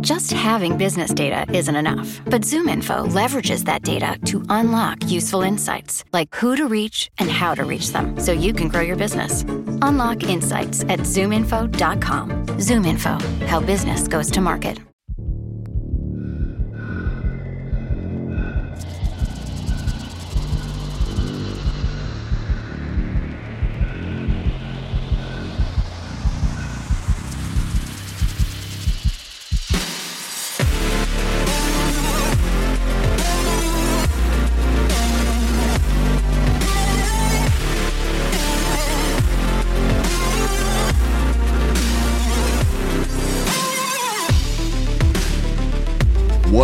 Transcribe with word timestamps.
Just 0.00 0.32
having 0.32 0.76
business 0.76 1.14
data 1.14 1.46
isn't 1.54 1.76
enough, 1.76 2.20
but 2.24 2.42
ZoomInfo 2.42 3.08
leverages 3.08 3.64
that 3.64 3.82
data 3.82 4.18
to 4.26 4.42
unlock 4.48 4.98
useful 5.10 5.42
insights 5.42 6.04
like 6.12 6.34
who 6.34 6.56
to 6.56 6.66
reach 6.66 7.10
and 7.18 7.30
how 7.30 7.54
to 7.54 7.64
reach 7.64 7.92
them 7.92 8.18
so 8.18 8.32
you 8.32 8.52
can 8.52 8.68
grow 8.68 8.80
your 8.80 8.96
business. 8.96 9.42
Unlock 9.82 10.24
insights 10.24 10.82
at 10.84 11.00
zoominfo.com. 11.00 12.46
ZoomInfo, 12.58 13.46
how 13.46 13.60
business 13.60 14.08
goes 14.08 14.30
to 14.32 14.40
market. 14.40 14.78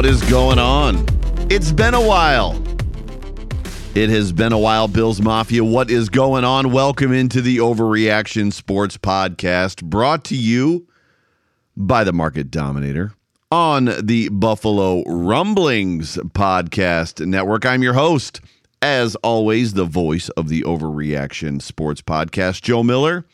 What 0.02 0.11
is 0.11 0.23
going 0.29 0.59
on? 0.59 1.06
It's 1.48 1.70
been 1.70 1.95
a 1.95 2.01
while. 2.05 2.61
It 3.95 4.11
has 4.11 4.33
been 4.33 4.52
a 4.52 4.59
while, 4.59 4.88
Bills 4.88 5.23
Mafia. 5.23 5.62
What 5.62 5.92
is 5.92 6.09
going 6.09 6.42
on? 6.42 6.73
Welcome 6.73 7.12
into 7.12 7.41
the 7.41 7.59
Overreaction 7.59 8.52
Sports 8.52 8.98
Podcast, 8.98 9.84
brought 9.84 10.25
to 10.25 10.34
you 10.34 10.88
by 11.77 12.02
the 12.02 12.12
Market 12.12 12.51
Dominator 12.51 13.15
on 13.52 13.91
the 14.02 14.28
Buffalo 14.30 15.05
Rumblings 15.05 16.16
Podcast 16.16 17.25
Network. 17.25 17.64
I'm 17.64 17.84
your 17.84 17.94
host, 17.94 18.41
as 18.83 19.14
always, 19.14 19.75
the 19.75 19.84
voice 19.84 20.31
of 20.31 20.48
the 20.48 20.62
Overreaction 20.62 21.62
Sports 21.62 22.03
Podcast, 22.03 22.62
Joe 22.62 22.83
Miller. 22.83 23.25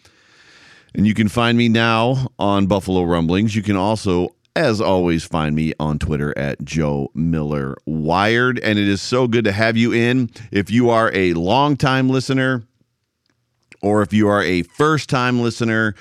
And 0.94 1.06
you 1.06 1.14
can 1.14 1.28
find 1.28 1.56
me 1.56 1.70
now 1.70 2.28
on 2.38 2.66
Buffalo 2.66 3.04
Rumblings. 3.04 3.56
You 3.56 3.62
can 3.62 3.76
also 3.76 4.34
as 4.58 4.80
always, 4.80 5.22
find 5.22 5.54
me 5.54 5.72
on 5.78 6.00
Twitter 6.00 6.36
at 6.36 6.64
Joe 6.64 7.12
Miller 7.14 7.76
Wired. 7.86 8.58
And 8.58 8.76
it 8.76 8.88
is 8.88 9.00
so 9.00 9.28
good 9.28 9.44
to 9.44 9.52
have 9.52 9.76
you 9.76 9.92
in. 9.92 10.30
If 10.50 10.68
you 10.68 10.90
are 10.90 11.12
a 11.14 11.32
longtime 11.34 12.10
listener 12.10 12.64
or 13.82 14.02
if 14.02 14.12
you 14.12 14.26
are 14.26 14.42
a 14.42 14.64
first 14.64 15.08
time 15.08 15.40
listener, 15.40 15.94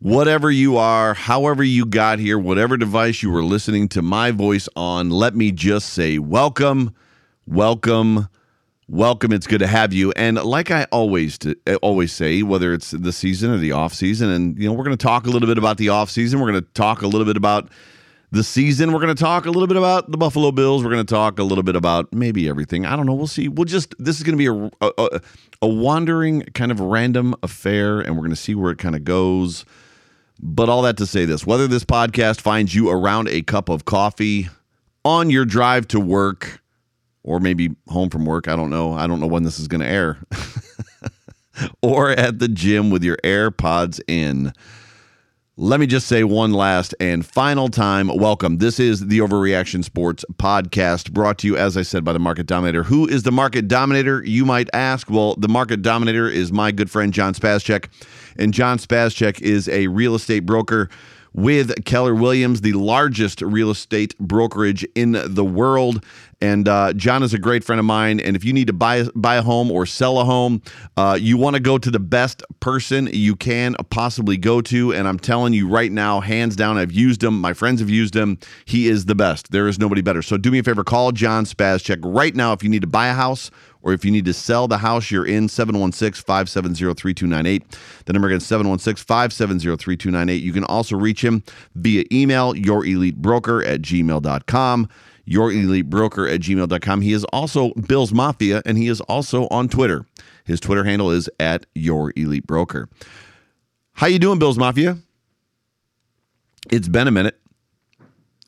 whatever 0.00 0.50
you 0.50 0.76
are, 0.76 1.14
however 1.14 1.62
you 1.62 1.86
got 1.86 2.18
here, 2.18 2.36
whatever 2.36 2.76
device 2.76 3.22
you 3.22 3.30
were 3.30 3.44
listening 3.44 3.86
to 3.90 4.02
my 4.02 4.32
voice 4.32 4.68
on, 4.74 5.10
let 5.10 5.36
me 5.36 5.52
just 5.52 5.90
say 5.90 6.18
welcome, 6.18 6.92
welcome, 7.46 8.28
welcome. 8.88 9.32
It's 9.32 9.46
good 9.46 9.60
to 9.60 9.68
have 9.68 9.92
you. 9.92 10.10
And 10.16 10.42
like 10.42 10.72
I 10.72 10.82
always 10.90 11.38
eh, 11.46 11.76
always 11.76 12.10
say, 12.10 12.42
whether 12.42 12.72
it's 12.72 12.90
the 12.90 13.12
season 13.12 13.52
or 13.52 13.58
the 13.58 13.70
off 13.70 13.94
season, 13.94 14.30
and 14.30 14.58
you 14.58 14.68
know, 14.68 14.72
we're 14.72 14.82
going 14.82 14.98
to 14.98 15.02
talk 15.02 15.28
a 15.28 15.30
little 15.30 15.46
bit 15.46 15.58
about 15.58 15.76
the 15.76 15.90
off 15.90 16.10
season. 16.10 16.40
We're 16.40 16.50
going 16.50 16.64
to 16.64 16.72
talk 16.72 17.02
a 17.02 17.06
little 17.06 17.24
bit 17.24 17.36
about 17.36 17.70
the 18.32 18.44
season. 18.44 18.92
We're 18.92 19.00
going 19.00 19.14
to 19.14 19.20
talk 19.20 19.46
a 19.46 19.50
little 19.50 19.66
bit 19.66 19.76
about 19.76 20.10
the 20.10 20.16
Buffalo 20.16 20.52
Bills. 20.52 20.84
We're 20.84 20.90
going 20.90 21.04
to 21.04 21.14
talk 21.14 21.38
a 21.38 21.42
little 21.42 21.64
bit 21.64 21.76
about 21.76 22.12
maybe 22.12 22.48
everything. 22.48 22.86
I 22.86 22.96
don't 22.96 23.06
know. 23.06 23.14
We'll 23.14 23.26
see. 23.26 23.48
We'll 23.48 23.64
just, 23.64 23.94
this 23.98 24.16
is 24.16 24.22
going 24.22 24.38
to 24.38 24.38
be 24.38 24.70
a, 24.80 24.88
a, 24.98 25.20
a 25.62 25.68
wandering 25.68 26.42
kind 26.54 26.70
of 26.70 26.80
random 26.80 27.34
affair, 27.42 28.00
and 28.00 28.14
we're 28.14 28.22
going 28.22 28.30
to 28.30 28.36
see 28.36 28.54
where 28.54 28.70
it 28.70 28.78
kind 28.78 28.94
of 28.94 29.04
goes. 29.04 29.64
But 30.42 30.68
all 30.68 30.82
that 30.82 30.96
to 30.98 31.06
say 31.06 31.26
this 31.26 31.46
whether 31.46 31.66
this 31.66 31.84
podcast 31.84 32.40
finds 32.40 32.74
you 32.74 32.88
around 32.88 33.28
a 33.28 33.42
cup 33.42 33.68
of 33.68 33.84
coffee 33.84 34.48
on 35.04 35.28
your 35.28 35.44
drive 35.44 35.86
to 35.88 36.00
work 36.00 36.62
or 37.22 37.40
maybe 37.40 37.76
home 37.88 38.08
from 38.08 38.24
work, 38.24 38.48
I 38.48 38.56
don't 38.56 38.70
know. 38.70 38.94
I 38.94 39.06
don't 39.06 39.20
know 39.20 39.26
when 39.26 39.42
this 39.42 39.58
is 39.58 39.68
going 39.68 39.82
to 39.82 39.86
air. 39.86 40.18
or 41.82 42.10
at 42.10 42.38
the 42.38 42.48
gym 42.48 42.90
with 42.90 43.04
your 43.04 43.18
AirPods 43.18 44.00
in. 44.08 44.52
Let 45.62 45.78
me 45.78 45.86
just 45.86 46.08
say 46.08 46.24
one 46.24 46.54
last 46.54 46.94
and 47.00 47.24
final 47.24 47.68
time 47.68 48.08
welcome. 48.08 48.56
This 48.56 48.80
is 48.80 49.08
the 49.08 49.18
Overreaction 49.18 49.84
Sports 49.84 50.24
podcast 50.36 51.12
brought 51.12 51.36
to 51.40 51.46
you, 51.46 51.54
as 51.58 51.76
I 51.76 51.82
said, 51.82 52.02
by 52.02 52.14
the 52.14 52.18
Market 52.18 52.46
Dominator. 52.46 52.82
Who 52.82 53.06
is 53.06 53.24
the 53.24 53.30
Market 53.30 53.68
Dominator, 53.68 54.24
you 54.24 54.46
might 54.46 54.70
ask? 54.72 55.10
Well, 55.10 55.34
the 55.36 55.50
Market 55.50 55.82
Dominator 55.82 56.30
is 56.30 56.50
my 56.50 56.72
good 56.72 56.90
friend, 56.90 57.12
John 57.12 57.34
Spazcheck. 57.34 57.90
And 58.38 58.54
John 58.54 58.78
Spazcheck 58.78 59.42
is 59.42 59.68
a 59.68 59.88
real 59.88 60.14
estate 60.14 60.46
broker 60.46 60.88
with 61.32 61.84
Keller 61.84 62.14
Williams, 62.14 62.60
the 62.60 62.72
largest 62.72 63.42
real 63.42 63.70
estate 63.70 64.18
brokerage 64.18 64.84
in 64.94 65.12
the 65.12 65.44
world. 65.44 66.04
And 66.42 66.66
uh, 66.68 66.94
John 66.94 67.22
is 67.22 67.34
a 67.34 67.38
great 67.38 67.64
friend 67.64 67.78
of 67.78 67.84
mine. 67.84 68.18
And 68.18 68.34
if 68.34 68.44
you 68.44 68.52
need 68.52 68.66
to 68.68 68.72
buy 68.72 69.04
buy 69.14 69.36
a 69.36 69.42
home 69.42 69.70
or 69.70 69.84
sell 69.84 70.18
a 70.18 70.24
home, 70.24 70.62
uh, 70.96 71.18
you 71.20 71.36
want 71.36 71.54
to 71.56 71.60
go 71.60 71.76
to 71.76 71.90
the 71.90 72.00
best 72.00 72.42
person 72.60 73.08
you 73.12 73.36
can 73.36 73.74
possibly 73.90 74.38
go 74.38 74.62
to. 74.62 74.92
And 74.94 75.06
I'm 75.06 75.18
telling 75.18 75.52
you 75.52 75.68
right 75.68 75.92
now, 75.92 76.20
hands 76.20 76.56
down, 76.56 76.78
I've 76.78 76.92
used 76.92 77.22
him. 77.22 77.38
My 77.40 77.52
friends 77.52 77.80
have 77.80 77.90
used 77.90 78.16
him. 78.16 78.38
He 78.64 78.88
is 78.88 79.04
the 79.04 79.14
best. 79.14 79.50
There 79.50 79.68
is 79.68 79.78
nobody 79.78 80.00
better. 80.00 80.22
So 80.22 80.38
do 80.38 80.50
me 80.50 80.60
a 80.60 80.62
favor, 80.62 80.82
call 80.82 81.12
John 81.12 81.44
Spazcheck 81.44 81.98
right 82.02 82.34
now 82.34 82.52
if 82.52 82.62
you 82.62 82.70
need 82.70 82.82
to 82.82 82.88
buy 82.88 83.08
a 83.08 83.14
house 83.14 83.50
or 83.82 83.92
if 83.92 84.04
you 84.04 84.10
need 84.10 84.24
to 84.24 84.32
sell 84.32 84.66
the 84.68 84.78
house 84.78 85.10
you're 85.10 85.26
in 85.26 85.48
716-570-3298 85.48 87.76
the 88.04 88.12
number 88.12 88.28
again 88.28 88.38
716-570-3298 88.40 90.40
you 90.40 90.52
can 90.52 90.62
also 90.64 90.96
reach 90.96 91.24
him 91.24 91.42
via 91.74 92.04
email 92.12 92.54
your 92.56 92.84
elite 92.84 93.16
broker 93.16 93.64
at 93.64 93.80
gmail.com 93.82 94.88
your 95.24 95.50
elite 95.52 95.90
broker 95.90 96.28
at 96.28 96.40
gmail.com 96.40 97.00
he 97.00 97.12
is 97.12 97.24
also 97.26 97.72
bill's 97.74 98.12
mafia 98.12 98.62
and 98.64 98.78
he 98.78 98.88
is 98.88 99.00
also 99.02 99.46
on 99.48 99.68
twitter. 99.68 100.06
His 100.44 100.58
twitter 100.60 100.84
handle 100.84 101.10
is 101.10 101.28
at 101.38 101.66
your 101.74 102.12
elite 102.16 102.46
broker 102.46 102.88
how 103.92 104.06
you 104.06 104.18
doing 104.18 104.38
bill's 104.38 104.58
mafia? 104.58 104.96
It's 106.70 106.88
been 106.88 107.08
a 107.08 107.10
minute 107.10 107.39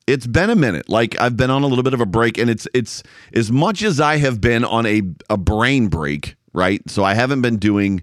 it's 0.06 0.26
been 0.26 0.50
a 0.50 0.56
minute. 0.56 0.88
Like 0.88 1.18
I've 1.20 1.36
been 1.36 1.50
on 1.50 1.62
a 1.62 1.66
little 1.66 1.84
bit 1.84 1.94
of 1.94 2.00
a 2.00 2.06
break, 2.06 2.38
and 2.38 2.50
it's 2.50 2.66
it's 2.74 3.02
as 3.32 3.50
much 3.50 3.82
as 3.82 4.00
I 4.00 4.16
have 4.16 4.40
been 4.40 4.64
on 4.64 4.86
a 4.86 5.02
a 5.30 5.36
brain 5.36 5.88
break, 5.88 6.36
right? 6.52 6.80
So 6.90 7.04
I 7.04 7.14
haven't 7.14 7.42
been 7.42 7.56
doing 7.56 8.02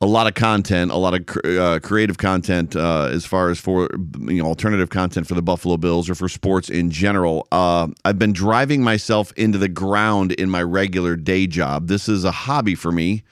a 0.00 0.06
lot 0.06 0.28
of 0.28 0.34
content, 0.34 0.92
a 0.92 0.96
lot 0.96 1.14
of 1.14 1.44
uh, 1.44 1.80
creative 1.80 2.18
content 2.18 2.76
uh, 2.76 3.08
as 3.10 3.26
far 3.26 3.50
as 3.50 3.58
for 3.58 3.88
you 4.20 4.42
know 4.42 4.46
alternative 4.46 4.90
content 4.90 5.26
for 5.26 5.34
the 5.34 5.42
Buffalo 5.42 5.76
Bills 5.76 6.08
or 6.08 6.14
for 6.14 6.28
sports 6.28 6.70
in 6.70 6.90
general. 6.90 7.48
Uh, 7.50 7.88
I've 8.04 8.18
been 8.18 8.32
driving 8.32 8.82
myself 8.82 9.32
into 9.36 9.58
the 9.58 9.68
ground 9.68 10.32
in 10.32 10.50
my 10.50 10.62
regular 10.62 11.16
day 11.16 11.46
job. 11.46 11.88
This 11.88 12.08
is 12.08 12.24
a 12.24 12.30
hobby 12.30 12.74
for 12.74 12.92
me. 12.92 13.24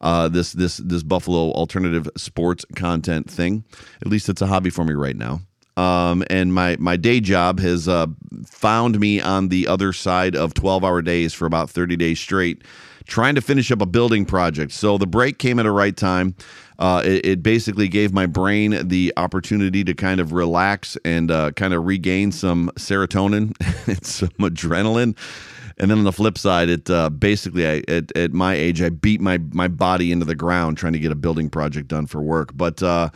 Uh, 0.00 0.28
this 0.28 0.52
this 0.52 0.78
this 0.78 1.02
Buffalo 1.02 1.50
alternative 1.52 2.08
sports 2.16 2.64
content 2.76 3.30
thing. 3.30 3.64
At 4.00 4.08
least 4.08 4.28
it's 4.28 4.42
a 4.42 4.46
hobby 4.46 4.70
for 4.70 4.84
me 4.84 4.94
right 4.94 5.16
now. 5.16 5.40
Um, 5.76 6.22
and 6.28 6.52
my 6.52 6.76
my 6.78 6.96
day 6.96 7.20
job 7.20 7.60
has 7.60 7.88
uh, 7.88 8.06
found 8.44 9.00
me 9.00 9.20
on 9.20 9.48
the 9.48 9.66
other 9.68 9.92
side 9.92 10.36
of 10.36 10.52
12 10.54 10.84
hour 10.84 11.00
days 11.00 11.32
for 11.32 11.46
about 11.46 11.70
30 11.70 11.96
days 11.96 12.20
straight 12.20 12.62
trying 13.06 13.34
to 13.34 13.40
finish 13.40 13.70
up 13.70 13.80
a 13.80 13.86
building 13.86 14.24
project. 14.24 14.72
So 14.72 14.98
the 14.98 15.06
break 15.06 15.38
came 15.38 15.58
at 15.58 15.66
a 15.66 15.70
right 15.70 15.96
time. 15.96 16.34
Uh, 16.78 17.02
it, 17.04 17.26
it, 17.26 17.42
basically 17.42 17.86
gave 17.86 18.12
my 18.12 18.26
brain 18.26 18.88
the 18.88 19.12
opportunity 19.16 19.84
to 19.84 19.94
kind 19.94 20.20
of 20.20 20.32
relax 20.32 20.96
and 21.04 21.30
uh, 21.30 21.52
kind 21.52 21.74
of 21.74 21.86
regain 21.86 22.32
some 22.32 22.70
serotonin 22.76 23.54
and 23.86 24.04
some 24.04 24.30
adrenaline. 24.40 25.16
And 25.78 25.90
then 25.90 25.98
on 25.98 26.04
the 26.04 26.12
flip 26.12 26.38
side, 26.38 26.68
it 26.68 26.90
uh, 26.90 27.10
basically, 27.10 27.66
I, 27.66 27.82
at, 27.88 28.16
at 28.16 28.32
my 28.32 28.54
age, 28.54 28.82
I 28.82 28.90
beat 28.90 29.20
my 29.20 29.38
my 29.52 29.68
body 29.68 30.12
into 30.12 30.24
the 30.24 30.34
ground 30.34 30.76
trying 30.76 30.92
to 30.92 30.98
get 30.98 31.12
a 31.12 31.16
building 31.16 31.48
project 31.48 31.88
done 31.88 32.06
for 32.06 32.20
work. 32.20 32.50
But 32.54 32.82
uh, 32.82 33.10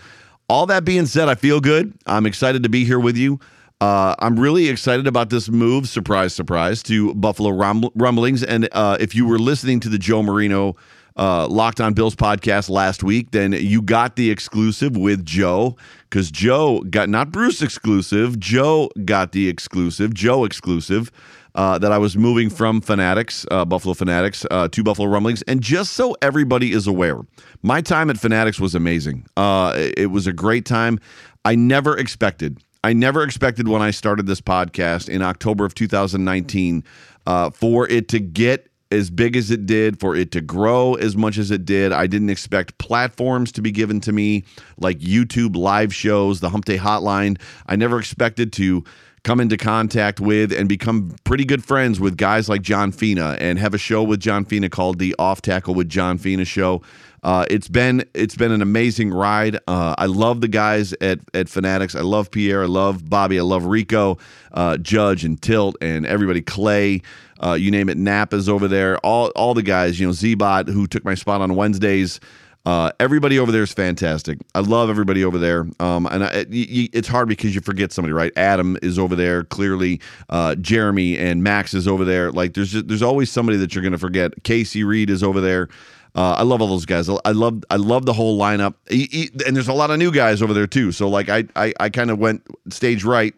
all 0.49 0.67
that 0.67 0.84
being 0.84 1.07
said, 1.07 1.29
I 1.29 1.34
feel 1.34 1.61
good. 1.61 1.93
I'm 2.07 2.27
excited 2.27 2.62
to 2.62 2.69
be 2.69 2.84
here 2.84 3.01
with 3.01 3.17
you. 3.17 3.41
Uh, 3.81 4.15
I'm 4.21 4.39
really 4.39 4.69
excited 4.69 5.07
about 5.07 5.28
this 5.28 5.48
move, 5.48 5.89
surprise, 5.89 6.34
surprise, 6.34 6.83
to 6.84 7.15
Buffalo 7.15 7.51
Rumblings. 7.51 8.43
And 8.43 8.69
uh, 8.72 8.97
if 9.01 9.15
you 9.15 9.27
were 9.27 9.39
listening 9.39 9.81
to 9.81 9.89
the 9.89 9.98
Joe 9.98 10.22
Marino 10.22 10.77
uh, 11.16 11.47
Locked 11.48 11.81
On 11.81 11.93
Bills 11.93 12.16
podcast 12.16 12.71
last 12.71 13.03
week, 13.03 13.33
then 13.33 13.53
you 13.53 13.83
got 13.83 14.16
the 14.16 14.31
exclusive 14.31 14.97
with 14.97 15.25
Joe 15.27 15.77
because 16.09 16.31
Joe 16.31 16.81
got 16.89 17.09
not 17.09 17.31
Bruce 17.31 17.60
exclusive, 17.60 18.39
Joe 18.39 18.91
got 19.04 19.33
the 19.33 19.49
exclusive, 19.49 20.15
Joe 20.15 20.45
exclusive 20.45 21.10
uh, 21.56 21.78
that 21.78 21.91
I 21.91 21.98
was 21.98 22.16
moving 22.16 22.50
from 22.50 22.80
Fanatics, 22.80 23.47
uh, 23.50 23.64
Buffalo 23.64 23.94
Fanatics, 23.94 24.47
uh, 24.50 24.68
to 24.68 24.82
Buffalo 24.82 25.08
Rumblings. 25.08 25.42
And 25.42 25.60
just 25.60 25.94
so 25.94 26.14
everybody 26.22 26.72
is 26.72 26.86
aware, 26.86 27.20
my 27.62 27.80
time 27.80 28.10
at 28.10 28.18
Fanatics 28.18 28.60
was 28.60 28.74
amazing. 28.74 29.26
Uh, 29.36 29.72
it 29.97 30.10
was 30.10 30.26
a 30.26 30.32
great 30.32 30.66
time. 30.66 31.00
I 31.44 31.54
never 31.54 31.97
expected, 31.97 32.60
I 32.84 32.92
never 32.92 33.22
expected 33.22 33.68
when 33.68 33.82
I 33.82 33.91
started 33.91 34.26
this 34.26 34.41
podcast 34.41 35.08
in 35.08 35.22
October 35.22 35.64
of 35.64 35.74
2019 35.74 36.84
uh, 37.26 37.50
for 37.50 37.88
it 37.88 38.08
to 38.08 38.20
get 38.20 38.70
as 38.92 39.10
big 39.10 39.34
as 39.34 39.50
it 39.50 39.66
did, 39.66 39.98
for 39.98 40.14
it 40.14 40.30
to 40.32 40.41
grow 40.41 40.94
as 40.94 41.16
much 41.16 41.38
as 41.38 41.50
it 41.50 41.64
did. 41.64 41.92
I 41.92 42.06
didn't 42.06 42.30
expect 42.30 42.78
platforms 42.78 43.50
to 43.53 43.62
be 43.62 43.72
given 43.72 44.00
to 44.03 44.12
me 44.12 44.44
like 44.78 45.00
YouTube 45.00 45.56
live 45.56 45.92
shows, 45.92 46.41
the 46.41 46.50
Hump 46.50 46.66
Day 46.66 46.78
Hotline. 46.78 47.41
I 47.66 47.74
never 47.74 47.98
expected 47.98 48.53
to 48.54 48.84
come 49.27 49.41
into 49.41 49.57
contact 49.57 50.21
with 50.21 50.53
and 50.53 50.69
become 50.69 51.13
pretty 51.25 51.45
good 51.45 51.65
friends 51.65 51.99
with 51.99 52.17
guys 52.17 52.49
like 52.49 52.63
John 52.63 52.93
Fina 52.93 53.37
and 53.41 53.59
have 53.59 53.75
a 53.75 53.78
show 53.78 54.05
with 54.05 54.21
John 54.21 54.45
Fina 54.45 54.69
called 54.69 55.01
the 55.01 55.17
Off 55.19 55.43
Tackle 55.43 55.75
with 55.75 55.89
John 55.89 56.17
Fina 56.17 56.45
show. 56.45 56.81
Uh, 57.25 57.45
it's 57.51 57.67
been 57.67 58.05
it's 58.15 58.37
been 58.37 58.53
an 58.53 58.63
amazing 58.63 59.11
ride. 59.11 59.57
Uh, 59.67 59.97
I 59.99 60.07
love 60.07 60.43
the 60.43 60.49
guys 60.49 60.95
at 61.01 61.19
at 61.34 61.49
Fanatics. 61.49 61.97
I 61.97 62.03
love 62.03 62.31
Pierre. 62.31 62.63
I 62.63 62.67
love 62.67 63.11
Bobby. 63.11 63.41
I 63.41 63.43
love 63.43 63.65
Rico, 63.65 64.17
uh, 64.53 64.77
Judge, 64.77 65.25
and 65.25 65.43
Tilt, 65.43 65.75
and 65.81 66.07
everybody. 66.07 66.41
Clay, 66.41 67.03
uh, 67.43 67.55
you 67.55 67.73
name 67.73 67.89
it. 67.89 67.97
Nap 67.97 68.33
is 68.33 68.49
over 68.49 68.69
there. 68.69 68.97
All 68.99 69.33
all 69.34 69.55
the 69.55 69.63
guys. 69.63 69.99
You 69.99 70.07
know, 70.07 70.13
Zbot, 70.13 70.69
who 70.69 70.87
took 70.87 71.05
my 71.05 71.17
spot 71.17 71.41
on 71.41 71.57
Wednesdays. 71.57 72.21
Uh, 72.66 72.91
everybody 72.98 73.39
over 73.39 73.53
there 73.53 73.63
is 73.63 73.72
fantastic. 73.72 74.39
I 74.57 74.59
love 74.59 74.91
everybody 74.91 75.24
over 75.24 75.39
there. 75.39 75.68
Um, 75.78 76.04
and 76.07 76.24
I, 76.24 76.47
it, 76.51 76.91
it's 76.92 77.07
hard 77.07 77.28
because 77.28 77.54
you 77.54 77.60
forget 77.60 77.92
somebody, 77.92 78.13
right? 78.13 78.33
Adam 78.36 78.77
is 78.83 78.98
over 78.98 79.15
there. 79.15 79.45
Clearly, 79.45 80.01
uh, 80.30 80.57
Jeremy 80.57 81.16
and 81.16 81.45
Max 81.45 81.74
is 81.74 81.86
over 81.86 82.04
there. 82.04 82.33
Like 82.33 82.54
there's 82.54 82.72
just, 82.72 82.89
there's 82.89 83.03
always 83.03 83.30
somebody 83.30 83.57
that 83.59 83.74
you're 83.74 83.83
going 83.83 83.92
to 83.92 83.98
forget. 83.98 84.42
Casey 84.42 84.83
Reed 84.83 85.10
is 85.10 85.22
over 85.22 85.41
there. 85.41 85.68
Uh, 86.16 86.34
I 86.39 86.42
love 86.42 86.60
all 86.60 86.68
those 86.68 86.86
guys. 86.86 87.09
I 87.09 87.33
love 87.33 87.63
I 87.71 87.77
love 87.77 88.07
the 88.07 88.15
whole 88.15 88.39
lineup. 88.39 88.74
He, 88.89 89.07
he, 89.13 89.30
and 89.47 89.54
there's 89.54 89.68
a 89.68 89.74
lot 89.74 89.91
of 89.91 89.98
new 89.98 90.10
guys 90.10 90.41
over 90.41 90.54
there 90.54 90.66
too. 90.66 90.91
So 90.91 91.09
like 91.09 91.28
I 91.28 91.45
I, 91.54 91.74
I 91.78 91.89
kind 91.91 92.10
of 92.10 92.18
went 92.18 92.42
stage 92.71 93.04
right 93.04 93.34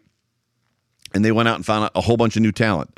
and 1.13 1.25
they 1.25 1.31
went 1.31 1.49
out 1.49 1.55
and 1.55 1.65
found 1.65 1.89
a 1.95 2.01
whole 2.01 2.17
bunch 2.17 2.35
of 2.35 2.41
new 2.41 2.51
talent 2.51 2.89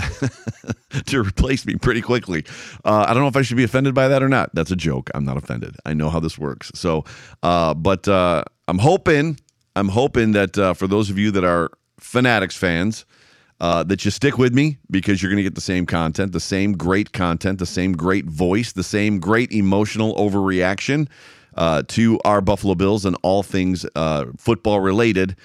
to 1.05 1.21
replace 1.21 1.65
me 1.65 1.75
pretty 1.75 2.01
quickly. 2.01 2.45
Uh, 2.83 3.05
I 3.07 3.13
don't 3.13 3.23
know 3.23 3.27
if 3.27 3.35
I 3.35 3.41
should 3.41 3.57
be 3.57 3.63
offended 3.63 3.93
by 3.93 4.07
that 4.07 4.21
or 4.21 4.29
not. 4.29 4.53
That's 4.53 4.71
a 4.71 4.75
joke. 4.75 5.09
I'm 5.13 5.23
not 5.23 5.37
offended. 5.37 5.75
I 5.85 5.93
know 5.93 6.09
how 6.09 6.19
this 6.19 6.37
works. 6.37 6.71
So, 6.75 7.05
uh, 7.43 7.73
but 7.73 8.07
uh, 8.07 8.43
I'm 8.67 8.79
hoping, 8.79 9.39
I'm 9.75 9.89
hoping 9.89 10.33
that 10.33 10.57
uh, 10.57 10.73
for 10.73 10.87
those 10.87 11.09
of 11.09 11.17
you 11.17 11.31
that 11.31 11.43
are 11.43 11.69
Fanatics 11.99 12.57
fans, 12.57 13.05
uh, 13.59 13.83
that 13.83 14.03
you 14.03 14.09
stick 14.09 14.39
with 14.39 14.55
me 14.55 14.79
because 14.89 15.21
you're 15.21 15.29
going 15.29 15.37
to 15.37 15.43
get 15.43 15.53
the 15.53 15.61
same 15.61 15.85
content, 15.85 16.31
the 16.31 16.39
same 16.39 16.73
great 16.73 17.13
content, 17.13 17.59
the 17.59 17.65
same 17.65 17.91
great 17.91 18.25
voice, 18.25 18.71
the 18.71 18.83
same 18.83 19.19
great 19.19 19.51
emotional 19.51 20.15
overreaction 20.15 21.07
uh, 21.55 21.83
to 21.87 22.19
our 22.25 22.41
Buffalo 22.41 22.73
Bills 22.73 23.05
and 23.05 23.15
all 23.21 23.43
things 23.43 23.85
football 24.37 24.79
related. 24.79 25.35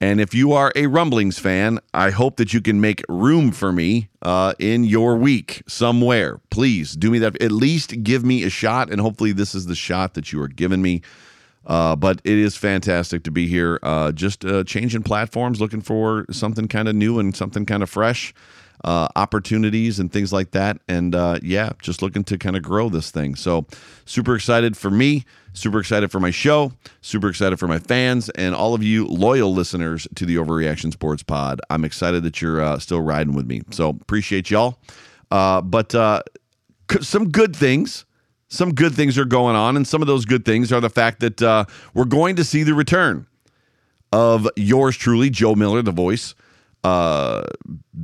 And 0.00 0.20
if 0.20 0.34
you 0.34 0.52
are 0.52 0.72
a 0.76 0.86
Rumblings 0.88 1.38
fan, 1.38 1.78
I 1.94 2.10
hope 2.10 2.36
that 2.36 2.52
you 2.52 2.60
can 2.60 2.80
make 2.80 3.02
room 3.08 3.50
for 3.50 3.72
me 3.72 4.08
uh, 4.20 4.52
in 4.58 4.84
your 4.84 5.16
week 5.16 5.62
somewhere. 5.66 6.38
Please 6.50 6.94
do 6.94 7.10
me 7.10 7.18
that. 7.20 7.40
At 7.40 7.52
least 7.52 8.02
give 8.02 8.24
me 8.24 8.44
a 8.44 8.50
shot, 8.50 8.90
and 8.90 9.00
hopefully, 9.00 9.32
this 9.32 9.54
is 9.54 9.66
the 9.66 9.74
shot 9.74 10.14
that 10.14 10.32
you 10.32 10.40
are 10.42 10.48
giving 10.48 10.82
me. 10.82 11.00
Uh, 11.66 11.96
but 11.96 12.20
it 12.24 12.38
is 12.38 12.56
fantastic 12.56 13.24
to 13.24 13.30
be 13.30 13.48
here. 13.48 13.80
Uh, 13.82 14.12
just 14.12 14.44
uh, 14.44 14.62
changing 14.64 15.02
platforms, 15.02 15.60
looking 15.60 15.80
for 15.80 16.24
something 16.30 16.68
kind 16.68 16.88
of 16.88 16.94
new 16.94 17.18
and 17.18 17.34
something 17.34 17.66
kind 17.66 17.82
of 17.82 17.90
fresh, 17.90 18.32
uh, 18.84 19.08
opportunities 19.16 19.98
and 19.98 20.12
things 20.12 20.32
like 20.32 20.52
that. 20.52 20.78
And 20.88 21.14
uh, 21.14 21.38
yeah, 21.42 21.72
just 21.80 22.02
looking 22.02 22.24
to 22.24 22.38
kind 22.38 22.56
of 22.56 22.62
grow 22.62 22.88
this 22.88 23.10
thing. 23.10 23.34
So, 23.34 23.66
super 24.04 24.34
excited 24.34 24.76
for 24.76 24.90
me. 24.90 25.24
Super 25.52 25.80
excited 25.80 26.12
for 26.12 26.20
my 26.20 26.30
show. 26.30 26.72
Super 27.00 27.28
excited 27.28 27.58
for 27.58 27.66
my 27.66 27.78
fans 27.78 28.28
and 28.30 28.54
all 28.54 28.74
of 28.74 28.82
you 28.82 29.06
loyal 29.06 29.54
listeners 29.54 30.06
to 30.14 30.26
the 30.26 30.36
Overreaction 30.36 30.92
Sports 30.92 31.22
Pod. 31.22 31.60
I'm 31.70 31.84
excited 31.84 32.22
that 32.24 32.42
you're 32.42 32.60
uh, 32.60 32.78
still 32.78 33.00
riding 33.00 33.34
with 33.34 33.46
me. 33.46 33.62
So 33.70 33.88
appreciate 33.88 34.50
y'all. 34.50 34.78
Uh, 35.30 35.62
but 35.62 35.94
uh, 35.94 36.22
some 37.00 37.30
good 37.30 37.56
things. 37.56 38.04
Some 38.48 38.74
good 38.74 38.94
things 38.94 39.18
are 39.18 39.24
going 39.24 39.56
on, 39.56 39.76
and 39.76 39.88
some 39.88 40.02
of 40.02 40.06
those 40.06 40.24
good 40.24 40.44
things 40.44 40.72
are 40.72 40.80
the 40.80 40.88
fact 40.88 41.18
that 41.18 41.42
uh, 41.42 41.64
we're 41.94 42.04
going 42.04 42.36
to 42.36 42.44
see 42.44 42.62
the 42.62 42.74
return 42.74 43.26
of 44.12 44.48
yours 44.54 44.96
truly, 44.96 45.30
Joe 45.30 45.56
Miller, 45.56 45.82
the 45.82 45.90
voice, 45.90 46.36
uh, 46.86 47.42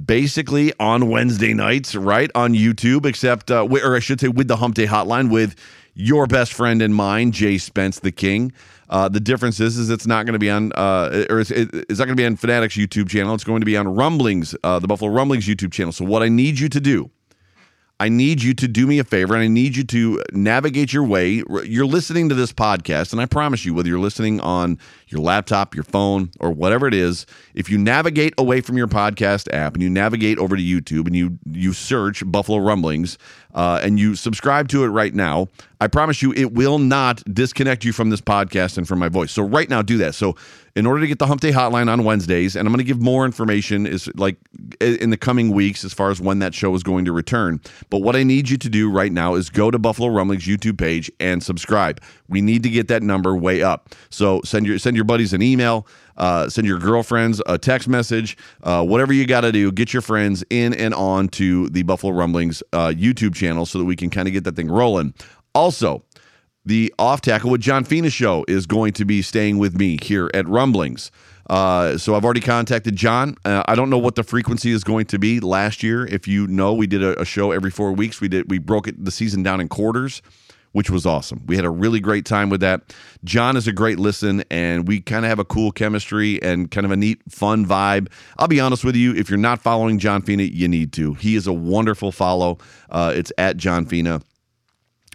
basically 0.05 0.73
on 0.81 1.08
Wednesday 1.08 1.55
nights, 1.55 1.94
right 1.94 2.32
on 2.34 2.52
YouTube, 2.52 3.06
except, 3.06 3.49
uh, 3.49 3.64
or 3.64 3.94
I 3.94 4.00
should 4.00 4.20
say, 4.20 4.26
with 4.26 4.49
the 4.49 4.56
Hump 4.56 4.75
Day 4.75 4.87
Hotline 4.87 5.31
with 5.31 5.55
your 5.94 6.26
best 6.26 6.52
friend 6.52 6.82
and 6.82 6.93
mine, 6.93 7.31
Jay 7.31 7.58
Spence, 7.58 8.00
the 8.00 8.11
King. 8.11 8.52
Uh, 8.88 9.08
the 9.08 9.20
difference 9.20 9.61
is, 9.61 9.79
is 9.79 9.88
it's 9.88 10.06
not 10.06 10.26
going 10.26 10.32
to 10.32 10.40
be 10.40 10.50
on, 10.50 10.73
uh, 10.73 11.26
or 11.31 11.38
it's, 11.38 11.52
it's 11.52 12.00
not 12.00 12.06
going 12.06 12.17
to 12.17 12.20
be 12.20 12.26
on 12.26 12.34
Fanatics 12.34 12.75
YouTube 12.75 13.08
channel. 13.08 13.37
It's 13.37 13.44
going 13.44 13.61
to 13.61 13.67
be 13.67 13.76
on 13.76 13.87
Rumblings, 13.87 14.56
uh, 14.64 14.81
the 14.81 14.88
Buffalo 14.88 15.12
Rumblings 15.12 15.46
YouTube 15.46 15.73
channel. 15.73 15.93
So 15.93 16.05
what 16.05 16.25
I 16.25 16.29
need 16.29 16.58
you 16.58 16.69
to 16.69 16.81
do 16.81 17.08
I 18.02 18.08
need 18.08 18.43
you 18.43 18.52
to 18.55 18.67
do 18.67 18.88
me 18.88 18.99
a 18.99 19.05
favor 19.05 19.34
and 19.34 19.44
I 19.44 19.46
need 19.46 19.76
you 19.76 19.84
to 19.84 20.20
navigate 20.32 20.93
your 20.93 21.05
way. 21.05 21.44
You're 21.64 21.87
listening 21.87 22.29
to 22.31 22.34
this 22.34 22.52
podcast, 22.52 23.12
and 23.12 23.23
I 23.23 23.26
promise 23.26 23.64
you, 23.64 23.75
whether 23.75 23.88
you're 23.88 24.00
listening 24.00 24.40
on 24.40 24.76
your 25.12 25.20
laptop, 25.20 25.75
your 25.75 25.85
phone, 25.85 26.31
or 26.41 26.50
whatever 26.50 26.88
it 26.88 26.94
is, 26.94 27.26
if 27.55 27.70
you 27.70 27.79
navigate 27.79 28.35
away 28.38 28.61
from 28.61 28.76
your 28.76 28.88
podcast 28.88 29.53
app 29.53 29.75
and 29.75 29.82
you 29.82 29.91
navigate 29.91 30.38
over 30.38 30.56
to 30.56 30.62
YouTube 30.62 31.06
and 31.06 31.14
you 31.14 31.38
you 31.50 31.73
search 31.73 32.23
Buffalo 32.26 32.59
Rumblings 32.59 33.19
uh, 33.55 33.81
and 33.82 33.99
you 33.99 34.14
subscribe 34.14 34.69
to 34.69 34.85
it 34.85 34.88
right 34.88 35.14
now, 35.14 35.49
I 35.81 35.88
promise 35.88 36.23
you 36.23 36.32
it 36.32 36.53
will 36.53 36.79
not 36.79 37.23
disconnect 37.32 37.85
you 37.85 37.93
from 37.93 38.11
this 38.11 38.20
podcast 38.20 38.79
and 38.79 38.88
from 38.88 38.99
my 38.99 39.09
voice. 39.09 39.32
So 39.32 39.43
right 39.43 39.69
now, 39.69 39.82
do 39.82 39.99
that. 39.99 40.14
So 40.14 40.37
in 40.75 40.87
order 40.87 41.00
to 41.00 41.06
get 41.06 41.19
the 41.19 41.26
Hump 41.26 41.41
Day 41.41 41.53
Hotline 41.53 41.91
on 41.91 42.05
Wednesdays, 42.05 42.56
and 42.56 42.67
I'm 42.67 42.73
going 42.73 42.79
to 42.79 42.85
give 42.85 43.00
more 43.00 43.26
information 43.26 43.87
is 43.87 44.08
like 44.15 44.37
in 44.81 45.11
the 45.11 45.17
coming 45.17 45.50
weeks 45.50 45.85
as 45.85 45.93
far 45.93 46.11
as 46.11 46.20
when 46.20 46.38
that 46.38 46.55
show 46.55 46.75
is 46.75 46.82
going 46.82 47.05
to 47.05 47.12
return. 47.12 47.61
But 47.91 47.99
what 47.99 48.17
I 48.17 48.23
need 48.23 48.49
you 48.49 48.56
to 48.56 48.69
do 48.69 48.91
right 48.91 49.12
now 49.12 49.35
is 49.35 49.50
go 49.50 49.70
to 49.70 49.79
Buffalo 49.79 50.08
Rumblings 50.08 50.47
YouTube 50.47 50.79
page 50.79 51.11
and 51.20 51.43
subscribe. 51.43 52.00
We 52.29 52.41
need 52.41 52.62
to 52.62 52.70
get 52.70 52.88
that 52.88 53.03
number 53.03 53.37
way 53.37 53.62
up. 53.62 53.94
So 54.08 54.41
send 54.44 54.67
your 54.67 54.79
send 54.79 54.97
your 54.97 55.01
buddies 55.04 55.32
an 55.32 55.43
email. 55.43 55.87
Uh, 56.16 56.49
send 56.49 56.66
your 56.66 56.78
girlfriends 56.78 57.40
a 57.46 57.58
text 57.58 57.88
message, 57.88 58.37
uh, 58.62 58.84
whatever 58.84 59.12
you 59.12 59.26
got 59.26 59.43
to 59.43 59.52
do. 59.52 59.72
Get 59.72 59.93
your 59.93 60.02
friends 60.02 60.44
in 60.50 60.75
and 60.75 60.94
on 60.94 61.28
to 61.31 61.69
the 61.70 61.82
Buffalo 61.82 62.12
Rumblings 62.12 62.62
uh, 62.72 62.88
YouTube 62.88 63.34
channel 63.34 63.66
so 63.66 63.78
that 63.78 63.84
we 63.84 63.96
can 63.96 64.10
kind 64.10 64.28
of 64.28 64.34
get 64.34 64.44
that 64.44 64.56
thing 64.56 64.70
rolling. 64.70 65.14
Also, 65.54 66.04
the 66.64 66.93
off 66.99 67.20
tackle 67.20 67.50
with 67.50 67.60
John 67.60 67.84
Fina 67.84 68.10
show 68.10 68.44
is 68.46 68.66
going 68.66 68.93
to 68.94 69.04
be 69.04 69.22
staying 69.22 69.58
with 69.58 69.76
me 69.76 69.99
here 70.00 70.31
at 70.32 70.46
Rumblings. 70.46 71.10
Uh, 71.50 71.98
so 71.98 72.14
I've 72.14 72.25
already 72.25 72.40
contacted 72.40 72.96
John. 72.96 73.37
Uh, 73.44 73.62
I 73.66 73.75
don't 73.75 73.90
know 73.90 73.98
what 73.98 74.14
the 74.14 74.22
frequency 74.22 74.70
is 74.70 74.84
going 74.84 75.06
to 75.06 75.19
be. 75.19 75.40
Last 75.40 75.82
year, 75.82 76.06
if 76.06 76.28
you 76.28 76.46
know, 76.46 76.72
we 76.72 76.87
did 76.87 77.02
a, 77.02 77.20
a, 77.20 77.25
show 77.25 77.50
every 77.50 77.70
four 77.70 77.93
weeks. 77.93 78.20
We 78.20 78.28
did 78.28 78.48
we 78.48 78.58
broke 78.58 78.87
it 78.87 79.05
the 79.05 79.10
season 79.10 79.43
down 79.43 79.60
in 79.60 79.69
quarters, 79.69 80.22
which 80.72 80.90
was 80.90 81.06
awesome. 81.06 81.42
We 81.46 81.56
had 81.56 81.64
a 81.64 81.70
really 81.70 82.00
great 82.00 82.24
time 82.24 82.50
with 82.50 82.60
that. 82.60 82.94
John 83.24 83.56
is 83.56 83.66
a 83.66 83.72
great 83.72 83.98
listen, 83.98 84.42
and 84.50 84.88
we 84.88 85.00
kind 85.00 85.24
of 85.24 85.28
have 85.28 85.38
a 85.38 85.44
cool 85.44 85.70
chemistry 85.70 86.42
and 86.42 86.70
kind 86.70 86.84
of 86.84 86.90
a 86.90 86.96
neat, 86.96 87.20
fun 87.28 87.64
vibe. 87.64 88.10
I'll 88.38 88.48
be 88.48 88.60
honest 88.60 88.84
with 88.84 88.96
you, 88.96 89.14
if 89.14 89.30
you're 89.30 89.38
not 89.38 89.62
following 89.62 89.98
John 89.98 90.22
Fina, 90.22 90.42
you 90.44 90.69
need 90.69 90.93
to. 90.94 91.14
He 91.14 91.36
is 91.36 91.46
a 91.46 91.52
wonderful 91.52 92.12
follow. 92.12 92.58
Uh, 92.91 93.12
it's 93.14 93.32
at 93.38 93.56
John 93.56 93.86
Fina 93.86 94.22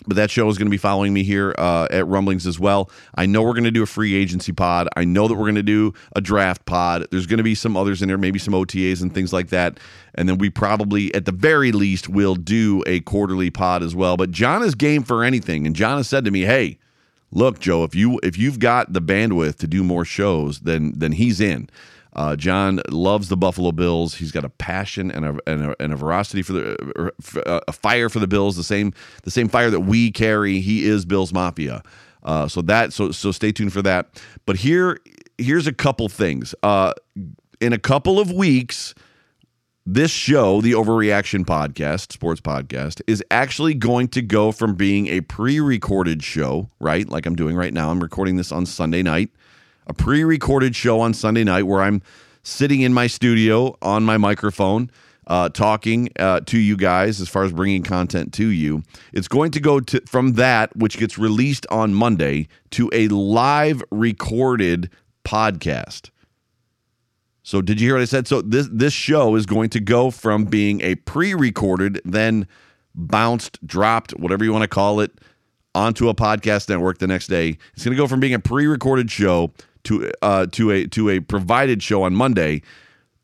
but 0.05 0.15
that 0.15 0.29
show 0.29 0.47
is 0.49 0.57
going 0.57 0.67
to 0.67 0.71
be 0.71 0.77
following 0.77 1.13
me 1.13 1.23
here 1.23 1.55
uh, 1.57 1.87
at 1.89 2.05
Rumblings 2.07 2.45
as 2.45 2.59
well. 2.59 2.89
I 3.15 3.25
know 3.25 3.41
we're 3.41 3.53
going 3.53 3.63
to 3.63 3.71
do 3.71 3.83
a 3.83 3.87
free 3.87 4.15
agency 4.15 4.51
pod. 4.51 4.87
I 4.95 5.03
know 5.05 5.27
that 5.27 5.33
we're 5.33 5.45
going 5.45 5.55
to 5.55 5.63
do 5.63 5.93
a 6.15 6.21
draft 6.21 6.65
pod. 6.65 7.07
There's 7.11 7.25
going 7.25 7.39
to 7.39 7.43
be 7.43 7.55
some 7.55 7.75
others 7.75 8.01
in 8.01 8.07
there, 8.07 8.17
maybe 8.17 8.39
some 8.39 8.53
OTAs 8.53 9.01
and 9.01 9.13
things 9.13 9.33
like 9.33 9.49
that. 9.49 9.79
And 10.15 10.29
then 10.29 10.37
we 10.37 10.49
probably, 10.49 11.13
at 11.13 11.25
the 11.25 11.31
very 11.31 11.71
least, 11.71 12.09
will 12.09 12.35
do 12.35 12.83
a 12.85 12.99
quarterly 13.01 13.49
pod 13.49 13.83
as 13.83 13.95
well. 13.95 14.17
But 14.17 14.31
John 14.31 14.63
is 14.63 14.75
game 14.75 15.03
for 15.03 15.23
anything, 15.23 15.65
and 15.65 15.75
John 15.75 15.97
has 15.97 16.07
said 16.07 16.25
to 16.25 16.31
me, 16.31 16.41
"Hey, 16.41 16.77
look, 17.31 17.59
Joe, 17.59 17.83
if 17.83 17.93
you 17.93 18.19
if 18.23 18.37
you've 18.37 18.59
got 18.59 18.93
the 18.93 19.01
bandwidth 19.01 19.57
to 19.57 19.67
do 19.67 19.83
more 19.83 20.05
shows, 20.05 20.59
then 20.61 20.93
then 20.95 21.13
he's 21.13 21.41
in." 21.41 21.69
Uh, 22.17 22.36
John 22.36 22.81
loves 22.89 23.29
the 23.29 23.38
Buffalo 23.38 23.71
Bills. 23.71 24.15
He's 24.15 24.31
got 24.31 24.43
a 24.43 24.50
passion 24.50 25.12
and 25.12 25.24
a, 25.24 25.38
and 25.45 25.65
a, 25.65 25.75
and 25.79 25.93
a 25.93 25.95
veracity 25.95 26.41
for 26.41 26.53
the 26.53 27.12
uh, 27.45 27.59
a 27.67 27.71
fire 27.71 28.09
for 28.09 28.19
the 28.19 28.27
Bills. 28.27 28.55
The 28.55 28.63
same 28.63 28.91
the 29.24 29.31
same 29.31 29.47
fire 29.47 29.69
that 29.69 29.81
we 29.81 30.12
carry. 30.12 30.59
He 30.59 30.86
is 30.86 31.05
Bills 31.05 31.31
Mafia. 31.31 31.83
Uh, 32.24 32.47
so 32.47 32.62
that 32.63 32.91
so 32.91 33.12
so 33.12 33.31
stay 33.31 33.51
tuned 33.51 33.71
for 33.71 33.83
that. 33.83 34.21
But 34.47 34.57
here 34.57 34.97
here's 35.38 35.67
a 35.67 35.74
couple 35.74 36.09
things. 36.09 36.55
Uh, 36.63 36.93
in 37.62 37.71
a 37.71 37.79
couple 37.79 38.19
of 38.19 38.31
weeks, 38.31 38.95
this 39.86 40.12
show, 40.12 40.59
the 40.59 40.71
Overreaction 40.71 41.45
Podcast, 41.45 42.12
sports 42.12 42.41
podcast, 42.41 43.00
is 43.05 43.24
actually 43.29 43.75
going 43.75 44.07
to 44.09 44.24
go 44.24 44.51
from 44.51 44.75
being 44.75 45.07
a 45.07 45.21
pre-recorded 45.21 46.24
show, 46.24 46.69
right? 46.79 47.07
Like 47.07 47.27
I'm 47.27 47.36
doing 47.36 47.55
right 47.55 47.74
now. 47.74 47.91
I'm 47.91 48.00
recording 48.00 48.38
this 48.38 48.51
on 48.51 48.65
Sunday 48.65 49.03
night 49.03 49.29
a 49.88 49.94
pre 49.94 50.24
recorded 50.24 50.75
show 50.75 51.00
on 51.00 51.13
Sunday 51.13 51.44
night 51.44 51.63
where 51.63 51.82
I'm 51.82 52.01
sitting 52.44 52.82
in 52.82 52.94
my 52.94 53.08
studio 53.08 53.75
on 53.82 54.03
my 54.03 54.17
microphone. 54.17 54.91
Uh, 55.25 55.50
talking 55.50 56.08
uh, 56.20 56.39
to 56.39 56.58
you 56.58 56.77
guys 56.77 57.20
as 57.20 57.27
far 57.27 57.44
as 57.44 57.51
bringing 57.51 57.84
content 57.84 58.34
to 58.34 58.48
you. 58.48 58.82
It's 59.12 59.27
going 59.27 59.51
to 59.51 59.60
go 59.60 59.82
to, 59.82 60.00
from 60.08 60.36
that, 60.36 60.74
which 60.77 60.98
gets 60.98 61.17
released 61.17 61.67
on 61.70 61.94
Monday, 61.94 62.48
to 62.72 62.89
a 62.94 63.10
live 63.10 63.84
recorded 63.91 64.89
podcast. 65.25 66.12
So, 67.44 67.62
did 67.62 67.82
you 67.82 67.88
hear 67.88 67.96
what 67.96 68.03
I 68.03 68.06
said? 68.06 68.25
So, 68.25 68.41
this 68.41 68.70
this 68.72 68.94
show 68.94 69.36
is 69.36 69.46
going 69.46 69.70
to 69.72 69.82
go 69.82 70.12
from 70.12 70.46
being 70.46 70.79
a 70.79 70.96
pre-recorded, 70.96 72.00
then 72.06 72.48
bounced, 72.96 73.65
dropped, 73.67 74.12
whatever 74.12 74.46
you 74.46 74.53
want 74.53 74.63
to 74.63 74.70
call 74.70 75.01
it, 75.01 75.12
onto 75.75 76.08
a 76.08 76.15
podcast 76.15 76.70
network 76.70 77.00
the 77.00 77.08
next 77.08 77.27
day. 77.27 77.58
It's 77.74 77.84
going 77.84 77.98
to 77.98 78.01
go 78.01 78.08
from 78.08 78.22
being 78.22 78.34
a 78.34 78.39
pre-recorded 78.39 79.12
show 79.12 79.51
to 79.88 80.12
uh, 80.22 80.46
to 80.48 80.72
a 80.72 80.88
to 80.88 81.10
a 81.10 81.20
provided 81.20 81.82
show 81.82 82.03
on 82.03 82.15
Monday, 82.15 82.62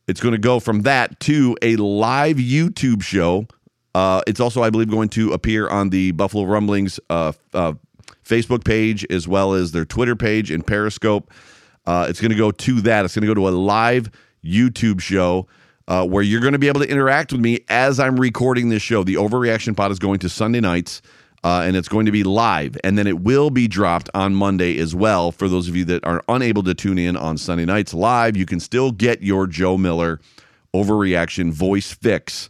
it's 0.08 0.20
going 0.20 0.34
to 0.34 0.40
go 0.40 0.60
from 0.60 0.82
that 0.82 1.20
to 1.22 1.58
a 1.62 1.76
live 1.78 2.38
YouTube 2.38 3.02
show. 3.02 3.48
Uh, 3.96 4.22
it's 4.26 4.40
also, 4.40 4.64
I 4.64 4.70
believe, 4.70 4.90
going 4.90 5.10
to 5.10 5.34
appear 5.34 5.70
on 5.70 5.90
the 5.90 6.12
Buffalo 6.12 6.46
Rumblings 6.46 7.00
uh, 7.10 7.34
uh, 7.54 7.74
Facebook 8.26 8.66
page 8.66 9.06
as 9.10 9.28
well 9.28 9.54
as 9.54 9.72
their 9.72 9.86
Twitter 9.86 10.16
page 10.16 10.50
and 10.50 10.66
Periscope. 10.66 11.32
Uh, 11.86 12.08
it's 12.10 12.20
going 12.20 12.32
to 12.32 12.38
go 12.38 12.50
to 12.52 12.82
that. 12.82 13.06
It's 13.06 13.14
going 13.14 13.22
to 13.22 13.28
go 13.28 13.36
to 13.36 13.48
a 13.48 13.52
live 13.56 14.10
YouTube 14.44 15.00
show 15.00 15.48
uh, 15.88 16.06
where 16.08 16.24
you're 16.24 16.42
going 16.42 16.54
to 16.54 16.60
be 16.60 16.70
able 16.70 16.82
to 16.82 16.90
interact 16.90 17.32
with 17.32 17.42
me 17.42 17.60
as 17.70 18.00
I'm 18.00 18.20
recording 18.20 18.70
this 18.70 18.82
show. 18.82 19.04
The 19.04 19.16
Overreaction 19.16 19.76
Pod 19.76 19.92
is 19.92 20.00
going 20.00 20.20
to 20.20 20.30
Sunday 20.30 20.62
nights. 20.62 21.02
Uh, 21.44 21.64
and 21.66 21.76
it's 21.76 21.90
going 21.90 22.06
to 22.06 22.12
be 22.12 22.24
live. 22.24 22.78
And 22.84 22.98
then 22.98 23.06
it 23.06 23.20
will 23.20 23.50
be 23.50 23.68
dropped 23.68 24.10
on 24.14 24.34
Monday 24.34 24.78
as 24.80 24.96
well. 24.96 25.32
For 25.32 25.50
those 25.50 25.68
of 25.68 25.76
you 25.76 25.84
that 25.86 26.06
are 26.06 26.24
unable 26.30 26.64
to 26.64 26.74
tune 26.74 26.98
in 26.98 27.18
on 27.18 27.38
Sunday 27.38 27.66
nights 27.66 27.94
live, 27.94 28.38
you 28.38 28.46
can 28.46 28.60
still 28.60 28.92
get 28.92 29.22
your 29.22 29.46
Joe 29.48 29.78
Miller 29.78 30.22
overreaction 30.74 31.52
voice 31.52 31.92
fix 31.92 32.50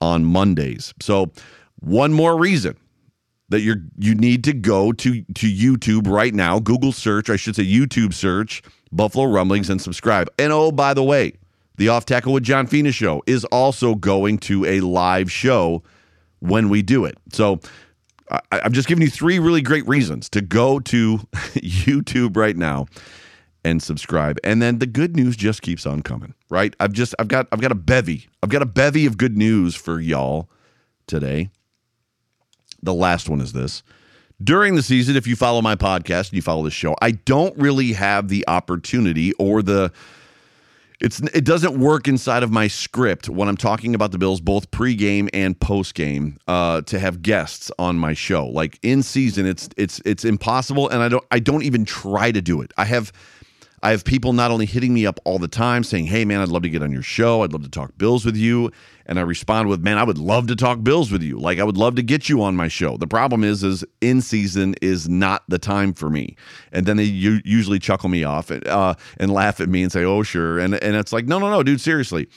on 0.00 0.24
Mondays. 0.24 0.94
So, 1.00 1.32
one 1.80 2.12
more 2.12 2.38
reason 2.38 2.76
that 3.50 3.60
you're 3.60 3.82
you 3.98 4.14
need 4.14 4.44
to 4.44 4.52
go 4.52 4.92
to 4.92 5.22
to 5.22 5.46
YouTube 5.46 6.06
right 6.06 6.32
now. 6.34 6.58
Google 6.58 6.92
search, 6.92 7.28
I 7.28 7.36
should 7.36 7.56
say 7.56 7.64
YouTube 7.64 8.14
search 8.14 8.62
Buffalo 8.92 9.26
Rumblings 9.26 9.70
and 9.70 9.80
subscribe. 9.80 10.28
And 10.38 10.52
oh, 10.52 10.72
by 10.72 10.94
the 10.94 11.02
way, 11.02 11.34
the 11.76 11.88
Off 11.88 12.06
Tackle 12.06 12.32
with 12.32 12.42
John 12.42 12.66
Fina 12.66 12.92
show 12.92 13.22
is 13.26 13.44
also 13.46 13.94
going 13.94 14.38
to 14.38 14.64
a 14.64 14.80
live 14.80 15.30
show 15.30 15.82
when 16.40 16.68
we 16.68 16.82
do 16.82 17.04
it. 17.04 17.18
So 17.32 17.60
I, 18.30 18.40
I'm 18.52 18.72
just 18.72 18.88
giving 18.88 19.02
you 19.02 19.10
three 19.10 19.38
really 19.38 19.62
great 19.62 19.86
reasons 19.88 20.28
to 20.30 20.40
go 20.40 20.80
to 20.80 21.18
YouTube 21.54 22.36
right 22.36 22.56
now 22.56 22.86
and 23.64 23.82
subscribe. 23.82 24.38
And 24.44 24.62
then 24.62 24.78
the 24.78 24.86
good 24.86 25.16
news 25.16 25.36
just 25.36 25.62
keeps 25.62 25.86
on 25.86 26.02
coming, 26.02 26.34
right? 26.48 26.74
I've 26.80 26.92
just 26.92 27.14
I've 27.18 27.28
got 27.28 27.48
I've 27.52 27.60
got 27.60 27.72
a 27.72 27.76
bevy. 27.76 28.28
I've 28.42 28.48
got 28.50 28.62
a 28.62 28.66
bevy 28.66 29.06
of 29.06 29.18
good 29.18 29.36
news 29.36 29.74
for 29.74 30.00
y'all 30.00 30.48
today. 31.06 31.50
The 32.82 32.94
last 32.94 33.28
one 33.28 33.40
is 33.40 33.52
this. 33.52 33.82
During 34.42 34.74
the 34.74 34.82
season, 34.82 35.16
if 35.16 35.26
you 35.26 35.36
follow 35.36 35.60
my 35.60 35.76
podcast 35.76 36.28
and 36.28 36.32
you 36.32 36.42
follow 36.42 36.62
the 36.62 36.70
show, 36.70 36.96
I 37.02 37.10
don't 37.10 37.54
really 37.58 37.92
have 37.92 38.28
the 38.28 38.44
opportunity 38.48 39.34
or 39.34 39.60
the 39.62 39.92
it's 41.00 41.20
it 41.20 41.44
doesn't 41.44 41.78
work 41.78 42.08
inside 42.08 42.42
of 42.42 42.50
my 42.50 42.68
script 42.68 43.28
when 43.28 43.48
I'm 43.48 43.56
talking 43.56 43.94
about 43.94 44.12
the 44.12 44.18
Bills, 44.18 44.40
both 44.40 44.70
pregame 44.70 45.28
and 45.32 45.58
postgame, 45.58 46.36
uh, 46.46 46.82
to 46.82 46.98
have 46.98 47.22
guests 47.22 47.70
on 47.78 47.96
my 47.96 48.12
show. 48.12 48.46
Like 48.46 48.78
in 48.82 49.02
season, 49.02 49.46
it's 49.46 49.68
it's 49.76 50.00
it's 50.04 50.24
impossible, 50.24 50.88
and 50.88 51.02
I 51.02 51.08
don't 51.08 51.24
I 51.30 51.38
don't 51.38 51.62
even 51.62 51.84
try 51.84 52.32
to 52.32 52.42
do 52.42 52.60
it. 52.60 52.72
I 52.76 52.84
have 52.84 53.12
I 53.82 53.92
have 53.92 54.04
people 54.04 54.32
not 54.32 54.50
only 54.50 54.66
hitting 54.66 54.92
me 54.92 55.06
up 55.06 55.20
all 55.24 55.38
the 55.38 55.48
time 55.48 55.84
saying, 55.84 56.06
"Hey 56.06 56.24
man, 56.24 56.40
I'd 56.40 56.48
love 56.48 56.62
to 56.62 56.68
get 56.68 56.82
on 56.82 56.92
your 56.92 57.02
show. 57.02 57.42
I'd 57.42 57.52
love 57.52 57.62
to 57.62 57.70
talk 57.70 57.96
Bills 57.96 58.24
with 58.24 58.36
you." 58.36 58.70
And 59.06 59.18
I 59.18 59.22
respond 59.22 59.68
with, 59.68 59.80
"Man, 59.80 59.96
I 59.96 60.04
would 60.04 60.18
love 60.18 60.46
to 60.48 60.56
talk 60.56 60.82
Bills 60.82 61.10
with 61.10 61.22
you. 61.22 61.38
Like 61.38 61.58
I 61.58 61.64
would 61.64 61.78
love 61.78 61.94
to 61.96 62.02
get 62.02 62.28
you 62.28 62.42
on 62.42 62.54
my 62.54 62.68
show." 62.68 62.96
The 62.96 63.06
problem 63.06 63.42
is 63.42 63.64
is 63.64 63.84
in 64.00 64.20
season 64.20 64.74
is 64.82 65.08
not 65.08 65.44
the 65.48 65.58
time 65.58 65.94
for 65.94 66.10
me. 66.10 66.36
And 66.72 66.84
then 66.84 66.96
they 66.98 67.04
u- 67.04 67.40
usually 67.44 67.78
chuckle 67.78 68.10
me 68.10 68.22
off 68.22 68.50
and, 68.50 68.66
uh, 68.68 68.94
and 69.18 69.32
laugh 69.32 69.60
at 69.60 69.68
me 69.68 69.82
and 69.82 69.90
say, 69.90 70.04
"Oh, 70.04 70.22
sure." 70.22 70.58
And 70.58 70.74
and 70.74 70.94
it's 70.96 71.12
like, 71.12 71.26
"No, 71.26 71.38
no, 71.38 71.50
no, 71.50 71.62
dude, 71.62 71.80
seriously. 71.80 72.28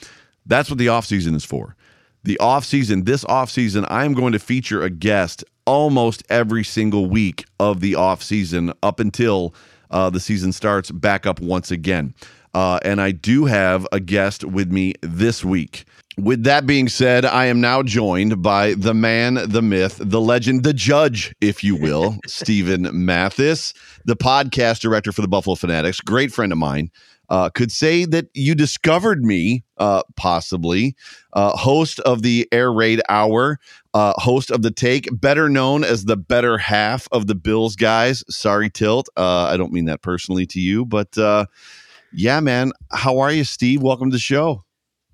That's 0.46 0.70
what 0.70 0.78
the 0.78 0.88
off 0.88 1.04
season 1.06 1.34
is 1.34 1.44
for." 1.44 1.76
The 2.24 2.38
off 2.38 2.64
season, 2.64 3.04
this 3.04 3.22
off 3.26 3.50
season, 3.50 3.84
I 3.90 4.06
am 4.06 4.14
going 4.14 4.32
to 4.32 4.38
feature 4.38 4.82
a 4.82 4.88
guest 4.88 5.44
almost 5.66 6.22
every 6.30 6.64
single 6.64 7.06
week 7.06 7.44
of 7.60 7.80
the 7.80 7.94
off 7.94 8.22
season 8.22 8.72
up 8.82 8.98
until 8.98 9.54
uh, 9.94 10.10
the 10.10 10.20
season 10.20 10.52
starts 10.52 10.90
back 10.90 11.24
up 11.24 11.40
once 11.40 11.70
again. 11.70 12.12
Uh, 12.52 12.78
and 12.84 13.00
I 13.00 13.12
do 13.12 13.46
have 13.46 13.86
a 13.92 14.00
guest 14.00 14.44
with 14.44 14.70
me 14.70 14.94
this 15.00 15.44
week. 15.44 15.86
With 16.16 16.44
that 16.44 16.66
being 16.66 16.88
said, 16.88 17.24
I 17.24 17.46
am 17.46 17.60
now 17.60 17.82
joined 17.82 18.40
by 18.40 18.74
the 18.74 18.94
man, 18.94 19.34
the 19.34 19.62
myth, 19.62 19.98
the 20.00 20.20
legend, 20.20 20.62
the 20.62 20.72
judge, 20.72 21.34
if 21.40 21.64
you 21.64 21.74
will, 21.74 22.18
Stephen 22.26 22.88
Mathis, 22.92 23.72
the 24.04 24.14
podcast 24.14 24.80
director 24.80 25.10
for 25.10 25.22
the 25.22 25.28
Buffalo 25.28 25.56
Fanatics, 25.56 26.00
great 26.00 26.32
friend 26.32 26.52
of 26.52 26.58
mine. 26.58 26.90
Uh, 27.28 27.48
could 27.50 27.72
say 27.72 28.04
that 28.04 28.26
you 28.34 28.54
discovered 28.54 29.24
me, 29.24 29.64
uh, 29.78 30.02
possibly, 30.16 30.94
uh, 31.32 31.56
host 31.56 32.00
of 32.00 32.22
the 32.22 32.48
Air 32.52 32.72
Raid 32.72 33.00
Hour, 33.08 33.58
uh, 33.94 34.12
host 34.16 34.50
of 34.50 34.62
the 34.62 34.70
Take, 34.70 35.08
better 35.12 35.48
known 35.48 35.84
as 35.84 36.04
the 36.04 36.16
better 36.16 36.58
half 36.58 37.08
of 37.12 37.26
the 37.26 37.34
Bills 37.34 37.76
guys. 37.76 38.22
Sorry, 38.28 38.68
Tilt. 38.70 39.08
Uh, 39.16 39.44
I 39.44 39.56
don't 39.56 39.72
mean 39.72 39.86
that 39.86 40.02
personally 40.02 40.46
to 40.46 40.60
you, 40.60 40.84
but 40.84 41.16
uh, 41.16 41.46
yeah, 42.12 42.40
man. 42.40 42.72
How 42.92 43.18
are 43.18 43.32
you, 43.32 43.44
Steve? 43.44 43.82
Welcome 43.82 44.10
to 44.10 44.14
the 44.14 44.20
show. 44.20 44.64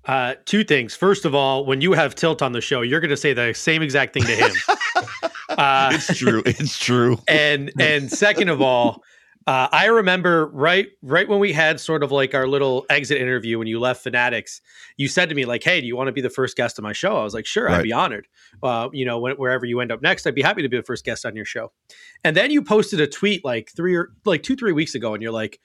Uh, 0.05 0.33
two 0.45 0.63
things. 0.63 0.95
First 0.95 1.25
of 1.25 1.35
all, 1.35 1.65
when 1.65 1.81
you 1.81 1.93
have 1.93 2.15
Tilt 2.15 2.41
on 2.41 2.53
the 2.53 2.61
show, 2.61 2.81
you're 2.81 2.99
going 2.99 3.09
to 3.09 3.17
say 3.17 3.33
the 3.33 3.53
same 3.53 3.81
exact 3.81 4.13
thing 4.13 4.23
to 4.23 4.35
him. 4.35 4.51
uh, 5.49 5.91
it's 5.93 6.17
true. 6.17 6.41
It's 6.45 6.77
true. 6.77 7.19
And 7.27 7.71
and 7.79 8.11
second 8.11 8.49
of 8.49 8.61
all, 8.61 9.03
uh, 9.51 9.67
I 9.73 9.87
remember 9.87 10.47
right 10.47 10.87
right 11.01 11.27
when 11.27 11.39
we 11.39 11.51
had 11.51 11.81
sort 11.81 12.03
of 12.03 12.11
like 12.11 12.33
our 12.33 12.47
little 12.47 12.85
exit 12.89 13.17
interview 13.17 13.59
when 13.59 13.67
you 13.67 13.81
left 13.81 14.01
Fanatics, 14.01 14.61
you 14.95 15.09
said 15.09 15.27
to 15.27 15.35
me 15.35 15.43
like, 15.43 15.61
"Hey, 15.61 15.81
do 15.81 15.87
you 15.87 15.97
want 15.97 16.07
to 16.07 16.13
be 16.13 16.21
the 16.21 16.29
first 16.29 16.55
guest 16.55 16.79
on 16.79 16.83
my 16.83 16.93
show?" 16.93 17.17
I 17.17 17.23
was 17.23 17.33
like, 17.33 17.45
"Sure, 17.45 17.65
right. 17.65 17.79
I'd 17.79 17.83
be 17.83 17.91
honored." 17.91 18.29
Uh, 18.63 18.87
you 18.93 19.03
know, 19.03 19.19
when, 19.19 19.35
wherever 19.35 19.65
you 19.65 19.81
end 19.81 19.91
up 19.91 20.01
next, 20.01 20.25
I'd 20.25 20.35
be 20.35 20.41
happy 20.41 20.61
to 20.61 20.69
be 20.69 20.77
the 20.77 20.83
first 20.83 21.03
guest 21.03 21.25
on 21.25 21.35
your 21.35 21.43
show. 21.43 21.73
And 22.23 22.33
then 22.33 22.49
you 22.49 22.61
posted 22.61 23.01
a 23.01 23.07
tweet 23.07 23.43
like 23.43 23.71
three 23.75 23.93
or 23.93 24.13
like 24.23 24.41
two 24.41 24.55
three 24.55 24.71
weeks 24.71 24.95
ago, 24.95 25.13
and 25.13 25.21
you're 25.21 25.33
like, 25.33 25.59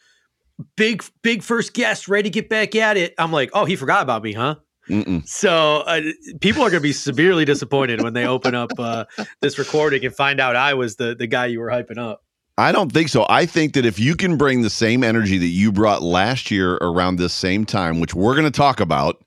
"Big 0.76 1.05
big 1.23 1.45
first 1.45 1.73
guest, 1.73 2.09
ready 2.09 2.28
to 2.28 2.35
get 2.35 2.49
back 2.49 2.75
at 2.75 2.97
it." 2.97 3.14
I'm 3.19 3.31
like, 3.31 3.50
"Oh, 3.52 3.66
he 3.66 3.76
forgot 3.76 4.02
about 4.02 4.25
me, 4.25 4.33
huh?" 4.33 4.57
Mm-mm. 4.88 5.25
So 5.28 5.85
uh, 5.87 6.00
people 6.40 6.62
are 6.62 6.71
going 6.71 6.81
to 6.81 6.88
be 6.88 6.93
severely 6.93 7.45
disappointed 7.45 8.02
when 8.02 8.14
they 8.14 8.26
open 8.26 8.57
up 8.57 8.73
uh, 8.81 9.05
this 9.40 9.61
recording 9.61 10.05
and 10.05 10.14
find 10.14 10.40
out 10.40 10.57
I 10.57 10.75
was 10.75 10.97
the 10.97 11.14
the 11.14 11.28
guy 11.28 11.47
you 11.47 11.61
were 11.61 11.71
hyping 11.71 11.99
up. 11.99 12.25
I 12.58 12.72
don't 12.72 12.90
think 12.90 13.10
so. 13.10 13.26
I 13.28 13.44
think 13.44 13.75
that 13.75 13.84
if 13.84 13.98
you 13.98 14.16
can 14.16 14.38
bring 14.38 14.62
the 14.62 14.70
same 14.70 15.04
energy 15.04 15.36
that 15.36 15.46
you 15.46 15.70
brought 15.70 16.02
last 16.02 16.50
year 16.50 16.76
around 16.76 17.16
this 17.16 17.34
same 17.34 17.66
time, 17.66 18.00
which 18.00 18.14
we're 18.14 18.34
going 18.34 18.50
to 18.50 18.56
talk 18.56 18.80
about, 18.80 19.22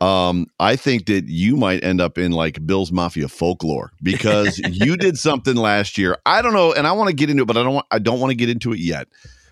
um, 0.00 0.46
I 0.58 0.76
think 0.76 1.04
that 1.06 1.26
you 1.26 1.56
might 1.56 1.84
end 1.84 2.00
up 2.00 2.16
in 2.16 2.32
like 2.32 2.64
Bill's 2.64 2.90
Mafia 2.90 3.28
folklore 3.28 3.90
because 4.02 4.58
you 4.70 4.96
did 4.96 5.18
something 5.18 5.56
last 5.56 5.98
year. 5.98 6.16
I 6.24 6.40
don't 6.40 6.54
know, 6.54 6.72
and 6.72 6.86
I 6.86 6.92
want 6.92 7.08
to 7.08 7.14
get 7.14 7.28
into 7.28 7.42
it, 7.42 7.46
but 7.46 7.58
I 7.58 7.62
don't 7.62 7.74
want 7.74 7.86
I 7.90 7.98
don't 7.98 8.18
want 8.18 8.30
to 8.30 8.36
get 8.36 8.48
into 8.48 8.72
it 8.72 8.78
yet. 8.78 9.08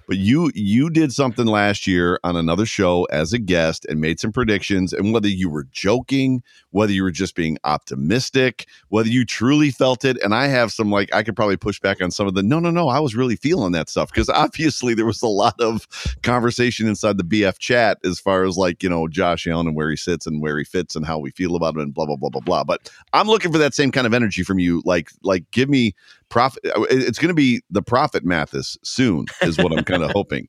But 0.06 0.16
you 0.16 0.50
you 0.54 0.88
did 0.88 1.12
something 1.12 1.44
last 1.44 1.86
year 1.86 2.18
on 2.24 2.34
another 2.34 2.64
show 2.64 3.04
as 3.10 3.34
a 3.34 3.38
guest 3.38 3.84
and 3.90 4.00
made 4.00 4.18
some 4.20 4.32
predictions. 4.32 4.94
And 4.94 5.12
whether 5.12 5.28
you 5.28 5.50
were 5.50 5.64
joking, 5.70 6.42
whether 6.70 6.92
you 6.92 7.02
were 7.02 7.10
just 7.10 7.34
being 7.34 7.58
optimistic, 7.64 8.66
whether 8.88 9.08
you 9.08 9.24
truly 9.24 9.70
felt 9.70 10.04
it, 10.04 10.20
and 10.22 10.34
I 10.34 10.46
have 10.46 10.72
some 10.72 10.90
like 10.90 11.14
I 11.14 11.22
could 11.22 11.36
probably 11.36 11.56
push 11.56 11.80
back 11.80 12.02
on 12.02 12.10
some 12.10 12.26
of 12.26 12.34
the 12.34 12.42
no, 12.42 12.58
no, 12.60 12.70
no, 12.70 12.88
I 12.88 13.00
was 13.00 13.14
really 13.14 13.36
feeling 13.36 13.72
that 13.72 13.88
stuff 13.88 14.10
because 14.10 14.28
obviously 14.28 14.94
there 14.94 15.06
was 15.06 15.22
a 15.22 15.26
lot 15.26 15.60
of 15.60 15.86
conversation 16.22 16.88
inside 16.88 17.18
the 17.18 17.24
BF 17.24 17.58
chat 17.58 17.98
as 18.04 18.20
far 18.20 18.44
as 18.44 18.56
like 18.56 18.82
you 18.82 18.88
know 18.88 19.08
Josh 19.08 19.46
Allen 19.46 19.68
and 19.68 19.76
where 19.76 19.90
he 19.90 19.96
sits 19.96 20.26
and 20.26 20.42
where 20.42 20.58
he 20.58 20.64
fits 20.64 20.94
and 20.96 21.06
how 21.06 21.18
we 21.18 21.30
feel 21.30 21.56
about 21.56 21.74
him 21.74 21.80
and 21.80 21.94
blah 21.94 22.06
blah 22.06 22.16
blah 22.16 22.30
blah 22.30 22.40
blah. 22.40 22.64
But 22.64 22.90
I'm 23.12 23.26
looking 23.26 23.52
for 23.52 23.58
that 23.58 23.74
same 23.74 23.90
kind 23.90 24.06
of 24.06 24.14
energy 24.14 24.42
from 24.42 24.58
you. 24.58 24.82
Like 24.84 25.10
like 25.22 25.50
give 25.50 25.68
me 25.68 25.94
profit. 26.28 26.64
Uh, 26.66 26.82
it's 26.90 27.18
going 27.18 27.28
to 27.28 27.34
be 27.34 27.62
the 27.70 27.82
Prophet 27.82 28.24
Mathis 28.24 28.76
soon, 28.82 29.26
is 29.42 29.58
what 29.58 29.72
I'm 29.72 29.84
kind 29.84 30.02
of 30.02 30.10
hoping. 30.10 30.48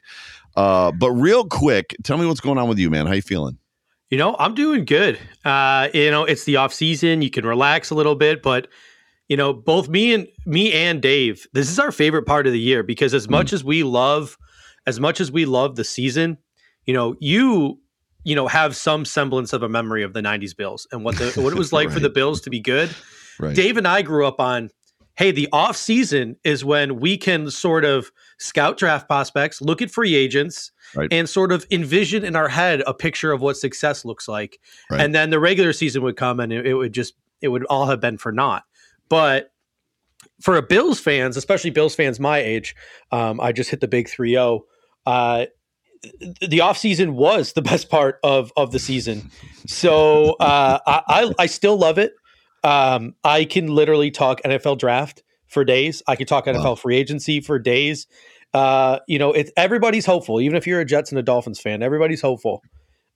Uh, 0.56 0.92
but 0.92 1.12
real 1.12 1.46
quick, 1.46 1.96
tell 2.04 2.18
me 2.18 2.26
what's 2.26 2.42
going 2.42 2.58
on 2.58 2.68
with 2.68 2.80
you, 2.80 2.90
man. 2.90 3.06
How 3.06 3.14
you 3.14 3.22
feeling? 3.22 3.58
You 4.10 4.18
know, 4.18 4.36
I'm 4.40 4.56
doing 4.56 4.86
good. 4.86 5.20
Uh, 5.46 5.90
you 5.94 6.10
know, 6.10 6.24
it's 6.24 6.44
the 6.44 6.56
off 6.56 6.74
season. 6.74 7.22
You 7.22 7.30
can 7.30 7.46
relax 7.46 7.92
a 7.92 7.96
little 7.96 8.16
bit, 8.16 8.42
but 8.42 8.68
you 9.28 9.38
know, 9.38 9.54
both 9.54 9.88
me 9.88 10.14
and 10.14 10.28
me 10.46 10.74
and 10.74 11.02
Dave, 11.02 11.46
this 11.54 11.70
is 11.70 11.78
our 11.78 11.92
favorite 11.92 12.26
part 12.26 12.48
of 12.48 12.54
the 12.54 12.60
year 12.60 12.82
because 12.82 13.14
as 13.14 13.30
much 13.30 13.52
mm. 13.52 13.54
as 13.54 13.64
we 13.64 13.84
love, 13.84 14.38
as 14.88 15.00
much 15.00 15.22
as 15.22 15.32
we 15.32 15.46
love 15.46 15.76
the 15.76 15.84
season, 15.84 16.40
you 16.86 16.94
know, 16.94 17.16
you 17.20 17.80
you 18.24 18.36
know 18.36 18.48
have 18.48 18.76
some 18.76 19.06
semblance 19.06 19.54
of 19.54 19.64
a 19.64 19.70
memory 19.70 20.04
of 20.04 20.14
the 20.14 20.22
90s 20.22 20.56
bills 20.56 20.88
and 20.92 21.04
what 21.04 21.16
the 21.18 21.32
what 21.42 21.54
it 21.54 21.58
was 21.58 21.72
like 21.74 21.88
right. 21.88 21.94
for 21.94 22.00
the 22.00 22.10
bills 22.10 22.42
to 22.42 22.50
be 22.50 22.60
good 22.60 22.94
right. 23.40 23.56
dave 23.56 23.78
and 23.78 23.88
i 23.88 24.02
grew 24.02 24.26
up 24.26 24.40
on 24.40 24.70
hey, 25.20 25.32
the 25.32 25.50
off 25.52 25.76
season 25.76 26.38
is 26.46 26.64
when 26.64 26.98
we 26.98 27.18
can 27.18 27.52
sort 27.52 27.84
of 27.84 28.10
scout 28.38 28.78
draft 28.78 29.06
prospects, 29.06 29.62
look 29.62 29.82
at 29.82 29.92
free 29.92 30.16
agents, 30.16 30.72
right. 30.96 31.12
and 31.12 31.28
sort 31.28 31.52
of 31.52 31.66
envision 31.72 32.24
in 32.24 32.38
our 32.38 32.48
head 32.48 32.82
a 32.88 32.94
picture 32.94 33.34
of 33.34 33.42
what 33.42 33.58
success 33.58 34.06
looks 34.06 34.30
like. 34.30 34.62
Right. 34.90 35.02
And 35.02 35.14
then 35.14 35.30
the 35.30 35.38
regular 35.38 35.74
season 35.74 36.04
would 36.04 36.16
come 36.16 36.40
and 36.40 36.54
it, 36.54 36.66
it, 36.66 36.74
would 36.74 36.94
just 36.94 37.16
it 37.42 37.50
would 37.50 37.66
all 37.66 37.88
have 37.88 38.00
been 38.00 38.18
for 38.18 38.32
naught. 38.32 38.64
But 39.10 39.52
for 40.40 40.56
a 40.56 40.62
Bills 40.62 41.02
fans, 41.02 41.36
especially 41.36 41.72
Bills 41.72 41.96
fans 41.96 42.18
my 42.18 42.38
age, 42.38 42.74
um, 43.12 43.42
I 43.42 43.52
just 43.52 43.70
hit 43.70 43.82
the 43.82 43.90
big 43.90 44.08
3-0. 44.08 44.62
Uh, 45.06 45.48
the 46.40 46.60
offseason 46.60 47.10
was 47.16 47.52
the 47.54 47.62
best 47.62 47.90
part 47.90 48.20
of 48.24 48.54
of 48.56 48.72
the 48.72 48.80
season. 48.80 49.30
So 49.68 50.38
uh, 50.40 50.80
I, 50.88 51.02
I, 51.10 51.34
I 51.40 51.46
still 51.46 51.76
love 51.78 51.98
it. 51.98 52.14
Um, 52.64 53.16
I 53.24 53.46
can 53.46 53.68
literally 53.68 54.12
talk 54.12 54.42
NFL 54.44 54.78
draft 54.78 55.24
for 55.48 55.64
days. 55.66 56.04
I 56.08 56.16
can 56.16 56.28
talk 56.28 56.46
NFL 56.46 56.64
wow. 56.64 56.76
free 56.76 56.98
agency 56.98 57.42
for 57.42 57.60
days. 57.60 58.08
Uh, 58.54 59.00
you 59.08 59.20
know, 59.20 59.32
it's 59.32 59.52
everybody's 59.56 60.06
hopeful. 60.06 60.42
Even 60.42 60.58
if 60.58 60.66
you're 60.68 60.82
a 60.82 60.86
Jets 60.86 61.12
and 61.12 61.20
a 61.20 61.24
Dolphins 61.24 61.60
fan, 61.60 61.84
everybody's 61.84 62.22
hopeful. 62.22 62.62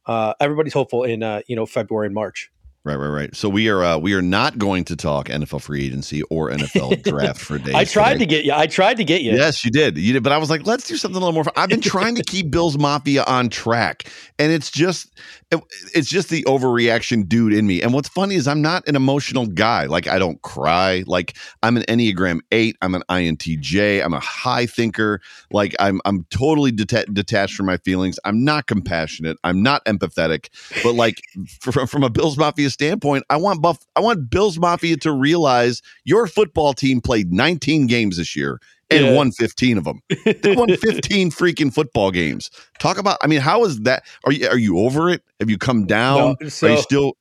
uh, 0.05 0.33
everybody's 0.39 0.73
hopeful 0.73 1.03
in 1.03 1.23
uh, 1.23 1.41
you 1.47 1.55
know 1.55 1.65
February 1.65 2.07
and 2.07 2.15
March. 2.15 2.51
Right, 2.85 2.97
right, 2.97 3.07
right. 3.07 3.33
So 3.33 3.47
we 3.47 3.69
are 3.69 3.81
uh, 3.81 3.97
we 3.97 4.13
are 4.13 4.21
not 4.21 4.57
going 4.57 4.83
to 4.85 4.97
talk 4.97 5.29
NFL 5.29 5.61
free 5.61 5.85
agency 5.85 6.21
or 6.23 6.49
NFL 6.49 7.01
draft 7.09 7.39
for 7.39 7.57
days. 7.57 7.73
I 7.73 7.85
tried 7.85 8.13
today. 8.15 8.19
to 8.19 8.25
get 8.25 8.43
you. 8.43 8.51
I 8.51 8.67
tried 8.67 8.97
to 8.97 9.05
get 9.05 9.21
you. 9.21 9.31
Yes, 9.31 9.63
you 9.63 9.71
did. 9.71 9.97
You 9.97 10.11
did, 10.11 10.21
but 10.21 10.33
I 10.33 10.37
was 10.37 10.49
like, 10.49 10.67
let's 10.67 10.85
do 10.85 10.97
something 10.97 11.15
a 11.15 11.19
little 11.19 11.31
more. 11.31 11.45
Fun. 11.45 11.53
I've 11.55 11.69
been 11.69 11.79
trying 11.79 12.15
to 12.15 12.23
keep 12.27 12.51
Bills 12.51 12.77
Mafia 12.77 13.23
on 13.23 13.47
track, 13.47 14.11
and 14.37 14.51
it's 14.51 14.69
just 14.69 15.17
it, 15.49 15.61
it's 15.95 16.09
just 16.09 16.27
the 16.27 16.43
overreaction 16.43 17.25
dude 17.25 17.53
in 17.53 17.65
me. 17.65 17.81
And 17.81 17.93
what's 17.93 18.09
funny 18.09 18.35
is 18.35 18.49
I'm 18.49 18.61
not 18.61 18.85
an 18.85 18.97
emotional 18.97 19.45
guy. 19.45 19.85
Like 19.85 20.07
I 20.07 20.19
don't 20.19 20.41
cry. 20.41 21.05
Like 21.07 21.37
I'm 21.61 21.77
an 21.77 21.83
Enneagram 21.83 22.41
Eight. 22.51 22.75
I'm 22.81 22.95
an 22.95 23.03
INTJ. 23.09 24.03
I'm 24.03 24.13
a 24.13 24.19
high 24.19 24.65
thinker. 24.65 25.21
Like 25.51 25.73
I'm 25.79 26.01
I'm 26.03 26.25
totally 26.31 26.73
deta- 26.73 27.13
detached 27.13 27.55
from 27.55 27.65
my 27.65 27.77
feelings. 27.77 28.19
I'm 28.25 28.43
not 28.43 28.67
compassionate. 28.67 29.37
I'm 29.45 29.63
not 29.63 29.85
empathetic. 29.85 30.49
But 30.83 30.95
like 30.95 31.21
from 31.61 31.87
from 31.87 32.03
a 32.03 32.09
Bills 32.09 32.37
Mafia 32.37 32.69
standpoint, 32.73 33.23
I 33.29 33.37
want 33.37 33.61
Buff. 33.61 33.79
I 33.95 34.01
want 34.01 34.29
Bills 34.29 34.57
Mafia 34.59 34.97
to 34.97 35.11
realize 35.11 35.81
your 36.03 36.27
football 36.27 36.73
team 36.73 36.99
played 36.99 37.31
19 37.31 37.87
games 37.87 38.17
this 38.17 38.35
year 38.35 38.59
and 38.89 39.05
Yeah. 39.05 39.13
won 39.13 39.31
15 39.31 39.77
of 39.77 39.83
them. 39.85 40.01
They 40.25 40.55
won 40.55 40.67
15 40.77 41.31
freaking 41.31 41.73
football 41.73 42.11
games. 42.11 42.49
Talk 42.79 42.97
about. 42.97 43.17
I 43.21 43.27
mean, 43.27 43.39
how 43.41 43.63
is 43.63 43.79
that? 43.81 44.03
Are 44.25 44.31
you 44.31 44.47
are 44.47 44.57
you 44.57 44.79
over 44.79 45.09
it? 45.09 45.21
Have 45.39 45.49
you 45.49 45.57
come 45.57 45.85
down? 45.85 46.35
No, 46.41 46.47
are 46.67 46.69
you 46.71 46.77
still? 46.81 47.17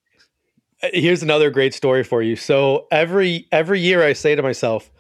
Uh, 0.83 0.89
Here's 0.93 1.23
another 1.23 1.51
great 1.51 1.75
story 1.75 2.03
for 2.03 2.23
you. 2.23 2.35
So 2.37 2.87
every 2.91 3.47
every 3.53 3.81
year 3.81 4.03
I 4.03 4.15
say 4.15 4.35
to 4.35 4.43
myself, 4.43 4.91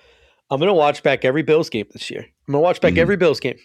I'm 0.51 0.61
going 0.61 0.69
to 0.69 0.75
watch 0.75 1.03
back 1.03 1.25
every 1.25 1.43
Bills 1.43 1.69
game 1.71 1.87
this 1.93 2.11
year. 2.11 2.21
I'm 2.21 2.53
going 2.53 2.61
to 2.63 2.65
watch 2.65 2.81
back 2.81 2.93
Mhm. 2.95 2.99
every 2.99 3.17
Bills 3.17 3.41
game 3.41 3.57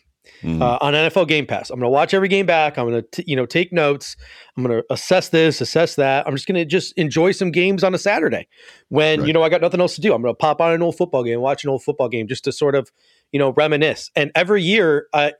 Mhm. 0.43 0.61
uh, 0.61 0.77
on 0.81 0.93
NFL 0.93 1.27
Game 1.27 1.45
Pass. 1.45 1.69
I'm 1.69 1.79
going 1.79 1.85
to 1.87 1.93
watch 1.93 2.13
every 2.13 2.27
game 2.27 2.45
back. 2.45 2.77
I'm 2.77 2.89
going 2.89 3.03
to 3.11 3.23
you 3.29 3.35
know 3.35 3.45
take 3.45 3.71
notes. 3.73 4.15
I'm 4.55 4.63
going 4.63 4.77
to 4.81 4.85
assess 4.91 5.29
this, 5.29 5.61
assess 5.61 5.95
that. 5.95 6.27
I'm 6.27 6.35
just 6.35 6.47
going 6.47 6.55
to 6.55 6.65
just 6.65 6.93
enjoy 6.97 7.31
some 7.31 7.51
games 7.51 7.83
on 7.83 7.93
a 7.93 7.97
Saturday 7.97 8.47
when 8.89 9.19
Right. 9.19 9.27
you 9.27 9.33
know 9.33 9.43
I 9.43 9.49
got 9.49 9.61
nothing 9.61 9.81
else 9.81 9.95
to 9.95 10.01
do. 10.01 10.13
I'm 10.13 10.21
going 10.21 10.33
to 10.33 10.37
pop 10.37 10.61
on 10.61 10.73
an 10.73 10.81
old 10.81 10.97
football 10.97 11.23
game, 11.23 11.39
watch 11.41 11.63
an 11.63 11.69
old 11.69 11.83
football 11.83 12.09
game, 12.09 12.27
just 12.27 12.43
to 12.45 12.51
sort 12.51 12.75
of 12.75 12.89
you 13.31 13.39
know 13.39 13.51
reminisce. 13.51 14.11
And 14.15 14.31
every 14.35 14.63
year 14.63 15.07
I 15.13 15.33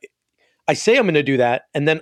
I 0.67 0.73
say 0.73 0.97
I'm 0.97 1.03
going 1.05 1.13
to 1.15 1.23
do 1.23 1.37
that, 1.37 1.63
and 1.73 1.87
then 1.87 2.01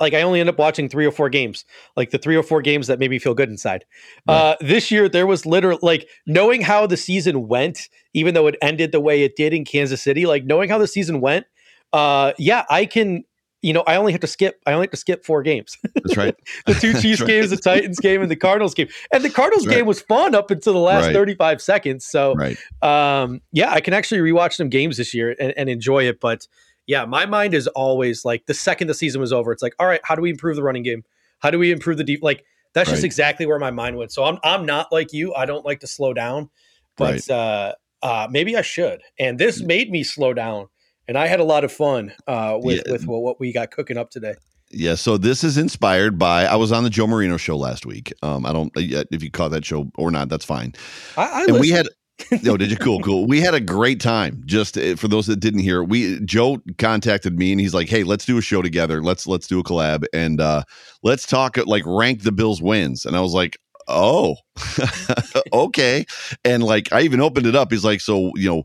like 0.00 0.14
I 0.14 0.22
only 0.22 0.38
end 0.38 0.48
up 0.48 0.58
watching 0.60 0.88
three 0.88 1.04
or 1.04 1.10
four 1.10 1.28
games, 1.28 1.64
like 1.96 2.10
the 2.10 2.18
three 2.18 2.36
or 2.36 2.44
four 2.44 2.62
games 2.62 2.86
that 2.86 3.00
made 3.00 3.10
me 3.10 3.18
feel 3.18 3.34
good 3.34 3.48
inside. 3.48 3.84
Uh, 4.28 4.54
this 4.60 4.92
year 4.92 5.08
there 5.08 5.26
was 5.26 5.44
literally 5.44 5.80
like 5.82 6.08
knowing 6.24 6.60
how 6.60 6.86
the 6.86 6.96
season 6.96 7.48
went, 7.48 7.88
even 8.14 8.32
though 8.34 8.46
it 8.46 8.54
ended 8.62 8.92
the 8.92 9.00
way 9.00 9.24
it 9.24 9.34
did 9.34 9.52
in 9.52 9.64
Kansas 9.64 10.00
City, 10.00 10.24
like 10.24 10.44
knowing 10.44 10.68
how 10.68 10.78
the 10.78 10.86
season 10.86 11.20
went. 11.20 11.46
Uh, 11.92 12.32
yeah, 12.38 12.64
I 12.70 12.86
can. 12.86 13.24
You 13.60 13.72
know, 13.72 13.82
I 13.88 13.96
only 13.96 14.12
have 14.12 14.20
to 14.20 14.28
skip. 14.28 14.60
I 14.66 14.72
only 14.72 14.84
have 14.84 14.92
to 14.92 14.96
skip 14.96 15.24
four 15.24 15.42
games: 15.42 15.76
That's 15.94 16.16
right. 16.16 16.34
the 16.66 16.74
two 16.74 16.92
Chiefs 17.00 17.20
right. 17.20 17.26
games, 17.26 17.50
the 17.50 17.56
Titans 17.56 17.98
game, 17.98 18.22
and 18.22 18.30
the 18.30 18.36
Cardinals 18.36 18.72
game. 18.72 18.88
And 19.12 19.24
the 19.24 19.30
Cardinals 19.30 19.66
right. 19.66 19.78
game 19.78 19.86
was 19.86 20.00
fun 20.00 20.34
up 20.36 20.52
until 20.52 20.74
the 20.74 20.78
last 20.78 21.06
Right. 21.06 21.12
thirty-five 21.12 21.60
seconds. 21.60 22.06
So, 22.06 22.36
um, 22.82 23.40
yeah, 23.52 23.72
I 23.72 23.80
can 23.80 23.94
actually 23.94 24.20
rewatch 24.20 24.52
some 24.52 24.68
games 24.68 24.96
this 24.96 25.12
year 25.12 25.34
and, 25.40 25.52
and 25.56 25.68
enjoy 25.68 26.06
it. 26.06 26.20
But 26.20 26.46
yeah, 26.86 27.04
my 27.04 27.26
mind 27.26 27.52
is 27.52 27.66
always 27.68 28.24
like 28.24 28.46
the 28.46 28.54
second 28.54 28.86
the 28.86 28.94
season 28.94 29.20
was 29.20 29.32
over, 29.32 29.52
it's 29.52 29.62
like, 29.62 29.74
all 29.78 29.86
right, 29.86 30.00
how 30.04 30.14
do 30.14 30.22
we 30.22 30.30
improve 30.30 30.56
the 30.56 30.62
running 30.62 30.84
game? 30.84 31.02
How 31.40 31.50
do 31.50 31.58
we 31.58 31.72
improve 31.72 31.98
the 31.98 32.04
deep? 32.04 32.20
Like 32.22 32.44
that's 32.74 32.90
just 32.90 33.04
exactly 33.04 33.44
where 33.44 33.58
my 33.58 33.70
mind 33.70 33.96
went. 33.96 34.12
So 34.12 34.24
I'm 34.24 34.38
I'm 34.44 34.64
not 34.66 34.92
like 34.92 35.12
you. 35.12 35.34
I 35.34 35.46
don't 35.46 35.64
like 35.64 35.80
to 35.80 35.86
slow 35.86 36.14
down, 36.14 36.48
but 36.96 37.28
uh, 37.28 37.74
uh, 38.02 38.28
maybe 38.30 38.56
I 38.56 38.62
should. 38.62 39.02
And 39.18 39.38
this 39.38 39.60
made 39.62 39.90
me 39.90 40.02
slow 40.02 40.32
down, 40.32 40.68
and 41.08 41.18
I 41.18 41.26
had 41.26 41.40
a 41.40 41.44
lot 41.44 41.64
of 41.64 41.72
fun 41.72 42.12
uh, 42.26 42.58
with 42.62 42.82
Yeah. 42.86 42.92
with 42.92 43.06
what, 43.06 43.22
what 43.22 43.40
we 43.40 43.52
got 43.52 43.70
cooking 43.70 43.96
up 43.98 44.10
today. 44.10 44.34
Yeah, 44.70 44.96
so 44.96 45.16
this 45.16 45.42
is 45.44 45.56
inspired 45.56 46.18
by. 46.18 46.44
I 46.44 46.56
was 46.56 46.72
on 46.72 46.84
the 46.84 46.90
Joe 46.90 47.06
Marino 47.06 47.38
show 47.38 47.56
last 47.56 47.86
week. 47.86 48.12
Um, 48.22 48.44
I 48.44 48.52
don't 48.52 48.70
if 48.76 49.22
you 49.22 49.30
caught 49.30 49.50
that 49.52 49.64
show 49.64 49.90
or 49.96 50.10
not, 50.10 50.28
that's 50.28 50.44
fine. 50.44 50.74
I, 51.16 51.22
I 51.24 51.42
and 51.44 51.52
we 51.54 51.72
listened. 51.72 51.88
had 52.30 52.48
oh 52.48 52.56
did 52.56 52.68
you 52.70 52.76
cool 52.76 53.00
cool 53.04 53.26
we 53.28 53.40
had 53.40 53.54
a 53.54 53.60
great 53.60 54.00
time 54.00 54.42
just 54.44 54.76
uh, 54.76 54.96
for 54.96 55.06
those 55.06 55.28
that 55.28 55.38
didn't 55.38 55.60
hear 55.60 55.84
we 55.84 56.18
joe 56.24 56.58
contacted 56.76 57.38
me 57.38 57.52
and 57.52 57.60
he's 57.60 57.72
like 57.72 57.88
hey 57.88 58.02
let's 58.02 58.24
do 58.26 58.36
a 58.36 58.42
show 58.42 58.60
together 58.60 59.00
let's 59.00 59.24
let's 59.28 59.46
do 59.46 59.60
a 59.60 59.62
collab 59.62 60.04
and 60.12 60.40
uh 60.40 60.60
let's 61.04 61.24
talk 61.26 61.56
uh, 61.56 61.62
like 61.64 61.84
rank 61.86 62.22
the 62.24 62.32
bills 62.32 62.60
wins 62.60 63.04
and 63.04 63.16
i 63.16 63.20
was 63.20 63.34
like 63.34 63.56
oh 63.86 64.34
okay 65.52 66.04
and 66.44 66.64
like 66.64 66.92
i 66.92 67.00
even 67.02 67.20
opened 67.20 67.46
it 67.46 67.54
up 67.54 67.70
he's 67.70 67.84
like 67.84 68.00
so 68.00 68.32
you 68.34 68.48
know 68.48 68.64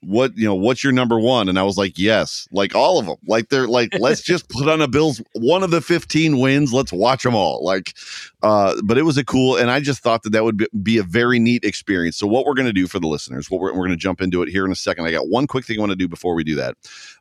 what 0.00 0.36
you 0.36 0.44
know 0.44 0.54
what's 0.54 0.82
your 0.82 0.92
number 0.92 1.18
one? 1.18 1.48
And 1.48 1.58
i 1.58 1.62
was 1.62 1.76
like 1.76 1.98
yes 1.98 2.48
like 2.52 2.74
all 2.74 2.98
of 2.98 3.06
them 3.06 3.16
like 3.26 3.48
they're 3.48 3.68
like 3.68 3.90
let's 3.98 4.20
just 4.32 4.48
put 4.48 4.68
on 4.68 4.80
a 4.80 4.88
bills 4.88 5.22
one 5.34 5.62
of 5.62 5.70
the 5.70 5.80
15 5.80 6.38
wins 6.38 6.72
let's 6.72 6.92
watch 6.92 7.22
them 7.22 7.34
all. 7.34 7.64
Like 7.64 7.94
uh 8.42 8.80
but 8.82 8.98
it 8.98 9.02
was 9.02 9.16
a 9.16 9.24
cool 9.24 9.56
and 9.56 9.70
i 9.70 9.80
just 9.80 10.02
thought 10.02 10.22
that 10.22 10.30
that 10.30 10.44
would 10.44 10.56
be, 10.56 10.66
be 10.82 10.98
a 10.98 11.02
very 11.02 11.38
neat 11.38 11.64
experience. 11.64 12.16
So 12.16 12.26
what 12.26 12.46
we're 12.46 12.54
going 12.54 12.66
to 12.66 12.72
do 12.72 12.86
for 12.86 13.00
the 13.00 13.08
listeners 13.08 13.50
what 13.50 13.60
we're, 13.60 13.72
we're 13.72 13.86
going 13.86 13.90
to 13.90 13.96
jump 13.96 14.20
into 14.20 14.42
it 14.42 14.48
here 14.48 14.64
in 14.64 14.72
a 14.72 14.76
second. 14.76 15.06
I 15.06 15.12
got 15.12 15.28
one 15.28 15.46
quick 15.46 15.64
thing 15.64 15.78
i 15.78 15.80
want 15.80 15.90
to 15.90 15.96
do 15.96 16.08
before 16.08 16.34
we 16.34 16.44
do 16.44 16.54
that. 16.56 16.76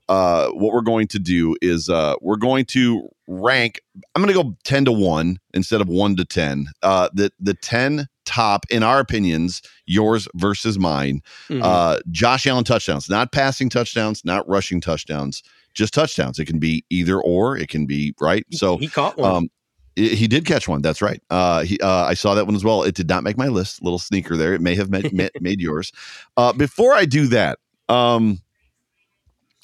Uh 0.10 0.50
what 0.50 0.74
we're 0.74 0.82
going 0.82 1.08
to 1.08 1.20
do 1.20 1.56
is 1.62 1.90
uh 1.90 2.16
we're 2.22 2.38
going 2.38 2.66
to 2.66 3.10
rank 3.28 3.82
i'm 4.16 4.22
going 4.22 4.34
to 4.34 4.44
go 4.44 4.56
10 4.66 4.86
to 4.86 4.92
1 4.92 5.40
instead 5.54 5.80
of 5.80 5.88
1 5.88 6.18
to 6.18 6.26
10 6.26 6.68
uh 6.82 7.10
the 7.14 7.32
the 7.40 7.54
10 7.54 8.08
top 8.26 8.66
in 8.70 8.84
our 8.84 9.00
opinions 9.00 9.62
yours 9.86 10.28
versus 10.36 10.80
mine 10.80 11.22
Mhm. 11.50 11.62
uh, 11.64 12.00
Josh 12.12 12.48
Allen 12.48 12.64
touchdowns, 12.64 13.10
not 13.10 13.32
passing 13.32 13.70
touchdowns, 13.70 14.24
not 14.24 14.48
rushing 14.48 14.80
touchdowns, 14.82 15.44
just 15.74 15.94
touchdowns. 15.94 16.40
It 16.40 16.46
can 16.46 16.60
be 16.60 16.86
either 16.90 17.20
or. 17.20 17.58
It 17.58 17.70
can 17.70 17.86
be 17.86 18.14
right. 18.22 18.46
So 18.52 18.78
he 18.78 18.88
caught 18.88 19.18
one. 19.18 19.32
um, 19.36 19.48
he 19.96 20.16
he 20.16 20.28
did 20.28 20.46
catch 20.46 20.68
one. 20.68 20.82
That's 20.82 21.02
right. 21.02 21.22
Uh, 21.30 21.64
he, 21.64 21.80
uh, 21.80 22.06
I 22.06 22.14
saw 22.14 22.34
that 22.36 22.46
one 22.46 22.56
as 22.56 22.64
well. 22.64 22.84
It 22.84 22.96
did 22.96 23.08
not 23.10 23.24
make 23.24 23.38
my 23.38 23.48
list. 23.48 23.84
Little 23.84 24.00
sneaker 24.00 24.38
there. 24.38 24.54
It 24.54 24.62
may 24.62 24.76
have 24.76 24.90
made, 24.90 25.12
ma- 25.14 25.28
made 25.42 25.60
yours. 25.62 25.92
Uh, 26.38 26.54
before 26.54 26.94
I 26.94 27.06
do 27.06 27.28
that, 27.28 27.60
um, 27.90 28.40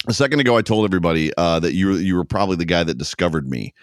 a 0.08 0.14
second 0.14 0.40
ago, 0.40 0.56
I 0.56 0.62
told 0.62 0.84
everybody 0.84 1.32
uh, 1.36 1.60
that 1.60 1.74
you 1.74 1.88
were, 1.88 1.92
you 1.94 2.16
were 2.16 2.24
probably 2.24 2.56
the 2.56 2.64
guy 2.64 2.82
that 2.84 2.96
discovered 2.96 3.48
me. 3.48 3.74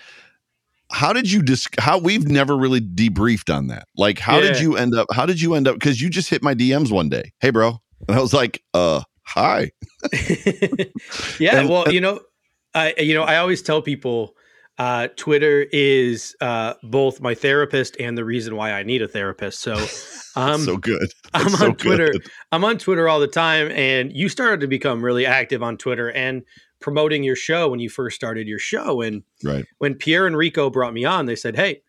How 0.91 1.13
did 1.13 1.31
you 1.31 1.41
dis- 1.41 1.67
How 1.79 1.97
we've 1.97 2.27
never 2.27 2.55
really 2.55 2.79
debriefed 2.81 3.53
on 3.53 3.67
that. 3.67 3.87
Like, 3.95 4.19
how 4.19 4.39
did 4.39 4.59
you 4.59 4.77
end 4.77 4.95
up? 4.95 5.07
How 5.11 5.25
did 5.25 5.41
you 5.41 5.53
end 5.55 5.67
up? 5.67 5.75
Because 5.75 6.01
you 6.01 6.09
just 6.09 6.29
hit 6.29 6.41
my 6.41 6.53
DMs 6.55 6.91
one 6.91 7.09
day. 7.09 7.33
Hey, 7.39 7.49
bro, 7.49 7.79
and 8.07 8.17
I 8.17 8.21
was 8.21 8.33
like, 8.33 8.63
uh, 8.73 9.01
hi. 9.23 9.71
yeah, 11.39 11.59
And- 11.59 11.69
well, 11.69 11.91
you 11.91 12.01
know, 12.01 12.21
I 12.73 12.93
you 12.99 13.13
know, 13.13 13.23
I 13.23 13.37
always 13.37 13.61
tell 13.61 13.81
people 13.81 14.35
uh, 14.77 15.07
Twitter 15.15 15.65
is 15.71 16.35
uh, 16.39 16.75
both 16.83 17.19
my 17.19 17.33
therapist 17.33 17.97
and 17.99 18.17
the 18.17 18.23
reason 18.23 18.55
why 18.55 18.71
I 18.71 18.83
need 18.83 19.01
a 19.01 19.07
therapist. 19.07 19.59
So, 19.61 19.73
um, 20.35 20.61
so 20.61 20.77
good. 20.77 21.09
I'm 21.33 21.43
That's 21.43 21.53
on 21.55 21.59
so 21.59 21.73
Twitter. 21.73 22.11
good. 22.11 22.27
I'm 22.51 22.63
on 22.63 22.77
Twitter 22.77 23.09
all 23.09 23.19
the 23.19 23.27
time, 23.27 23.71
and 23.71 24.11
you 24.15 24.29
started 24.29 24.61
to 24.61 24.67
become 24.67 25.03
really 25.03 25.25
active 25.25 25.63
on 25.63 25.77
Twitter 25.77 26.11
and 26.11 26.43
promoting 26.79 27.23
your 27.23 27.35
show 27.35 27.69
when 27.69 27.79
you 27.79 27.89
first 27.89 28.15
started 28.15 28.47
your 28.47 28.59
show. 28.59 29.01
And 29.01 29.23
Right. 29.43 29.65
when 29.79 29.95
Pierre 29.95 30.27
and 30.27 30.37
Rico 30.37 30.69
brought 30.69 30.93
me 30.93 31.05
on, 31.05 31.25
they 31.25 31.35
said, 31.35 31.55
"Hey, 31.55 31.81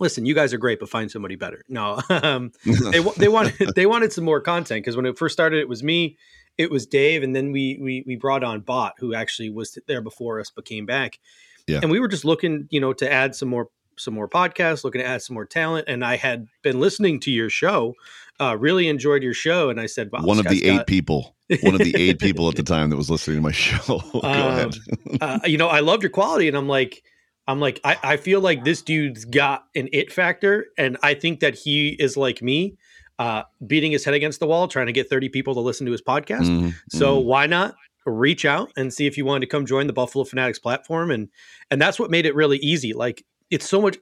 listen, 0.00 0.26
you 0.26 0.34
guys 0.34 0.52
are 0.54 0.58
great, 0.58 0.80
but 0.80 0.88
find 0.88 1.10
somebody 1.10 1.36
better." 1.36 1.62
No, 1.68 2.00
um, 2.10 2.52
they 2.90 3.00
they 3.16 3.28
wanted 3.28 3.54
they 3.74 3.86
wanted 3.86 4.12
some 4.12 4.24
more 4.24 4.40
content 4.40 4.82
because 4.84 4.96
when 4.96 5.06
it 5.06 5.18
first 5.18 5.32
started, 5.32 5.58
it 5.60 5.68
was 5.68 5.82
me, 5.82 6.16
it 6.56 6.70
was 6.70 6.86
Dave, 6.86 7.22
and 7.22 7.34
then 7.34 7.52
we 7.52 7.78
we 7.80 8.04
we 8.06 8.16
brought 8.16 8.42
on 8.44 8.60
Bot, 8.60 8.94
who 8.98 9.14
actually 9.14 9.50
was 9.50 9.78
there 9.86 10.00
before 10.02 10.40
us 10.40 10.50
but 10.54 10.64
came 10.64 10.86
back. 10.86 11.18
Yeah. 11.66 11.80
and 11.82 11.90
we 11.90 12.00
were 12.00 12.08
just 12.08 12.24
looking, 12.24 12.66
you 12.70 12.80
know, 12.80 12.94
to 12.94 13.12
add 13.12 13.34
some 13.34 13.50
more 13.50 13.68
some 13.98 14.14
more 14.14 14.26
podcasts, 14.28 14.84
looking 14.84 15.00
to 15.02 15.06
add 15.06 15.20
some 15.22 15.34
more 15.34 15.44
talent. 15.44 15.86
And 15.86 16.02
I 16.04 16.16
had 16.16 16.46
been 16.62 16.80
listening 16.80 17.20
to 17.20 17.30
your 17.30 17.50
show, 17.50 17.94
uh, 18.40 18.56
really 18.58 18.88
enjoyed 18.88 19.22
your 19.22 19.34
show, 19.34 19.68
and 19.68 19.78
I 19.78 19.84
said, 19.86 20.08
wow, 20.12 20.22
one 20.22 20.38
of 20.38 20.44
the 20.44 20.50
guy's 20.54 20.62
eight 20.62 20.76
got- 20.78 20.86
people. 20.86 21.36
One 21.62 21.74
of 21.74 21.80
the 21.80 21.94
eight 21.96 22.18
people 22.18 22.48
at 22.48 22.56
the 22.56 22.62
time 22.62 22.90
that 22.90 22.96
was 22.96 23.08
listening 23.10 23.38
to 23.38 23.42
my 23.42 23.52
show. 23.52 23.98
Go 24.12 24.20
ahead. 24.22 24.74
uh, 25.20 25.40
you 25.44 25.56
know, 25.58 25.68
I 25.68 25.80
loved 25.80 26.02
your 26.02 26.10
quality, 26.10 26.48
and 26.48 26.56
I'm 26.56 26.68
like, 26.68 27.02
I'm 27.46 27.60
like, 27.60 27.80
I, 27.84 27.96
I 28.02 28.16
feel 28.18 28.40
like 28.40 28.64
this 28.64 28.82
dude's 28.82 29.24
got 29.24 29.64
an 29.74 29.88
it 29.92 30.12
factor, 30.12 30.66
and 30.76 30.98
I 31.02 31.14
think 31.14 31.40
that 31.40 31.54
he 31.54 31.96
is 31.98 32.16
like 32.16 32.42
me, 32.42 32.76
uh, 33.18 33.44
beating 33.66 33.92
his 33.92 34.04
head 34.04 34.14
against 34.14 34.40
the 34.40 34.46
wall, 34.46 34.68
trying 34.68 34.86
to 34.86 34.92
get 34.92 35.08
30 35.08 35.30
people 35.30 35.54
to 35.54 35.60
listen 35.60 35.86
to 35.86 35.92
his 35.92 36.02
podcast. 36.02 36.46
Mhm, 36.46 36.74
So 36.90 37.18
mhm. 37.20 37.24
why 37.24 37.46
not 37.46 37.74
reach 38.04 38.44
out 38.44 38.70
and 38.76 38.92
see 38.92 39.06
if 39.06 39.16
you 39.18 39.24
wanted 39.24 39.40
to 39.40 39.46
come 39.46 39.66
join 39.66 39.86
the 39.86 39.92
Buffalo 39.92 40.24
Fanatics 40.24 40.58
platform, 40.58 41.10
and 41.10 41.28
and 41.70 41.80
that's 41.80 41.98
what 41.98 42.10
made 42.10 42.26
it 42.26 42.34
really 42.34 42.58
easy. 42.58 42.92
Like 42.92 43.24
it's 43.50 43.68
so 43.68 43.80
much. 43.80 43.96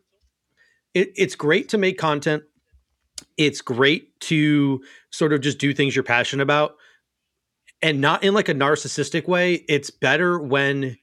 It, 0.95 1.13
it's 1.15 1.35
great 1.37 1.69
to 1.69 1.79
make 1.79 1.99
content. 1.99 2.43
It's 3.37 3.61
great 3.61 4.19
to 4.21 4.81
sort 5.11 5.33
of 5.33 5.41
just 5.41 5.59
do 5.59 5.73
things 5.75 5.95
you're 5.95 6.03
passionate 6.03 6.43
about 6.43 6.77
and 7.83 8.01
not 8.01 8.25
in 8.25 8.35
like 8.35 8.49
a 8.49 8.55
narcissistic 8.55 9.27
way. 9.29 9.65
It's 9.69 9.91
better 9.91 10.39
when 10.39 10.97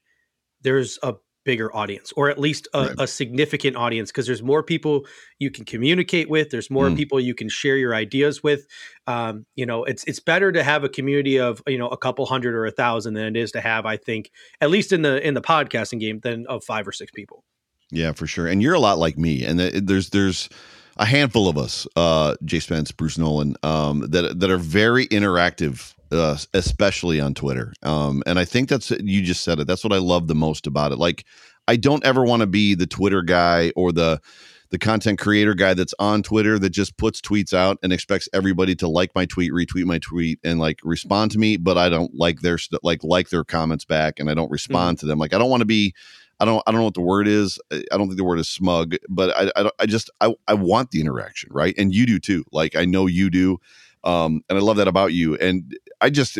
there's 0.62 0.98
a 1.04 1.16
bigger 1.46 1.76
audience 1.76 2.14
or 2.16 2.30
at 2.30 2.40
least 2.40 2.70
a, 2.74 2.84
Right. 2.86 2.96
a 3.00 3.06
significant 3.06 3.76
audience 3.76 4.12
because 4.12 4.26
there's 4.26 4.42
more 4.42 4.64
people 4.64 5.06
you 5.40 5.52
can 5.52 5.66
communicate 5.66 6.30
with 6.30 6.52
there's 6.52 6.72
more 6.72 6.90
Mm. 6.90 6.96
people 6.96 7.20
you 7.20 7.36
can 7.36 7.50
share 7.50 7.76
your 7.76 7.94
ideas 7.94 8.42
with 8.42 8.66
um, 9.08 9.46
you 9.56 9.66
know 9.66 9.84
it's 9.84 10.06
it's 10.06 10.22
better 10.22 10.54
to 10.54 10.64
have 10.64 10.86
a 10.86 10.90
community 10.90 11.38
of 11.42 11.62
you 11.68 11.78
know 11.78 11.90
a 11.90 11.98
couple 11.98 12.26
hundred 12.26 12.56
or 12.56 12.66
a 12.66 12.72
thousand 12.72 13.16
than 13.16 13.26
it 13.26 13.36
is 13.36 13.52
to 13.52 13.60
have 13.60 13.86
i 13.86 13.98
think 13.98 14.32
at 14.62 14.70
least 14.70 14.94
in 14.94 15.02
the 15.02 15.22
in 15.28 15.34
the 15.34 15.42
podcasting 15.42 16.00
game 16.00 16.22
than 16.24 16.48
of 16.48 16.64
five 16.64 16.88
or 16.88 16.94
six 16.94 17.12
people 17.12 17.44
Yeah, 17.92 18.14
for 18.14 18.26
sure. 18.26 18.48
And 18.48 18.62
you're 18.64 18.74
a 18.74 18.80
lot 18.80 18.98
like 18.98 19.18
me. 19.18 19.44
And 19.44 19.60
there's 19.60 20.12
there's 20.12 20.48
a 20.96 21.06
handful 21.06 21.50
of 21.50 21.58
us, 21.58 21.86
uh, 21.98 22.36
Jay 22.46 22.60
Spence, 22.62 22.94
Bruce 22.94 23.18
Nolan, 23.18 23.58
um, 23.64 24.00
that 24.12 24.40
that 24.40 24.50
are 24.50 24.58
very 24.58 25.08
interactive, 25.08 25.94
uh, 26.14 26.38
especially 26.54 27.20
on 27.20 27.34
Twitter. 27.34 27.74
Um, 27.84 28.24
and 28.26 28.40
I 28.40 28.46
think 28.46 28.70
that's 28.70 28.92
you 28.92 29.22
just 29.22 29.44
said 29.44 29.60
it. 29.60 29.68
That's 29.68 29.84
what 29.84 29.94
I 29.94 29.98
love 29.98 30.28
the 30.28 30.36
most 30.36 30.68
about 30.68 30.92
it. 30.92 30.98
Like, 30.98 31.26
I 31.68 31.76
don't 31.76 32.06
ever 32.06 32.24
want 32.24 32.42
to 32.42 32.48
be 32.48 32.76
the 32.76 32.88
Twitter 32.88 33.22
guy 33.22 33.72
or 33.76 33.92
the 33.92 34.22
the 34.70 34.80
content 34.80 35.20
creator 35.20 35.54
guy 35.54 35.76
that's 35.76 35.94
on 36.00 36.24
Twitter 36.24 36.58
that 36.58 36.72
just 36.72 36.98
puts 36.98 37.22
tweets 37.22 37.54
out 37.54 37.78
and 37.84 37.94
expects 37.94 38.28
everybody 38.34 38.74
to 38.74 38.88
like 38.88 39.14
my 39.14 39.24
tweet, 39.26 39.52
retweet 39.52 39.86
my 39.86 40.00
tweet, 40.00 40.40
and 40.44 40.60
like 40.60 40.80
respond 40.84 41.30
to 41.32 41.38
me, 41.38 41.58
but 41.58 41.78
I 41.78 41.90
don't 41.90 42.16
like 42.16 42.42
their 42.42 42.58
like 42.82 43.04
like 43.04 43.30
their 43.30 43.44
comments 43.44 43.86
back, 43.86 44.20
and 44.20 44.32
I 44.32 44.34
don't 44.34 44.50
respond 44.50 44.98
mm-hmm. 44.98 45.06
to 45.06 45.06
them. 45.06 45.20
Like 45.20 45.34
I 45.34 45.38
don't 45.38 45.52
want 45.52 45.62
to 45.62 45.66
be 45.66 45.94
I 46.40 46.46
don't 46.46 46.64
I 46.66 46.72
don't 46.72 46.80
know 46.80 46.86
what 46.86 46.96
the 46.96 47.02
word 47.02 47.28
is. 47.28 47.60
I 47.72 47.84
don't 47.92 48.08
think 48.08 48.18
the 48.18 48.24
word 48.24 48.40
is 48.40 48.50
smug, 48.50 48.96
but 49.08 49.30
I 49.38 49.52
I, 49.56 49.70
I 49.80 49.86
just 49.86 50.10
I, 50.20 50.34
I 50.48 50.56
want 50.56 50.92
the 50.92 51.02
interaction, 51.02 51.50
right? 51.54 51.76
And 51.78 51.94
you 51.94 52.06
do 52.06 52.20
too. 52.20 52.44
Like 52.52 52.76
I 52.76 52.86
know 52.86 53.08
you 53.08 53.30
do. 53.30 53.60
Um, 54.04 54.42
and 54.50 54.58
I 54.58 54.62
love 54.62 54.78
that 54.78 54.88
about 54.88 55.14
you. 55.14 55.36
And 55.38 55.76
I 56.02 56.10
just, 56.10 56.38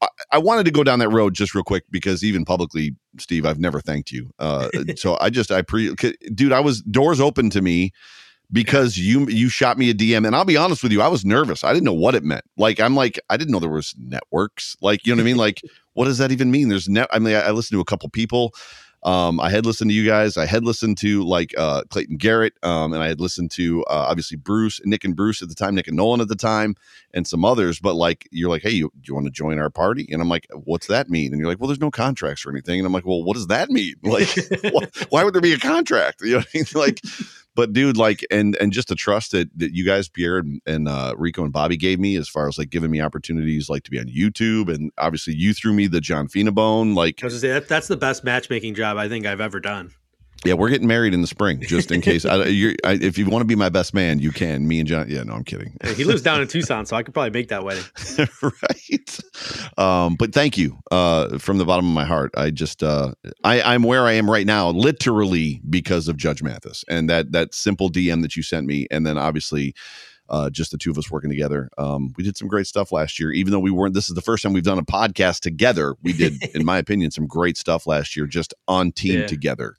I, 0.00 0.08
I, 0.30 0.38
wanted 0.38 0.64
to 0.64 0.70
go 0.70 0.82
down 0.82 0.98
that 1.00 1.10
road 1.10 1.34
just 1.34 1.54
real 1.54 1.62
quick 1.62 1.84
because 1.90 2.24
even 2.24 2.46
publicly, 2.46 2.96
Steve, 3.18 3.44
I've 3.44 3.58
never 3.58 3.80
thanked 3.80 4.10
you. 4.10 4.30
Uh, 4.38 4.70
so 4.96 5.18
I 5.20 5.28
just, 5.28 5.52
I 5.52 5.60
pre, 5.60 5.94
dude, 6.34 6.52
I 6.52 6.60
was 6.60 6.80
doors 6.82 7.20
open 7.20 7.50
to 7.50 7.60
me 7.60 7.92
because 8.52 8.98
you 8.98 9.26
you 9.28 9.48
shot 9.48 9.78
me 9.78 9.90
a 9.90 9.94
DM 9.94 10.26
and 10.26 10.36
I'll 10.36 10.44
be 10.44 10.56
honest 10.56 10.82
with 10.82 10.92
you 10.92 11.00
I 11.00 11.08
was 11.08 11.24
nervous. 11.24 11.64
I 11.64 11.72
didn't 11.72 11.86
know 11.86 11.92
what 11.94 12.14
it 12.14 12.22
meant. 12.22 12.44
Like 12.56 12.80
I'm 12.80 12.94
like 12.94 13.18
I 13.30 13.36
didn't 13.36 13.50
know 13.50 13.58
there 13.58 13.70
was 13.70 13.94
networks. 13.98 14.76
Like 14.82 15.06
you 15.06 15.12
know 15.12 15.16
what 15.16 15.22
I 15.22 15.24
mean? 15.24 15.36
Like 15.36 15.62
what 15.94 16.04
does 16.04 16.18
that 16.18 16.32
even 16.32 16.50
mean? 16.50 16.68
There's 16.68 16.88
net 16.88 17.08
I 17.10 17.18
mean 17.18 17.34
I, 17.34 17.40
I 17.40 17.50
listened 17.50 17.76
to 17.76 17.80
a 17.80 17.84
couple 17.86 18.08
people 18.10 18.52
um, 19.04 19.40
I 19.40 19.50
had 19.50 19.66
listened 19.66 19.90
to 19.90 19.94
you 19.94 20.06
guys. 20.06 20.36
I 20.36 20.46
had 20.46 20.64
listened 20.64 20.96
to 20.98 21.24
like 21.24 21.54
uh, 21.58 21.82
Clayton 21.90 22.18
Garrett, 22.18 22.54
um, 22.62 22.92
and 22.92 23.02
I 23.02 23.08
had 23.08 23.20
listened 23.20 23.50
to 23.52 23.82
uh, 23.84 24.06
obviously 24.08 24.36
Bruce, 24.36 24.80
Nick 24.84 25.04
and 25.04 25.16
Bruce 25.16 25.42
at 25.42 25.48
the 25.48 25.54
time, 25.56 25.74
Nick 25.74 25.88
and 25.88 25.96
Nolan 25.96 26.20
at 26.20 26.28
the 26.28 26.36
time, 26.36 26.76
and 27.12 27.26
some 27.26 27.44
others. 27.44 27.80
But 27.80 27.94
like, 27.94 28.28
you're 28.30 28.48
like, 28.50 28.62
hey, 28.62 28.70
you, 28.70 28.92
do 29.00 29.08
you 29.08 29.14
want 29.14 29.26
to 29.26 29.32
join 29.32 29.58
our 29.58 29.70
party? 29.70 30.08
And 30.12 30.22
I'm 30.22 30.28
like, 30.28 30.46
what's 30.52 30.86
that 30.86 31.10
mean? 31.10 31.32
And 31.32 31.40
you're 31.40 31.48
like, 31.48 31.58
well, 31.58 31.66
there's 31.66 31.80
no 31.80 31.90
contracts 31.90 32.46
or 32.46 32.50
anything. 32.50 32.78
And 32.78 32.86
I'm 32.86 32.92
like, 32.92 33.04
well, 33.04 33.24
what 33.24 33.34
does 33.34 33.48
that 33.48 33.70
mean? 33.70 33.94
Like, 34.12 34.28
wh- 34.28 35.10
why 35.10 35.24
would 35.24 35.32
there 35.32 35.40
be 35.40 35.54
a 35.54 35.58
contract? 35.58 36.20
You 36.20 36.32
know, 36.32 36.38
what 36.38 36.48
I 36.54 36.58
mean? 36.58 36.64
like 36.74 37.00
but 37.54 37.72
dude, 37.72 37.96
like, 37.96 38.24
and 38.30 38.56
and 38.56 38.72
just 38.72 38.88
the 38.88 38.94
trust 38.94 39.32
that 39.32 39.48
that 39.56 39.74
you 39.74 39.84
guys, 39.84 40.08
Pierre 40.08 40.38
and, 40.38 40.60
and 40.66 40.88
uh, 40.88 41.14
Rico 41.16 41.42
and 41.42 41.52
Bobby 41.52 41.76
gave 41.76 41.98
me, 42.00 42.16
as 42.16 42.28
far 42.28 42.48
as 42.48 42.58
like 42.58 42.70
giving 42.70 42.90
me 42.90 43.00
opportunities, 43.00 43.68
like 43.68 43.82
to 43.84 43.90
be 43.90 43.98
on 43.98 44.06
YouTube, 44.06 44.72
and 44.72 44.90
obviously 44.98 45.34
you 45.34 45.52
threw 45.52 45.72
me 45.72 45.86
the 45.86 46.00
John 46.00 46.28
Fina 46.28 46.52
bone. 46.52 46.94
Like, 46.94 47.22
I 47.22 47.26
was 47.26 47.40
say, 47.40 47.48
that, 47.48 47.68
that's 47.68 47.88
the 47.88 47.96
best 47.96 48.24
matchmaking 48.24 48.74
job 48.74 48.96
I 48.96 49.08
think 49.08 49.26
I've 49.26 49.40
ever 49.40 49.60
done. 49.60 49.92
Yeah, 50.44 50.54
we're 50.54 50.70
getting 50.70 50.88
married 50.88 51.14
in 51.14 51.20
the 51.20 51.26
spring, 51.28 51.60
just 51.60 51.92
in 51.92 52.00
case. 52.00 52.24
I, 52.24 52.34
I, 52.40 52.44
if 52.44 53.16
you 53.16 53.26
want 53.26 53.42
to 53.42 53.46
be 53.46 53.54
my 53.54 53.68
best 53.68 53.94
man, 53.94 54.18
you 54.18 54.32
can. 54.32 54.66
Me 54.66 54.80
and 54.80 54.88
John. 54.88 55.08
Yeah, 55.08 55.22
no, 55.22 55.34
I'm 55.34 55.44
kidding. 55.44 55.76
he 55.94 56.04
lives 56.04 56.22
down 56.22 56.40
in 56.40 56.48
Tucson, 56.48 56.84
so 56.86 56.96
I 56.96 57.02
could 57.02 57.14
probably 57.14 57.30
make 57.30 57.48
that 57.48 57.64
wedding. 57.64 57.84
right. 58.42 59.78
Um, 59.78 60.16
but 60.16 60.32
thank 60.32 60.58
you 60.58 60.78
uh, 60.90 61.38
from 61.38 61.58
the 61.58 61.64
bottom 61.64 61.86
of 61.86 61.94
my 61.94 62.04
heart. 62.04 62.32
I 62.36 62.50
just 62.50 62.82
uh, 62.82 63.14
I, 63.44 63.62
I'm 63.62 63.84
where 63.84 64.04
I 64.06 64.12
am 64.12 64.28
right 64.28 64.46
now, 64.46 64.70
literally 64.70 65.60
because 65.68 66.08
of 66.08 66.16
Judge 66.16 66.42
Mathis 66.42 66.84
and 66.88 67.08
that 67.08 67.32
that 67.32 67.54
simple 67.54 67.88
DM 67.88 68.22
that 68.22 68.36
you 68.36 68.42
sent 68.42 68.66
me, 68.66 68.86
and 68.90 69.06
then 69.06 69.18
obviously. 69.18 69.74
Uh, 70.28 70.48
just 70.48 70.70
the 70.70 70.78
two 70.78 70.90
of 70.90 70.96
us 70.96 71.10
working 71.10 71.28
together. 71.28 71.68
Um, 71.76 72.14
we 72.16 72.24
did 72.24 72.38
some 72.38 72.48
great 72.48 72.66
stuff 72.66 72.90
last 72.90 73.20
year, 73.20 73.32
even 73.32 73.50
though 73.50 73.58
we 73.58 73.72
weren't. 73.72 73.92
This 73.92 74.08
is 74.08 74.14
the 74.14 74.22
first 74.22 74.42
time 74.42 74.54
we've 74.54 74.62
done 74.62 74.78
a 74.78 74.84
podcast 74.84 75.40
together. 75.40 75.94
We 76.02 76.14
did, 76.14 76.42
in 76.54 76.64
my 76.64 76.78
opinion, 76.78 77.10
some 77.10 77.26
great 77.26 77.58
stuff 77.58 77.86
last 77.86 78.16
year, 78.16 78.26
just 78.26 78.54
on 78.66 78.92
team 78.92 79.20
yeah. 79.20 79.26
together 79.26 79.76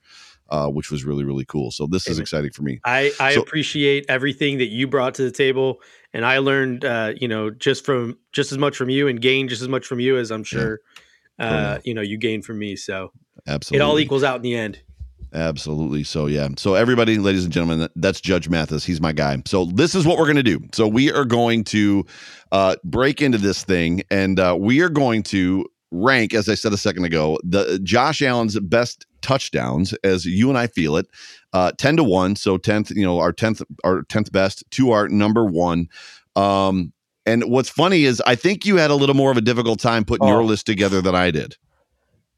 uh, 0.50 0.68
which 0.68 0.92
was 0.92 1.04
really 1.04 1.24
really 1.24 1.46
cool. 1.46 1.72
So 1.72 1.88
this 1.88 2.08
is 2.08 2.20
exciting 2.20 2.52
for 2.52 2.64
me. 2.64 2.80
I 2.86 3.12
I 3.20 3.36
so, 3.36 3.42
appreciate 3.42 4.06
everything 4.10 4.58
that 4.60 4.68
you 4.68 4.88
brought 4.88 5.16
to 5.16 5.24
the 5.24 5.32
table, 5.32 5.82
and 6.14 6.26
I 6.26 6.40
learned 6.40 6.86
uh, 6.86 7.14
you 7.16 7.28
know 7.28 7.50
just 7.50 7.86
from 7.86 8.18
just 8.32 8.52
as 8.52 8.58
much 8.58 8.76
from 8.76 8.90
you 8.90 9.08
and 9.08 9.22
gained 9.22 9.50
just 9.50 9.62
as 9.62 9.70
much 9.70 9.86
from 9.86 10.00
you 10.00 10.18
as 10.18 10.32
I'm 10.32 10.44
sure 10.44 10.82
yeah. 11.40 11.46
uh, 11.46 11.80
you 11.84 11.94
know 11.94 12.02
you 12.02 12.18
gained 12.18 12.46
from 12.46 12.60
me. 12.60 12.76
So 12.76 13.12
absolutely, 13.48 13.84
it 13.84 13.88
all 13.88 14.00
equals 14.00 14.24
out 14.24 14.38
in 14.38 14.42
the 14.42 14.56
end. 14.56 14.82
Absolutely. 15.34 16.04
So 16.04 16.28
yeah. 16.28 16.48
So 16.58 16.76
everybody, 16.76 17.18
ladies 17.18 17.44
and 17.44 17.52
gentlemen, 17.52 17.90
that's 17.96 18.22
Judge 18.22 18.50
Mathis. 18.50 18.86
He's 18.86 19.02
my 19.02 19.12
guy. 19.12 19.42
So 19.46 19.66
this 19.66 19.96
is 19.96 20.06
what 20.06 20.20
we're 20.20 20.26
going 20.26 20.36
to 20.36 20.44
do. 20.44 20.60
So 20.74 20.88
we 20.88 21.12
are 21.12 21.26
going 21.26 21.64
to 21.66 22.06
uh, 22.52 22.76
break 22.84 23.22
into 23.22 23.40
this 23.40 23.64
thing, 23.64 24.04
and 24.12 24.40
uh, 24.40 24.56
we 24.60 24.82
are 24.82 24.90
going 24.90 25.24
to 25.24 25.66
rank, 25.92 26.34
as 26.34 26.50
I 26.50 26.56
said 26.56 26.74
a 26.74 26.78
second 26.78 27.06
ago, 27.06 27.40
the 27.44 27.80
Josh 27.84 28.22
Allen's 28.22 28.60
best 28.60 29.06
touchdowns 29.24 29.94
as 30.04 30.26
you 30.26 30.50
and 30.50 30.58
I 30.58 30.68
feel 30.68 30.96
it. 30.98 31.08
Uh, 31.52 31.72
10 31.78 31.98
to 31.98 32.04
1. 32.04 32.36
So 32.36 32.58
10th, 32.58 32.96
you 32.96 33.04
know, 33.04 33.20
our 33.20 33.34
10th, 33.34 33.64
our 33.84 34.04
10th 34.04 34.32
best 34.32 34.64
to 34.72 34.92
our 34.92 35.08
number 35.08 35.46
one. 35.46 35.88
Um, 36.36 36.94
and 37.26 37.46
what's 37.46 37.70
funny 37.70 38.04
is 38.04 38.22
I 38.28 38.36
think 38.36 38.66
you 38.66 38.78
had 38.78 38.92
a 38.92 38.96
little 38.96 39.16
more 39.16 39.32
of 39.32 39.38
a 39.38 39.42
difficult 39.42 39.80
time 39.80 40.04
putting 40.04 40.28
oh. 40.28 40.32
your 40.32 40.44
list 40.44 40.66
together 40.66 41.02
than 41.02 41.16
I 41.16 41.32
did. 41.32 41.58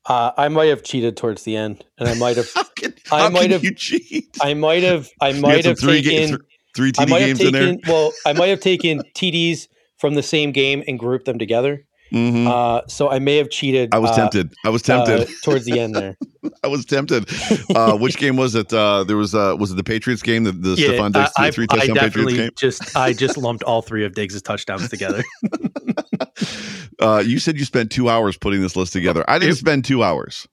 Uh, 0.05 0.31
I 0.37 0.49
might 0.49 0.65
have 0.65 0.83
cheated 0.83 1.17
towards 1.17 1.43
the 1.43 1.57
end, 1.57 1.83
and 1.97 2.07
I 2.07 2.13
might 2.13 2.37
have. 2.37 2.47
can, 2.75 2.93
I 3.11 3.29
might 3.29 3.49
have. 3.49 3.63
You 3.63 3.73
cheat? 3.73 4.37
I 4.39 4.53
might 4.53 4.83
have. 4.83 5.09
I 5.19 5.31
might 5.33 5.65
have 5.65 5.79
three 5.79 6.03
taken 6.03 6.37
ga- 6.37 6.43
three 6.75 6.91
TD 6.91 7.07
games 7.07 7.39
taken, 7.39 7.55
in 7.55 7.77
there. 7.77 7.77
Well, 7.87 8.13
I 8.23 8.33
might 8.33 8.49
have 8.49 8.59
taken 8.59 9.01
TDs 9.15 9.67
from 9.97 10.13
the 10.13 10.21
same 10.21 10.51
game 10.51 10.83
and 10.87 10.99
grouped 10.99 11.25
them 11.25 11.39
together. 11.39 11.85
Mm-hmm. 12.13 12.47
Uh, 12.47 12.81
so 12.87 13.09
I 13.09 13.19
may 13.19 13.37
have 13.37 13.49
cheated. 13.49 13.93
I 13.93 13.99
was 13.99 14.11
uh, 14.11 14.15
tempted. 14.15 14.53
I 14.63 14.69
was 14.69 14.81
tempted 14.81 15.21
uh, 15.21 15.25
towards 15.43 15.65
the 15.65 15.79
end 15.79 15.95
there. 15.95 16.17
I 16.63 16.67
was 16.67 16.85
tempted. 16.85 17.27
Uh, 17.75 17.97
which 17.97 18.17
game 18.17 18.37
was 18.37 18.55
it? 18.55 18.71
Uh, 18.71 19.03
there 19.03 19.17
was 19.17 19.33
uh, 19.33 19.55
was 19.59 19.71
it 19.71 19.75
the 19.75 19.83
Patriots 19.83 20.21
game? 20.21 20.43
The, 20.43 20.51
the 20.51 20.75
yeah, 20.75 20.89
Stefon 20.89 21.13
Diggs 21.13 21.31
I, 21.37 21.51
three 21.51 21.67
touchdown 21.67 21.95
Patriots 21.97 22.33
game. 22.33 22.51
Just 22.57 22.95
I 22.95 23.13
just 23.13 23.37
lumped 23.37 23.63
all 23.63 23.81
three 23.81 24.05
of 24.05 24.13
Diggs' 24.13 24.39
touchdowns 24.41 24.89
together. 24.89 25.23
you 27.23 27.39
said 27.39 27.57
you 27.57 27.65
spent 27.65 27.91
two 27.91 28.09
hours 28.09 28.37
putting 28.37 28.61
this 28.61 28.75
list 28.75 28.93
together. 28.93 29.25
I 29.27 29.39
didn't 29.39 29.53
it, 29.53 29.57
spend 29.57 29.85
two 29.85 30.03
hours. 30.03 30.47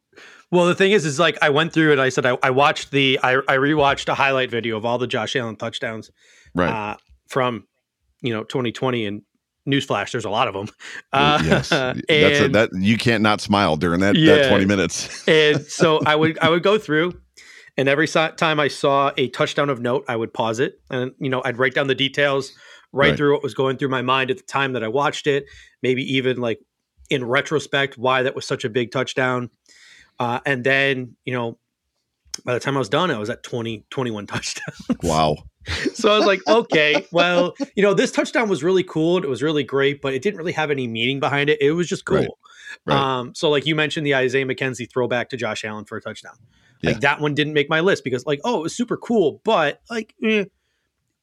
Well, 0.51 0.67
the 0.67 0.75
thing 0.75 0.93
is, 0.93 1.05
is 1.05 1.19
like 1.19 1.39
I 1.43 1.51
went 1.51 1.73
through 1.73 1.93
it. 1.93 1.99
I 1.99 2.09
said 2.09 2.27
I, 2.27 2.39
I 2.43 2.51
watched 2.51 2.91
the 2.91 3.21
I, 3.23 3.35
I 3.37 3.57
rewatched 3.57 4.09
a 4.09 4.15
highlight 4.15 4.51
video 4.51 4.77
of 4.77 4.85
all 4.85 4.99
the 4.99 5.07
Josh 5.07 5.37
Allen 5.37 5.57
touchdowns, 5.57 6.11
right, 6.55 6.97
from 7.29 7.67
you 8.23 8.33
know 8.33 8.45
2020 8.45 9.07
and 9.07 9.23
newsflash 9.69 10.11
there's 10.13 10.25
a 10.25 10.31
lot 10.31 10.49
of 10.49 10.55
them 10.55 10.69
uh, 11.13 11.41
yes. 11.45 11.71
And, 11.73 12.03
that's 12.09 12.41
a, 12.41 12.49
that 12.49 12.71
you 12.75 12.99
can't 12.99 13.23
not 13.23 13.41
smile 13.41 13.77
during 13.77 14.01
that, 14.01 14.17
yeah, 14.17 14.37
that 14.37 14.49
20 14.49 14.65
minutes. 14.65 15.29
And 15.29 15.63
so 15.63 16.01
i 16.07 16.15
would 16.15 16.39
i 16.41 16.49
would 16.49 16.63
go 16.63 16.79
through 16.79 17.21
and 17.77 17.89
every 17.89 18.09
time 18.09 18.61
i 18.61 18.69
saw 18.69 19.13
a 19.17 19.29
touchdown 19.29 19.71
of 19.71 19.81
note 19.81 20.05
i 20.09 20.17
would 20.17 20.35
pause 20.35 20.59
it. 20.59 20.81
And 20.91 21.13
you 21.19 21.29
know 21.29 21.43
i'd 21.45 21.59
write 21.59 21.75
down 21.75 21.87
the 21.87 21.95
details 21.95 22.53
write 22.93 23.11
right. 23.11 23.17
through 23.17 23.33
what 23.33 23.43
was 23.43 23.55
going 23.55 23.77
through 23.79 23.89
my 23.89 24.03
mind 24.03 24.31
at 24.31 24.37
the 24.37 24.43
time 24.43 24.73
that 24.73 24.83
i 24.83 24.89
watched 24.89 25.27
it 25.27 25.47
maybe 25.83 26.03
even 26.03 26.39
like 26.39 26.61
in 27.11 27.25
retrospect 27.25 27.99
why 27.99 28.23
that 28.23 28.35
was 28.35 28.47
such 28.47 28.65
a 28.65 28.71
big 28.71 28.91
touchdown. 28.91 29.51
Uh, 30.19 30.41
and 30.47 30.65
then 30.65 31.17
you 31.25 31.33
know 31.33 31.59
by 32.45 32.55
the 32.55 32.61
time 32.61 32.77
i 32.77 32.79
was 32.79 32.89
done 32.89 33.11
i 33.11 33.19
was 33.19 33.31
at 33.31 33.43
20 33.43 33.85
21 33.91 34.27
touchdowns. 34.29 34.87
Wow 35.03 35.37
so 35.95 36.13
I 36.13 36.17
was 36.17 36.27
like, 36.27 36.41
okay, 36.47 37.07
well, 37.13 37.55
you 37.75 37.83
know, 37.83 37.95
this 37.95 38.11
touchdown 38.11 38.49
was 38.49 38.63
really 38.63 38.83
cool. 38.83 39.19
It 39.19 39.29
was 39.29 39.43
really 39.43 39.65
great, 39.65 40.01
but 40.01 40.15
it 40.15 40.23
didn't 40.23 40.39
really 40.39 40.53
have 40.53 40.71
any 40.71 40.87
meaning 40.87 41.21
behind 41.21 41.51
it. 41.51 41.61
It 41.61 41.73
was 41.73 41.89
just 41.89 42.05
cool. 42.05 42.19
Right. 42.19 42.29
Right. 42.87 42.97
Um, 42.97 43.35
so 43.35 43.51
like 43.51 43.67
you 43.67 43.75
mentioned 43.75 44.07
the 44.07 44.15
Isaiah 44.15 44.47
McKenzie 44.47 44.91
throwback 44.91 45.29
to 45.31 45.37
Josh 45.37 45.65
Allen 45.65 45.85
for 45.85 45.97
a 45.97 46.01
touchdown. 46.01 46.35
Like 46.83 46.97
yeah. 46.97 47.01
that 47.01 47.21
one 47.21 47.35
didn't 47.35 47.53
make 47.53 47.71
my 47.71 47.81
list 47.81 48.03
because 48.03 48.27
like, 48.27 48.41
oh, 48.45 48.61
it 48.61 48.63
was 48.63 48.77
super 48.77 48.97
cool, 48.97 49.41
but 49.45 49.81
like 49.89 50.15
eh, 50.25 50.45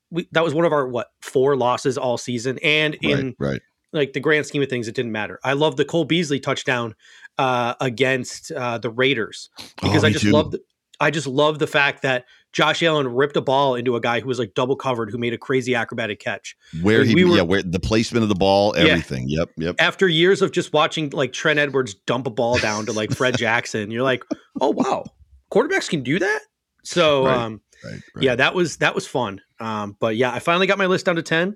we, 0.09 0.27
that 0.31 0.43
was 0.43 0.53
one 0.53 0.65
of 0.65 0.71
our 0.71 0.87
what 0.87 1.11
four 1.21 1.55
losses 1.55 1.97
all 1.97 2.17
season. 2.17 2.59
And 2.63 2.95
in 3.01 3.35
right, 3.39 3.51
right. 3.51 3.61
like 3.91 4.13
the 4.13 4.19
grand 4.19 4.45
scheme 4.45 4.61
of 4.61 4.69
things, 4.69 4.87
it 4.87 4.95
didn't 4.95 5.11
matter. 5.11 5.39
I 5.43 5.53
love 5.53 5.75
the 5.75 5.85
Cole 5.85 6.05
Beasley 6.05 6.39
touchdown 6.39 6.95
uh, 7.37 7.73
against 7.81 8.51
uh, 8.51 8.77
the 8.77 8.89
Raiders 8.89 9.49
because 9.81 10.03
oh, 10.03 10.07
I 10.07 10.11
just 10.11 10.25
love 10.25 10.55
I 10.99 11.11
just 11.11 11.27
love 11.27 11.59
the 11.59 11.67
fact 11.67 12.01
that 12.01 12.25
Josh 12.51 12.81
Allen 12.81 13.07
ripped 13.07 13.37
a 13.37 13.41
ball 13.41 13.75
into 13.75 13.95
a 13.95 14.01
guy 14.01 14.19
who 14.19 14.27
was 14.27 14.39
like 14.39 14.53
double 14.53 14.75
covered, 14.75 15.11
who 15.11 15.17
made 15.17 15.33
a 15.33 15.37
crazy 15.37 15.75
acrobatic 15.75 16.19
catch. 16.19 16.55
Where 16.81 17.03
he, 17.03 17.13
we 17.13 17.23
were, 17.23 17.35
yeah, 17.35 17.41
where 17.43 17.61
the 17.61 17.79
placement 17.79 18.23
of 18.23 18.29
the 18.29 18.35
ball, 18.35 18.73
everything. 18.75 19.25
Yeah. 19.27 19.39
Yep, 19.39 19.49
yep. 19.57 19.75
After 19.79 20.07
years 20.07 20.41
of 20.41 20.51
just 20.51 20.73
watching 20.73 21.09
like 21.11 21.31
Trent 21.31 21.59
Edwards 21.59 21.93
dump 21.93 22.27
a 22.27 22.31
ball 22.31 22.57
down 22.57 22.85
to 22.87 22.91
like 22.91 23.11
Fred 23.11 23.37
Jackson, 23.37 23.91
you're 23.91 24.03
like, 24.03 24.23
oh 24.61 24.71
wow, 24.71 25.05
quarterbacks 25.51 25.89
can 25.89 26.01
do 26.01 26.19
that. 26.19 26.41
So, 26.83 27.25
right, 27.25 27.37
um, 27.37 27.61
right, 27.83 27.93
right. 28.15 28.23
yeah, 28.23 28.35
that 28.35 28.55
was 28.55 28.77
that 28.77 28.95
was 28.95 29.05
fun. 29.05 29.41
Um, 29.59 29.95
but 29.99 30.15
yeah, 30.15 30.33
I 30.33 30.39
finally 30.39 30.65
got 30.65 30.77
my 30.77 30.87
list 30.87 31.05
down 31.05 31.17
to 31.17 31.23
ten, 31.23 31.55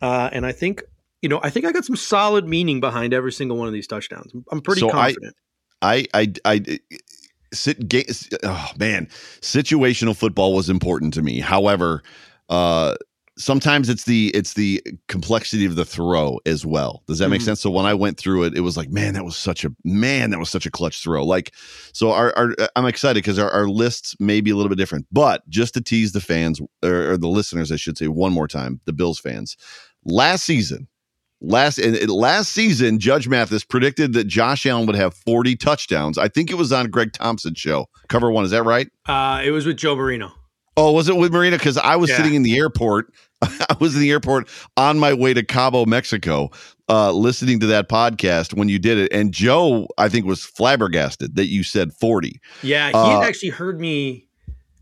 uh, 0.00 0.30
and 0.32 0.46
I 0.46 0.52
think 0.52 0.82
you 1.22 1.28
know, 1.28 1.40
I 1.42 1.50
think 1.50 1.66
I 1.66 1.72
got 1.72 1.84
some 1.84 1.96
solid 1.96 2.46
meaning 2.46 2.80
behind 2.80 3.12
every 3.12 3.32
single 3.32 3.56
one 3.56 3.66
of 3.66 3.72
these 3.74 3.86
touchdowns. 3.86 4.32
I'm 4.52 4.60
pretty 4.60 4.80
so 4.80 4.90
confident. 4.90 5.34
I, 5.80 6.06
I, 6.14 6.32
I, 6.44 6.62
I 6.66 6.78
sit, 7.52 7.88
ga- 7.88 8.06
oh 8.42 8.70
man, 8.78 9.06
situational 9.40 10.16
football 10.16 10.54
was 10.54 10.68
important 10.68 11.14
to 11.14 11.22
me. 11.22 11.40
However, 11.40 12.02
uh, 12.48 12.94
sometimes 13.38 13.88
it's 13.88 14.04
the 14.04 14.30
it's 14.34 14.54
the 14.54 14.82
complexity 15.06 15.64
of 15.64 15.76
the 15.76 15.84
throw 15.84 16.40
as 16.44 16.66
well. 16.66 17.02
Does 17.06 17.18
that 17.18 17.26
mm-hmm. 17.26 17.32
make 17.32 17.40
sense? 17.40 17.60
So 17.60 17.70
when 17.70 17.86
I 17.86 17.94
went 17.94 18.18
through 18.18 18.44
it, 18.44 18.56
it 18.56 18.60
was 18.60 18.76
like, 18.76 18.90
man, 18.90 19.14
that 19.14 19.24
was 19.24 19.36
such 19.36 19.64
a 19.64 19.70
man, 19.84 20.30
that 20.30 20.38
was 20.38 20.50
such 20.50 20.66
a 20.66 20.70
clutch 20.70 21.02
throw. 21.02 21.24
Like, 21.24 21.54
so 21.92 22.12
our, 22.12 22.36
our 22.36 22.54
I'm 22.76 22.86
excited 22.86 23.22
because 23.22 23.38
our, 23.38 23.50
our 23.50 23.68
lists 23.68 24.16
may 24.18 24.40
be 24.40 24.50
a 24.50 24.56
little 24.56 24.70
bit 24.70 24.78
different, 24.78 25.06
but 25.10 25.48
just 25.48 25.74
to 25.74 25.80
tease 25.80 26.12
the 26.12 26.20
fans 26.20 26.60
or, 26.82 27.12
or 27.12 27.16
the 27.16 27.28
listeners, 27.28 27.72
I 27.72 27.76
should 27.76 27.96
say 27.96 28.08
one 28.08 28.32
more 28.32 28.48
time, 28.48 28.80
the 28.84 28.92
Bills 28.92 29.18
fans. 29.18 29.56
Last 30.04 30.44
season, 30.44 30.88
last 31.40 31.78
and 31.78 32.08
last 32.10 32.52
season, 32.52 32.98
Judge 32.98 33.28
Mathis 33.28 33.64
predicted 33.64 34.12
that 34.14 34.24
Josh 34.24 34.66
Allen 34.66 34.86
would 34.86 34.96
have 34.96 35.14
40 35.14 35.56
touchdowns. 35.56 36.18
I 36.18 36.28
think 36.28 36.50
it 36.50 36.54
was 36.54 36.72
on 36.72 36.90
Greg 36.90 37.12
Thompson's 37.12 37.58
show, 37.58 37.86
Cover 38.08 38.30
One. 38.30 38.44
Is 38.44 38.50
that 38.50 38.64
right? 38.64 38.88
Uh, 39.06 39.42
it 39.44 39.50
was 39.50 39.66
with 39.66 39.76
Joe 39.76 39.96
Marino. 39.96 40.32
Oh, 40.76 40.92
was 40.92 41.08
it 41.08 41.16
with 41.16 41.32
Marino? 41.32 41.56
Because 41.56 41.76
I 41.76 41.96
was 41.96 42.10
yeah. 42.10 42.18
sitting 42.18 42.34
in 42.34 42.44
the 42.44 42.56
airport. 42.56 43.12
I 43.42 43.76
was 43.80 43.96
in 43.96 44.00
the 44.00 44.10
airport 44.10 44.48
on 44.76 44.98
my 44.98 45.12
way 45.12 45.34
to 45.34 45.42
Cabo, 45.42 45.84
Mexico, 45.86 46.50
uh, 46.88 47.12
listening 47.12 47.58
to 47.60 47.66
that 47.66 47.88
podcast 47.88 48.54
when 48.54 48.68
you 48.68 48.78
did 48.78 48.96
it. 48.96 49.12
And 49.12 49.32
Joe, 49.32 49.88
I 49.98 50.08
think, 50.08 50.24
was 50.24 50.44
flabbergasted 50.44 51.34
that 51.34 51.46
you 51.46 51.64
said 51.64 51.92
40. 51.92 52.40
Yeah, 52.62 52.88
he 52.88 52.94
uh, 52.94 53.20
had 53.20 53.28
actually 53.28 53.50
heard 53.50 53.80
me. 53.80 54.28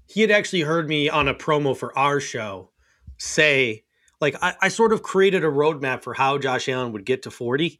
He 0.06 0.20
had 0.20 0.30
actually 0.30 0.62
heard 0.62 0.88
me 0.88 1.08
on 1.08 1.28
a 1.28 1.34
promo 1.34 1.76
for 1.76 1.96
our 1.98 2.20
show 2.20 2.70
say 3.18 3.84
like 4.20 4.36
I, 4.42 4.54
I, 4.62 4.68
sort 4.68 4.92
of 4.92 5.02
created 5.02 5.44
a 5.44 5.48
roadmap 5.48 6.02
for 6.02 6.14
how 6.14 6.38
Josh 6.38 6.68
Allen 6.68 6.92
would 6.92 7.04
get 7.04 7.22
to 7.24 7.30
40. 7.30 7.78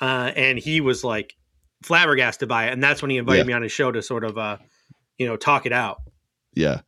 Uh, 0.00 0.32
and 0.36 0.58
he 0.58 0.80
was 0.80 1.02
like 1.02 1.36
flabbergasted 1.82 2.48
by 2.48 2.66
it. 2.66 2.72
And 2.72 2.82
that's 2.82 3.02
when 3.02 3.10
he 3.10 3.16
invited 3.16 3.40
yeah. 3.40 3.44
me 3.44 3.52
on 3.54 3.62
his 3.62 3.72
show 3.72 3.90
to 3.90 4.02
sort 4.02 4.24
of, 4.24 4.38
uh, 4.38 4.58
you 5.18 5.26
know, 5.26 5.36
talk 5.36 5.66
it 5.66 5.72
out. 5.72 6.02
Yeah. 6.54 6.80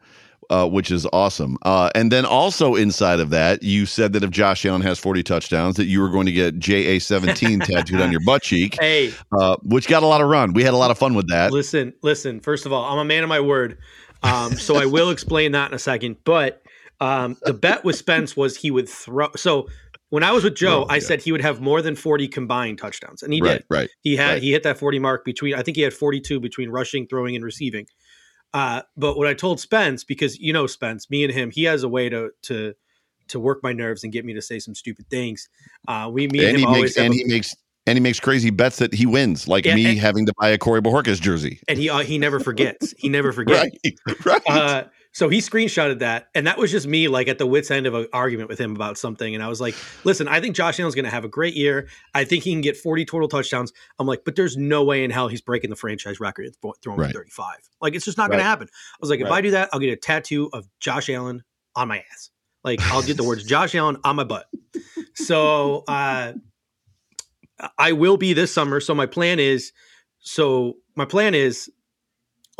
Uh, 0.48 0.66
which 0.66 0.90
is 0.90 1.06
awesome. 1.12 1.56
Uh, 1.62 1.90
and 1.94 2.10
then 2.10 2.26
also 2.26 2.74
inside 2.74 3.20
of 3.20 3.30
that, 3.30 3.62
you 3.62 3.86
said 3.86 4.12
that 4.12 4.24
if 4.24 4.30
Josh 4.30 4.66
Allen 4.66 4.82
has 4.82 4.98
40 4.98 5.22
touchdowns, 5.22 5.76
that 5.76 5.84
you 5.84 6.00
were 6.00 6.08
going 6.08 6.26
to 6.26 6.32
get 6.32 6.58
JA17 6.58 7.64
tattooed 7.66 8.00
on 8.00 8.10
your 8.10 8.20
butt 8.26 8.42
cheek. 8.42 8.76
Hey, 8.80 9.14
uh, 9.38 9.56
which 9.62 9.86
got 9.86 10.02
a 10.02 10.06
lot 10.06 10.20
of 10.20 10.28
run. 10.28 10.52
We 10.52 10.64
had 10.64 10.74
a 10.74 10.76
lot 10.76 10.90
of 10.90 10.98
fun 10.98 11.14
with 11.14 11.28
that. 11.28 11.52
Listen, 11.52 11.92
listen. 12.02 12.40
First 12.40 12.66
of 12.66 12.72
all, 12.72 12.84
I'm 12.84 12.98
a 12.98 13.04
man 13.04 13.22
of 13.22 13.28
my 13.28 13.38
word, 13.38 13.78
um, 14.24 14.52
so 14.54 14.74
I 14.74 14.86
will 14.86 15.10
explain 15.10 15.52
that 15.52 15.70
in 15.70 15.74
a 15.74 15.78
second. 15.78 16.16
But 16.24 16.59
um, 17.00 17.36
the 17.42 17.54
bet 17.54 17.84
with 17.84 17.96
Spence 17.96 18.36
was 18.36 18.56
he 18.56 18.70
would 18.70 18.88
throw. 18.88 19.28
So 19.36 19.68
when 20.10 20.22
I 20.22 20.32
was 20.32 20.44
with 20.44 20.54
Joe, 20.54 20.84
oh, 20.84 20.86
I 20.88 20.96
yeah. 20.96 21.00
said 21.00 21.22
he 21.22 21.32
would 21.32 21.40
have 21.40 21.60
more 21.60 21.80
than 21.80 21.96
40 21.96 22.28
combined 22.28 22.78
touchdowns, 22.78 23.22
and 23.22 23.32
he 23.32 23.40
right, 23.40 23.58
did. 23.58 23.64
Right. 23.70 23.90
He 24.02 24.16
had 24.16 24.34
right. 24.34 24.42
he 24.42 24.52
hit 24.52 24.62
that 24.64 24.78
40 24.78 24.98
mark 24.98 25.24
between. 25.24 25.54
I 25.54 25.62
think 25.62 25.76
he 25.76 25.82
had 25.82 25.94
42 25.94 26.40
between 26.40 26.70
rushing, 26.70 27.06
throwing, 27.06 27.34
and 27.34 27.44
receiving. 27.44 27.86
Uh, 28.52 28.82
but 28.96 29.16
what 29.16 29.28
I 29.28 29.34
told 29.34 29.60
Spence, 29.60 30.04
because 30.04 30.38
you 30.38 30.52
know 30.52 30.66
Spence, 30.66 31.08
me 31.08 31.24
and 31.24 31.32
him, 31.32 31.50
he 31.50 31.64
has 31.64 31.82
a 31.82 31.88
way 31.88 32.08
to 32.08 32.30
to 32.42 32.74
to 33.28 33.40
work 33.40 33.60
my 33.62 33.72
nerves 33.72 34.02
and 34.02 34.12
get 34.12 34.24
me 34.24 34.34
to 34.34 34.42
say 34.42 34.58
some 34.58 34.74
stupid 34.74 35.08
things. 35.08 35.48
Uh, 35.88 36.10
we 36.12 36.26
meet 36.26 36.44
and, 36.44 36.58
him 36.58 36.66
always 36.66 36.82
makes, 36.82 36.98
and 36.98 37.14
a, 37.14 37.16
he 37.16 37.24
makes 37.24 37.54
and 37.86 37.96
he 37.96 38.00
makes 38.00 38.20
crazy 38.20 38.50
bets 38.50 38.76
that 38.76 38.92
he 38.92 39.06
wins, 39.06 39.48
like 39.48 39.64
me 39.64 39.86
and, 39.86 39.98
having 39.98 40.26
to 40.26 40.32
buy 40.38 40.48
a 40.48 40.58
Corey 40.58 40.82
Bojorquez 40.82 41.20
jersey. 41.20 41.60
And 41.68 41.78
he 41.78 41.88
uh, 41.88 42.00
he 42.00 42.18
never 42.18 42.40
forgets. 42.40 42.92
He 42.98 43.08
never 43.08 43.32
forgets. 43.32 43.76
right. 43.84 44.16
Right. 44.24 44.42
Uh, 44.48 44.84
so 45.12 45.28
he 45.28 45.38
screenshotted 45.38 45.98
that, 45.98 46.28
and 46.34 46.46
that 46.46 46.56
was 46.56 46.70
just 46.70 46.86
me, 46.86 47.08
like 47.08 47.26
at 47.26 47.38
the 47.38 47.46
wits 47.46 47.70
end 47.70 47.86
of 47.86 47.94
an 47.94 48.06
argument 48.12 48.48
with 48.48 48.60
him 48.60 48.76
about 48.76 48.96
something. 48.96 49.34
And 49.34 49.42
I 49.42 49.48
was 49.48 49.60
like, 49.60 49.74
"Listen, 50.04 50.28
I 50.28 50.40
think 50.40 50.54
Josh 50.54 50.78
Allen's 50.78 50.94
going 50.94 51.04
to 51.04 51.10
have 51.10 51.24
a 51.24 51.28
great 51.28 51.54
year. 51.54 51.88
I 52.14 52.24
think 52.24 52.44
he 52.44 52.52
can 52.52 52.60
get 52.60 52.76
40 52.76 53.04
total 53.06 53.28
touchdowns." 53.28 53.72
I'm 53.98 54.06
like, 54.06 54.24
"But 54.24 54.36
there's 54.36 54.56
no 54.56 54.84
way 54.84 55.02
in 55.02 55.10
hell 55.10 55.26
he's 55.26 55.40
breaking 55.40 55.70
the 55.70 55.76
franchise 55.76 56.20
record 56.20 56.46
and 56.46 56.74
throwing 56.82 57.00
right. 57.00 57.12
35. 57.12 57.56
Like 57.80 57.94
it's 57.94 58.04
just 58.04 58.18
not 58.18 58.24
right. 58.24 58.36
going 58.36 58.38
to 58.38 58.44
happen." 58.44 58.68
I 58.70 58.96
was 59.00 59.10
like, 59.10 59.20
"If 59.20 59.26
right. 59.26 59.38
I 59.38 59.40
do 59.40 59.50
that, 59.52 59.70
I'll 59.72 59.80
get 59.80 59.92
a 59.92 59.96
tattoo 59.96 60.48
of 60.52 60.68
Josh 60.78 61.10
Allen 61.10 61.42
on 61.74 61.88
my 61.88 61.98
ass. 62.12 62.30
Like 62.62 62.80
I'll 62.92 63.02
get 63.02 63.16
the 63.16 63.24
words 63.24 63.42
Josh 63.46 63.74
Allen 63.74 63.96
on 64.04 64.14
my 64.14 64.24
butt." 64.24 64.46
So 65.14 65.82
uh, 65.88 66.34
I 67.78 67.92
will 67.92 68.16
be 68.16 68.32
this 68.32 68.52
summer. 68.52 68.78
So 68.78 68.94
my 68.94 69.06
plan 69.06 69.40
is, 69.40 69.72
so 70.20 70.76
my 70.94 71.04
plan 71.04 71.34
is 71.34 71.68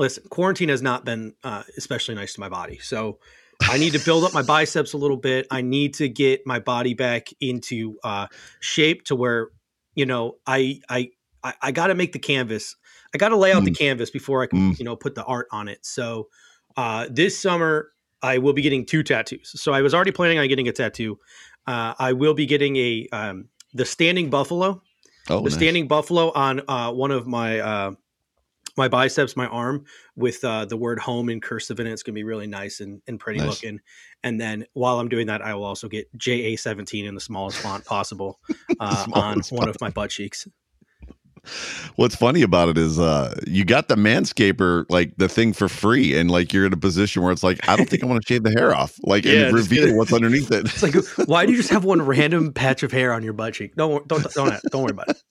listen, 0.01 0.25
quarantine 0.31 0.71
has 0.71 0.83
not 0.83 1.05
been 1.05 1.35
uh, 1.45 1.63
especially 1.77 2.15
nice 2.15 2.33
to 2.35 2.41
my 2.41 2.49
body. 2.49 2.79
So 2.79 3.19
I 3.61 3.77
need 3.77 3.93
to 3.93 3.99
build 4.01 4.25
up 4.25 4.33
my 4.33 4.43
biceps 4.43 4.95
a 4.95 4.97
little 4.97 5.19
bit. 5.19 5.47
I 5.51 5.61
need 5.61 5.95
to 5.95 6.09
get 6.09 6.47
my 6.47 6.59
body 6.59 6.95
back 6.95 7.29
into 7.41 7.99
uh, 8.03 8.27
shape 8.61 9.05
to 9.05 9.15
where, 9.15 9.49
you 9.95 10.07
know, 10.07 10.37
I 10.47 10.81
I 10.89 11.11
I, 11.45 11.55
I 11.63 11.73
got 11.73 11.89
to 11.89 11.95
make 11.95 12.13
the 12.13 12.19
canvas. 12.19 12.75
I 13.15 13.19
got 13.19 13.29
to 13.29 13.37
lay 13.37 13.53
out 13.53 13.63
mm. 13.63 13.67
the 13.67 13.73
canvas 13.75 14.11
before 14.11 14.43
I 14.43 14.47
can, 14.47 14.73
mm. 14.73 14.79
you 14.79 14.85
know, 14.85 14.97
put 14.97 15.15
the 15.15 15.25
art 15.25 15.47
on 15.53 15.69
it. 15.69 15.85
So 15.85 16.29
uh, 16.77 17.07
this 17.11 17.39
summer 17.39 17.91
I 18.23 18.39
will 18.39 18.53
be 18.55 18.63
getting 18.63 18.87
two 18.87 19.03
tattoos. 19.03 19.53
So 19.61 19.73
I 19.73 19.83
was 19.83 19.95
already 19.95 20.13
planning 20.13 20.39
on 20.39 20.49
getting 20.49 20.69
a 20.69 20.73
tattoo. 20.73 21.19
Uh, 21.67 21.95
I 21.99 22.15
will 22.15 22.35
be 22.35 22.47
getting 22.47 22.77
a 22.77 23.07
um, 23.13 23.49
the 23.75 23.85
standing 23.85 24.31
buffalo. 24.31 24.83
Oh, 25.29 25.37
the 25.37 25.51
nice. 25.51 25.55
standing 25.55 25.89
buffalo 25.89 26.33
on 26.33 26.63
uh, 26.67 26.91
one 26.93 27.11
of 27.11 27.27
my 27.27 27.61
uh, 27.61 27.93
my 28.81 28.89
biceps, 28.89 29.37
my 29.37 29.47
arm 29.47 29.85
with 30.17 30.43
uh, 30.43 30.65
the 30.65 30.77
word 30.77 30.99
home 30.99 31.29
in 31.29 31.39
cursive 31.39 31.79
in 31.81 31.87
it. 31.87 31.93
It's 31.93 32.03
going 32.03 32.15
to 32.15 32.19
be 32.19 32.25
really 32.25 32.47
nice 32.47 32.81
and, 32.81 33.03
and 33.07 33.21
pretty 33.21 33.39
nice. 33.39 33.49
looking. 33.49 33.81
And 34.25 34.41
then 34.41 34.65
while 34.73 34.99
I'm 34.99 35.11
doing 35.11 35.27
that, 35.27 35.43
I 35.43 35.55
will 35.55 35.65
also 35.65 35.87
get 35.87 36.09
JA17 36.17 37.07
in 37.07 37.15
the 37.15 37.21
smallest 37.21 37.59
font 37.59 37.85
possible 37.85 38.41
uh, 38.81 39.07
on 39.13 39.43
one 39.51 39.69
of 39.69 39.77
my 39.83 39.91
butt 39.91 40.09
cheeks. 40.09 40.49
What's 41.97 42.17
funny 42.17 42.41
about 42.41 42.71
it 42.71 42.79
is 42.79 42.99
uh, 42.99 43.39
you 43.47 43.65
got 43.65 43.89
the 43.89 43.97
manscaper 43.97 44.85
like 44.89 45.17
the 45.17 45.29
thing 45.29 45.55
for 45.55 45.69
free, 45.69 46.19
and 46.19 46.31
like 46.31 46.53
you're 46.53 46.67
in 46.67 46.73
a 46.75 46.79
position 46.79 47.23
where 47.23 47.33
it's 47.33 47.43
like 47.43 47.67
I 47.67 47.77
don't 47.77 47.89
think 47.89 48.03
I 48.03 48.07
want 48.07 48.23
to 48.23 48.27
shave 48.31 48.43
the 48.43 48.51
hair 48.51 48.75
off, 48.75 48.99
like 49.03 49.25
yeah, 49.25 49.47
and 49.47 49.55
reveal 49.55 49.97
what's 49.97 50.13
underneath 50.13 50.53
it. 50.53 50.67
It's 50.67 50.83
like 50.83 50.95
why 51.27 51.47
do 51.47 51.53
you 51.53 51.57
just 51.57 51.71
have 51.71 51.83
one 51.83 52.03
random 52.07 52.53
patch 52.53 52.83
of 52.83 52.93
hair 52.93 53.15
on 53.15 53.23
your 53.23 53.33
butt 53.33 53.55
cheek? 53.55 53.75
Don't 53.75 54.07
don't 54.07 54.23
don't 54.35 54.55
don't 54.71 54.83
worry 54.83 54.91
about 54.91 55.09
it. 55.09 55.23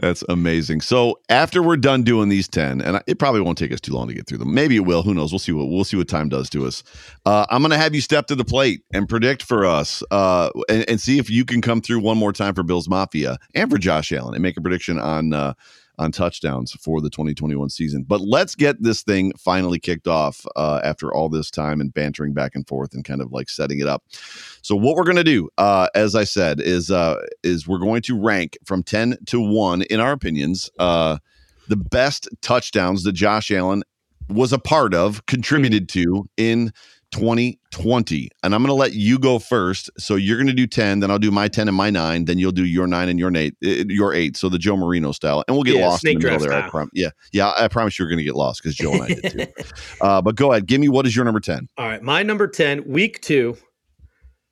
That's 0.00 0.22
amazing. 0.28 0.82
So 0.82 1.20
after 1.28 1.62
we're 1.62 1.76
done 1.76 2.02
doing 2.02 2.28
these 2.28 2.48
ten, 2.48 2.80
and 2.80 3.00
it 3.06 3.18
probably 3.18 3.40
won't 3.40 3.58
take 3.58 3.72
us 3.72 3.80
too 3.80 3.92
long 3.92 4.08
to 4.08 4.14
get 4.14 4.26
through 4.26 4.38
them. 4.38 4.52
Maybe 4.52 4.76
it 4.76 4.80
will. 4.80 5.02
Who 5.02 5.14
knows? 5.14 5.32
We'll 5.32 5.38
see 5.38 5.52
what 5.52 5.68
we'll 5.68 5.84
see 5.84 5.96
what 5.96 6.08
time 6.08 6.28
does 6.28 6.50
to 6.50 6.66
us. 6.66 6.82
Uh, 7.24 7.46
I'm 7.50 7.62
going 7.62 7.70
to 7.70 7.78
have 7.78 7.94
you 7.94 8.00
step 8.00 8.26
to 8.26 8.34
the 8.34 8.44
plate 8.44 8.82
and 8.92 9.08
predict 9.08 9.42
for 9.42 9.64
us, 9.64 10.02
uh, 10.10 10.50
and, 10.68 10.88
and, 10.88 11.00
see 11.00 11.18
if 11.18 11.30
you 11.30 11.44
can 11.44 11.60
come 11.60 11.80
through 11.80 12.00
one 12.00 12.18
more 12.18 12.32
time 12.32 12.54
for 12.54 12.62
Bills 12.62 12.88
Mafia 12.88 13.38
and 13.54 13.70
for 13.70 13.78
Josh 13.78 14.12
Allen 14.12 14.34
and 14.34 14.42
make 14.42 14.56
a 14.56 14.60
prediction 14.60 14.98
on 14.98 15.32
uh, 15.32 15.54
on 15.98 16.12
touchdowns 16.12 16.72
for 16.72 17.00
the 17.00 17.10
2021 17.10 17.68
season. 17.70 18.04
But 18.06 18.20
let's 18.20 18.54
get 18.54 18.82
this 18.82 19.02
thing 19.02 19.32
finally 19.38 19.78
kicked 19.78 20.08
off 20.08 20.44
uh, 20.56 20.80
after 20.84 21.12
all 21.12 21.28
this 21.28 21.50
time 21.50 21.80
and 21.80 21.92
bantering 21.92 22.32
back 22.32 22.54
and 22.54 22.66
forth 22.66 22.94
and 22.94 23.04
kind 23.04 23.20
of 23.20 23.32
like 23.32 23.48
setting 23.48 23.80
it 23.80 23.86
up. 23.86 24.04
So 24.62 24.76
what 24.76 24.96
we're 24.96 25.04
going 25.04 25.16
to 25.16 25.24
do, 25.24 25.48
uh, 25.58 25.88
as 25.94 26.14
I 26.14 26.24
said, 26.24 26.60
is 26.60 26.90
uh, 26.90 27.16
is 27.42 27.66
we're 27.66 27.78
going 27.78 28.02
to 28.02 28.20
rank 28.20 28.58
from 28.64 28.82
10 28.82 29.18
to 29.26 29.40
1 29.40 29.82
in 29.82 30.00
our 30.00 30.12
opinions 30.12 30.70
uh, 30.78 31.18
the 31.68 31.76
best 31.76 32.28
touchdowns 32.40 33.04
that 33.04 33.12
Josh 33.12 33.50
Allen 33.50 33.82
was 34.28 34.52
a 34.52 34.58
part 34.58 34.94
of, 34.94 35.24
contributed 35.26 35.88
to 35.90 36.28
in 36.36 36.72
2020. 37.12 38.30
And 38.42 38.54
I'm 38.54 38.62
going 38.62 38.68
to 38.68 38.74
let 38.74 38.94
you 38.94 39.18
go 39.18 39.38
first. 39.38 39.90
So 39.98 40.16
you're 40.16 40.36
going 40.36 40.48
to 40.48 40.52
do 40.52 40.66
10, 40.66 41.00
then 41.00 41.10
I'll 41.10 41.18
do 41.18 41.30
my 41.30 41.48
10 41.48 41.68
and 41.68 41.76
my 41.76 41.90
9, 41.90 42.26
then 42.26 42.38
you'll 42.38 42.52
do 42.52 42.64
your 42.64 42.86
9 42.86 43.08
and 43.08 43.18
your 43.18 43.34
8, 43.34 43.54
uh, 43.64 43.68
your 43.88 44.14
8. 44.14 44.36
So 44.36 44.48
the 44.48 44.58
Joe 44.58 44.76
Marino 44.76 45.12
style. 45.12 45.44
And 45.48 45.56
we'll 45.56 45.64
get 45.64 45.76
yeah, 45.76 45.88
lost 45.88 46.04
in 46.04 46.18
the 46.18 46.24
middle 46.24 46.40
there. 46.40 46.52
I 46.52 46.68
prom- 46.68 46.90
yeah. 46.92 47.10
Yeah, 47.32 47.52
I 47.56 47.68
promise 47.68 47.98
you're 47.98 48.08
going 48.08 48.18
to 48.18 48.24
get 48.24 48.34
lost 48.34 48.62
cuz 48.62 48.74
Joe 48.74 48.92
and 48.92 49.02
I 49.02 49.08
did 49.08 49.32
too. 49.32 49.64
uh, 50.00 50.22
but 50.22 50.36
go 50.36 50.52
ahead, 50.52 50.66
give 50.66 50.80
me 50.80 50.88
what 50.88 51.06
is 51.06 51.16
your 51.16 51.24
number 51.24 51.40
10? 51.40 51.68
All 51.76 51.86
right, 51.86 52.02
my 52.02 52.22
number 52.22 52.46
10, 52.46 52.84
week 52.86 53.20
2. 53.22 53.56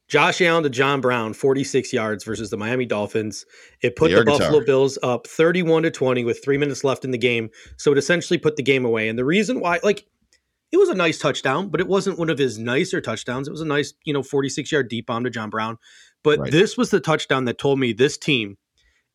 Josh 0.08 0.40
Allen 0.40 0.62
to 0.62 0.70
John 0.70 1.00
Brown, 1.00 1.34
46 1.34 1.92
yards 1.92 2.22
versus 2.22 2.50
the 2.50 2.56
Miami 2.56 2.86
Dolphins. 2.86 3.44
It 3.82 3.96
put 3.96 4.12
the, 4.12 4.18
the 4.18 4.24
Buffalo 4.24 4.64
Bills 4.64 4.98
up 5.02 5.26
31 5.26 5.82
to 5.82 5.90
20 5.90 6.24
with 6.24 6.42
3 6.44 6.58
minutes 6.58 6.84
left 6.84 7.04
in 7.04 7.10
the 7.10 7.18
game. 7.18 7.50
So 7.76 7.90
it 7.90 7.98
essentially 7.98 8.38
put 8.38 8.54
the 8.54 8.62
game 8.62 8.84
away. 8.84 9.08
And 9.08 9.18
the 9.18 9.24
reason 9.24 9.58
why 9.58 9.80
like 9.82 10.06
it 10.72 10.76
was 10.76 10.88
a 10.88 10.94
nice 10.94 11.18
touchdown, 11.18 11.68
but 11.68 11.80
it 11.80 11.88
wasn't 11.88 12.18
one 12.18 12.30
of 12.30 12.38
his 12.38 12.58
nicer 12.58 13.00
touchdowns. 13.00 13.48
It 13.48 13.52
was 13.52 13.60
a 13.60 13.66
nice, 13.66 13.94
you 14.04 14.12
know, 14.12 14.22
46 14.22 14.72
yard 14.72 14.88
deep 14.88 15.06
bomb 15.06 15.24
to 15.24 15.30
John 15.30 15.50
Brown. 15.50 15.78
But 16.22 16.38
right. 16.38 16.50
this 16.50 16.76
was 16.76 16.90
the 16.90 17.00
touchdown 17.00 17.44
that 17.44 17.58
told 17.58 17.78
me 17.78 17.92
this 17.92 18.18
team 18.18 18.56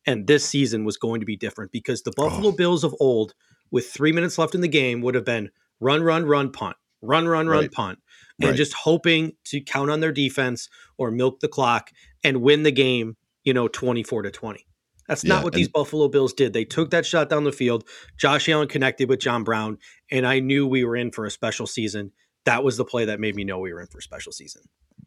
and 0.06 0.26
this 0.26 0.44
season 0.44 0.84
was 0.84 0.96
going 0.96 1.20
to 1.20 1.26
be 1.26 1.36
different 1.36 1.72
because 1.72 2.02
the 2.02 2.12
Buffalo 2.16 2.48
oh. 2.48 2.52
Bills 2.52 2.84
of 2.84 2.94
old, 3.00 3.34
with 3.70 3.90
three 3.90 4.12
minutes 4.12 4.38
left 4.38 4.54
in 4.54 4.60
the 4.60 4.68
game, 4.68 5.00
would 5.02 5.14
have 5.14 5.24
been 5.24 5.50
run, 5.80 6.02
run, 6.02 6.24
run, 6.24 6.50
punt, 6.50 6.76
run, 7.02 7.28
run, 7.28 7.48
run, 7.48 7.60
right. 7.60 7.72
punt, 7.72 7.98
and 8.40 8.50
right. 8.50 8.56
just 8.56 8.72
hoping 8.72 9.32
to 9.44 9.60
count 9.60 9.90
on 9.90 10.00
their 10.00 10.12
defense 10.12 10.68
or 10.98 11.10
milk 11.10 11.40
the 11.40 11.48
clock 11.48 11.90
and 12.24 12.40
win 12.40 12.62
the 12.62 12.72
game, 12.72 13.16
you 13.44 13.52
know, 13.52 13.68
24 13.68 14.22
to 14.22 14.30
20. 14.30 14.66
That's 15.12 15.24
not 15.24 15.38
yeah, 15.40 15.44
what 15.44 15.52
these 15.52 15.68
Buffalo 15.68 16.08
Bills 16.08 16.32
did. 16.32 16.54
They 16.54 16.64
took 16.64 16.90
that 16.92 17.04
shot 17.04 17.28
down 17.28 17.44
the 17.44 17.52
field. 17.52 17.84
Josh 18.16 18.48
Allen 18.48 18.66
connected 18.66 19.10
with 19.10 19.20
John 19.20 19.44
Brown, 19.44 19.76
and 20.10 20.26
I 20.26 20.40
knew 20.40 20.66
we 20.66 20.84
were 20.84 20.96
in 20.96 21.10
for 21.10 21.26
a 21.26 21.30
special 21.30 21.66
season. 21.66 22.12
That 22.46 22.64
was 22.64 22.78
the 22.78 22.84
play 22.86 23.04
that 23.04 23.20
made 23.20 23.36
me 23.36 23.44
know 23.44 23.58
we 23.58 23.74
were 23.74 23.82
in 23.82 23.88
for 23.88 23.98
a 23.98 24.02
special 24.02 24.32
season. 24.32 24.62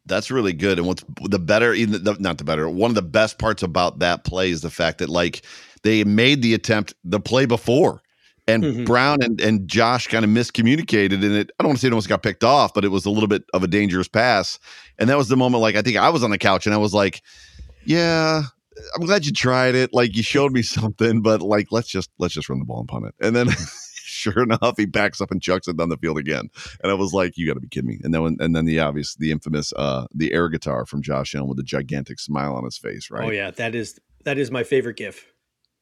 That's 0.06 0.30
really 0.30 0.54
good. 0.54 0.78
And 0.78 0.88
what's 0.88 1.04
the 1.24 1.40
better, 1.40 1.74
even 1.74 2.04
the, 2.04 2.16
not 2.20 2.38
the 2.38 2.44
better, 2.44 2.70
one 2.70 2.92
of 2.92 2.96
the 2.96 3.02
best 3.02 3.40
parts 3.40 3.64
about 3.64 3.98
that 3.98 4.26
play 4.26 4.52
is 4.52 4.62
the 4.62 4.70
fact 4.70 5.00
that 5.00 5.10
like 5.10 5.44
they 5.82 6.04
made 6.04 6.44
the 6.44 6.54
attempt 6.54 6.94
the 7.04 7.20
play 7.20 7.48
before 7.48 8.04
and 8.48 8.64
Mhm. 8.64 8.86
Brown 8.86 9.24
and, 9.24 9.42
and 9.42 9.68
Josh 9.68 10.06
kind 10.06 10.24
of 10.24 10.30
miscommunicated 10.30 11.14
and 11.14 11.34
it 11.34 11.52
I 11.60 11.64
don't 11.64 11.70
want 11.70 11.80
to 11.80 11.82
say 11.82 11.88
it 11.88 11.94
almost 11.94 12.10
got 12.10 12.22
picked 12.22 12.44
off, 12.44 12.76
but 12.76 12.86
it 12.86 12.90
was 12.90 13.06
a 13.06 13.10
little 13.10 13.28
bit 13.28 13.44
of 13.56 13.64
a 13.64 13.68
dangerous 13.68 14.08
pass. 14.08 14.60
And 15.00 15.10
that 15.10 15.18
was 15.18 15.30
the 15.30 15.38
moment 15.38 15.62
like 15.62 15.76
I 15.76 15.82
think 15.82 15.98
I 15.98 16.10
was 16.10 16.24
on 16.24 16.30
the 16.30 16.38
couch 16.38 16.68
and 16.68 16.76
I 16.76 16.78
was 16.78 16.94
like, 16.94 17.24
Yeah, 17.86 18.44
I'm 18.96 19.06
glad 19.06 19.26
you 19.26 19.32
tried 19.32 19.76
it. 19.76 19.94
Like 19.94 20.16
you 20.16 20.24
showed 20.24 20.52
me 20.52 20.62
something, 20.64 21.22
but 21.22 21.42
like 21.42 21.68
let's 21.72 21.88
just 21.88 22.10
let's 22.20 22.34
just 22.34 22.50
run 22.50 22.60
the 22.60 22.66
ball 22.66 22.80
and 22.80 22.88
punt 22.88 23.06
it. 23.06 23.16
And 23.26 23.36
then 23.36 23.48
sure 23.94 24.44
enough, 24.44 24.76
he 24.78 24.86
backs 24.86 25.22
up 25.22 25.32
and 25.32 25.42
chucks 25.42 25.68
it 25.68 25.78
down 25.78 25.90
the 25.90 25.98
field 25.98 26.18
again. 26.18 26.50
And 26.84 26.92
I 26.92 26.96
was 26.96 27.14
like, 27.14 27.38
you 27.38 27.48
gotta 27.48 27.60
be 27.60 27.68
kidding 27.68 27.88
me. 27.90 28.00
And 28.04 28.14
then 28.14 28.22
when, 28.24 28.38
and 28.40 28.56
then 28.56 28.66
the 28.66 28.80
obvious 28.80 29.16
the 29.16 29.32
infamous 29.32 29.74
uh 29.74 30.08
the 30.14 30.34
air 30.34 30.50
guitar 30.50 30.86
from 30.86 31.02
Josh 31.02 31.36
Allen 31.36 31.48
with 31.50 31.60
a 31.60 31.64
gigantic 31.64 32.20
smile 32.20 32.56
on 32.56 32.64
his 32.66 32.78
face, 32.78 33.10
right? 33.10 33.26
Oh 33.28 33.32
yeah, 33.32 33.52
that 33.52 33.76
is 33.76 34.00
that 34.24 34.38
is 34.38 34.52
my 34.52 34.64
favorite 34.64 34.98
gif. 34.98 35.26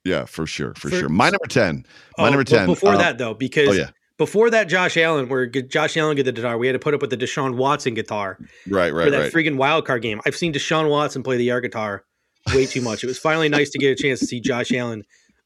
Yeah, 0.03 0.25
for 0.25 0.45
sure, 0.45 0.73
for, 0.73 0.89
For- 0.89 0.95
sure. 0.99 1.09
My 1.09 1.29
number 1.29 1.47
10. 1.47 1.85
My 2.17 2.25
Oh, 2.25 2.29
number 2.29 2.43
10. 2.43 2.65
Before 2.65 2.93
uh, 2.95 2.97
that 2.97 3.17
though, 3.17 3.33
because 3.33 3.69
Oh 3.69 3.71
yeah. 3.71 3.89
before 4.17 4.49
that 4.49 4.67
Josh 4.67 4.97
Allen, 4.97 5.29
where 5.29 5.45
Josh 5.47 5.95
Allen 5.95 6.17
get 6.17 6.23
the 6.23 6.33
guitar, 6.33 6.57
we 6.57 6.67
had 6.67 6.73
to 6.73 6.79
put 6.79 6.93
up 6.93 6.99
with 6.99 7.09
the 7.09 7.15
Deshaun 7.15 7.55
Watson 7.55 7.93
guitar 7.93 8.37
Right, 8.67 8.89
for 8.89 8.95
right, 8.97 9.09
that 9.11 9.17
right. 9.19 9.31
freaking 9.33 9.55
wild 9.55 9.85
card 9.87 10.01
game. 10.01 10.19
I've 10.25 10.35
seen 10.35 10.51
Deshaun 10.53 10.89
Watson 10.89 11.23
play 11.23 11.37
the 11.37 11.49
air 11.49 11.61
guitar 11.61 12.03
way 12.53 12.65
too 12.65 12.81
much. 12.81 13.03
It 13.03 13.07
was 13.07 13.19
finally 13.19 13.49
nice 13.49 13.69
to 13.71 13.79
get 13.79 13.91
a 13.97 14.01
chance 14.01 14.19
to 14.19 14.25
see 14.25 14.39
Josh 14.39 14.71
Allen 14.73 15.03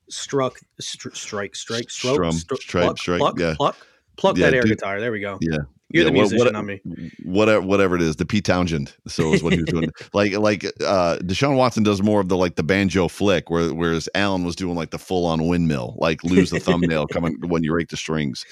struck, 0.10 0.60
str- 0.80 1.10
strike, 1.14 1.56
strike, 1.56 1.90
stroke, 1.90 2.14
Strum, 2.16 2.36
stro- 2.36 2.58
strike, 2.58 2.84
pluck, 2.84 2.98
strike, 2.98 3.20
pluck, 3.20 3.40
yeah. 3.40 3.54
pluck, 3.58 3.78
pluck 4.18 4.38
Yeah, 4.38 4.46
that 4.48 4.56
air 4.56 4.62
dude. 4.64 4.78
guitar. 4.78 5.00
There 5.00 5.12
we 5.12 5.20
go. 5.20 5.38
Yeah. 5.42 5.58
You're 5.90 6.04
Yeah, 6.04 6.10
the 6.12 6.18
what- 6.18 6.22
musician, 6.32 6.46
what- 6.46 6.54
not 6.54 6.66
me. 6.66 6.82
whatever 7.24 7.62
whatever 7.66 7.96
it 7.96 8.02
is 8.02 8.18
the 8.18 8.26
Pete 8.26 8.44
Townshend 8.44 8.94
so 9.08 9.34
is 9.34 9.42
what 9.42 9.54
he 9.54 9.60
was 9.60 9.68
doing 9.70 9.90
like 10.14 10.34
like 10.34 10.66
uh 10.86 11.16
Deshaun 11.20 11.56
Watson 11.56 11.82
does 11.84 12.02
more 12.04 12.20
of 12.20 12.28
the 12.28 12.36
like 12.36 12.56
the 12.56 12.64
banjo 12.64 13.08
flick 13.08 13.50
where, 13.50 13.74
whereas 13.74 14.10
Allen 14.14 14.44
was 14.44 14.54
doing 14.58 14.76
like 14.76 14.92
the 14.92 14.98
full 15.00 15.26
on 15.26 15.48
windmill 15.48 15.96
like 15.98 16.22
lose 16.26 16.50
the 16.50 16.60
thumbnail 16.60 17.08
coming 17.14 17.38
when 17.48 17.64
you 17.64 17.74
rake 17.74 17.88
the 17.88 17.96
strings 17.96 18.46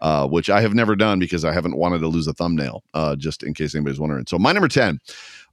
uh 0.00 0.28
which 0.28 0.50
I 0.50 0.60
have 0.60 0.74
never 0.74 0.94
done 0.94 1.18
because 1.18 1.46
I 1.46 1.52
haven't 1.54 1.78
wanted 1.78 2.00
to 2.00 2.08
lose 2.08 2.26
a 2.26 2.34
thumbnail 2.34 2.84
uh 2.92 3.16
just 3.16 3.42
in 3.42 3.54
case 3.54 3.74
anybody's 3.74 3.98
wondering 3.98 4.26
so 4.28 4.38
my 4.38 4.52
number 4.52 4.68
10 4.68 4.98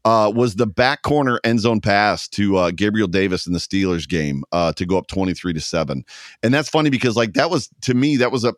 uh, 0.05 0.31
was 0.33 0.55
the 0.55 0.67
back 0.67 1.01
corner 1.01 1.39
end 1.43 1.59
zone 1.59 1.81
pass 1.81 2.27
to 2.29 2.57
uh, 2.57 2.71
Gabriel 2.71 3.07
Davis 3.07 3.45
in 3.45 3.53
the 3.53 3.59
Steelers 3.59 4.07
game 4.07 4.43
uh, 4.51 4.71
to 4.73 4.85
go 4.85 4.97
up 4.97 5.07
23 5.07 5.53
to 5.53 5.61
7. 5.61 6.03
And 6.41 6.53
that's 6.53 6.69
funny 6.69 6.89
because 6.89 7.15
like 7.15 7.33
that 7.33 7.49
was 7.49 7.69
to 7.81 7.93
me 7.93 8.17
that 8.17 8.31
was 8.31 8.43
a 8.43 8.53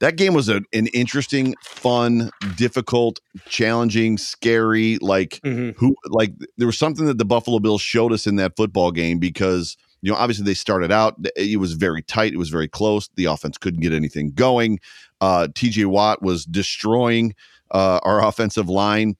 that 0.00 0.16
game 0.16 0.32
was 0.32 0.48
a, 0.48 0.62
an 0.72 0.86
interesting, 0.88 1.56
fun, 1.60 2.30
difficult, 2.54 3.20
challenging, 3.48 4.16
scary 4.16 4.98
like 5.00 5.40
hmm 5.42 5.70
who 5.76 5.94
like 6.06 6.32
there 6.56 6.66
was 6.66 6.78
something 6.78 7.06
that 7.06 7.18
the 7.18 7.24
Buffalo 7.24 7.58
Bills 7.58 7.82
showed 7.82 8.12
us 8.12 8.26
in 8.26 8.36
that 8.36 8.56
football 8.56 8.90
game 8.90 9.18
because 9.18 9.76
you 10.02 10.10
know 10.10 10.16
obviously 10.16 10.44
they 10.44 10.54
started 10.54 10.90
out 10.90 11.16
it 11.36 11.60
was 11.60 11.74
very 11.74 12.02
tight 12.02 12.32
it 12.32 12.38
was 12.38 12.48
very 12.48 12.68
close 12.68 13.10
the 13.16 13.26
offense 13.26 13.58
couldn't 13.58 13.80
get 13.80 13.92
anything 13.92 14.32
going. 14.32 14.78
Uh 15.20 15.48
TJ 15.52 15.86
Watt 15.86 16.22
was 16.22 16.44
destroying 16.44 17.34
uh 17.70 18.00
our 18.02 18.24
offensive 18.26 18.68
line 18.68 19.16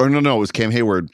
or 0.00 0.08
no 0.10 0.20
no 0.20 0.36
it 0.36 0.40
was 0.40 0.52
Cam 0.52 0.70
Heyward 0.70 1.08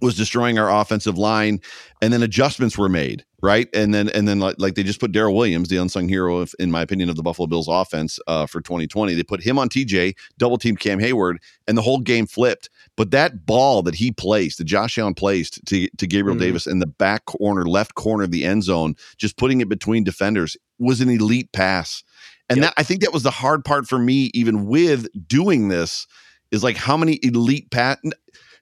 was 0.00 0.16
destroying 0.16 0.58
our 0.58 0.68
offensive 0.80 1.16
line 1.16 1.60
and 2.00 2.12
then 2.12 2.24
adjustments 2.24 2.76
were 2.76 2.88
made 2.88 3.24
right 3.40 3.68
and 3.72 3.94
then 3.94 4.08
and 4.08 4.26
then 4.26 4.40
like, 4.40 4.56
like 4.58 4.74
they 4.74 4.82
just 4.82 4.98
put 4.98 5.12
Daryl 5.12 5.32
Williams 5.34 5.68
the 5.68 5.76
unsung 5.76 6.08
hero 6.08 6.38
of, 6.38 6.52
in 6.58 6.72
my 6.72 6.82
opinion 6.82 7.08
of 7.08 7.14
the 7.14 7.22
Buffalo 7.22 7.46
Bills 7.46 7.68
offense 7.68 8.18
uh, 8.26 8.46
for 8.46 8.60
2020 8.60 9.14
they 9.14 9.22
put 9.22 9.40
him 9.42 9.60
on 9.60 9.68
TJ 9.68 10.14
double 10.38 10.58
teamed 10.58 10.80
Cam 10.80 10.98
Heyward 10.98 11.36
and 11.68 11.78
the 11.78 11.82
whole 11.82 12.00
game 12.00 12.26
flipped 12.26 12.68
but 12.96 13.12
that 13.12 13.46
ball 13.46 13.82
that 13.82 13.94
he 13.94 14.10
placed 14.10 14.58
that 14.58 14.64
Josh 14.64 14.98
Allen 14.98 15.14
placed 15.14 15.64
to, 15.66 15.88
to 15.98 16.06
Gabriel 16.08 16.36
Mhm. 16.36 16.40
Davis 16.40 16.66
in 16.66 16.80
the 16.80 16.86
back 16.86 17.24
corner 17.26 17.64
left 17.66 17.94
corner 17.94 18.24
of 18.24 18.32
the 18.32 18.44
end 18.44 18.64
zone 18.64 18.96
just 19.18 19.36
putting 19.36 19.60
it 19.60 19.68
between 19.68 20.02
defenders 20.02 20.56
was 20.80 21.00
an 21.00 21.08
elite 21.10 21.52
pass 21.52 22.02
and 22.48 22.58
Yep. 22.58 22.66
that 22.66 22.74
I 22.76 22.82
think 22.82 23.02
that 23.02 23.12
was 23.12 23.22
the 23.22 23.30
hard 23.30 23.64
part 23.64 23.86
for 23.86 24.00
me 24.00 24.32
even 24.34 24.66
with 24.66 25.06
doing 25.28 25.68
this 25.68 26.08
is 26.52 26.62
like 26.62 26.76
how 26.76 26.96
many 26.96 27.18
elite 27.22 27.70
pass 27.70 27.98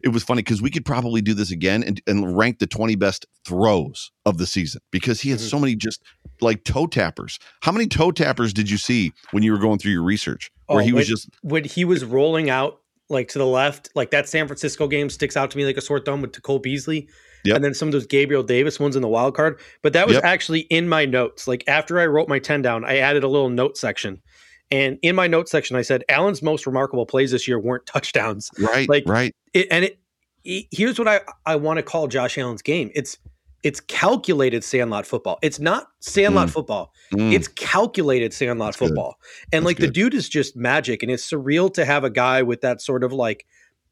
it 0.03 0.09
was 0.09 0.23
funny 0.23 0.43
because 0.43 0.63
we 0.63 0.71
could 0.71 0.85
probably 0.85 1.21
do 1.21 1.35
this 1.35 1.51
again 1.51 1.83
and, 1.83 2.01
and 2.07 2.37
rank 2.37 2.59
the 2.59 2.67
20 2.67 2.95
best 2.97 3.27
throws 3.45 4.11
of 4.25 4.39
the 4.39 4.47
season 4.47 4.81
because 4.91 5.21
he 5.21 5.31
had 5.31 5.41
so 5.41 5.57
mm-hmm. 5.57 5.65
many 5.65 5.77
just 5.77 6.03
like 6.41 6.65
toe 6.65 6.87
tappers. 6.87 7.39
How 7.61 7.73
many 7.73 7.87
toe 7.87 8.11
tappers 8.11 8.53
did 8.53 8.71
you 8.71 8.79
see 8.79 9.13
when 9.33 9.43
you 9.43 9.53
were 9.53 9.59
going 9.59 9.79
through 9.79 9.93
your 9.93 10.03
research 10.03 10.51
where 10.67 10.81
Oh, 10.81 10.85
he 10.85 10.93
was 10.93 11.03
wait. 11.03 11.09
just 11.09 11.29
When 11.43 11.65
he 11.65 11.85
was 11.85 12.05
rolling 12.05 12.49
out 12.49 12.81
like 13.09 13.29
to 13.29 13.39
the 13.39 13.47
left, 13.47 13.91
like 13.95 14.11
that 14.13 14.29
San 14.29 14.47
Francisco 14.47 14.89
game 14.89 15.11
sticks 15.11 15.37
out 15.37 15.51
to 15.51 15.59
me 15.59 15.67
like 15.67 15.77
a 15.77 15.83
sore 15.83 16.01
thumb 16.01 16.23
with 16.23 16.41
Cole 16.43 16.61
Beasley. 16.61 17.09
Yep. 17.45 17.57
And 17.57 17.65
then 17.65 17.75
some 17.75 17.89
of 17.89 17.93
those 17.93 18.07
Gabriel 18.07 18.43
Davis 18.43 18.79
ones 18.79 18.97
in 18.97 19.03
the 19.03 19.09
wild 19.09 19.35
card. 19.35 19.61
But 19.83 19.95
that 19.95 20.07
was 20.07 20.15
Yep. 20.15 20.25
actually 20.25 20.61
in 20.61 20.89
my 20.89 21.05
notes. 21.07 21.49
Like 21.49 21.65
after 21.67 21.99
I 21.99 22.07
wrote 22.07 22.29
my 22.29 22.39
10 22.39 22.63
down, 22.63 22.85
I 22.85 22.99
added 22.99 23.25
a 23.25 23.29
little 23.29 23.51
note 23.51 23.77
section. 23.77 24.23
And 24.71 24.99
in 25.03 25.17
my 25.17 25.27
notes 25.27 25.51
section, 25.51 25.77
I 25.77 25.83
said 25.83 26.05
Allen's 26.09 26.43
most 26.43 26.67
remarkable 26.67 27.07
plays 27.07 27.33
this 27.33 27.49
year 27.49 27.59
weren't 27.59 27.87
touchdowns. 27.87 28.51
right, 28.59 28.89
Like, 28.89 29.05
right? 29.07 29.35
It, 29.53 29.67
and 29.71 29.85
it, 29.85 29.99
it- 30.45 30.67
here's 30.71 30.99
what 30.99 31.09
I, 31.09 31.21
I 31.47 31.57
want 31.57 31.79
to 31.79 31.83
call 31.83 32.07
Josh 32.09 32.39
Allen's 32.39 32.63
game. 32.63 32.91
It's 32.95 33.19
it's 33.63 33.79
calculated 33.81 34.65
sandlot 34.65 35.05
football. 35.05 35.39
It's 35.43 35.61
not 35.61 35.89
sandlot 36.01 36.49
football. 36.49 36.95
Mm, 37.13 37.31
It's 37.35 37.47
calculated 37.47 38.33
sandlot 38.33 38.69
That's 38.69 38.79
good. 38.79 38.89
football. 38.89 39.17
And 39.53 39.65
That's 39.65 39.67
like 39.67 39.77
the 39.77 39.91
dude 39.91 40.15
is 40.15 40.31
just 40.31 40.57
magic. 40.57 41.03
And 41.03 41.13
it's 41.13 41.31
surreal 41.31 41.71
to 41.75 41.85
have 41.85 42.03
a 42.03 42.09
guy 42.09 42.41
with 42.41 42.63
that 42.63 42.81
sort 42.81 43.05
of 43.05 43.13
like 43.13 43.45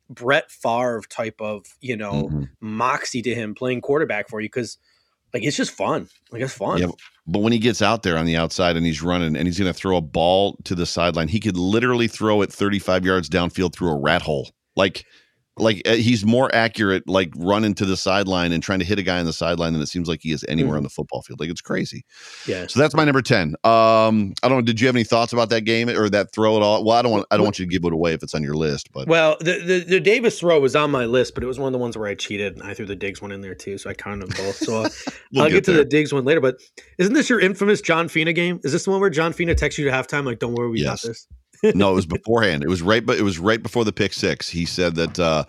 Brett 0.08 0.50
Favre 0.50 1.02
type 1.10 1.38
of, 1.42 1.66
you 1.82 1.98
know, 1.98 2.30
mhm. 2.32 2.48
moxie 2.60 3.20
to 3.20 3.34
him 3.34 3.54
playing 3.54 3.82
quarterback 3.82 4.30
for 4.30 4.40
you. 4.40 4.48
Cause 4.48 4.78
like 5.34 5.44
it's 5.44 5.56
just 5.56 5.72
fun. 5.72 6.08
Like 6.30 6.42
it's 6.42 6.54
fun. 6.54 6.78
Yeah, 6.78 6.88
But 7.26 7.40
when 7.40 7.52
he 7.52 7.58
gets 7.58 7.82
out 7.82 8.02
there 8.02 8.16
on 8.16 8.26
the 8.26 8.36
outside 8.36 8.76
and 8.76 8.86
he's 8.86 9.02
running 9.02 9.36
and 9.36 9.46
he's 9.46 9.58
going 9.58 9.72
to 9.72 9.78
throw 9.78 9.96
a 9.96 10.02
ball 10.02 10.58
to 10.64 10.74
the 10.74 10.86
sideline, 10.86 11.28
he 11.28 11.40
could 11.40 11.56
literally 11.56 12.08
throw 12.08 12.42
it 12.42 12.52
35 12.52 13.04
yards 13.04 13.28
downfield 13.28 13.72
through 13.72 13.90
a 13.90 14.00
rat 14.00 14.22
hole. 14.22 14.50
Like, 14.76 15.04
like 15.58 15.82
uh, 15.86 15.94
he's 15.94 16.24
more 16.24 16.54
accurate, 16.54 17.08
like 17.08 17.32
running 17.36 17.74
to 17.74 17.84
the 17.84 17.96
sideline 17.96 18.52
and 18.52 18.62
trying 18.62 18.78
to 18.78 18.84
hit 18.84 18.98
a 18.98 19.02
guy 19.02 19.18
on 19.20 19.26
the 19.26 19.32
sideline 19.32 19.72
than 19.72 19.82
it 19.82 19.86
seems 19.88 20.08
like 20.08 20.20
he 20.22 20.32
is 20.32 20.44
anywhere 20.48 20.74
Mhm. 20.74 20.78
on 20.78 20.82
the 20.84 20.88
football 20.88 21.22
field. 21.22 21.40
Like 21.40 21.50
it's 21.50 21.60
crazy. 21.60 22.04
Yeah. 22.46 22.66
So 22.66 22.80
that's 22.80 22.94
my 22.94 23.04
number 23.04 23.22
10. 23.22 23.54
Um, 23.64 24.34
I 24.42 24.48
don't 24.48 24.58
know. 24.58 24.62
Did 24.62 24.80
you 24.80 24.86
have 24.86 24.96
any 24.96 25.04
thoughts 25.04 25.32
about 25.32 25.48
that 25.50 25.62
game 25.62 25.88
or 25.88 26.08
that 26.10 26.32
throw 26.32 26.56
at 26.56 26.62
all? 26.62 26.84
Well, 26.84 26.96
I 26.96 27.02
don't 27.02 27.12
want, 27.12 27.26
I 27.30 27.36
don't 27.36 27.44
want 27.44 27.58
you 27.58 27.66
to 27.66 27.70
give 27.70 27.84
it 27.84 27.92
away 27.92 28.12
if 28.14 28.22
it's 28.22 28.34
on 28.34 28.42
your 28.42 28.54
list, 28.54 28.90
but 28.92 29.08
Well, 29.08 29.36
the, 29.40 29.58
the 29.58 29.78
the 29.84 30.00
Davis 30.00 30.40
throw 30.40 30.60
was 30.60 30.76
on 30.76 30.90
my 30.90 31.04
list, 31.06 31.34
but 31.34 31.42
it 31.42 31.46
was 31.46 31.58
one 31.58 31.66
of 31.68 31.72
the 31.72 31.78
ones 31.78 31.96
where 31.96 32.08
I 32.08 32.14
cheated 32.14 32.54
and 32.54 32.62
I 32.62 32.74
threw 32.74 32.86
the 32.86 32.96
Diggs 32.96 33.20
one 33.22 33.32
in 33.32 33.40
there 33.40 33.54
too. 33.54 33.78
So 33.78 33.90
I 33.90 33.94
counted 33.94 34.28
them 34.28 34.44
both. 34.44 34.56
So 34.56 34.82
uh, 34.82 34.88
we'll 35.32 35.44
I'll 35.44 35.50
get, 35.50 35.64
to 35.64 35.72
there. 35.72 35.84
the 35.84 35.88
Diggs 35.88 36.12
one 36.12 36.24
later. 36.24 36.40
But 36.40 36.56
isn't 36.98 37.14
this 37.14 37.28
your 37.30 37.40
infamous 37.40 37.80
John 37.80 38.08
Fina 38.08 38.32
game? 38.32 38.60
Is 38.64 38.72
this 38.72 38.84
the 38.84 38.90
one 38.90 39.00
where 39.00 39.10
John 39.10 39.32
Fina 39.32 39.54
texts 39.54 39.78
you 39.78 39.84
to 39.86 39.90
halftime 39.90 40.24
like, 40.24 40.38
"Don't 40.38 40.54
worry, 40.54 40.70
we 40.70 40.80
Yes. 40.80 41.02
got 41.02 41.08
this"? 41.08 41.26
No, 41.62 41.90
it 41.90 41.94
was 41.94 42.06
beforehand. 42.06 42.62
It 42.62 42.68
was 42.68 42.82
right, 42.82 43.04
but 43.04 43.18
it 43.18 43.22
was 43.22 43.38
right 43.38 43.62
before 43.62 43.84
the 43.84 43.92
pick 43.92 44.12
six. 44.12 44.48
He 44.48 44.64
said 44.64 44.94
that 44.94 45.18
uh, 45.18 45.44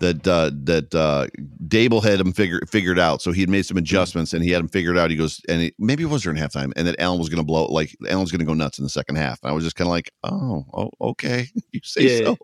that 0.00 0.26
uh, 0.26 0.50
that 0.64 0.94
uh, 0.94 1.26
Daboll 1.68 2.02
had 2.02 2.18
him 2.20 2.32
figure, 2.32 2.60
figured 2.68 2.98
out, 2.98 3.22
so 3.22 3.30
he 3.32 3.40
had 3.40 3.48
made 3.50 3.64
some 3.64 3.76
adjustments 3.76 4.32
and 4.32 4.42
he 4.44 4.50
had 4.50 4.60
him 4.60 4.68
figured 4.68 4.98
out. 4.98 5.10
He 5.10 5.16
goes, 5.16 5.40
and 5.48 5.62
it, 5.62 5.74
maybe 5.78 6.02
it 6.02 6.06
was 6.06 6.22
during 6.22 6.36
halftime, 6.38 6.72
and 6.76 6.86
that 6.88 6.96
Allen 6.98 7.18
was 7.18 7.28
going 7.28 7.38
to 7.40 7.44
blow, 7.46 7.66
like 7.66 7.96
Allen's 8.08 8.32
going 8.32 8.40
to 8.40 8.44
go 8.44 8.54
nuts 8.54 8.78
in 8.78 8.82
the 8.84 8.90
second 8.90 9.16
half. 9.16 9.38
And 9.42 9.50
I 9.50 9.54
was 9.54 9.62
just 9.64 9.76
kind 9.76 9.86
of 9.86 9.92
like, 9.92 10.10
oh, 10.24 10.64
oh, 10.74 10.90
okay, 11.10 11.46
you 11.72 11.80
say 11.84 12.20
Yeah. 12.22 12.34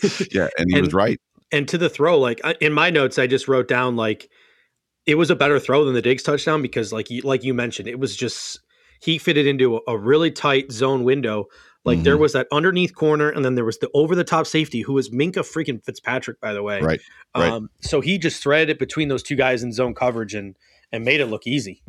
so, 0.00 0.26
yeah. 0.32 0.48
And 0.58 0.66
he 0.70 0.76
And- 0.78 0.86
was 0.86 0.94
right. 0.94 1.20
And 1.50 1.66
to 1.68 1.78
the 1.78 1.88
throw, 1.88 2.18
like 2.18 2.40
in 2.60 2.72
my 2.74 2.90
notes, 2.90 3.18
I 3.18 3.26
just 3.26 3.48
wrote 3.48 3.68
down 3.68 3.96
like 3.96 4.30
it 5.06 5.14
was 5.14 5.30
a 5.30 5.36
better 5.36 5.58
throw 5.58 5.84
than 5.86 5.94
the 5.94 6.02
Diggs 6.02 6.22
touchdown 6.22 6.60
because, 6.60 6.92
like 6.92 7.08
you, 7.10 7.22
like 7.22 7.42
you 7.42 7.54
mentioned, 7.54 7.88
it 7.88 7.98
was 7.98 8.14
just 8.14 8.60
he 9.00 9.16
fitted 9.16 9.46
into 9.46 9.76
a, 9.76 9.80
a 9.88 9.96
really 9.96 10.30
tight 10.30 10.70
zone 10.70 11.04
window. 11.04 11.46
Like 11.88 12.02
there 12.04 12.16
Mhm. 12.16 12.20
was 12.20 12.32
that 12.34 12.46
underneath 12.52 12.94
corner, 12.94 13.28
and 13.30 13.44
then 13.44 13.54
there 13.56 13.64
was 13.64 13.78
the 13.78 13.90
over 13.94 14.14
the 14.14 14.24
top 14.24 14.46
safety 14.46 14.82
who 14.82 14.92
was 14.92 15.10
Minkah 15.10 15.38
freaking 15.44 15.84
Fitzpatrick, 15.84 16.40
by 16.40 16.52
the 16.52 16.62
way. 16.62 16.80
Right, 16.80 17.00
right. 17.36 17.50
Um, 17.50 17.70
so 17.80 18.00
he 18.00 18.18
just 18.18 18.42
threaded 18.42 18.70
it 18.70 18.78
between 18.78 19.08
those 19.08 19.22
two 19.22 19.36
guys 19.36 19.62
in 19.62 19.72
zone 19.72 19.94
coverage 19.94 20.34
and 20.34 20.54
and 20.92 21.04
made 21.04 21.20
it 21.20 21.26
look 21.26 21.46
easy. 21.46 21.82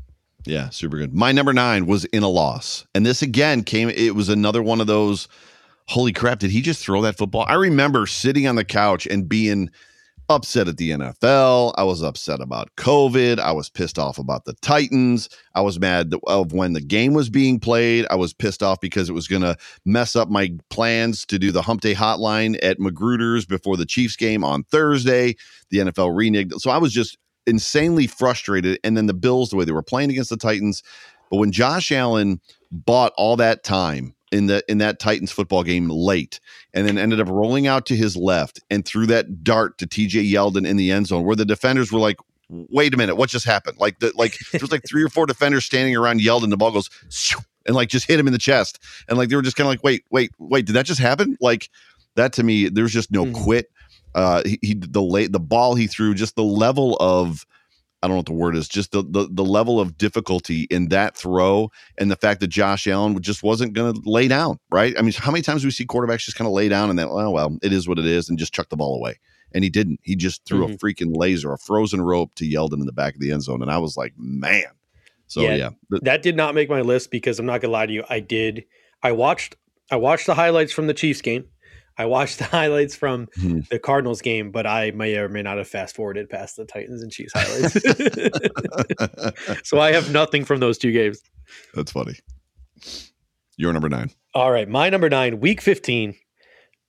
Yeah, 0.46 0.70
super 0.70 0.98
good. 0.98 1.14
My 1.14 1.32
number 1.32 1.54
nine 1.54 1.86
was 1.86 2.06
in 2.06 2.24
a 2.24 2.30
loss. 2.30 2.86
And 2.96 3.06
this 3.06 3.22
again 3.22 3.64
came, 3.64 3.90
it 3.90 4.16
was 4.16 4.30
another 4.30 4.64
one 4.64 4.80
of 4.82 4.88
those, 4.88 5.28
holy 5.88 6.14
crap, 6.14 6.40
did 6.40 6.52
he 6.52 6.62
just 6.62 6.84
throw 6.84 7.02
that 7.02 7.18
football? 7.18 7.46
I 7.48 7.54
remember 7.56 8.06
sitting 8.08 8.48
on 8.48 8.56
the 8.56 8.64
couch 8.66 9.06
and 9.06 9.28
being 9.28 9.70
upset 10.30 10.68
at 10.68 10.78
the 10.78 10.92
NFL. 10.92 11.74
I 11.78 11.84
was 11.84 12.04
upset 12.04 12.39
about 12.39 12.70
COVID. 12.78 13.39
I 13.39 13.52
was 13.52 13.70
pissed 13.70 13.98
off 13.98 14.20
about 14.20 14.46
the 14.46 14.54
Titans. 14.62 15.28
I 15.56 15.62
was 15.62 15.80
mad 15.80 16.13
of 16.28 16.54
when 16.54 16.74
the 16.74 16.82
game 16.82 17.13
was 17.13 17.30
being 17.30 17.60
played. 17.60 18.06
I 18.10 18.15
was 18.15 18.34
pissed 18.34 18.62
off 18.62 18.80
because 18.80 19.10
it 19.10 19.13
was 19.13 19.27
going 19.27 19.42
to 19.42 19.58
mess 19.86 20.15
up 20.15 20.30
my 20.30 20.52
plans 20.69 21.25
to 21.25 21.40
do 21.40 21.52
the 21.52 21.63
Hump 21.63 21.82
Day 21.82 21.96
hotline 21.96 22.58
at 22.62 22.80
Magruder's 22.80 23.46
before 23.46 23.75
the 23.75 23.86
Chiefs 23.86 24.15
game 24.15 24.44
on 24.44 24.63
Thursday. 24.63 25.36
The 25.71 25.80
NFL 25.80 26.15
reneged. 26.15 26.60
So 26.60 26.69
I 26.69 26.77
was 26.77 26.94
just 26.94 27.17
insanely 27.48 28.06
frustrated. 28.08 28.80
And 28.84 28.96
then 28.96 29.08
the 29.08 29.13
Bills, 29.13 29.50
the 29.50 29.56
way 29.56 29.65
they 29.65 29.71
were 29.71 29.82
playing 29.82 30.12
against 30.12 30.30
the 30.30 30.38
Titans. 30.38 30.84
But 31.32 31.38
when 31.38 31.52
Josh 31.52 31.92
Allen 31.92 32.40
bought 32.71 33.13
all 33.17 33.36
that 33.38 33.63
time 33.63 34.13
in 34.32 34.46
the 34.48 34.63
in 34.69 34.77
that 34.80 35.00
Titans 35.00 35.32
football 35.32 35.63
game 35.63 35.90
late, 35.90 36.40
and 36.73 36.88
then 36.88 36.98
ended 36.98 37.19
up 37.19 37.27
rolling 37.30 37.67
out 37.67 37.86
to 37.88 37.96
his 37.96 38.15
left 38.15 38.60
and 38.69 38.86
threw 38.86 39.06
that 39.08 39.44
dart 39.44 39.77
to 39.80 39.88
TJ 39.88 40.32
Yeldon 40.32 40.67
in 40.67 40.77
the 40.77 40.92
end 40.92 41.08
zone, 41.08 41.23
where 41.23 41.36
the 41.36 41.46
defenders 41.46 41.92
were 41.92 42.00
like, 42.00 42.17
"Wait 42.50 42.94
a 42.94 42.98
minute, 42.98 43.15
what 43.15 43.30
just 43.30 43.46
happened?" 43.46 43.77
Like 43.80 44.00
the 44.00 44.12
like 44.15 44.38
there 44.52 44.60
was 44.62 44.71
like 44.71 44.84
three 44.88 45.04
or 45.04 45.10
four 45.10 45.25
defenders 45.25 45.65
standing 45.65 45.96
around 45.96 46.21
Yeldon. 46.21 46.50
The 46.50 46.58
ball 46.58 46.71
goes, 46.71 46.90
and 47.65 47.75
like 47.75 47.90
just 47.90 48.08
hit 48.08 48.19
him 48.19 48.27
in 48.27 48.34
the 48.34 48.40
chest. 48.40 48.80
And 49.08 49.17
like 49.17 49.30
they 49.30 49.36
were 49.36 49.42
just 49.42 49.56
kind 49.58 49.65
of 49.67 49.71
like, 49.71 49.84
wait, 49.84 50.04
wait, 50.12 50.32
wait, 50.38 50.65
did 50.65 50.73
that 50.73 50.86
just 50.86 51.00
happen? 51.00 51.38
Like 51.42 51.69
that 52.15 52.34
to 52.34 52.44
me, 52.44 52.69
there's 52.69 52.94
just 52.94 53.12
no 53.12 53.25
Mhm. 53.25 53.34
quit. 53.44 53.71
Uh, 54.15 54.42
he, 54.46 54.60
he 54.62 54.73
the 54.73 55.02
late 55.04 55.32
the 55.32 55.40
ball 55.40 55.75
he 55.75 55.86
threw, 55.88 56.13
just 56.13 56.36
the 56.36 56.44
level 56.44 56.98
of 57.00 57.46
I 58.02 58.08
don't 58.08 58.15
know 58.15 58.19
what 58.19 58.25
the 58.27 58.33
word 58.33 58.56
is, 58.56 58.67
just 58.67 58.91
the, 58.91 59.04
the 59.04 59.27
the 59.29 59.43
level 59.43 59.79
of 59.79 59.97
difficulty 59.97 60.63
in 60.69 60.87
that 60.89 61.17
throw, 61.17 61.69
and 61.97 62.10
the 62.10 62.15
fact 62.15 62.39
that 62.39 62.47
Josh 62.47 62.87
Allen 62.87 63.21
just 63.21 63.43
wasn't 63.43 63.73
going 63.73 63.93
to 63.93 64.10
lay 64.10 64.27
down. 64.27 64.60
Right? 64.71 64.95
I 64.97 65.02
mean, 65.02 65.13
how 65.17 65.31
many 65.31 65.41
times 65.41 65.62
do 65.62 65.67
we 65.67 65.71
see 65.71 65.85
quarterbacks 65.85 66.19
just 66.19 66.37
kind 66.37 66.47
of 66.47 66.54
lay 66.54 66.69
down 66.69 66.89
and 66.89 66.97
then, 66.97 67.08
oh 67.10 67.29
well, 67.31 67.58
it 67.62 67.73
is 67.73 67.87
what 67.87 68.00
it 68.00 68.06
is, 68.06 68.29
and 68.29 68.39
just 68.39 68.54
chuck 68.54 68.69
the 68.69 68.77
ball 68.77 68.95
away? 68.95 69.19
And 69.54 69.63
he 69.63 69.69
didn't. 69.69 70.00
He 70.04 70.15
just 70.15 70.45
threw 70.45 70.63
a 70.63 70.67
mm-hmm. 70.67 70.75
freaking 70.75 71.15
laser, 71.15 71.52
a 71.52 71.58
frozen 71.58 72.02
rope 72.02 72.35
to 72.35 72.45
Yeldon 72.45 72.79
in 72.79 72.85
the 72.85 72.93
back 72.93 73.15
of 73.15 73.19
the 73.19 73.31
end 73.31 73.43
zone, 73.43 73.62
and 73.62 73.71
I 73.71 73.79
was 73.79 73.97
like, 73.97 74.13
man. 74.17 74.63
So 75.27 75.41
Yeah. 75.41 75.56
yeah, 75.56 75.69
th- 75.91 76.02
That 76.04 76.21
did 76.21 76.35
not 76.35 76.56
make 76.56 76.69
my 76.69 76.81
list 76.81 77.12
because 77.12 77.39
I'm 77.39 77.45
not 77.45 77.62
gonna 77.62 77.73
lie 77.73 77.85
to 77.85 77.93
you. 77.93 78.04
I 78.10 78.19
did. 78.19 78.65
I 79.04 79.12
watched. 79.12 79.56
I 79.91 79.95
watched 79.95 80.25
the 80.27 80.35
highlights 80.35 80.71
from 80.71 80.87
the 80.87 80.93
Chiefs 80.93 81.21
game. 81.21 81.45
I 82.00 82.06
watched 82.06 82.39
the 82.39 82.45
highlights 82.58 82.95
from 82.95 83.27
Mhm. 83.37 83.67
the 83.69 83.77
Cardinals 83.77 84.21
game, 84.21 84.50
but 84.52 84.65
I 84.65 84.89
may 84.91 85.15
or 85.17 85.29
may 85.29 85.41
not 85.43 85.58
have 85.58 85.67
fast 85.67 85.95
forwarded 85.95 86.29
past 86.29 86.56
the 86.56 86.65
Titans 86.65 87.04
and 87.04 87.12
Chiefs 87.12 87.33
highlights. 87.35 87.73
so 89.67 89.79
I 89.79 89.91
have 89.91 90.12
nothing 90.12 90.45
from 90.45 90.60
those 90.60 90.77
two 90.77 90.91
games. 90.91 91.21
that's 91.73 91.91
funny. 91.91 92.15
You're 93.58 93.73
number 93.73 93.89
nine. 93.89 94.10
All 94.33 94.52
right, 94.52 94.67
my 94.69 94.89
number 94.89 95.10
nine, 95.10 95.39
week 95.39 95.62
15. 95.62 96.15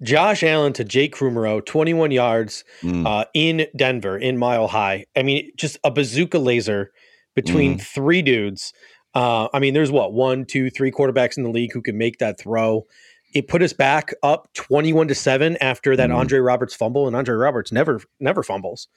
Josh 0.02 0.42
Allen 0.42 0.72
to 0.74 0.84
Jake 0.84 1.14
Kumerow, 1.14 1.64
21 1.64 2.10
yards 2.10 2.64
Mm. 2.82 3.06
uh, 3.06 3.24
in 3.34 3.66
Denver, 3.76 4.16
in 4.16 4.38
Mile 4.38 4.68
High. 4.68 5.04
I 5.16 5.22
mean, 5.22 5.50
just 5.56 5.78
a 5.84 5.90
bazooka 5.90 6.38
laser 6.38 6.90
between 7.34 7.72
Mm-hmm. 7.74 7.80
three 7.82 8.22
dudes. 8.22 8.72
Uh, 9.14 9.48
I 9.52 9.58
mean, 9.58 9.74
there's 9.74 9.90
what 9.90 10.12
one, 10.14 10.44
two, 10.46 10.70
three 10.70 10.90
quarterbacks 10.92 11.36
in 11.36 11.42
the 11.42 11.50
league 11.50 11.72
who 11.72 11.82
can 11.82 11.98
make 11.98 12.18
that 12.18 12.38
throw. 12.38 12.86
It 13.32 13.48
put 13.48 13.62
us 13.62 13.72
back 13.72 14.12
up 14.22 14.48
21 14.54 15.08
to 15.08 15.14
seven 15.14 15.56
after 15.58 15.94
that 15.96 16.10
Mhm. 16.10 16.16
Andre 16.16 16.38
Roberts 16.40 16.74
fumble, 16.74 17.06
and 17.06 17.14
Andre 17.14 17.34
Roberts 17.34 17.70
never, 17.72 18.00
never 18.18 18.42
fumbles. 18.42 18.88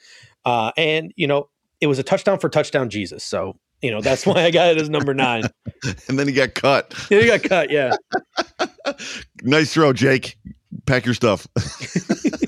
Uh, 0.45 0.71
and 0.77 1.13
you 1.15 1.27
know, 1.27 1.49
it 1.81 1.87
was 1.87 1.99
a 1.99 2.03
touchdown 2.03 2.39
for 2.39 2.49
touchdown 2.49 2.89
Jesus. 2.89 3.23
So 3.23 3.57
you 3.81 3.91
know 3.91 4.01
that's 4.01 4.25
why 4.25 4.43
I 4.43 4.51
got 4.51 4.69
it 4.69 4.81
as 4.81 4.89
number 4.89 5.13
nine. 5.13 5.43
and 6.07 6.17
then 6.17 6.27
he 6.27 6.33
got 6.33 6.53
cut. 6.55 6.93
Yeah, 7.11 7.19
he 7.19 7.27
got 7.27 7.43
cut. 7.43 7.69
Yeah. 7.69 7.95
nice 9.43 9.73
throw, 9.73 9.93
Jake. 9.93 10.37
Pack 10.85 11.05
your 11.05 11.13
stuff. 11.13 11.47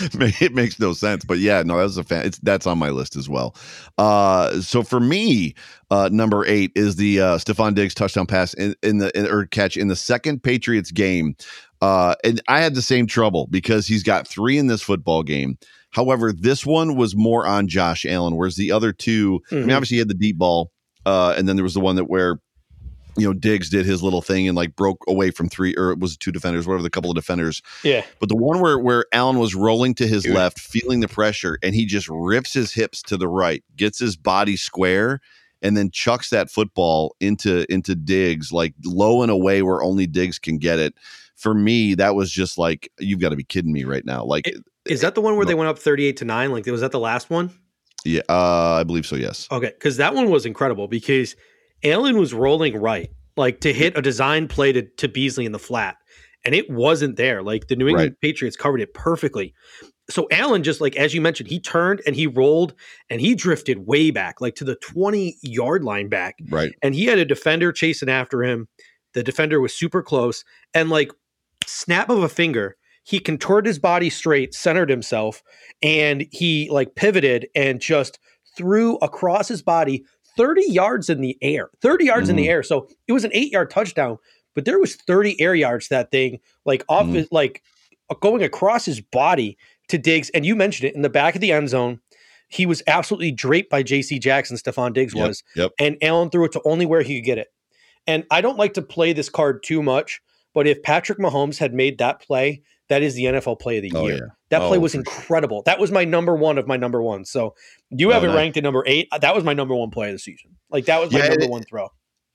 it 0.40 0.54
makes 0.54 0.78
no 0.78 0.92
sense, 0.92 1.24
but 1.24 1.38
yeah, 1.38 1.62
no, 1.62 1.76
that 1.76 1.82
was 1.84 1.96
a 1.96 2.04
fan. 2.04 2.26
It's 2.26 2.38
that's 2.40 2.66
on 2.66 2.78
my 2.78 2.90
list 2.90 3.16
as 3.16 3.28
well. 3.28 3.56
Uh, 3.98 4.60
so 4.60 4.82
for 4.82 5.00
me, 5.00 5.54
uh, 5.90 6.08
number 6.12 6.44
eight 6.46 6.72
is 6.74 6.96
the 6.96 7.20
uh, 7.20 7.38
Stefon 7.38 7.74
Diggs 7.74 7.94
touchdown 7.94 8.26
pass 8.26 8.52
in, 8.54 8.74
in 8.82 8.98
the 8.98 9.16
in, 9.18 9.26
or 9.26 9.46
catch 9.46 9.76
in 9.76 9.88
the 9.88 9.96
second 9.96 10.42
Patriots 10.42 10.90
game. 10.90 11.34
Uh, 11.82 12.14
and 12.24 12.40
I 12.48 12.60
had 12.60 12.74
the 12.74 12.82
same 12.82 13.06
trouble 13.06 13.46
because 13.50 13.86
he's 13.86 14.02
got 14.02 14.26
three 14.26 14.58
in 14.58 14.66
this 14.66 14.82
football 14.82 15.22
game. 15.22 15.58
However, 15.90 16.32
this 16.32 16.66
one 16.66 16.96
was 16.96 17.14
more 17.16 17.46
on 17.46 17.68
Josh 17.68 18.04
Allen, 18.06 18.36
whereas 18.36 18.56
the 18.56 18.72
other 18.72 18.92
two, 18.92 19.40
I 19.50 19.54
mean, 19.56 19.68
Mhm. 19.68 19.74
obviously 19.76 19.94
he 19.96 19.98
had 20.00 20.08
the 20.08 20.14
deep 20.14 20.36
ball, 20.38 20.72
uh, 21.06 21.34
and 21.36 21.48
then 21.48 21.56
there 21.56 21.62
was 21.62 21.74
the 21.74 21.80
one 21.80 21.96
that 21.96 22.04
where 22.10 22.38
you 23.16 23.26
know 23.26 23.32
Diggs 23.32 23.70
did 23.70 23.86
his 23.86 24.02
little 24.02 24.22
thing 24.22 24.46
and 24.48 24.56
like 24.56 24.76
broke 24.76 25.02
away 25.08 25.30
from 25.30 25.48
three 25.48 25.74
or 25.76 25.90
it 25.90 25.98
was 25.98 26.16
two 26.16 26.32
defenders, 26.32 26.66
whatever 26.66 26.82
the 26.82 26.90
couple 26.90 27.10
of 27.10 27.16
defenders. 27.16 27.62
Yeah. 27.82 28.04
But 28.20 28.28
the 28.28 28.36
one 28.36 28.60
where 28.60 28.78
where 28.78 29.06
Allen 29.12 29.38
was 29.38 29.54
rolling 29.54 29.94
to 29.96 30.06
his 30.06 30.24
Dude. 30.24 30.34
left, 30.34 30.58
feeling 30.60 31.00
the 31.00 31.08
pressure, 31.08 31.58
and 31.62 31.74
he 31.74 31.86
just 31.86 32.08
rips 32.08 32.52
his 32.52 32.72
hips 32.72 33.02
to 33.02 33.16
the 33.16 33.28
right, 33.28 33.64
gets 33.76 33.98
his 33.98 34.16
body 34.16 34.56
square, 34.56 35.20
and 35.62 35.76
then 35.76 35.90
chucks 35.90 36.30
that 36.30 36.50
football 36.50 37.16
into 37.20 37.70
into 37.72 37.94
Diggs 37.94 38.52
like 38.52 38.74
low 38.84 39.22
and 39.22 39.30
away 39.30 39.62
where 39.62 39.82
only 39.82 40.06
Diggs 40.06 40.38
can 40.38 40.58
get 40.58 40.78
it. 40.78 40.94
For 41.36 41.52
me, 41.54 41.94
that 41.94 42.14
was 42.14 42.30
just 42.30 42.56
like 42.56 42.90
you've 42.98 43.20
got 43.20 43.30
to 43.30 43.36
be 43.36 43.44
kidding 43.44 43.72
me 43.72 43.84
right 43.84 44.04
now. 44.04 44.24
Like, 44.24 44.50
Is 44.86 45.02
that 45.02 45.14
the 45.14 45.20
one 45.20 45.36
where 45.36 45.44
they 45.44 45.54
went 45.54 45.68
up 45.68 45.78
38 45.78 46.16
to 46.18 46.24
9? 46.24 46.50
Like 46.50 46.66
was 46.66 46.80
that 46.80 46.92
the 46.92 47.00
last 47.00 47.28
one? 47.28 47.50
yeah, 48.06 48.22
uh, 48.28 48.78
I 48.80 48.84
believe 48.84 49.04
so. 49.04 49.16
Yes. 49.16 49.48
Okay, 49.50 49.66
because 49.68 49.96
that 49.96 50.14
one 50.14 50.30
was 50.30 50.46
incredible 50.46 50.88
because 50.88 51.34
Allen 51.82 52.18
was 52.18 52.34
rolling 52.34 52.76
right, 52.80 53.10
like 53.36 53.60
to 53.60 53.72
hit 53.72 53.96
a 53.96 54.02
design 54.02 54.48
play 54.48 54.72
to, 54.72 54.82
to 54.82 55.08
Beasley 55.08 55.44
in 55.44 55.52
the 55.52 55.58
flat, 55.58 55.96
and 56.44 56.54
it 56.54 56.70
wasn't 56.70 57.16
there. 57.16 57.42
Like 57.42 57.68
the 57.68 57.76
New 57.76 57.88
England 57.88 58.16
Patriots 58.20 58.56
covered 58.56 58.80
it 58.80 58.94
perfectly. 58.94 59.54
So 60.08 60.28
Allen 60.30 60.62
just 60.62 60.80
like 60.80 60.96
as 60.96 61.14
you 61.14 61.20
mentioned, 61.20 61.48
he 61.48 61.58
turned 61.58 62.00
and 62.06 62.14
he 62.14 62.26
rolled 62.26 62.74
and 63.10 63.20
he 63.20 63.34
drifted 63.34 63.86
way 63.86 64.10
back, 64.10 64.40
like 64.40 64.54
to 64.56 64.64
the 64.64 64.76
20 64.76 65.36
yard 65.42 65.84
line 65.84 66.08
back. 66.08 66.36
Right. 66.48 66.74
And 66.82 66.94
he 66.94 67.06
had 67.06 67.18
a 67.18 67.24
defender 67.24 67.72
chasing 67.72 68.08
after 68.08 68.42
him. 68.42 68.68
The 69.14 69.24
defender 69.24 69.60
was 69.60 69.74
super 69.74 70.02
close. 70.02 70.44
And 70.74 70.90
like 70.90 71.10
snap 71.66 72.08
of 72.08 72.22
a 72.22 72.28
finger, 72.28 72.76
he 73.02 73.18
contorted 73.18 73.66
his 73.66 73.78
body 73.78 74.10
straight, 74.10 74.52
centered 74.54 74.90
himself, 74.90 75.42
and 75.82 76.26
he 76.32 76.68
like 76.70 76.96
pivoted 76.96 77.48
and 77.54 77.80
just 77.80 78.18
threw 78.56 78.96
across 78.96 79.48
his 79.48 79.62
body 79.62 80.04
30 80.36 80.62
yards 80.68 81.08
in 81.08 81.20
the 81.20 81.36
air. 81.42 81.70
30 81.82 82.04
yards 82.04 82.28
in 82.28 82.36
the 82.36 82.48
air. 82.48 82.62
So 82.62 82.88
it 83.08 83.12
was 83.12 83.24
an 83.24 83.30
eight 83.34 83.52
yard 83.52 83.70
touchdown, 83.70 84.18
but 84.54 84.64
there 84.64 84.78
was 84.78 84.94
30 84.96 85.40
air 85.40 85.54
yards 85.54 85.88
that 85.88 86.10
thing, 86.10 86.40
like 86.64 86.84
off 86.88 87.06
Mhm. 87.06 87.14
his, 87.14 87.28
like 87.32 87.62
going 88.20 88.42
across 88.42 88.84
his 88.84 89.00
body 89.00 89.56
to 89.88 89.98
Diggs. 89.98 90.30
And 90.30 90.44
you 90.46 90.54
mentioned 90.56 90.88
it 90.88 90.94
in 90.94 91.02
the 91.02 91.08
back 91.10 91.34
of 91.34 91.40
the 91.40 91.52
end 91.52 91.68
zone. 91.68 92.00
He 92.48 92.66
was 92.66 92.82
absolutely 92.86 93.32
draped 93.32 93.70
by 93.70 93.82
JC 93.82 94.18
Jackson, 94.20 94.56
Stefon 94.56 94.92
Diggs 94.92 95.14
Yep, 95.14 95.26
was 95.28 95.42
Yep. 95.56 95.72
and 95.80 95.96
Allen 96.02 96.30
threw 96.30 96.44
it 96.44 96.52
to 96.52 96.60
only 96.64 96.86
where 96.86 97.02
he 97.02 97.16
could 97.20 97.24
get 97.26 97.38
it. 97.38 97.48
And 98.06 98.24
I 98.30 98.40
don't 98.40 98.58
like 98.58 98.74
to 98.74 98.82
play 98.82 99.12
this 99.12 99.28
card 99.28 99.62
too 99.64 99.82
much, 99.82 100.20
but 100.54 100.66
if 100.68 100.82
Patrick 100.82 101.18
Mahomes 101.18 101.58
had 101.58 101.74
made 101.74 101.98
that 101.98 102.20
play, 102.20 102.62
that 102.88 103.02
is 103.02 103.14
the 103.14 103.24
NFL 103.24 103.58
play 103.58 103.78
of 103.78 103.82
the 103.82 103.92
Oh, 103.94 104.06
year. 104.06 104.14
yeah. 104.16 104.20
That 104.50 104.60
play 104.68 104.78
Oh, 104.78 104.80
was 104.80 104.92
for 104.92 104.96
sure. 104.96 105.00
incredible. 105.00 105.62
That 105.66 105.78
was 105.78 105.90
my 105.90 106.04
number 106.04 106.34
one 106.36 106.58
of 106.58 106.66
my 106.66 106.76
number 106.76 107.02
one. 107.02 107.24
So 107.24 107.54
you 107.90 108.10
have 108.10 108.22
Oh, 108.22 108.26
it 108.26 108.28
nice. 108.28 108.36
ranked 108.36 108.56
at 108.56 108.62
number 108.62 108.84
eight. 108.86 109.08
That 109.20 109.34
was 109.34 109.44
my 109.44 109.54
number 109.54 109.74
one 109.74 109.90
play 109.90 110.08
of 110.08 110.14
the 110.14 110.18
season. 110.18 110.50
Like 110.70 110.84
that 110.86 111.00
was 111.00 111.10
my 111.12 111.18
Yeah, 111.18 111.28
number 111.28 111.44
it- 111.44 111.50
one 111.50 111.62
throw. 111.62 111.88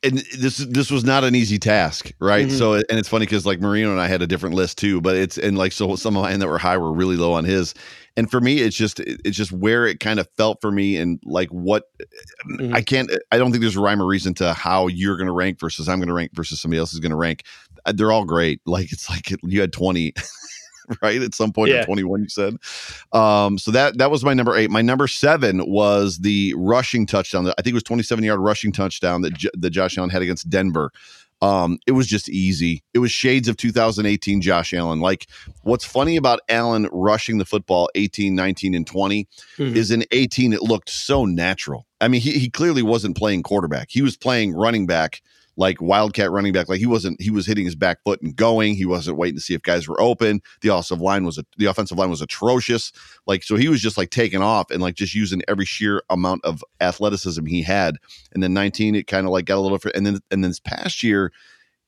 and 0.03 0.17
this 0.39 0.57
this 0.57 0.89
was 0.89 1.03
not 1.03 1.23
an 1.23 1.35
easy 1.35 1.59
task, 1.59 2.11
right? 2.19 2.47
Mhm. 2.47 2.57
So 2.57 2.73
and 2.73 2.83
it's 2.99 3.07
funny 3.07 3.25
because 3.27 3.45
like 3.45 3.61
Marino 3.61 3.91
and 3.91 4.01
I 4.01 4.07
had 4.07 4.21
a 4.21 4.27
different 4.27 4.55
list 4.55 4.77
too, 4.79 4.99
but 4.99 5.15
it's 5.15 5.37
and 5.37 5.57
like 5.57 5.71
so 5.71 5.95
some 5.95 6.17
of 6.17 6.23
mine 6.23 6.39
that 6.39 6.47
were 6.47 6.57
high 6.57 6.77
were 6.77 6.91
really 6.91 7.15
low 7.17 7.33
on 7.33 7.45
his. 7.45 7.73
And 8.17 8.29
for 8.29 8.41
me, 8.41 8.57
it's 8.59 8.75
just 8.75 8.99
it's 8.99 9.37
just 9.37 9.51
where 9.53 9.85
it 9.87 9.99
kind 10.01 10.19
of 10.19 10.27
felt 10.37 10.59
for 10.59 10.69
me 10.71 10.97
and 10.97 11.19
like 11.23 11.49
what 11.49 11.83
Mhm. 12.49 12.73
I 12.73 12.81
can't 12.81 13.09
I 13.31 13.37
don't 13.37 13.51
think 13.51 13.61
there's 13.61 13.77
a 13.77 13.81
rhyme 13.81 14.01
or 14.01 14.05
reason 14.07 14.33
to 14.35 14.53
how 14.53 14.87
you're 14.87 15.17
gonna 15.17 15.31
rank 15.31 15.59
versus 15.59 15.87
I'm 15.87 15.99
gonna 15.99 16.13
rank 16.13 16.31
versus 16.33 16.59
somebody 16.59 16.79
else 16.79 16.93
is 16.93 16.99
gonna 16.99 17.15
rank. 17.15 17.43
Uh, 17.85 17.91
They're 17.93 18.11
all 18.11 18.25
great. 18.25 18.61
Like 18.65 18.91
it's 18.91 19.09
like 19.09 19.31
you 19.43 19.61
had 19.61 19.73
20 19.73 20.13
right 21.01 21.21
at 21.21 21.33
some 21.35 21.51
point 21.53 21.71
Yeah. 21.71 21.81
or 21.81 21.85
21 21.85 22.23
you 22.23 22.29
said. 22.29 22.55
Um 23.13 23.57
so 23.57 23.71
that 23.71 23.97
that 23.97 24.11
was 24.11 24.23
my 24.25 24.33
number 24.33 24.55
eight. 24.55 24.69
My 24.69 24.81
number 24.81 25.07
seven 25.07 25.61
was 25.69 26.19
the 26.19 26.53
rushing 26.57 27.05
touchdown. 27.05 27.47
I 27.47 27.53
think 27.61 27.67
it 27.67 27.73
was 27.75 27.83
27 27.83 28.23
yard 28.23 28.39
rushing 28.39 28.71
touchdown 28.71 29.21
that, 29.21 29.33
J- 29.33 29.49
that 29.53 29.69
josh 29.69 29.97
allen 29.97 30.09
had 30.09 30.21
against 30.21 30.49
denver. 30.49 30.91
Um 31.41 31.77
it 31.87 31.93
was 31.93 32.07
just 32.07 32.29
easy. 32.29 32.83
It 32.93 32.99
was 32.99 33.11
shades 33.11 33.47
of 33.47 33.57
2018 33.57 34.41
josh 34.41 34.73
allen. 34.73 34.99
Like 34.99 35.27
what's 35.63 35.85
funny 35.85 36.17
about 36.17 36.41
allen 36.49 36.89
rushing 36.91 37.37
the 37.37 37.45
football 37.45 37.89
18 37.95 38.35
19 38.35 38.73
and 38.75 38.85
20 38.85 39.27
Mhm. 39.57 39.75
is 39.75 39.91
in 39.91 40.03
18 40.11 40.51
it 40.53 40.61
looked 40.61 40.89
so 40.89 41.25
natural. 41.25 41.85
I 42.01 42.07
mean 42.09 42.21
he, 42.21 42.31
he 42.37 42.49
clearly 42.49 42.81
wasn't 42.83 43.15
playing 43.17 43.43
quarterback. 43.43 43.87
He 43.91 44.01
was 44.01 44.17
playing 44.17 44.53
running 44.53 44.87
back 44.87 45.21
like 45.61 45.79
wildcat 45.79 46.31
running 46.31 46.51
back 46.51 46.67
like 46.67 46.79
he 46.79 46.87
wasn't 46.87 47.21
he 47.21 47.29
was 47.29 47.45
hitting 47.45 47.65
his 47.65 47.75
back 47.75 47.99
foot 48.03 48.19
and 48.23 48.35
going. 48.35 48.73
He 48.73 48.85
wasn't 48.85 49.17
waiting 49.17 49.35
to 49.35 49.41
see 49.41 49.53
if 49.53 49.61
guys 49.61 49.87
were 49.87 50.01
open. 50.01 50.41
The 50.61 50.69
offensive 50.69 51.01
line 51.01 51.23
was 51.23 51.39
the 51.57 51.65
offensive 51.67 51.99
line 51.99 52.09
was 52.09 52.19
atrocious. 52.19 52.91
Like 53.27 53.43
so 53.43 53.55
he 53.55 53.69
was 53.69 53.79
just 53.79 53.95
like 53.95 54.09
taking 54.09 54.41
off 54.41 54.71
and 54.71 54.81
like 54.81 54.95
just 54.95 55.13
using 55.13 55.43
every 55.47 55.65
sheer 55.65 56.01
amount 56.09 56.43
of 56.43 56.63
athleticism 56.81 57.45
he 57.45 57.61
had. 57.61 57.97
And 58.33 58.41
then 58.41 58.55
19 58.55 58.95
it 58.95 59.05
kind 59.05 59.27
of 59.27 59.31
like 59.31 59.45
got 59.45 59.59
a 59.59 59.61
little 59.61 59.77
and 59.93 60.03
then 60.03 60.19
and 60.31 60.43
then 60.43 60.49
this 60.49 60.59
past 60.59 61.03
year 61.03 61.31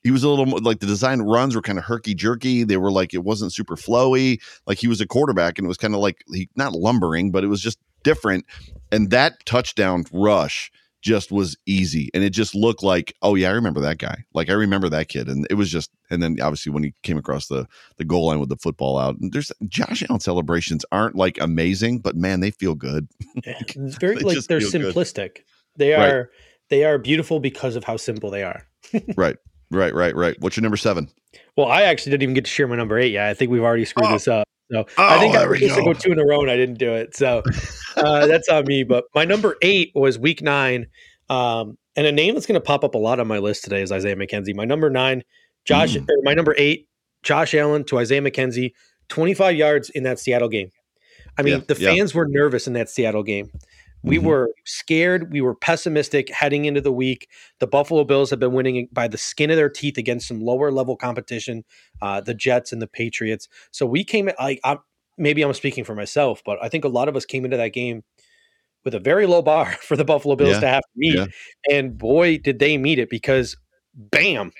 he 0.03 0.11
was 0.11 0.23
a 0.23 0.29
little 0.29 0.45
more 0.45 0.59
like 0.59 0.79
the 0.79 0.85
design 0.85 1.23
runs 1.23 1.55
were 1.55 1.61
kind 1.63 1.79
of 1.79 1.85
herky 1.85 2.13
jerky 2.13 2.63
they 2.63 2.77
were 2.77 2.91
like 2.91 3.11
it 3.15 3.23
wasn't 3.23 3.51
super 3.51 3.75
flowy. 3.75 4.39
Like 4.67 4.77
he 4.77 4.87
was 4.87 5.01
a 5.01 5.07
quarterback 5.07 5.57
and 5.57 5.65
it 5.65 5.67
was 5.67 5.77
kind 5.77 5.95
of 5.95 5.99
like 5.99 6.23
he 6.31 6.47
not 6.55 6.73
lumbering 6.73 7.31
but 7.31 7.43
it 7.43 7.47
was 7.47 7.61
just 7.61 7.79
different. 8.03 8.45
And 8.91 9.09
that 9.09 9.43
touchdown 9.47 10.05
rush 10.13 10.71
just 11.03 11.31
was 11.33 11.57
easy 11.65 12.09
and 12.13 12.23
it 12.23 12.29
just 12.29 12.55
looked 12.55 12.81
like 12.81 13.13
oh 13.21 13.35
yeah 13.35 13.49
i 13.49 13.51
remember 13.51 13.81
that 13.81 13.97
guy 13.97 14.23
like 14.33 14.49
i 14.49 14.53
remember 14.53 14.87
that 14.87 15.09
kid 15.09 15.27
and 15.27 15.45
it 15.49 15.55
was 15.55 15.69
just 15.69 15.91
and 16.09 16.23
then 16.23 16.37
obviously 16.41 16.71
when 16.71 16.81
he 16.81 16.93
came 17.03 17.17
across 17.17 17.47
the 17.47 17.67
the 17.97 18.05
goal 18.05 18.27
line 18.27 18.39
with 18.39 18.47
the 18.47 18.55
football 18.55 18.97
out 18.97 19.17
and 19.19 19.33
there's 19.33 19.51
josh 19.67 20.01
allen 20.09 20.21
celebrations 20.21 20.85
aren't 20.93 21.15
like 21.15 21.37
amazing 21.41 21.99
but 21.99 22.15
man 22.15 22.39
they 22.39 22.51
feel 22.51 22.73
good 22.73 23.07
Yeah, 23.45 23.53
it's 23.59 23.97
very 23.97 24.15
They 24.15 24.21
like 24.21 24.37
they're 24.45 24.61
feel 24.61 24.71
good. 24.71 24.95
simplistic. 24.95 25.39
They 25.75 25.91
Right. 25.91 26.09
are 26.09 26.31
they 26.69 26.85
are 26.85 26.97
beautiful 26.97 27.41
because 27.41 27.75
of 27.75 27.83
how 27.83 27.97
simple 27.97 28.29
they 28.31 28.43
are. 28.43 28.65
right 29.17 29.35
right 29.71 29.93
right 29.93 30.15
right 30.15 30.35
what's 30.39 30.55
your 30.55 30.61
number 30.63 30.77
seven 30.77 31.09
Well, 31.57 31.67
I 31.67 31.81
actually 31.81 32.11
didn't 32.11 32.23
even 32.23 32.35
get 32.35 32.45
to 32.45 32.49
share 32.51 32.67
my 32.67 32.75
number 32.77 32.97
eight 32.97 33.11
yet. 33.11 33.27
I 33.27 33.33
think 33.33 33.51
we've 33.51 33.61
already 33.63 33.83
screwed 33.85 34.07
Oh. 34.09 34.13
this 34.13 34.27
up. 34.29 34.47
So 34.73 34.85
I 34.97 35.19
think 35.19 35.35
Oh, 35.35 35.37
I 35.37 35.41
there 35.41 35.49
was 35.49 35.61
we 35.61 35.67
supposed 35.69 35.75
to 35.75 35.85
go. 35.85 35.93
go 35.93 35.99
two 35.99 36.11
in 36.13 36.19
a 36.19 36.25
row 36.25 36.41
and 36.41 36.49
I 36.51 36.55
didn't 36.57 36.79
do 36.79 36.93
it. 36.93 37.15
So 37.15 37.43
uh, 37.97 38.25
that's 38.27 38.49
on 38.49 38.65
me. 38.65 38.83
But 38.83 39.05
my 39.13 39.25
number 39.25 39.55
eight 39.61 39.91
was 39.95 40.17
week 40.17 40.41
nine. 40.41 40.87
Um, 41.29 41.77
And 41.95 42.07
a 42.07 42.11
name 42.11 42.33
that's 42.33 42.45
going 42.47 42.59
to 42.59 42.65
pop 42.65 42.83
up 42.83 42.95
a 42.95 42.97
lot 42.97 43.19
on 43.19 43.27
my 43.27 43.37
list 43.37 43.63
today 43.63 43.81
is 43.83 43.91
Isaiah 43.91 44.15
McKenzie. 44.15 44.55
My 44.55 44.65
number 44.65 44.89
nine, 44.89 45.23
Josh, 45.65 45.95
Mm. 45.95 46.07
my 46.23 46.33
number 46.33 46.55
eight, 46.57 46.87
Josh 47.21 47.53
Allen 47.53 47.83
to 47.85 47.99
Isaiah 47.99 48.21
McKenzie, 48.21 48.71
25 49.09 49.55
yards 49.55 49.89
in 49.91 50.03
that 50.03 50.17
Seattle 50.19 50.49
game. 50.49 50.69
I 51.37 51.43
mean, 51.43 51.59
Yeah, 51.59 51.73
the 51.75 51.79
yeah. 51.81 51.89
fans 51.93 52.13
were 52.15 52.27
nervous 52.27 52.65
in 52.67 52.73
that 52.73 52.89
Seattle 52.89 53.23
game. 53.23 53.49
We 54.03 54.17
Mhm. 54.17 54.23
were 54.23 54.53
scared. 54.65 55.31
We 55.31 55.41
were 55.41 55.55
pessimistic 55.55 56.29
heading 56.29 56.65
into 56.65 56.81
the 56.81 56.91
week. 56.91 57.29
The 57.59 57.67
Buffalo 57.67 58.03
Bills 58.03 58.29
have 58.29 58.39
been 58.39 58.53
winning 58.53 58.89
by 58.91 59.07
the 59.07 59.17
skin 59.17 59.49
of 59.49 59.55
their 59.55 59.69
teeth 59.69 59.97
against 59.97 60.27
some 60.27 60.41
lower 60.41 60.71
level 60.71 60.95
competition, 60.97 61.63
uh, 62.01 62.19
the 62.21 62.33
Jets 62.33 62.71
and 62.73 62.81
the 62.81 62.87
Patriots. 62.87 63.47
So 63.71 63.85
we 63.85 64.03
came 64.03 64.29
like 64.39 64.59
I'm, 64.63 64.79
maybe 65.17 65.41
I'm 65.41 65.53
speaking 65.53 65.83
for 65.83 65.95
myself, 65.95 66.41
but 66.45 66.57
I 66.61 66.69
think 66.69 66.83
a 66.83 66.89
lot 66.89 67.07
of 67.07 67.15
us 67.15 67.25
came 67.25 67.45
into 67.45 67.57
that 67.57 67.69
game 67.73 68.03
with 68.83 68.93
a 68.93 68.99
very 68.99 69.25
low 69.25 69.41
bar 69.41 69.71
for 69.81 69.95
the 69.95 70.03
Buffalo 70.05 70.35
Bills 70.35 70.55
Yeah, 70.55 70.59
to 70.59 70.67
have 70.67 70.81
to 70.81 70.89
meet, 70.95 71.15
yeah. 71.15 71.25
and 71.71 71.97
boy, 71.97 72.37
did 72.39 72.59
they 72.59 72.77
meet 72.77 72.99
it 72.99 73.09
because, 73.09 73.55
bam, 73.95 74.51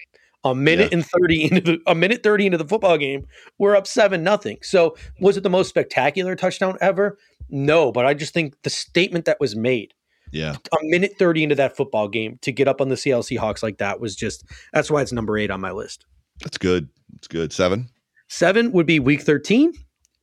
a 0.46 0.54
minute 0.56 0.94
and 0.94 1.06
thirty 1.06 1.44
into 1.44 1.62
the 1.62 1.80
a 1.88 1.96
minute 1.96 2.22
thirty 2.22 2.46
into 2.46 2.58
the 2.58 2.68
football 2.68 2.98
game, 2.98 3.26
we're 3.60 3.76
up 3.76 3.88
seven 3.88 4.24
nothing. 4.24 4.58
So 4.62 4.96
was 5.22 5.38
it 5.38 5.44
the 5.44 5.50
most 5.50 5.70
spectacular 5.70 6.36
touchdown 6.36 6.78
ever? 6.82 7.18
No, 7.54 7.92
but 7.92 8.06
I 8.06 8.14
just 8.16 8.34
think 8.34 8.56
the 8.64 8.70
statement 8.72 9.26
that 9.26 9.40
was 9.40 9.56
made 9.56 9.94
Yeah. 10.32 10.56
a 10.74 10.78
minute 10.84 11.14
30 11.20 11.44
into 11.44 11.56
that 11.56 11.78
football 11.78 12.08
game 12.08 12.40
to 12.42 12.52
get 12.52 12.68
up 12.68 12.82
on 12.82 12.90
the 12.90 12.96
CLC 12.96 13.38
Hawks 13.38 13.62
like 13.62 13.78
that 13.78 14.00
was 14.02 14.16
just 14.16 14.44
that's 14.74 14.90
why 14.90 15.02
it's 15.04 15.12
number 15.12 15.38
eight 15.38 15.52
on 15.52 15.62
my 15.62 15.72
list. 15.72 16.06
That's 16.42 16.58
good. 16.58 16.90
It's 17.16 17.28
good. 17.28 17.54
Seven. 17.54 17.88
Seven 18.28 18.72
would 18.72 18.88
be 18.88 19.00
week 19.00 19.22
13. 19.22 19.72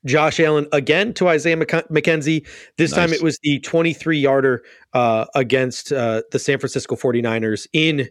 Josh 0.06 0.40
Allen 0.40 0.66
again 0.72 1.12
to 1.14 1.28
Isaiah 1.28 1.56
McK- 1.56 1.88
McKenzie. 1.90 2.46
This 2.78 2.90
time 2.90 3.12
it 3.12 3.22
was 3.22 3.38
the 3.42 3.60
23 3.60 4.18
yarder 4.18 4.62
uh, 4.94 5.26
against 5.34 5.92
uh, 5.92 6.22
the 6.32 6.38
San 6.38 6.58
Francisco 6.58 6.96
49ers 6.96 7.66
in 7.72 8.08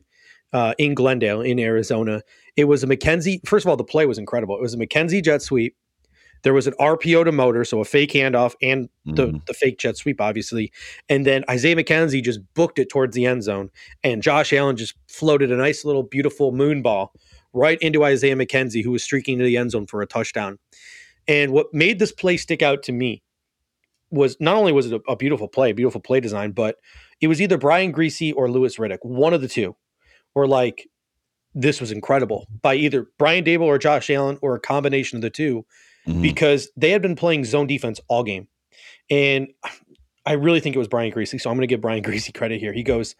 uh, 0.53 0.74
in 0.78 0.93
Glendale, 0.93 1.41
in 1.41 1.59
Arizona. 1.59 2.22
It 2.55 2.65
was 2.65 2.84
a 2.84 2.88
McKenzie. 2.88 3.45
First 3.45 3.65
of 3.65 3.70
all, 3.70 3.76
the 3.76 3.84
play 3.84 4.05
was 4.05 4.17
incredible. 4.17 4.55
It 4.55 4.61
was 4.61 4.74
a 4.74 4.78
McKenzie 4.78 5.24
jet 5.24 5.41
sweep. 5.41 5.76
There 6.43 6.53
was 6.53 6.67
an 6.67 6.73
RPO 6.79 7.25
to 7.25 7.31
motor, 7.31 7.63
so 7.65 7.79
a 7.81 7.85
fake 7.85 8.11
handoff 8.11 8.55
and 8.61 8.89
the, 9.05 9.27
Mhm. 9.27 9.45
the 9.45 9.53
fake 9.53 9.77
jet 9.77 9.97
sweep, 9.97 10.21
obviously. 10.21 10.71
And 11.09 11.25
then 11.25 11.43
Isaiah 11.49 11.75
McKenzie 11.75 12.23
just 12.23 12.39
booked 12.53 12.79
it 12.79 12.89
towards 12.89 13.15
the 13.15 13.25
end 13.25 13.43
zone. 13.43 13.69
And 14.03 14.21
Josh 14.21 14.53
Allen 14.53 14.75
just 14.77 14.95
floated 15.07 15.51
a 15.51 15.57
nice 15.57 15.83
little 15.83 16.03
beautiful 16.03 16.51
moon 16.51 16.81
ball 16.81 17.13
right 17.53 17.77
into 17.81 18.03
Isaiah 18.03 18.35
McKenzie, 18.35 18.83
who 18.83 18.91
was 18.91 19.03
streaking 19.03 19.37
to 19.39 19.43
the 19.43 19.57
end 19.57 19.71
zone 19.71 19.87
for 19.87 20.01
a 20.01 20.07
touchdown. 20.07 20.59
And 21.27 21.51
what 21.51 21.73
made 21.73 21.99
this 21.99 22.11
play 22.11 22.37
stick 22.37 22.61
out 22.61 22.83
to 22.83 22.91
me 22.91 23.21
was 24.11 24.37
not 24.39 24.55
only 24.55 24.71
was 24.71 24.91
it 24.91 24.93
a, 25.07 25.11
a 25.11 25.15
beautiful 25.15 25.47
play, 25.47 25.71
beautiful 25.71 26.01
play 26.01 26.19
design, 26.19 26.51
but 26.51 26.77
it 27.21 27.27
was 27.27 27.41
either 27.41 27.57
Brian 27.57 27.93
Griese 27.93 28.33
or 28.35 28.49
Louis 28.49 28.75
Riddick, 28.77 28.99
one 29.03 29.33
of 29.33 29.41
the 29.41 29.47
two, 29.47 29.75
or 30.33 30.47
like 30.47 30.87
this 31.53 31.81
was 31.81 31.91
incredible 31.91 32.47
by 32.61 32.75
either 32.75 33.07
Brian 33.17 33.43
Daboll 33.43 33.63
or 33.63 33.77
Josh 33.77 34.09
Allen 34.09 34.37
or 34.41 34.55
a 34.55 34.59
combination 34.59 35.17
of 35.17 35.21
the 35.21 35.29
two 35.29 35.65
Mhm. 36.10 36.22
because 36.22 36.70
they 36.76 36.91
had 36.91 37.01
been 37.01 37.16
playing 37.16 37.45
zone 37.45 37.68
defense 37.68 37.99
all 38.07 38.24
game. 38.24 38.47
And 39.10 39.47
I 40.26 40.34
really 40.34 40.60
think 40.60 40.76
it 40.76 40.80
was 40.80 40.88
Brian 40.88 41.12
Griese. 41.12 41.39
So 41.39 41.49
I'm 41.49 41.55
going 41.55 41.62
to 41.68 41.68
give 41.68 41.82
Brian 41.82 42.03
Griese 42.03 42.34
credit 42.34 42.60
here. 42.60 42.74
He 42.74 42.84
goes, 42.84 43.16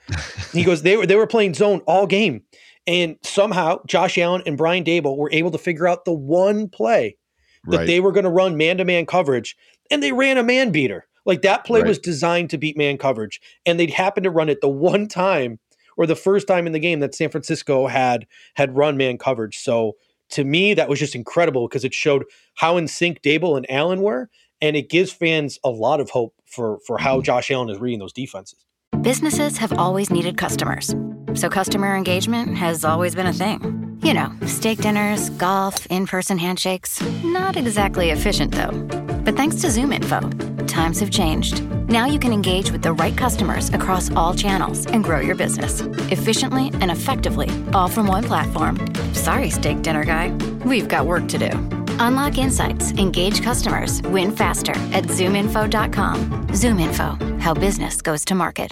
he 0.54 0.64
goes, 0.64 0.82
they 0.84 0.98
were 0.98 1.06
they 1.06 1.16
were 1.16 1.28
playing 1.28 1.54
zone 1.54 1.82
all 1.88 2.06
game. 2.08 2.44
And 2.88 3.18
somehow 3.24 3.80
Josh 3.88 4.18
Allen 4.18 4.42
and 4.46 4.58
Brian 4.58 4.84
Daboll 4.84 5.18
were 5.18 5.30
able 5.32 5.52
to 5.52 5.58
figure 5.58 5.88
out 5.88 6.06
the 6.06 6.14
one 6.14 6.68
play 6.70 7.18
that 7.66 7.78
Right. 7.80 7.88
they 7.88 8.00
were 8.00 8.12
going 8.12 8.24
to 8.24 8.30
run 8.30 8.58
man-to-man 8.58 9.06
coverage 9.06 9.56
and 9.92 10.02
they 10.02 10.12
ran 10.12 10.38
a 10.38 10.44
man 10.44 10.72
beater. 10.72 11.06
Like 11.26 11.42
that 11.44 11.66
play 11.66 11.82
Right. 11.82 11.88
was 11.90 12.00
designed 12.00 12.50
to 12.52 12.58
beat 12.58 12.78
man 12.78 12.98
coverage 12.98 13.42
and 13.66 13.80
they'd 13.80 13.92
happened 13.92 14.24
to 14.24 14.32
run 14.32 14.50
it 14.50 14.62
the 14.62 14.70
one 14.70 15.08
time 15.08 15.60
or 15.98 16.08
the 16.08 16.16
first 16.16 16.48
time 16.48 16.66
in 16.66 16.72
the 16.74 16.80
game 16.80 17.00
that 17.02 17.14
San 17.14 17.30
Francisco 17.30 17.88
had 17.88 18.26
had 18.56 18.76
run 18.78 18.98
man 18.98 19.18
coverage. 19.18 19.58
So 19.60 19.98
to 20.32 20.44
me 20.44 20.74
that 20.74 20.90
was 20.90 21.00
just 21.00 21.16
incredible 21.16 21.68
because 21.68 21.84
it 21.84 21.94
showed 21.94 22.26
how 22.56 22.78
in 22.78 22.88
sync 22.88 23.22
Daboll 23.22 23.58
and 23.58 23.70
Allen 23.70 24.02
were 24.02 24.30
and 24.62 24.76
it 24.76 24.90
gives 24.90 25.12
fans 25.12 25.58
a 25.64 25.70
lot 25.70 26.00
of 26.00 26.10
hope 26.10 26.34
for 26.46 26.80
for 26.86 26.98
how 26.98 27.20
Mhm. 27.20 27.24
Josh 27.24 27.52
Allen 27.52 27.70
is 27.70 27.80
reading 27.80 28.00
those 28.00 28.14
defenses. 28.14 28.66
Businesses 29.02 29.58
have 29.58 29.74
always 29.74 30.10
needed 30.10 30.38
customers. 30.38 30.94
So 31.36 31.50
customer 31.50 31.96
engagement 31.96 32.58
has 32.58 32.84
always 32.84 33.16
been 33.16 33.28
a 33.28 33.34
thing. 33.34 34.00
You 34.04 34.14
know, 34.14 34.32
steak 34.46 34.80
dinners, 34.80 35.30
golf, 35.32 35.86
in 35.88 36.08
person 36.08 36.38
handshakes. 36.38 37.02
Not 37.24 37.58
exactly 37.58 38.10
efficient, 38.10 38.54
though. 38.54 39.09
But 39.30 39.38
thanks 39.38 39.58
to 39.58 39.68
ZoomInfo, 39.68 40.68
times 40.68 41.00
have 41.02 41.12
changed. 41.12 41.64
Now 41.88 42.08
you 42.08 42.18
can 42.18 42.34
engage 42.34 42.72
with 42.72 42.82
the 42.82 42.94
right 42.94 43.16
customers 43.16 43.72
across 43.72 44.12
all 44.16 44.34
channels 44.34 44.88
and 44.88 45.04
grow 45.04 45.20
your 45.20 45.36
business 45.36 45.82
efficiently 46.10 46.72
and 46.82 46.90
effectively, 46.90 47.48
all 47.72 47.88
from 47.88 48.08
one 48.08 48.24
platform. 48.24 48.80
Sorry, 49.14 49.52
steak 49.52 49.84
dinner 49.84 50.04
guy. 50.04 50.36
We've 50.66 50.88
got 50.88 51.06
work 51.06 51.28
to 51.28 51.38
do. 51.38 51.52
Unlock 52.00 52.40
insights, 52.40 52.92
engage 52.94 53.44
customers, 53.44 54.02
win 54.02 54.36
faster 54.36 54.74
at 54.98 55.04
zoominfo.com. 55.04 56.48
ZoomInfo, 56.48 57.40
how 57.40 57.54
business 57.54 58.02
goes 58.02 58.26
to 58.26 58.34
market. 58.34 58.72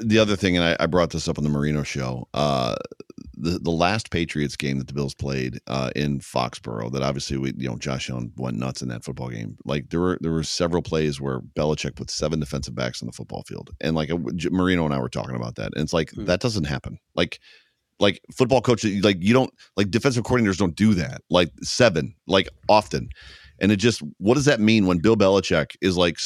The 0.00 0.18
other 0.18 0.36
thing, 0.36 0.56
and 0.56 0.64
I, 0.64 0.76
I 0.80 0.86
brought 0.86 1.10
this 1.10 1.28
up 1.28 1.38
on 1.38 1.44
the 1.44 1.50
Marino 1.50 1.82
show, 1.82 2.28
uh, 2.34 2.74
the 3.36 3.58
the 3.58 3.70
last 3.70 4.10
Patriots 4.10 4.56
game 4.56 4.78
that 4.78 4.86
the 4.86 4.92
Bills 4.94 5.14
played 5.14 5.60
uh, 5.66 5.90
in 5.94 6.20
Foxborough, 6.20 6.90
that 6.92 7.02
obviously 7.02 7.36
we, 7.36 7.52
you 7.56 7.68
know, 7.68 7.76
Josh 7.76 8.10
Allen 8.10 8.32
went 8.36 8.56
nuts 8.56 8.82
in 8.82 8.88
that 8.88 9.04
football 9.04 9.28
game. 9.28 9.56
Like 9.64 9.90
there 9.90 10.00
were 10.00 10.18
there 10.20 10.32
were 10.32 10.42
several 10.42 10.82
plays 10.82 11.20
where 11.20 11.40
Belichick 11.40 11.96
put 11.96 12.10
seven 12.10 12.40
defensive 12.40 12.74
backs 12.74 13.02
on 13.02 13.06
the 13.06 13.12
football 13.12 13.42
field, 13.46 13.70
and 13.80 13.94
like 13.94 14.10
Marino 14.50 14.84
and 14.84 14.94
I 14.94 14.98
were 14.98 15.08
talking 15.08 15.36
about 15.36 15.56
that, 15.56 15.72
and 15.74 15.82
it's 15.84 15.92
like 15.92 16.10
Hmm. 16.12 16.24
that 16.24 16.40
doesn't 16.40 16.64
happen. 16.64 16.98
Like 17.14 17.40
like 18.00 18.20
football 18.34 18.60
coaches, 18.60 19.02
like 19.04 19.18
you 19.20 19.34
don't 19.34 19.52
like 19.76 19.90
defensive 19.90 20.24
coordinators 20.24 20.58
don't 20.58 20.76
do 20.76 20.94
that. 20.94 21.22
Like 21.30 21.50
seven, 21.62 22.14
like 22.26 22.48
often, 22.68 23.10
and 23.58 23.72
it 23.72 23.76
just 23.76 24.02
what 24.18 24.34
does 24.34 24.44
that 24.46 24.60
mean 24.60 24.86
when 24.86 24.98
Bill 24.98 25.16
Belichick 25.16 25.76
is 25.80 25.96
like 25.96 26.18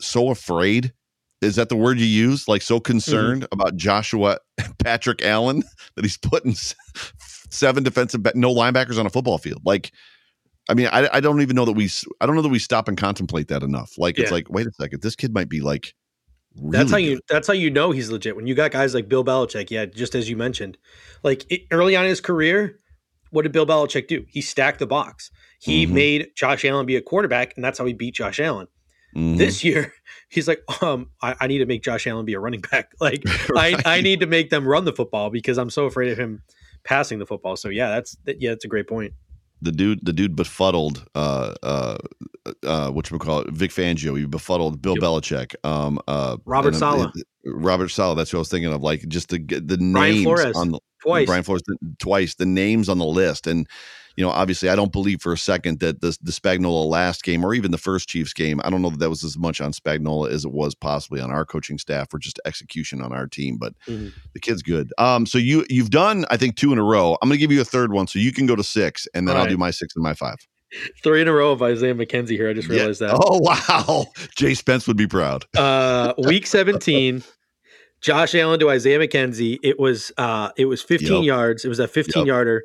so 0.00 0.30
afraid? 0.30 0.92
Is 1.40 1.56
that 1.56 1.68
the 1.68 1.76
word 1.76 1.98
you 1.98 2.06
use? 2.06 2.48
Like 2.48 2.62
so 2.62 2.80
concerned 2.80 3.46
about 3.52 3.76
Joshua 3.76 4.38
Patrick 4.78 5.22
Allen 5.22 5.62
that 5.94 6.04
he's 6.04 6.16
putting 6.16 6.54
seven 7.50 7.84
defensive 7.84 8.26
no 8.34 8.52
linebackers 8.52 8.98
on 8.98 9.06
a 9.06 9.10
football 9.10 9.38
field. 9.38 9.62
Like, 9.64 9.92
I 10.68 10.74
mean, 10.74 10.88
I, 10.88 11.08
I 11.12 11.20
don't 11.20 11.40
even 11.40 11.54
know 11.54 11.64
that 11.64 11.72
we 11.72 11.88
I 12.20 12.26
don't 12.26 12.34
know 12.34 12.42
that 12.42 12.48
we 12.48 12.58
stop 12.58 12.88
and 12.88 12.96
contemplate 12.96 13.48
that 13.48 13.62
enough. 13.62 13.92
Like, 13.98 14.18
it's 14.18 14.32
like 14.32 14.50
wait 14.50 14.66
a 14.66 14.72
second, 14.72 15.02
this 15.02 15.16
kid 15.16 15.32
might 15.32 15.48
be 15.48 15.60
like. 15.60 15.94
Really 16.60 16.78
That's 16.78 16.90
how 16.90 16.96
you. 16.96 17.20
That's 17.28 17.46
how 17.46 17.52
you 17.52 17.70
know 17.70 17.92
he's 17.92 18.10
legit. 18.10 18.34
When 18.34 18.48
you 18.48 18.54
got 18.56 18.72
guys 18.72 18.92
like 18.92 19.08
Bill 19.08 19.24
Belichick, 19.24 19.70
yeah, 19.70 19.86
just 19.86 20.16
as 20.16 20.28
you 20.28 20.36
mentioned, 20.36 20.76
like 21.22 21.44
it, 21.52 21.62
early 21.70 21.94
on 21.94 22.02
in 22.04 22.08
his 22.08 22.20
career, 22.20 22.80
what 23.30 23.42
did 23.42 23.52
Bill 23.52 23.66
Belichick 23.66 24.08
do? 24.08 24.24
He 24.28 24.40
stacked 24.40 24.80
the 24.80 24.86
box. 24.86 25.30
He 25.60 25.86
Mhm. 25.86 25.90
made 25.90 26.28
Josh 26.36 26.64
Allen 26.64 26.86
be 26.86 26.96
a 26.96 27.00
quarterback, 27.00 27.54
and 27.54 27.64
that's 27.64 27.78
how 27.78 27.84
he 27.84 27.92
beat 27.92 28.14
Josh 28.14 28.40
Allen. 28.40 28.66
Mhm. 29.18 29.36
This 29.36 29.64
year, 29.64 29.92
he's 30.28 30.46
like, 30.46 30.62
um, 30.82 31.10
I, 31.22 31.34
I 31.40 31.46
need 31.48 31.58
to 31.58 31.66
make 31.66 31.82
Josh 31.82 32.06
Allen 32.06 32.24
be 32.24 32.34
a 32.34 32.40
running 32.40 32.60
back. 32.60 32.92
Like, 33.00 33.22
I, 33.56 33.76
I 33.84 34.00
need 34.00 34.20
to 34.20 34.26
make 34.26 34.50
them 34.50 34.66
run 34.66 34.84
the 34.84 34.92
football 34.92 35.30
because 35.30 35.58
I'm 35.58 35.70
so 35.70 35.86
afraid 35.86 36.12
of 36.12 36.18
him 36.18 36.42
passing 36.84 37.18
the 37.18 37.26
football. 37.26 37.56
So 37.56 37.68
yeah, 37.68 37.88
that's 37.90 38.16
that, 38.24 38.40
yeah, 38.40 38.50
that's 38.50 38.64
a 38.64 38.68
great 38.68 38.86
point. 38.88 39.12
the 39.60 39.72
dude 39.72 39.98
the 40.04 40.12
dude 40.12 40.36
befuddled 40.36 41.04
uh 41.16 41.52
uh 41.64 41.98
uh 42.64 42.90
what 42.92 43.10
you 43.10 43.18
call 43.18 43.40
it 43.40 43.50
Vic 43.50 43.72
Fangio 43.72 44.16
he 44.16 44.24
befuddled 44.24 44.80
Bill 44.80 44.94
Yep. 44.94 45.02
Belichick 45.02 45.54
um 45.64 45.98
uh 46.06 46.36
Robert 46.44 46.80
uh, 46.80 47.08
Robert 47.44 47.88
Saleh 47.88 48.16
that's 48.16 48.32
what 48.32 48.38
I 48.38 48.44
was 48.46 48.48
thinking 48.50 48.72
of 48.72 48.82
like 48.82 49.02
just 49.08 49.30
the 49.30 49.38
the 49.38 49.76
Brian 49.78 50.12
names 50.14 50.22
Flores. 50.22 50.56
on 50.56 50.70
the 50.70 50.80
Twice. 51.02 51.26
Brian 51.26 51.42
Flores 51.42 51.62
twice 51.98 52.36
the 52.36 52.46
names 52.46 52.88
on 52.88 52.98
the 52.98 53.04
list 53.06 53.46
and 53.48 53.66
you 54.18 54.24
know 54.24 54.30
obviously 54.30 54.68
I 54.68 54.74
don't 54.74 54.90
believe 54.90 55.22
for 55.22 55.32
a 55.32 55.38
second 55.38 55.78
that 55.78 56.00
the 56.00 56.18
the 56.20 56.32
Spagnuolo 56.32 56.86
last 56.86 57.22
game 57.22 57.44
or 57.44 57.54
even 57.54 57.70
the 57.70 57.78
first 57.78 58.08
Chiefs 58.08 58.32
game 58.32 58.60
I 58.64 58.68
don't 58.68 58.82
know 58.82 58.90
that 58.90 58.98
that 58.98 59.08
was 59.08 59.22
as 59.22 59.38
much 59.38 59.60
on 59.60 59.70
Spagnuolo 59.70 60.28
as 60.28 60.44
it 60.44 60.50
was 60.52 60.74
possibly 60.74 61.20
on 61.20 61.30
our 61.30 61.44
coaching 61.44 61.78
staff 61.78 62.12
or 62.12 62.18
just 62.18 62.40
execution 62.44 63.00
on 63.00 63.12
our 63.12 63.28
team 63.28 63.58
but 63.58 63.74
Mhm. 63.88 64.12
the 64.34 64.40
kid's 64.40 64.62
good 64.62 64.92
um 64.98 65.24
so 65.24 65.38
you 65.38 65.64
you've 65.70 65.90
done 65.90 66.24
I 66.30 66.36
think 66.36 66.56
two 66.56 66.72
in 66.72 66.78
a 66.78 66.82
row 66.82 67.16
I'm 67.22 67.28
gonna 67.28 67.38
give 67.38 67.52
you 67.52 67.60
a 67.60 67.64
third 67.64 67.92
one 67.92 68.08
so 68.08 68.18
you 68.18 68.32
can 68.32 68.46
go 68.46 68.56
to 68.56 68.64
six 68.64 69.06
and 69.14 69.28
then 69.28 69.36
All 69.36 69.42
I'll 69.42 69.44
right. 69.46 69.50
do 69.52 69.56
my 69.56 69.70
six 69.70 69.94
and 69.94 70.02
my 70.02 70.14
five 70.14 70.36
Three 71.02 71.22
in 71.22 71.28
a 71.28 71.32
row 71.32 71.52
of 71.52 71.62
Isaiah 71.62 71.94
McKenzie 71.94 72.32
here. 72.32 72.50
I 72.50 72.52
just 72.52 72.68
Yeah. 72.68 72.74
realized 72.80 73.00
that. 73.00 73.14
Oh 73.18 73.38
wow, 73.40 74.06
Jay 74.36 74.52
Spence 74.52 74.86
would 74.86 74.98
be 74.98 75.06
proud. 75.06 75.46
Uh, 75.56 76.12
week 76.18 76.46
17, 76.46 77.22
Josh 78.02 78.34
Allen 78.34 78.60
to 78.60 78.68
Isaiah 78.68 78.98
McKenzie. 78.98 79.58
It 79.62 79.78
was 79.80 80.12
uh 80.18 80.50
it 80.56 80.66
was 80.66 80.82
15 80.82 81.22
Yep. 81.22 81.24
yards. 81.24 81.64
It 81.64 81.68
was 81.68 81.78
a 81.78 81.88
15 81.88 82.22
Yep. 82.22 82.26
yarder. 82.26 82.64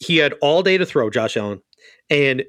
He 0.00 0.16
had 0.16 0.34
all 0.40 0.62
day 0.62 0.78
to 0.78 0.86
throw, 0.86 1.10
Josh 1.10 1.36
Allen. 1.36 1.62
And 2.10 2.44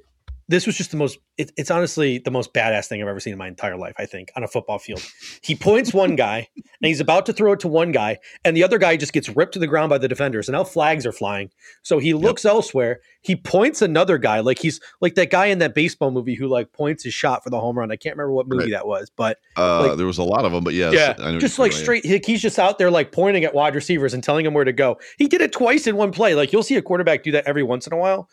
this 0.50 0.66
was 0.66 0.76
just 0.76 0.92
the 0.92 0.98
most 0.98 1.18
it, 1.38 1.52
it's 1.56 1.72
honestly 1.72 2.18
the 2.18 2.32
most 2.32 2.54
badass 2.54 2.88
thing 2.88 3.02
I've 3.02 3.08
ever 3.08 3.22
seen 3.22 3.32
in 3.32 3.40
my 3.40 3.48
entire 3.48 3.78
life, 3.78 3.94
I 3.98 4.06
think, 4.06 4.30
on 4.36 4.44
a 4.44 4.48
football 4.48 4.78
field. 4.80 5.02
He 5.42 5.56
points 5.56 5.94
one 5.94 6.18
guy 6.18 6.50
and 6.56 6.64
he's 6.82 7.00
about 7.00 7.26
to 7.28 7.34
throw 7.34 7.54
it 7.54 7.62
to 7.62 7.68
one 7.70 7.94
guy, 7.94 8.18
and 8.44 8.58
the 8.58 8.64
other 8.64 8.78
guy 8.78 8.98
just 8.98 9.14
gets 9.14 9.30
ripped 9.30 9.54
to 9.54 9.60
the 9.60 9.68
ground 9.68 9.90
by 9.90 9.98
the 9.98 10.08
defenders, 10.10 10.50
and 10.50 10.54
now 10.54 10.66
flags 10.66 11.06
are 11.06 11.14
flying. 11.14 11.50
So 11.84 12.00
he 12.00 12.14
looks 12.14 12.44
elsewhere. 12.44 13.00
He 13.22 13.36
points 13.36 13.82
another 13.82 14.18
guy, 14.18 14.40
like 14.42 14.60
he's 14.60 14.82
like 15.02 15.16
that 15.16 15.30
guy 15.30 15.46
in 15.48 15.60
that 15.60 15.74
baseball 15.76 16.12
movie 16.12 16.36
who 16.36 16.48
like 16.48 16.74
points 16.74 17.04
his 17.06 17.14
shot 17.14 17.44
for 17.44 17.50
the 17.50 17.60
home 17.60 17.78
run. 17.78 17.92
I 17.92 17.96
can't 17.96 18.16
remember 18.18 18.34
what 18.34 18.48
movie 18.48 18.64
Right. 18.66 18.72
that 18.72 18.88
was, 18.88 19.10
but 19.16 19.38
Uh, 19.58 19.88
Like- 19.88 19.98
there 19.98 20.08
was 20.08 20.18
a 20.18 20.24
lot 20.24 20.46
of 20.46 20.52
them, 20.52 20.64
but 20.64 20.74
yes, 20.74 20.94
yeah, 20.94 21.16
I 21.24 21.32
know 21.32 21.40
just 21.40 21.60
like 21.60 21.72
straight. 21.72 22.06
he- 22.06 22.22
He's 22.26 22.42
just 22.42 22.60
out 22.60 22.78
there 22.78 22.90
like 22.92 23.12
pointing 23.12 23.44
at 23.44 23.54
wide 23.54 23.76
receivers 23.76 24.14
and 24.14 24.24
telling 24.24 24.46
them 24.46 24.54
where 24.54 24.64
to 24.66 24.74
go. 24.74 25.00
He 25.18 25.28
did 25.28 25.42
it 25.42 25.52
twice 25.52 25.86
in 25.88 25.96
one 25.96 26.12
play. 26.12 26.34
Like 26.36 26.52
you'll 26.54 26.64
see 26.64 26.76
a 26.76 26.82
quarterback 26.82 27.24
do 27.24 27.32
that 27.32 27.46
every 27.46 27.64
once 27.64 27.88
in 27.88 27.94
a 27.94 27.98
while, 27.98 28.30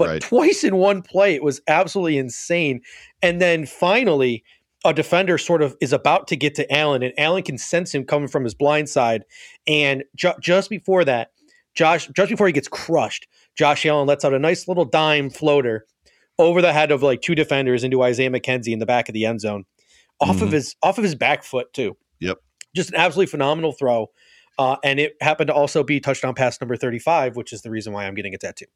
but 0.00 0.08
Right. 0.08 0.20
twice 0.22 0.64
in 0.64 0.76
one 0.76 1.02
play, 1.02 1.34
it 1.34 1.42
was 1.44 1.60
absolutely 1.68 2.18
insane. 2.18 2.80
And 3.22 3.40
then 3.40 3.66
finally, 3.66 4.42
a 4.84 4.94
defender 4.94 5.36
sort 5.36 5.60
of 5.62 5.76
is 5.80 5.92
about 5.92 6.26
to 6.28 6.36
get 6.36 6.54
to 6.54 6.72
Allen, 6.74 7.02
and 7.02 7.12
Allen 7.18 7.42
can 7.42 7.58
sense 7.58 7.94
him 7.94 8.04
coming 8.04 8.28
from 8.28 8.44
his 8.44 8.54
blind 8.54 8.88
side. 8.88 9.24
And 9.66 10.04
ju- 10.16 10.32
just 10.40 10.70
before 10.70 11.04
that, 11.04 11.32
Josh, 11.74 12.08
just 12.16 12.30
before 12.30 12.46
he 12.46 12.52
gets 12.52 12.66
crushed, 12.66 13.28
Josh 13.56 13.84
Allen 13.84 14.06
lets 14.08 14.24
out 14.24 14.32
a 14.34 14.38
nice 14.38 14.66
little 14.66 14.86
dime 14.86 15.28
floater 15.28 15.84
over 16.38 16.62
the 16.62 16.72
head 16.72 16.90
of 16.90 17.02
like 17.02 17.20
two 17.20 17.34
defenders 17.34 17.84
into 17.84 18.02
Isaiah 18.02 18.30
McKenzie 18.30 18.72
in 18.72 18.78
the 18.78 18.86
back 18.86 19.08
of 19.08 19.12
the 19.12 19.26
end 19.26 19.42
zone, 19.42 19.66
off 20.18 20.40
of 20.40 20.48
Mhm. 20.48 20.52
his 20.52 20.76
off 20.82 20.96
of 20.98 21.04
his 21.04 21.14
back 21.14 21.44
foot 21.44 21.72
too. 21.74 21.96
Yep. 22.20 22.38
just 22.74 22.90
an 22.90 22.96
absolutely 22.96 23.30
phenomenal 23.30 23.72
throw. 23.72 24.10
Uh, 24.58 24.76
and 24.84 24.98
it 25.00 25.14
happened 25.20 25.48
to 25.48 25.54
also 25.54 25.82
be 25.82 25.98
touchdown 26.00 26.34
pass 26.34 26.60
number 26.60 26.76
35, 26.76 27.34
which 27.36 27.52
is 27.52 27.62
the 27.62 27.70
reason 27.70 27.92
why 27.92 28.06
I'm 28.06 28.14
getting 28.14 28.32
a 28.34 28.38
tattoo. 28.38 28.66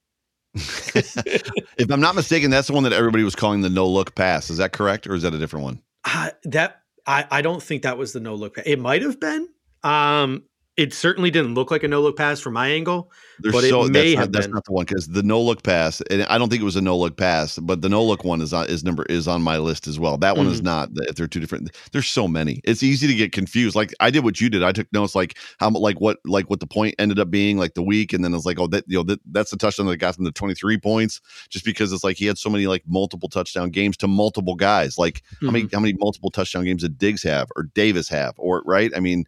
if 0.54 1.90
I'm 1.90 2.00
not 2.00 2.14
mistaken, 2.14 2.50
that's 2.50 2.68
the 2.68 2.74
one 2.74 2.84
that 2.84 2.92
everybody 2.92 3.24
was 3.24 3.34
calling 3.34 3.62
the 3.62 3.70
no 3.70 3.88
look 3.88 4.14
pass. 4.14 4.50
Is 4.50 4.58
that 4.58 4.72
correct, 4.72 5.06
or 5.06 5.14
is 5.14 5.22
that 5.22 5.34
a 5.34 5.38
different 5.38 5.64
one? 5.64 5.82
Uh, 6.04 6.30
that 6.44 6.82
I, 7.06 7.26
I 7.30 7.42
don't 7.42 7.62
think 7.62 7.82
that 7.82 7.98
was 7.98 8.12
the 8.12 8.20
no 8.20 8.34
look 8.34 8.56
pass. 8.56 8.64
It 8.66 8.78
might 8.78 9.02
have 9.02 9.18
been. 9.18 9.48
Um, 9.82 10.44
it 10.76 10.92
certainly 10.94 11.30
didn't 11.30 11.54
look 11.54 11.70
like 11.70 11.82
a 11.84 11.88
no 11.88 12.00
look 12.02 12.16
pass 12.16 12.40
from 12.40 12.54
my 12.54 12.68
angle. 12.68 13.10
There's 13.40 13.54
But 13.54 13.64
it 13.64 13.78
may 13.80 14.12
that's, 14.12 14.14
have 14.14 14.30
not, 14.30 14.32
that's 14.32 14.46
been. 14.46 14.52
not 14.52 14.64
the 14.64 14.72
one 14.72 14.84
because 14.84 15.08
the 15.08 15.22
no 15.24 15.42
look 15.42 15.64
pass, 15.64 16.00
and 16.08 16.22
I 16.24 16.38
don't 16.38 16.50
think 16.50 16.62
it 16.62 16.64
was 16.64 16.76
a 16.76 16.80
no 16.80 16.96
look 16.96 17.16
pass, 17.16 17.58
but 17.58 17.82
the 17.82 17.88
no 17.88 18.04
look 18.04 18.22
one 18.22 18.40
is 18.40 18.52
on 18.52 18.66
is 18.68 18.84
number 18.84 19.02
is 19.06 19.26
on 19.26 19.42
my 19.42 19.58
list 19.58 19.88
as 19.88 19.98
well. 19.98 20.16
That 20.18 20.36
one 20.36 20.46
is 20.46 20.62
Mm-hmm. 20.62 20.64
not. 20.64 20.90
If 20.94 21.16
they're 21.16 21.26
two 21.26 21.40
different, 21.40 21.74
there's 21.90 22.06
so 22.06 22.28
many. 22.28 22.60
It's 22.62 22.84
easy 22.84 23.08
to 23.08 23.14
get 23.14 23.32
confused. 23.32 23.74
Like 23.74 23.92
I 23.98 24.10
did 24.10 24.22
what 24.22 24.40
you 24.40 24.48
did. 24.48 24.62
I 24.62 24.70
took 24.70 24.86
notes 24.92 25.16
like 25.16 25.36
how 25.58 25.68
like 25.70 26.00
what 26.00 26.18
like 26.24 26.48
what 26.48 26.60
the 26.60 26.66
point 26.68 26.94
ended 27.00 27.18
up 27.18 27.28
being 27.28 27.58
like 27.58 27.74
the 27.74 27.82
week, 27.82 28.12
and 28.12 28.24
then 28.24 28.32
I 28.32 28.36
was 28.36 28.46
like, 28.46 28.60
oh, 28.60 28.68
that 28.68 28.84
you 28.86 28.98
know 28.98 29.02
that 29.02 29.18
that's 29.32 29.50
the 29.50 29.56
touchdown 29.56 29.86
that 29.86 29.96
got 29.96 30.14
them 30.16 30.26
to 30.26 30.32
23 30.32 30.78
points, 30.78 31.20
just 31.50 31.64
because 31.64 31.92
it's 31.92 32.04
like 32.04 32.16
he 32.16 32.26
had 32.26 32.38
so 32.38 32.50
many 32.50 32.68
like 32.68 32.84
multiple 32.86 33.28
touchdown 33.28 33.70
games 33.70 33.96
to 33.96 34.06
multiple 34.06 34.54
guys. 34.54 34.96
Like 34.96 35.22
how 35.44 35.50
Mm-hmm. 35.50 35.52
many 35.52 35.68
how 35.72 35.80
many 35.80 35.94
multiple 35.98 36.30
touchdown 36.30 36.64
games 36.64 36.82
did 36.82 36.98
Diggs 36.98 37.24
have 37.24 37.48
or 37.56 37.64
Davis 37.74 38.08
have 38.10 38.34
or 38.38 38.62
right? 38.64 38.92
I 38.96 39.00
mean, 39.00 39.24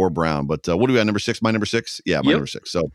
or 0.00 0.10
Brown. 0.10 0.46
But 0.46 0.68
uh, 0.68 0.76
what 0.76 0.86
do 0.86 0.92
we 0.92 0.98
have? 0.98 1.06
Number 1.06 1.18
six? 1.18 1.42
My 1.42 1.50
number 1.50 1.66
six? 1.66 2.00
Yeah, 2.06 2.20
my 2.22 2.30
Yep. 2.30 2.34
number 2.34 2.46
six. 2.46 2.72
So 2.72 2.90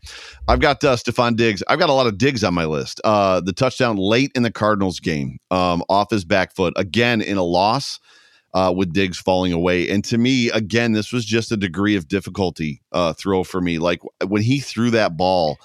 I've 0.48 0.60
got 0.60 0.82
uh, 0.82 0.96
Stefon 0.96 1.36
Diggs. 1.36 1.62
I've 1.68 1.78
got 1.78 1.88
a 1.88 1.92
lot 1.92 2.06
of 2.06 2.18
digs 2.18 2.42
on 2.44 2.54
my 2.54 2.64
list. 2.64 3.00
Uh, 3.04 3.40
the 3.40 3.52
touchdown 3.52 3.96
late 3.96 4.32
in 4.34 4.42
the 4.42 4.50
Cardinals 4.50 4.98
game, 5.00 5.38
um, 5.50 5.82
off 5.88 6.10
his 6.10 6.24
back 6.24 6.54
foot 6.54 6.74
again 6.76 7.20
in 7.22 7.36
a 7.36 7.42
loss. 7.44 7.98
Uh, 8.54 8.72
with 8.72 8.94
Diggs 8.94 9.18
falling 9.18 9.52
away, 9.52 9.86
and 9.90 10.02
to 10.04 10.16
me, 10.16 10.48
again, 10.50 10.92
this 10.92 11.12
was 11.12 11.26
just 11.26 11.52
a 11.52 11.58
degree 11.58 11.94
of 11.94 12.08
difficulty 12.08 12.80
uh, 12.90 13.12
throw 13.12 13.44
for 13.44 13.60
me. 13.60 13.78
Like 13.78 14.00
when 14.26 14.40
he 14.40 14.60
threw 14.60 14.90
that 14.92 15.14
ball, 15.14 15.58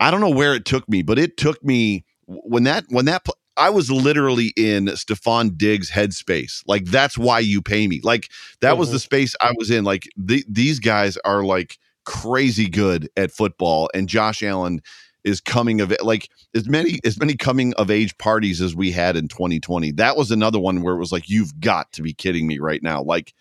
I 0.00 0.10
don't 0.10 0.22
know 0.22 0.30
where 0.30 0.54
it 0.54 0.64
took 0.64 0.88
me, 0.88 1.02
but 1.02 1.18
it 1.18 1.36
took 1.36 1.62
me 1.62 2.06
when 2.26 2.62
that 2.64 2.84
when 2.88 3.04
that 3.04 3.26
I 3.56 3.70
was 3.70 3.90
literally 3.90 4.52
in 4.56 4.86
Stefon 4.86 5.56
Diggs 5.56 5.90
headspace. 5.90 6.62
Like 6.66 6.84
that's 6.86 7.16
why 7.16 7.38
you 7.40 7.62
pay 7.62 7.86
me. 7.86 8.00
Like 8.02 8.30
that 8.60 8.78
was 8.78 8.90
the 8.90 8.98
space 8.98 9.34
I 9.40 9.52
was 9.56 9.70
in. 9.70 9.84
Like 9.84 10.08
the, 10.16 10.44
these 10.48 10.80
guys 10.80 11.16
are 11.24 11.44
like 11.44 11.78
crazy 12.04 12.68
good 12.68 13.08
at 13.16 13.30
football, 13.30 13.90
and 13.94 14.08
Josh 14.08 14.42
Allen 14.42 14.80
is 15.24 15.40
coming 15.40 15.80
of 15.80 15.94
like 16.02 16.28
as 16.54 16.68
many 16.68 16.98
as 17.04 17.18
many 17.18 17.34
coming 17.34 17.74
of 17.74 17.90
age 17.90 18.16
parties 18.18 18.60
as 18.60 18.74
we 18.74 18.90
had 18.90 19.16
in 19.16 19.28
2020. 19.28 19.92
That 19.92 20.16
was 20.16 20.30
another 20.30 20.58
one 20.58 20.82
where 20.82 20.94
it 20.94 20.98
was 20.98 21.12
like 21.12 21.28
you've 21.28 21.58
got 21.60 21.92
to 21.92 22.02
be 22.02 22.12
kidding 22.12 22.46
me 22.46 22.58
right 22.58 22.82
now. 22.82 23.02
Like 23.02 23.34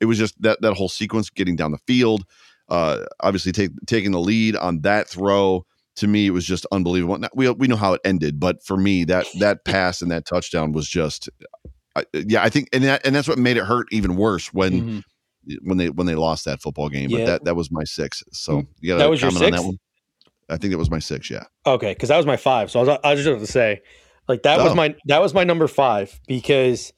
it 0.00 0.06
was 0.06 0.18
just 0.18 0.40
that 0.42 0.60
that 0.62 0.74
whole 0.74 0.88
sequence 0.88 1.30
getting 1.30 1.56
down 1.56 1.72
the 1.72 1.78
field. 1.86 2.24
Uh, 2.68 3.04
obviously 3.20 3.52
take, 3.52 3.70
taking 3.86 4.10
the 4.10 4.18
lead 4.18 4.56
on 4.56 4.80
that 4.80 5.08
throw 5.08 5.64
to 5.96 6.06
me 6.06 6.26
it 6.26 6.30
was 6.30 6.44
just 6.44 6.66
unbelievable. 6.72 7.18
Now, 7.18 7.28
we 7.34 7.50
we 7.50 7.66
know 7.66 7.76
how 7.76 7.92
it 7.94 8.00
ended, 8.04 8.38
but 8.40 8.64
for 8.64 8.76
me 8.76 9.04
that 9.04 9.26
that 9.40 9.64
pass 9.64 10.02
and 10.02 10.10
that 10.10 10.26
touchdown 10.26 10.72
was 10.72 10.88
just 10.88 11.28
I, 11.96 12.04
yeah, 12.12 12.42
I 12.42 12.50
think 12.50 12.68
and 12.72 12.84
that, 12.84 13.06
and 13.06 13.14
that's 13.14 13.26
what 13.28 13.38
made 13.38 13.56
it 13.56 13.64
hurt 13.64 13.86
even 13.90 14.16
worse 14.16 14.52
when 14.52 14.72
Mhm. 14.82 15.02
when 15.62 15.78
they 15.78 15.88
when 15.90 16.06
they 16.06 16.14
lost 16.14 16.44
that 16.44 16.60
football 16.60 16.88
game. 16.88 17.10
But 17.10 17.20
Yeah. 17.20 17.26
that 17.26 17.44
that 17.44 17.56
was 17.56 17.70
my 17.70 17.84
six. 17.84 18.22
So 18.32 18.64
you 18.80 18.92
got 18.92 18.98
That 18.98 19.10
was 19.10 19.22
your 19.22 19.30
comment 19.30 19.54
on 19.54 19.60
that 19.62 19.66
one? 19.66 19.78
I 20.48 20.56
think 20.58 20.72
it 20.72 20.76
was 20.76 20.90
my 20.90 20.98
six. 21.00 21.30
Yeah. 21.30 21.44
Okay, 21.66 21.92
because 21.92 22.08
that 22.10 22.16
was 22.18 22.26
my 22.26 22.36
five. 22.36 22.70
So 22.70 22.78
I 22.80 22.82
was, 22.84 22.98
I 23.02 23.10
was 23.14 23.18
just 23.24 23.26
going 23.28 23.40
to 23.40 23.50
say, 23.50 23.80
like 24.28 24.42
that 24.44 24.58
was 24.58 24.72
Oh. 24.72 24.74
my 24.74 24.94
that 25.06 25.20
was 25.22 25.32
my 25.34 25.44
number 25.44 25.66
five 25.66 26.20
because 26.28 26.92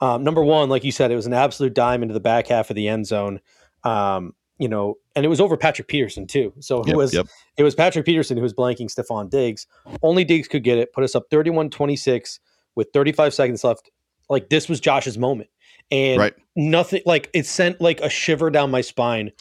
um, 0.00 0.22
number 0.24 0.42
one, 0.44 0.68
like 0.68 0.84
you 0.84 0.92
said, 0.92 1.10
it 1.10 1.16
was 1.16 1.26
an 1.26 1.32
absolute 1.32 1.74
dime 1.74 2.02
into 2.02 2.12
the 2.14 2.20
back 2.20 2.46
half 2.46 2.70
of 2.70 2.76
the 2.76 2.88
end 2.88 3.06
zone. 3.06 3.40
Um, 3.84 4.34
you 4.58 4.68
know, 4.68 4.96
and 5.16 5.24
it 5.24 5.28
was 5.28 5.40
over 5.40 5.56
Patrick 5.56 5.88
Peterson 5.88 6.26
too. 6.26 6.52
So 6.60 6.82
who 6.82 6.88
Yep, 6.90 6.96
was 6.96 7.14
yep. 7.14 7.26
it 7.56 7.62
was 7.62 7.74
Patrick 7.74 8.04
Peterson 8.06 8.36
who 8.36 8.42
was 8.42 8.54
blanking 8.54 8.92
Stefon 8.92 9.28
Diggs. 9.30 9.66
Only 10.02 10.24
Diggs 10.24 10.48
could 10.48 10.62
get 10.64 10.78
it, 10.78 10.92
put 10.92 11.04
us 11.04 11.14
up 11.14 11.28
31-26 11.30 12.38
with 12.74 12.88
35 12.92 13.34
seconds 13.34 13.64
left. 13.64 13.90
Like 14.28 14.48
this 14.48 14.68
was 14.68 14.80
Josh's 14.80 15.18
moment. 15.18 15.50
And 15.90 16.18
Right. 16.20 16.34
nothing 16.56 17.02
like 17.04 17.30
it 17.34 17.46
sent 17.46 17.80
like 17.80 18.00
a 18.00 18.08
shiver 18.08 18.50
down 18.50 18.70
my 18.70 18.80
spine 18.80 19.32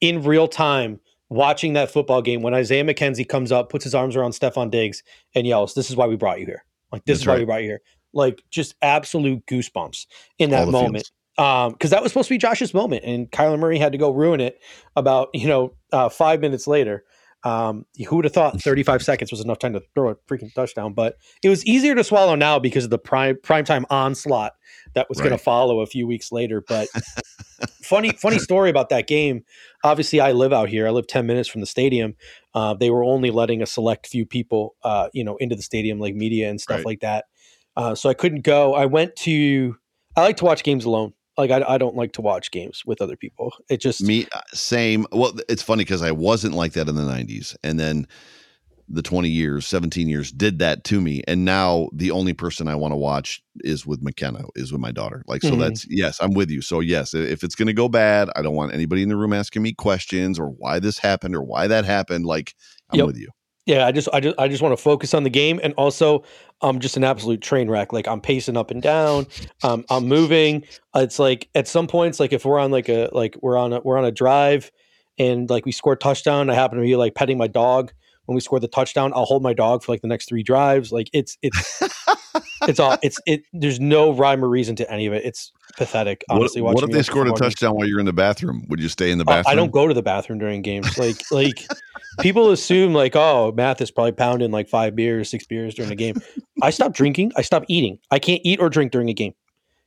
in 0.00 0.22
real 0.22 0.48
time 0.48 1.00
watching 1.28 1.72
that 1.74 1.90
football 1.90 2.20
game 2.22 2.42
when 2.42 2.52
Isaiah 2.54 2.84
McKenzie 2.84 3.28
comes 3.28 3.52
up, 3.52 3.70
puts 3.70 3.84
his 3.84 3.94
arms 3.94 4.16
around 4.16 4.32
Stefon 4.32 4.70
Diggs 4.70 5.02
and 5.34 5.46
yells, 5.46 5.74
This 5.74 5.88
is 5.90 5.96
why 5.96 6.06
we 6.06 6.16
brought 6.16 6.40
you 6.40 6.46
here. 6.46 6.64
Like 6.92 7.04
this 7.04 7.18
That's 7.18 7.22
is 7.22 7.26
why 7.26 7.32
right. 7.34 7.38
we 7.40 7.44
brought 7.44 7.62
you 7.62 7.68
here. 7.68 7.80
Like 8.12 8.42
just 8.50 8.74
absolute 8.82 9.44
goosebumps 9.46 10.06
in 10.38 10.50
that 10.50 10.68
moment. 10.68 11.04
Um, 11.10 11.23
because 11.36 11.90
that 11.90 12.02
was 12.02 12.12
supposed 12.12 12.28
to 12.28 12.34
be 12.34 12.38
Josh's 12.38 12.72
moment, 12.74 13.04
and 13.04 13.30
Kyler 13.30 13.58
Murray 13.58 13.78
had 13.78 13.92
to 13.92 13.98
go 13.98 14.10
ruin 14.10 14.40
it 14.40 14.60
about 14.96 15.28
you 15.34 15.48
know 15.48 15.74
uh, 15.92 16.08
five 16.08 16.40
minutes 16.40 16.66
later. 16.66 17.04
Um, 17.46 17.84
who 18.08 18.16
would 18.16 18.24
have 18.24 18.32
thought 18.32 18.58
35 18.62 19.02
seconds 19.02 19.30
was 19.30 19.42
enough 19.42 19.58
time 19.58 19.74
to 19.74 19.82
throw 19.94 20.08
a 20.08 20.14
freaking 20.14 20.50
touchdown? 20.54 20.94
But 20.94 21.18
it 21.42 21.50
was 21.50 21.62
easier 21.66 21.94
to 21.94 22.02
swallow 22.02 22.36
now 22.36 22.58
because 22.58 22.84
of 22.84 22.90
the 22.90 22.98
prime 22.98 23.36
primetime 23.36 23.84
onslaught 23.90 24.52
that 24.94 25.10
was 25.10 25.18
going 25.18 25.32
to 25.32 25.36
follow 25.36 25.80
a 25.80 25.86
few 25.86 26.06
weeks 26.06 26.32
later. 26.32 26.64
But 26.66 26.88
funny, 27.82 28.12
funny 28.12 28.38
story 28.38 28.70
about 28.70 28.88
that 28.88 29.06
game. 29.06 29.44
Obviously, 29.82 30.20
I 30.20 30.32
live 30.32 30.54
out 30.54 30.70
here. 30.70 30.86
I 30.86 30.90
live 30.90 31.06
10 31.06 31.26
minutes 31.26 31.46
from 31.48 31.60
the 31.60 31.66
stadium. 31.66 32.14
Uh, 32.54 32.72
they 32.72 32.88
were 32.88 33.04
only 33.04 33.30
letting 33.30 33.60
a 33.60 33.66
select 33.66 34.06
few 34.06 34.24
people, 34.24 34.74
uh, 34.82 35.08
you 35.12 35.22
know, 35.22 35.36
into 35.36 35.54
the 35.54 35.62
stadium, 35.62 35.98
like 35.98 36.14
media 36.14 36.48
and 36.48 36.58
stuff 36.58 36.76
Right. 36.78 36.86
like 36.86 37.00
that. 37.00 37.26
Uh, 37.76 37.94
so 37.94 38.08
I 38.08 38.14
couldn't 38.14 38.42
go. 38.42 38.72
I 38.74 38.86
went 38.86 39.16
to. 39.16 39.76
I 40.16 40.22
like 40.22 40.36
to 40.38 40.44
watch 40.44 40.62
games 40.62 40.84
alone. 40.86 41.12
Like 41.36 41.50
I, 41.50 41.62
I 41.66 41.78
don't 41.78 41.96
like 41.96 42.12
to 42.12 42.20
watch 42.22 42.50
games 42.50 42.82
with 42.86 43.00
other 43.02 43.16
people. 43.16 43.52
It 43.68 43.80
just 43.80 44.00
Me, 44.06 44.26
uh, 44.32 44.40
same. 44.52 45.06
Well, 45.12 45.34
it's 45.48 45.62
funny 45.62 45.84
because 45.84 46.02
I 46.02 46.10
wasn't 46.10 46.54
like 46.54 46.72
that 46.72 46.88
in 46.88 46.96
the 46.96 47.02
90s. 47.04 47.56
And 47.62 47.78
then 47.78 48.06
the 48.88 49.02
20 49.02 49.28
years, 49.28 49.66
17 49.66 50.08
years 50.08 50.32
did 50.32 50.58
that 50.58 50.84
to 50.84 51.00
me. 51.00 51.22
And 51.28 51.44
now 51.44 51.88
the 51.92 52.10
only 52.10 52.32
person 52.34 52.68
I 52.68 52.74
want 52.74 52.92
to 52.92 52.96
watch 52.96 53.42
is 53.60 53.86
with 53.86 54.02
McKenna, 54.02 54.44
is 54.56 54.72
with 54.72 54.80
my 54.80 54.92
daughter. 54.92 55.22
Like, 55.26 55.42
so 55.42 55.56
Mhm. 55.56 55.58
that's, 55.60 55.86
yes, 55.88 56.18
I'm 56.20 56.34
with 56.34 56.50
you. 56.50 56.60
So, 56.60 56.80
yes, 56.80 57.14
if 57.14 57.44
it's 57.44 57.54
going 57.54 57.68
to 57.68 57.72
go 57.72 57.88
bad, 57.88 58.30
I 58.36 58.42
don't 58.42 58.54
want 58.56 58.74
anybody 58.74 59.02
in 59.02 59.08
the 59.08 59.16
room 59.16 59.32
asking 59.32 59.62
me 59.62 59.72
questions 59.74 60.38
or 60.38 60.48
why 60.48 60.80
this 60.80 60.98
happened 60.98 61.36
or 61.36 61.42
why 61.42 61.66
that 61.68 61.84
happened. 61.84 62.26
Like, 62.26 62.54
I'm 62.90 62.98
Yep. 62.98 63.06
with 63.06 63.16
you. 63.16 63.30
Yeah, 63.66 63.86
I 63.86 63.92
just 63.92 64.08
I 64.12 64.20
just 64.20 64.38
I 64.38 64.48
just 64.48 64.62
want 64.62 64.76
to 64.76 64.82
focus 64.82 65.14
on 65.14 65.22
the 65.24 65.30
game 65.30 65.58
and 65.62 65.72
also 65.74 66.24
I'm 66.60 66.80
just 66.80 66.96
an 66.98 67.04
absolute 67.04 67.40
train 67.40 67.70
wreck. 67.70 67.92
Like 67.92 68.06
I'm 68.06 68.20
pacing 68.20 68.56
up 68.56 68.70
and 68.70 68.82
down. 68.82 69.26
Um, 69.62 69.84
I'm 69.88 70.06
moving. 70.06 70.64
It's 70.94 71.18
like 71.18 71.48
at 71.54 71.66
some 71.66 71.86
points, 71.86 72.20
like 72.20 72.32
if 72.32 72.44
we're 72.44 72.58
on 72.58 72.70
like 72.70 72.88
a 72.88 73.08
like 73.12 73.36
we're 73.40 73.56
on 73.56 73.72
a 73.72 73.80
we're 73.80 73.96
on 73.96 74.04
a 74.04 74.12
drive 74.12 74.70
and 75.18 75.48
like 75.48 75.64
we 75.64 75.72
score 75.72 75.94
a 75.94 75.96
touchdown, 75.96 76.50
I 76.50 76.54
happen 76.54 76.78
to 76.78 76.84
be 76.84 76.96
like 76.96 77.14
petting 77.14 77.38
my 77.38 77.46
dog 77.46 77.92
when 78.26 78.34
we 78.34 78.40
score 78.40 78.60
the 78.60 78.68
touchdown. 78.68 79.12
I'll 79.14 79.24
hold 79.24 79.42
my 79.42 79.54
dog 79.54 79.82
for 79.82 79.92
like 79.92 80.02
the 80.02 80.08
next 80.08 80.28
three 80.28 80.42
drives. 80.42 80.92
Like 80.92 81.08
it's 81.12 81.36
it's 81.42 81.82
it's 82.68 82.80
all 82.80 82.96
it's 83.02 83.18
it. 83.26 83.42
There's 83.52 83.80
no 83.80 84.12
rhyme 84.12 84.44
or 84.44 84.48
reason 84.48 84.76
to 84.76 84.90
any 84.90 85.06
of 85.06 85.12
it. 85.12 85.24
It's 85.24 85.52
pathetic. 85.76 86.24
What, 86.28 86.36
Honestly, 86.38 86.62
what 86.62 86.74
watching 86.74 86.90
if 86.90 86.94
they 86.94 87.02
scored 87.02 87.28
a 87.28 87.32
touchdown 87.32 87.74
while 87.74 87.86
you're 87.86 88.00
in 88.00 88.06
the 88.06 88.12
bathroom? 88.12 88.64
Would 88.68 88.80
you 88.80 88.88
stay 88.88 89.10
in 89.10 89.18
the 89.18 89.24
Uh, 89.24 89.42
bathroom? 89.42 89.52
I 89.52 89.54
don't 89.54 89.72
go 89.72 89.86
to 89.88 89.94
the 89.94 90.02
bathroom 90.02 90.38
during 90.38 90.62
games. 90.62 90.96
Like 90.98 91.20
like 91.30 91.66
people 92.20 92.50
assume 92.50 92.94
like 92.94 93.16
oh 93.16 93.52
Math 93.56 93.80
is 93.80 93.90
probably 93.90 94.12
pounding 94.12 94.50
like 94.50 94.68
five 94.68 94.94
beers, 94.96 95.30
six 95.30 95.46
beers 95.46 95.74
during 95.74 95.90
a 95.92 95.96
game. 95.96 96.16
I 96.62 96.70
stop 96.70 96.92
drinking. 96.94 97.32
I 97.36 97.42
stop 97.42 97.64
eating. 97.68 97.98
I 98.10 98.18
can't 98.18 98.40
eat 98.44 98.60
or 98.60 98.70
drink 98.70 98.92
during 98.92 99.08
a 99.10 99.14
game 99.14 99.34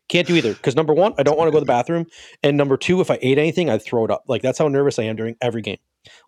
Can't 0.10 0.28
do 0.28 0.36
either 0.36 0.54
because 0.54 0.76
number 0.76 0.94
one, 0.94 1.14
I 1.18 1.24
don't 1.24 1.38
want 1.38 1.48
to 1.48 1.52
go 1.52 1.58
to 1.58 1.62
the 1.62 1.66
bathroom, 1.66 2.06
and 2.44 2.58
number 2.58 2.78
two, 2.78 3.02
if 3.02 3.10
I 3.10 3.18
ate 3.22 3.38
anything, 3.38 3.70
I'd 3.70 3.82
throw 3.82 4.06
it 4.06 4.12
up. 4.12 4.24
Like 4.28 4.42
that's 4.42 4.58
how 4.60 4.68
nervous 4.68 5.00
I 5.00 5.04
am 5.04 5.16
during 5.16 5.36
every 5.42 5.62
game. 5.62 5.78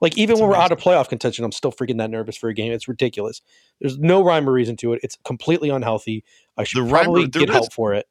Like 0.02 0.18
even 0.18 0.34
That's 0.36 0.42
when 0.42 0.50
we're 0.52 0.56
out 0.58 0.72
of 0.72 0.80
playoff 0.80 1.10
contention, 1.10 1.46
I'm 1.46 1.52
still 1.52 1.72
freaking 1.72 1.98
that 1.98 2.10
nervous 2.10 2.36
for 2.38 2.50
a 2.50 2.54
game. 2.54 2.72
It's 2.72 2.88
ridiculous. 2.88 3.42
There's 3.82 3.98
no 4.00 4.24
rhyme 4.24 4.48
or 4.48 4.52
reason 4.54 4.76
to 4.78 4.94
it. 4.94 5.00
It's 5.04 5.18
completely 5.26 5.70
unhealthy. 5.70 6.24
I 6.58 6.64
should 6.64 6.86
The 6.86 6.90
probably 6.90 7.22
there 7.28 7.42
get 7.42 7.50
is- 7.50 7.56
help 7.56 7.74
for 7.74 7.94
it. 7.94 8.08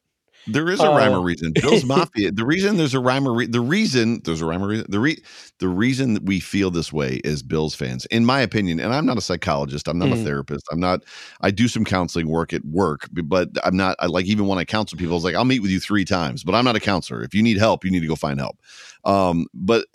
There 0.47 0.71
is 0.71 0.81
a 0.81 0.89
rhyme 0.89 1.13
or 1.13 1.17
Uh, 1.17 1.23
reason. 1.23 1.53
Bill's 1.61 1.85
Mafia. 1.85 2.33
The 2.33 2.47
reason 2.47 2.79
there's 2.79 2.95
a 2.95 3.01
rhyme 3.01 3.29
or 3.29 3.35
re- 3.35 3.47
the 3.47 3.61
reason 3.61 4.23
there's 4.25 4.41
a 4.41 4.47
rhyme 4.47 4.63
or 4.63 4.69
reason. 4.69 4.87
The 4.89 5.01
re- 5.01 5.23
the 5.59 5.69
reason 5.69 6.15
that 6.15 6.23
we 6.25 6.41
feel 6.41 6.71
this 6.71 6.91
way 6.91 7.21
as 7.25 7.43
Bills 7.43 7.75
fans, 7.75 8.07
in 8.07 8.25
my 8.25 8.41
opinion, 8.41 8.81
and 8.81 8.95
I'm 8.95 9.05
not 9.05 9.19
a 9.19 9.21
psychologist. 9.21 9.89
I'm 9.89 9.99
not 9.99 10.09
a 10.09 10.13
Mhm. 10.15 10.25
therapist. 10.25 10.65
I'm 10.71 10.81
not. 10.81 11.03
I 11.43 11.51
do 11.51 11.69
some 11.69 11.85
counseling 11.85 12.29
work 12.29 12.55
at 12.55 12.65
work, 12.65 13.09
but 13.13 13.51
I'm 13.63 13.77
not. 13.77 13.97
I 13.99 14.07
like 14.07 14.25
even 14.25 14.47
when 14.47 14.59
I 14.59 14.65
counsel 14.65 14.97
people, 14.97 15.17
it's 15.17 15.25
like 15.25 15.35
I'll 15.35 15.45
meet 15.45 15.61
with 15.61 15.73
you 15.73 15.81
three 15.81 16.05
times, 16.07 16.45
but 16.45 16.55
I'm 16.55 16.65
not 16.65 16.77
a 16.77 16.81
counselor. 16.81 17.23
If 17.23 17.35
you 17.35 17.43
need 17.43 17.59
help, 17.59 17.85
you 17.85 17.91
need 17.91 18.01
to 18.01 18.07
go 18.09 18.17
find 18.17 18.41
help. 18.41 18.57
Um, 19.05 19.49
but 19.53 19.87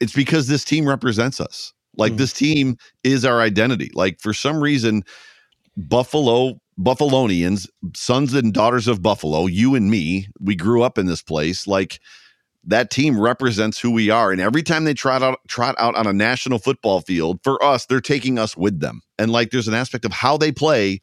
it's 0.00 0.12
because 0.12 0.48
this 0.48 0.64
team 0.64 0.86
represents 0.88 1.40
us. 1.40 1.72
Like 1.96 2.12
Mhm. 2.12 2.18
this 2.18 2.32
team 2.32 2.76
is 3.04 3.24
our 3.24 3.40
identity. 3.40 3.90
Like 3.94 4.20
for 4.20 4.32
some 4.34 4.60
reason, 4.62 5.02
Buffalo 5.76 6.60
Buffalonians, 6.78 7.66
sons 7.94 8.34
and 8.34 8.52
daughters 8.52 8.86
of 8.86 9.00
Buffalo, 9.02 9.46
you 9.46 9.74
and 9.74 9.90
me, 9.90 10.28
we 10.40 10.54
grew 10.54 10.82
up 10.82 10.98
in 10.98 11.06
this 11.06 11.22
place. 11.22 11.66
Like 11.66 12.00
that 12.64 12.90
team 12.90 13.18
represents 13.18 13.78
who 13.78 13.90
we 13.90 14.10
are. 14.10 14.30
And 14.30 14.40
every 14.42 14.62
time 14.62 14.84
they 14.84 14.92
trot 14.92 15.22
out 15.22 15.38
trot 15.48 15.74
out 15.78 15.94
on 15.94 16.06
a 16.06 16.12
national 16.12 16.58
football 16.58 17.00
field, 17.00 17.40
for 17.42 17.62
us, 17.64 17.86
they're 17.86 18.00
taking 18.00 18.38
us 18.38 18.56
with 18.56 18.80
them. 18.80 19.00
And 19.18 19.30
like 19.32 19.50
there's 19.50 19.68
an 19.68 19.74
aspect 19.74 20.04
of 20.04 20.12
how 20.12 20.36
they 20.36 20.52
play 20.52 21.00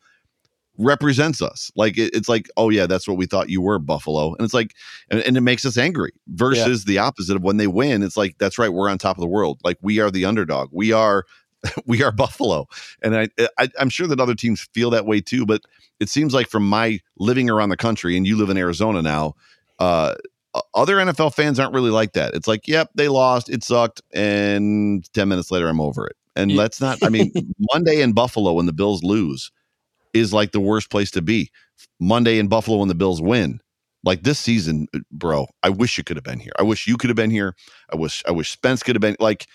represents 0.77 1.41
us. 1.41 1.71
Like 1.75 1.97
it- 1.97 2.13
it's 2.15 2.27
like, 2.29 2.49
oh 2.57 2.69
yeah, 2.69 2.85
that's 2.87 3.07
what 3.07 3.17
we 3.17 3.25
thought 3.25 3.49
you 3.49 3.61
were, 3.61 3.79
Buffalo. 3.79 4.33
And 4.35 4.41
it's 4.45 4.53
like, 4.53 4.73
and, 5.09 5.21
and 5.21 5.37
it 5.37 5.41
makes 5.41 5.65
us 5.65 5.77
angry 5.77 6.11
versus 6.27 6.85
the 6.85 6.97
opposite 6.97 7.35
of 7.35 7.43
when 7.43 7.57
they 7.57 7.67
win. 7.67 8.01
It's 8.03 8.17
like, 8.17 8.37
that's 8.39 8.57
right, 8.57 8.69
we're 8.73 8.89
on 8.89 8.97
top 8.97 9.17
of 9.17 9.21
the 9.21 9.27
world. 9.27 9.59
Like 9.63 9.77
we 9.81 9.99
are 9.99 10.09
the 10.11 10.25
underdog. 10.25 10.69
We 10.71 10.91
are 10.91 11.25
we 11.85 12.03
are 12.03 12.11
Buffalo. 12.11 12.67
And 13.01 13.15
I, 13.15 13.29
I 13.57 13.69
I'm 13.79 13.89
sure 13.89 14.07
that 14.07 14.19
other 14.19 14.35
teams 14.35 14.61
feel 14.73 14.89
that 14.89 15.05
way 15.05 15.21
too. 15.21 15.45
But 15.45 15.61
it 15.99 16.09
seems 16.09 16.33
like 16.33 16.47
from 16.49 16.67
my 16.67 16.99
living 17.17 17.49
around 17.49 17.69
the 17.69 17.77
country, 17.77 18.17
and 18.17 18.25
you 18.27 18.35
live 18.37 18.49
in 18.49 18.57
Arizona 18.57 19.01
now, 19.01 19.35
uh 19.79 20.15
other 20.75 20.97
NFL 20.97 21.33
fans 21.33 21.59
aren't 21.59 21.73
really 21.73 21.89
like 21.89 22.13
that. 22.13 22.35
It's 22.35 22.47
like, 22.47 22.67
yep, 22.67 22.89
they 22.93 23.07
lost, 23.07 23.49
it 23.49 23.63
sucked, 23.63 24.01
and 24.13 25.11
10 25.13 25.27
minutes 25.27 25.49
later 25.49 25.67
I'm 25.67 25.81
over 25.81 26.05
it. 26.05 26.15
And 26.35 26.51
Yeah. 26.51 26.57
let's 26.57 26.79
not, 26.79 26.99
I 27.01 27.09
mean, 27.09 27.31
Monday 27.73 28.01
in 28.01 28.13
Buffalo 28.13 28.53
when 28.53 28.67
the 28.67 28.73
Bills 28.73 29.01
lose 29.03 29.51
is 30.13 30.33
like 30.33 30.51
the 30.51 30.59
worst 30.59 30.89
place 30.89 31.11
to 31.11 31.21
be. 31.21 31.51
Monday 31.99 32.39
in 32.39 32.47
Buffalo 32.47 32.77
when 32.77 32.87
the 32.87 32.95
Bills 32.95 33.21
win. 33.21 33.59
Like 34.05 34.23
this 34.23 34.37
season, 34.37 34.87
bro, 35.11 35.47
I 35.63 35.69
wish 35.69 35.97
you 35.97 36.03
could 36.03 36.17
have 36.17 36.25
been 36.25 36.39
here. 36.39 36.51
I 36.59 36.63
wish 36.63 36.87
you 36.87 36.97
could 36.97 37.09
have 37.09 37.15
been 37.15 37.31
here. 37.31 37.55
I 37.91 37.95
wish 37.95 38.21
I 38.27 38.31
wish 38.31 38.51
Spence 38.51 38.83
could 38.83 38.95
have 38.95 39.01
been 39.01 39.15
like 39.19 39.47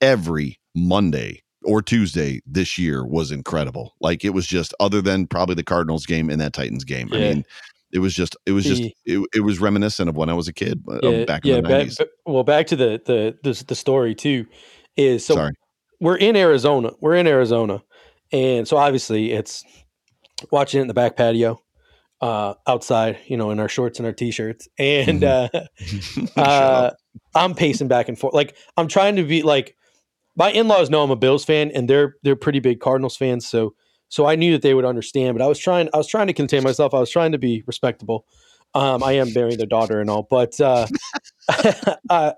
every 0.00 0.60
Monday 0.76 1.42
or 1.64 1.82
Tuesday 1.82 2.40
this 2.46 2.78
year 2.78 3.04
was 3.04 3.32
incredible. 3.32 3.94
Like 4.00 4.24
it 4.24 4.30
was 4.30 4.46
just 4.46 4.72
other 4.78 5.02
than 5.02 5.26
probably 5.26 5.56
the 5.56 5.64
Cardinals 5.64 6.06
game 6.06 6.30
and 6.30 6.40
that 6.40 6.52
Titans 6.52 6.84
game. 6.84 7.08
I 7.12 7.16
mean, 7.16 7.44
it 7.92 7.98
was 7.98 8.14
just 8.14 8.36
it 8.46 8.52
was 8.52 8.64
just 8.64 8.82
it, 9.04 9.26
it 9.34 9.40
was 9.40 9.60
reminiscent 9.60 10.08
of 10.08 10.16
when 10.16 10.28
I 10.28 10.34
was 10.34 10.48
a 10.48 10.52
kid 10.52 10.82
uh, 10.88 10.98
yeah, 11.02 11.24
back 11.24 11.44
in 11.44 11.56
yeah. 11.56 11.60
the 11.60 11.68
90s. 11.68 11.98
ba- 11.98 12.06
well, 12.26 12.44
back 12.44 12.66
to 12.68 12.76
the 12.76 13.00
the 13.04 13.36
the, 13.42 13.64
the 13.64 13.74
story 13.74 14.14
too 14.14 14.46
is 14.96 15.24
so 15.24 15.34
Sorry. 15.34 15.52
we're 16.00 16.16
in 16.16 16.36
Arizona. 16.36 16.92
We're 17.00 17.16
in 17.16 17.26
Arizona, 17.26 17.82
and 18.32 18.68
so 18.68 18.76
obviously 18.76 19.32
it's 19.32 19.64
watching 20.50 20.78
it 20.78 20.82
in 20.82 20.88
the 20.88 20.94
back 20.94 21.16
patio, 21.16 21.60
uh, 22.20 22.54
outside. 22.66 23.18
You 23.26 23.36
know, 23.36 23.50
in 23.50 23.60
our 23.60 23.68
shorts 23.68 23.98
and 23.98 24.06
our 24.06 24.12
t-shirts, 24.12 24.68
and 24.78 25.22
Mm-hmm. 25.22 26.26
uh, 26.36 26.40
uh. 26.40 26.90
I'm 27.34 27.54
pacing 27.54 27.88
back 27.88 28.08
and 28.08 28.18
forth. 28.18 28.34
Like 28.34 28.56
I'm 28.76 28.88
trying 28.88 29.16
to 29.16 29.24
be 29.24 29.42
like 29.42 29.76
my 30.36 30.50
in-laws 30.50 30.90
know 30.90 31.02
I'm 31.02 31.10
a 31.10 31.16
Bills 31.16 31.44
fan, 31.44 31.70
and 31.72 31.88
they're 31.88 32.16
they're 32.22 32.36
pretty 32.36 32.60
big 32.60 32.80
Cardinals 32.80 33.16
fans. 33.16 33.46
So 33.46 33.74
so 34.08 34.26
I 34.26 34.36
knew 34.36 34.52
that 34.52 34.62
they 34.62 34.74
would 34.74 34.84
understand. 34.84 35.36
But 35.36 35.44
I 35.44 35.48
was 35.48 35.58
trying 35.58 35.88
I 35.94 35.96
was 35.96 36.06
trying 36.06 36.26
to 36.28 36.32
contain 36.32 36.62
myself. 36.62 36.94
I 36.94 36.98
was 37.00 37.10
trying 37.10 37.32
to 37.32 37.38
be 37.38 37.62
respectable. 37.66 38.26
Um, 38.74 39.02
I 39.02 39.12
am 39.12 39.32
marrying 39.34 39.58
their 39.58 39.66
daughter 39.66 40.00
and 40.00 40.08
all, 40.08 40.26
but 40.30 40.60
uh, 40.60 40.86
uh, 42.10 42.32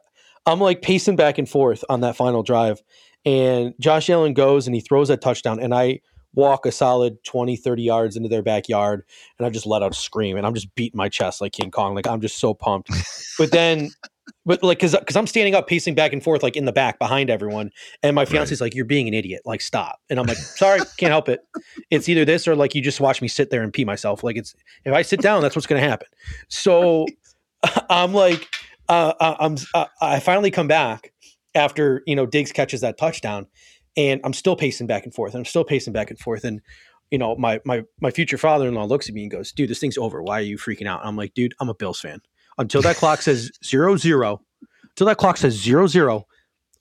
I'm 0.47 0.61
like 0.61 0.81
pacing 0.81 1.17
back 1.17 1.37
and 1.39 1.49
forth 1.49 1.85
on 1.91 2.01
that 2.01 2.17
final 2.17 2.43
drive, 2.43 2.81
and 3.27 3.75
Josh 3.79 4.09
Allen 4.09 4.33
goes 4.33 4.67
and 4.67 4.75
he 4.75 4.81
throws 4.81 5.09
that 5.09 5.21
touchdown, 5.21 5.61
and 5.61 5.75
I 5.75 6.01
walk 6.35 6.65
a 6.67 6.73
solid 6.73 7.23
20 7.25 7.57
30 7.57 7.83
yards 7.83 8.17
into 8.17 8.29
their 8.29 8.43
backyard 8.43 9.05
and 9.39 9.47
i 9.47 9.51
just 9.51 9.67
let 9.67 9.83
out 9.83 9.93
a 9.93 9.95
scream 9.95 10.37
and 10.37 10.47
i'm 10.47 10.55
just 10.55 10.75
beating 10.75 10.97
my 10.97 11.09
chest 11.09 11.41
like 11.41 11.53
king 11.53 11.71
kong 11.71 11.95
like 11.95 12.07
i'm 12.07 12.21
just 12.21 12.39
so 12.39 12.55
pumped. 12.55 12.91
But 13.39 13.51
then 13.51 13.91
but 14.47 14.63
like 14.63 14.79
because 14.79 14.97
because 14.97 15.17
i'm 15.17 15.27
standing 15.27 15.55
up 15.55 15.67
pacing 15.67 15.95
back 15.95 16.13
and 16.13 16.23
forth 16.23 16.43
like 16.43 16.57
in 16.57 16.65
the 16.65 16.73
back 16.73 16.99
behind 16.99 17.29
everyone 17.29 17.71
and 18.03 18.15
my 18.15 18.25
fiance's 18.25 18.61
like 18.61 18.75
you're 18.75 18.85
being 18.85 19.09
an 19.09 19.15
idiot. 19.15 19.43
Like 19.45 19.61
stop. 19.61 20.01
And 20.09 20.19
i'm 20.19 20.27
like 20.27 20.37
sorry 20.37 20.81
can't 20.97 21.11
help 21.11 21.29
it. 21.29 21.41
It's 21.91 22.09
either 22.09 22.25
this 22.25 22.47
or 22.49 22.55
like 22.57 22.75
you 22.75 22.81
just 22.83 23.01
watch 23.01 23.21
me 23.21 23.29
sit 23.29 23.51
there 23.51 23.63
and 23.63 23.73
pee 23.73 23.85
myself. 23.85 24.23
Like 24.25 24.37
it's 24.37 24.55
if 24.85 24.93
i 24.95 25.03
sit 25.03 25.21
down 25.21 25.43
that's 25.43 25.55
what's 25.57 25.67
going 25.67 25.83
to 25.83 25.89
happen. 25.89 26.09
So 26.49 27.07
i'm 27.91 28.15
like 28.15 28.49
uh, 28.89 29.13
I- 29.21 29.37
i'm 29.41 29.57
uh, 29.75 29.87
i 30.01 30.19
finally 30.21 30.51
come 30.51 30.67
back 30.69 31.13
after 31.55 32.03
you 32.07 32.17
know 32.17 32.27
diggs 32.27 32.53
catches 32.53 32.81
that 32.81 32.99
touchdown 32.99 33.47
and 33.97 34.21
i'm 34.25 34.33
still 34.33 34.57
pacing 34.57 34.87
back 34.87 35.05
and 35.05 35.15
forth 35.15 35.35
and 35.35 35.41
i'm 35.41 35.45
still 35.45 35.65
pacing 35.65 35.93
back 35.93 36.11
and 36.11 36.19
forth 36.19 36.45
and 36.45 36.61
you 37.13 37.19
know 37.19 37.37
my 37.37 37.61
my 37.65 37.85
my 38.01 38.11
future 38.11 38.39
father-in-law 38.39 38.87
looks 38.87 39.09
at 39.09 39.15
me 39.15 39.23
and 39.23 39.31
goes 39.31 39.53
dude 39.53 39.71
this 39.71 39.79
thing's 39.79 39.99
over. 39.99 40.23
Why 40.23 40.39
are 40.39 40.43
you 40.43 40.57
freaking 40.57 40.87
out? 40.87 41.03
I'm 41.05 41.15
like 41.15 41.35
dude 41.35 41.55
i'm 41.61 41.69
a 41.69 41.75
bills 41.75 42.01
fan. 42.01 42.21
Until 42.59 42.83
that 42.83 42.97
clock 42.97 43.23
says 43.23 43.53
zero 43.65 43.97
zero 43.97 44.41
until 44.91 45.07
that 45.07 45.19
clock 45.19 45.37
says 45.37 45.53
zero 45.55 45.87
zero 45.87 46.27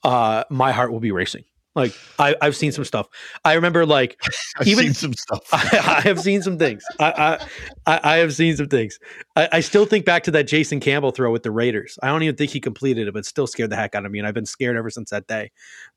uh 0.04 0.46
my 0.50 0.72
heart 0.72 0.92
will 0.92 1.00
be 1.02 1.12
racing 1.12 1.44
like 1.76 1.94
I, 2.20 2.36
i've 2.42 2.56
seen 2.56 2.72
some 2.74 2.84
stuff 2.84 3.08
i 3.46 3.54
remember 3.54 3.86
like 3.86 4.22
I've 4.60 4.68
even- 4.68 4.86
seen 4.86 4.94
some 4.94 5.14
stuff. 5.14 5.48
I, 5.54 5.96
I 5.98 6.02
have 6.02 6.20
seen 6.20 6.42
some 6.42 6.58
things. 6.58 6.84
I, 7.00 7.40
I, 7.88 8.00
I 8.04 8.18
have 8.18 8.34
seen 8.34 8.56
some 8.58 8.68
things. 8.68 9.00
I, 9.36 9.48
I 9.54 9.60
still 9.62 9.86
think 9.86 10.06
back 10.06 10.24
to 10.24 10.32
that 10.32 10.46
Jason 10.48 10.80
Campbell 10.82 11.12
throw 11.12 11.32
with 11.32 11.44
the 11.44 11.52
Raiders. 11.52 11.98
I 12.04 12.08
don't 12.08 12.22
even 12.24 12.36
think 12.36 12.52
he 12.52 12.60
completed 12.60 13.08
it, 13.08 13.14
but 13.14 13.26
still 13.26 13.48
scared 13.48 13.70
the 13.70 13.76
heck 13.78 13.96
out 13.96 14.06
of 14.06 14.12
me, 14.12 14.20
and 14.20 14.28
I've 14.28 14.34
been 14.34 14.46
scared 14.46 14.76
ever 14.76 14.90
since 14.90 15.10
that 15.12 15.26
day. 15.28 15.52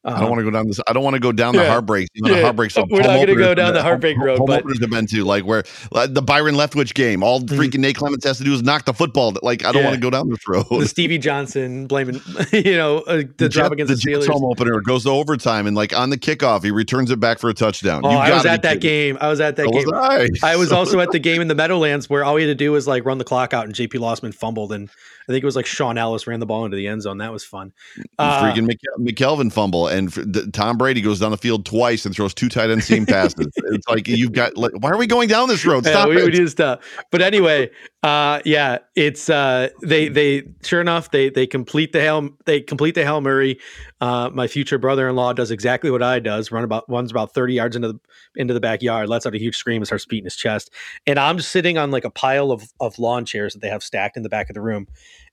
I 0.04 0.20
don't 0.20 0.28
want 0.30 0.38
to 0.38 0.44
go 0.44 0.50
down 0.50 0.68
this. 0.68 0.78
I 0.86 0.92
don't 0.92 1.02
want 1.02 1.14
to 1.14 1.20
go 1.20 1.32
down 1.32 1.54
the 1.54 1.60
Um, 1.60 1.64
Yeah. 1.66 1.70
heartbreaks. 1.72 2.10
You 2.14 2.22
know, 2.22 2.28
the 2.30 2.36
Yeah. 2.36 2.42
heartbreaks. 2.42 2.76
We're 2.76 3.00
not 3.02 3.06
gonna 3.26 3.34
go 3.34 3.54
down 3.54 3.74
the 3.74 3.82
heartbreak 3.82 4.16
home- 4.16 4.26
road, 4.26 4.38
Home 4.38 4.46
but- 4.46 4.60
openers 4.60 4.80
have 4.80 4.90
been 4.90 5.06
to 5.08 5.24
like 5.24 5.44
where 5.44 5.64
like, 5.90 6.14
the 6.14 6.22
Byron 6.22 6.54
Leftwich 6.54 6.94
game. 6.94 7.22
All 7.22 7.40
Mhm. 7.40 7.58
freaking 7.58 7.78
Nate 7.80 7.96
Clements 7.96 8.24
has 8.24 8.38
to 8.38 8.44
do 8.44 8.54
is 8.54 8.62
knock 8.62 8.84
the 8.84 8.94
football. 8.94 9.34
Like 9.42 9.64
I 9.64 9.72
don't 9.72 9.82
Yeah. 9.82 9.88
want 9.88 9.94
to 9.96 10.00
go 10.00 10.10
down 10.10 10.28
this 10.30 10.46
road. 10.48 10.64
the 10.70 10.86
Stevie 10.88 11.18
Johnson 11.18 11.86
blaming, 11.86 12.20
you 12.52 12.76
know, 12.76 12.98
uh, 13.00 13.16
the, 13.36 13.48
Jet- 13.48 13.52
drop 13.52 13.72
against 13.72 13.90
the, 13.90 13.96
Jets 13.96 14.26
Steelers. 14.26 14.32
home 14.32 14.44
opener 14.44 14.80
goes 14.80 15.02
to 15.04 15.10
overtime 15.10 15.63
and 15.66 15.76
like 15.76 15.96
on 15.96 16.10
the 16.10 16.18
kickoff 16.18 16.62
he 16.64 16.70
returns 16.70 17.10
it 17.10 17.20
back 17.20 17.38
for 17.38 17.48
a 17.50 17.54
touchdown. 17.54 18.02
Oh, 18.04 18.10
You 18.10 18.16
I 18.16 18.30
was 18.34 18.46
at 18.46 18.62
that 18.62 18.80
kidding. 18.80 18.80
game. 18.80 19.18
I 19.20 19.28
was 19.28 19.40
at 19.40 19.56
that 19.56 19.64
So 19.66 19.70
game. 19.72 19.86
was 19.86 20.40
I. 20.42 20.52
I 20.52 20.56
was 20.56 20.72
also 20.72 21.00
at 21.00 21.10
the 21.10 21.18
game 21.18 21.40
in 21.40 21.48
the 21.48 21.54
Meadowlands 21.54 22.08
where 22.10 22.24
all 22.24 22.34
we 22.34 22.42
had 22.42 22.48
to 22.48 22.54
do 22.54 22.72
was 22.72 22.86
like 22.86 23.04
run 23.04 23.18
the 23.18 23.24
clock 23.24 23.52
out, 23.54 23.64
and 23.66 23.74
JP 23.74 23.94
Losman 24.00 24.34
fumbled, 24.34 24.72
and 24.72 24.88
I 25.28 25.32
think 25.32 25.42
it 25.42 25.46
was 25.46 25.56
like 25.56 25.66
Shaun 25.66 25.96
Ellis 25.96 26.26
ran 26.26 26.40
the 26.40 26.46
ball 26.46 26.64
into 26.64 26.76
the 26.76 26.86
end 26.86 27.02
zone. 27.02 27.18
That 27.18 27.32
was 27.32 27.44
fun. 27.44 27.72
Uh, 28.18 28.42
freaking 28.42 28.70
McKelvin 28.98 29.52
fumble 29.52 29.88
and 29.88 30.52
Tom 30.52 30.76
Brady 30.76 31.00
goes 31.00 31.20
down 31.20 31.30
the 31.30 31.38
field 31.38 31.64
twice 31.64 32.04
and 32.04 32.14
throws 32.14 32.34
two 32.34 32.48
tight 32.48 32.70
end 32.70 32.84
seam 32.84 33.06
passes. 33.06 33.48
it's 33.56 33.88
like 33.88 34.06
you've 34.06 34.32
got 34.32 34.56
like 34.56 34.72
why 34.80 34.90
are 34.90 34.98
we 34.98 35.06
going 35.06 35.28
down 35.28 35.48
this 35.48 35.64
road? 35.64 35.84
Yeah, 35.86 35.92
Stop 35.92 36.08
we, 36.10 36.18
it. 36.18 36.24
we 36.24 36.30
do 36.30 36.46
stuff. 36.48 36.84
But 37.10 37.22
anyway, 37.22 37.70
uh, 38.02 38.40
yeah, 38.44 38.78
it's 38.94 39.30
uh, 39.30 39.70
they 39.82 40.08
they 40.08 40.42
sure 40.62 40.82
enough 40.82 41.10
they 41.10 41.30
they 41.30 41.46
complete 41.46 41.92
the 41.92 42.00
hail 42.00 42.28
they 42.44 42.60
complete 42.60 42.94
the 42.94 43.02
hail 43.02 43.22
Murray. 43.22 43.58
Uh, 44.00 44.28
my 44.30 44.46
future 44.46 44.76
brother 44.76 45.08
in 45.08 45.16
law 45.16 45.32
does 45.32 45.50
exactly 45.50 45.90
what 45.90 46.02
I 46.02 46.18
does. 46.18 46.52
Run 46.52 46.64
about 46.64 46.84
runs 46.86 47.10
about 47.10 47.32
thirty 47.32 47.54
yards 47.54 47.76
into 47.76 47.88
the 47.88 48.00
into 48.36 48.52
the 48.52 48.60
backyard, 48.60 49.08
lets 49.08 49.24
out 49.24 49.34
a 49.34 49.38
huge 49.38 49.56
scream 49.56 49.80
and 49.80 49.86
starts 49.86 50.04
beating 50.04 50.24
his 50.24 50.36
chest. 50.36 50.70
And 51.06 51.18
I'm 51.18 51.40
sitting 51.40 51.78
on 51.78 51.90
like 51.90 52.04
a 52.04 52.10
pile 52.10 52.52
of 52.52 52.70
of 52.78 52.98
lawn 52.98 53.24
chairs 53.24 53.54
that 53.54 53.60
they 53.60 53.70
have 53.70 53.82
stacked 53.82 54.18
in 54.18 54.22
the 54.22 54.28
back 54.28 54.50
of 54.50 54.54
the 54.54 54.60
room. 54.60 54.86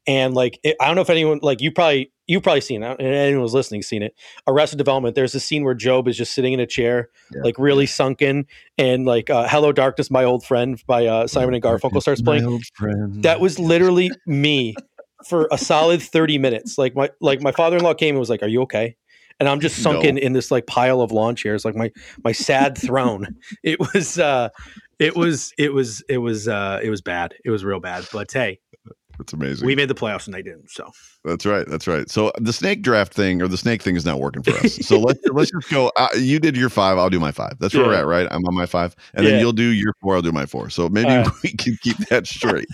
And 0.07 0.33
like 0.33 0.59
it, 0.63 0.75
I 0.79 0.87
don't 0.87 0.95
know 0.95 1.01
if 1.01 1.09
anyone 1.09 1.39
like 1.41 1.61
you 1.61 1.71
probably 1.71 2.11
you 2.27 2.39
probably 2.41 2.61
seen 2.61 2.81
it. 2.81 2.99
And 2.99 3.07
anyone 3.07 3.43
who's 3.43 3.53
listening 3.53 3.81
seen 3.83 4.01
it. 4.01 4.15
Arrested 4.47 4.77
Development. 4.77 5.13
There's 5.15 5.35
a 5.35 5.39
scene 5.39 5.63
where 5.63 5.73
GOB 5.75 6.07
is 6.07 6.17
just 6.17 6.33
sitting 6.33 6.53
in 6.53 6.59
a 6.59 6.65
chair, 6.65 7.09
Yeah. 7.33 7.41
like 7.43 7.55
really 7.59 7.85
sunken, 7.85 8.45
and 8.77 9.05
like 9.05 9.29
uh, 9.29 9.47
"Hello 9.47 9.71
Darkness, 9.71 10.09
My 10.09 10.23
Old 10.23 10.43
Friend" 10.45 10.81
by 10.87 11.05
uh, 11.05 11.27
Simon 11.27 11.53
and 11.53 11.63
Garfunkel 11.63 12.01
starts 12.01 12.21
playing. 12.21 12.61
That 13.21 13.39
was 13.39 13.59
literally 13.59 14.09
me 14.25 14.75
for 15.27 15.47
a 15.51 15.57
solid 15.57 16.01
thirty 16.01 16.37
minutes. 16.37 16.77
Like 16.77 16.95
my 16.95 17.09
like 17.19 17.41
my 17.41 17.51
father 17.51 17.77
in 17.77 17.83
law 17.83 17.93
came 17.93 18.15
and 18.15 18.19
was 18.19 18.29
like, 18.29 18.41
"Are 18.43 18.47
you 18.47 18.61
okay?" 18.63 18.95
And 19.39 19.49
I'm 19.49 19.59
just 19.59 19.81
sunken 19.81 20.17
in 20.19 20.33
this 20.33 20.51
like 20.51 20.67
pile 20.67 21.01
of 21.01 21.11
lawn 21.11 21.35
chairs, 21.35 21.65
like 21.65 21.75
my 21.75 21.91
my 22.23 22.31
sad 22.31 22.77
throne. 22.77 23.35
It 23.63 23.79
was 23.79 24.17
uh, 24.19 24.49
it 24.99 25.15
was 25.15 25.51
it 25.57 25.73
was 25.73 26.03
it 26.09 26.19
was 26.19 26.47
uh, 26.47 26.79
it 26.81 26.89
was 26.89 27.01
bad. 27.01 27.33
It 27.43 27.49
was 27.49 27.63
real 27.65 27.79
bad. 27.79 28.07
But 28.13 28.31
hey, 28.31 28.59
It's 29.19 29.33
amazing. 29.33 29.65
We 29.65 29.75
made 29.75 29.89
the 29.89 29.95
playoffs 29.95 30.25
and 30.25 30.33
they 30.33 30.41
didn't. 30.41 30.71
So 30.71 30.91
that's 31.23 31.45
right. 31.45 31.67
That's 31.67 31.87
right. 31.87 32.09
So 32.09 32.31
the 32.39 32.53
snake 32.53 32.81
draft 32.81 33.13
thing 33.13 33.41
or 33.41 33.47
the 33.47 33.57
snake 33.57 33.81
thing 33.81 33.95
is 33.95 34.05
not 34.05 34.19
working 34.19 34.41
for 34.43 34.51
us. 34.51 34.75
So 34.87 34.99
let's 34.99 35.19
let's 35.31 35.51
just 35.51 35.69
go. 35.69 35.91
Uh, 35.95 36.07
you 36.17 36.39
did 36.39 36.57
your 36.57 36.69
five. 36.69 36.97
I'll 36.97 37.09
do 37.09 37.19
my 37.19 37.31
five. 37.31 37.53
That's 37.59 37.73
where 37.73 37.83
Yeah. 37.83 37.89
we're 37.89 37.95
at, 37.95 38.05
right? 38.07 38.27
I'm 38.31 38.43
on 38.45 38.55
my 38.55 38.65
five, 38.65 38.95
and 39.13 39.23
Yeah. 39.25 39.31
then 39.31 39.39
you'll 39.39 39.51
do 39.53 39.63
your 39.71 39.93
four. 40.01 40.15
I'll 40.15 40.21
do 40.21 40.31
my 40.31 40.45
four. 40.45 40.69
So 40.69 40.89
maybe 40.89 41.09
right. 41.09 41.27
we 41.43 41.51
can 41.51 41.77
keep 41.81 41.97
that 42.09 42.25
straight. 42.27 42.67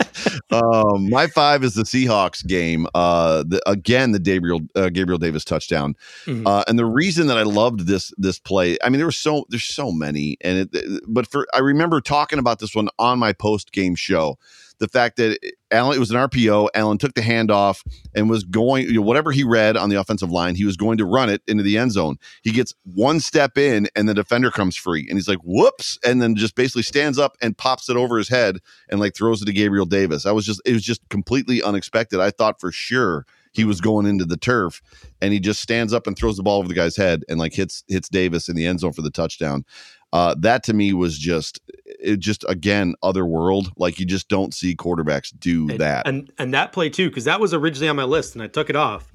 um, 0.52 1.10
my 1.10 1.28
five 1.28 1.64
is 1.64 1.74
the 1.74 1.84
Seahawks 1.84 2.46
game. 2.46 2.88
Uh, 2.94 3.44
the, 3.48 3.62
again, 3.70 4.12
the 4.12 4.20
Gabriel 4.20 4.62
uh, 4.76 4.90
Gabriel 4.90 5.18
Davis 5.18 5.44
touchdown. 5.44 5.96
Mhm. 6.26 6.48
Uh, 6.48 6.64
and 6.68 6.80
the 6.80 6.86
reason 6.86 7.28
that 7.28 7.38
I 7.38 7.44
loved 7.44 7.88
this 7.88 8.14
this 8.18 8.40
play, 8.40 8.78
I 8.84 8.90
mean, 8.90 9.00
there 9.00 9.08
were 9.08 9.12
so 9.12 9.46
there's 9.50 9.64
so 9.64 9.92
many, 9.92 10.38
and 10.42 10.70
it, 10.74 11.02
but 11.08 11.28
for 11.28 11.48
I 11.54 11.60
remember 11.60 12.00
talking 12.02 12.40
about 12.40 12.60
this 12.60 12.74
one 12.76 12.90
on 13.00 13.20
my 13.20 13.34
post 13.34 13.72
game 13.72 13.96
show. 13.96 14.38
The 14.80 14.88
fact 14.88 15.18
that 15.18 15.40
Allen 15.72 15.96
it 15.96 16.00
was 16.00 16.12
an 16.12 16.18
RPO, 16.18 16.70
Allen 16.74 16.98
took 16.98 17.14
the 17.14 17.22
handoff 17.22 17.84
and 18.16 18.30
was 18.30 18.44
going, 18.44 18.86
you 18.86 18.94
know, 18.94 19.02
whatever 19.02 19.32
he 19.32 19.44
read 19.44 19.76
on 19.76 19.90
the 19.90 20.00
offensive 20.00 20.32
line, 20.32 20.56
he 20.56 20.66
was 20.66 20.78
going 20.78 20.98
to 20.98 21.06
run 21.06 21.30
it 21.30 21.42
into 21.48 21.64
the 21.64 21.78
end 21.78 21.92
zone. 21.92 22.18
He 22.44 22.52
gets 22.52 22.74
one 22.84 23.20
step 23.20 23.58
in, 23.58 23.88
and 23.96 24.08
the 24.08 24.14
defender 24.14 24.52
comes 24.52 24.76
free, 24.76 25.06
and 25.10 25.18
he's 25.18 25.28
like, 25.28 25.40
"Whoops!" 25.44 25.98
and 26.06 26.22
then 26.22 26.36
just 26.36 26.56
basically 26.56 26.84
stands 26.84 27.18
up 27.18 27.36
and 27.42 27.58
pops 27.58 27.90
it 27.90 27.98
over 27.98 28.18
his 28.18 28.30
head 28.30 28.60
and 28.90 29.00
like 29.00 29.16
throws 29.16 29.42
it 29.42 29.46
to 29.46 29.54
Gabriel 29.54 29.86
Davis. 29.86 30.26
I 30.26 30.32
was 30.32 30.46
just, 30.46 30.62
it 30.66 30.74
was 30.74 30.84
just 30.84 31.02
completely 31.10 31.62
unexpected. 31.64 32.20
I 32.20 32.32
thought 32.32 32.60
for 32.60 32.72
sure 32.72 33.26
he 33.58 33.66
was 33.66 33.82
going 33.82 34.06
into 34.06 34.26
the 34.26 34.38
turf, 34.38 34.82
and 35.22 35.34
he 35.34 35.40
just 35.40 35.62
stands 35.62 35.92
up 35.92 36.06
and 36.08 36.16
throws 36.16 36.38
the 36.38 36.44
ball 36.44 36.60
over 36.60 36.68
the 36.68 36.74
guy's 36.74 36.96
head 36.96 37.24
and 37.28 37.40
like 37.40 37.54
hits 37.54 37.84
hits 37.88 38.08
Davis 38.08 38.48
in 38.48 38.56
the 38.56 38.68
end 38.68 38.80
zone 38.80 38.94
for 38.94 39.02
the 39.02 39.12
touchdown. 39.12 39.66
Uh, 40.14 40.34
that 40.39 40.64
to 40.64 40.74
me 40.74 40.93
was 40.93 41.18
just 41.18 41.60
it 41.86 42.18
just 42.20 42.45
again 42.47 42.95
other 43.03 43.26
world 43.26 43.72
like 43.78 43.99
you 43.99 44.05
just 44.05 44.30
don't 44.30 44.53
see 44.53 44.74
quarterbacks 44.74 45.34
do 45.38 45.68
and, 45.70 45.80
that 45.80 46.08
and 46.08 46.32
and 46.38 46.53
that 46.53 46.72
play 46.72 46.89
too, 46.89 47.10
because 47.10 47.26
that 47.26 47.39
was 47.41 47.53
originally 47.53 47.89
on 47.89 47.95
my 47.97 48.03
list 48.05 48.34
and 48.34 48.41
I 48.41 48.47
took 48.47 48.70
it 48.70 48.76
off. 48.78 49.12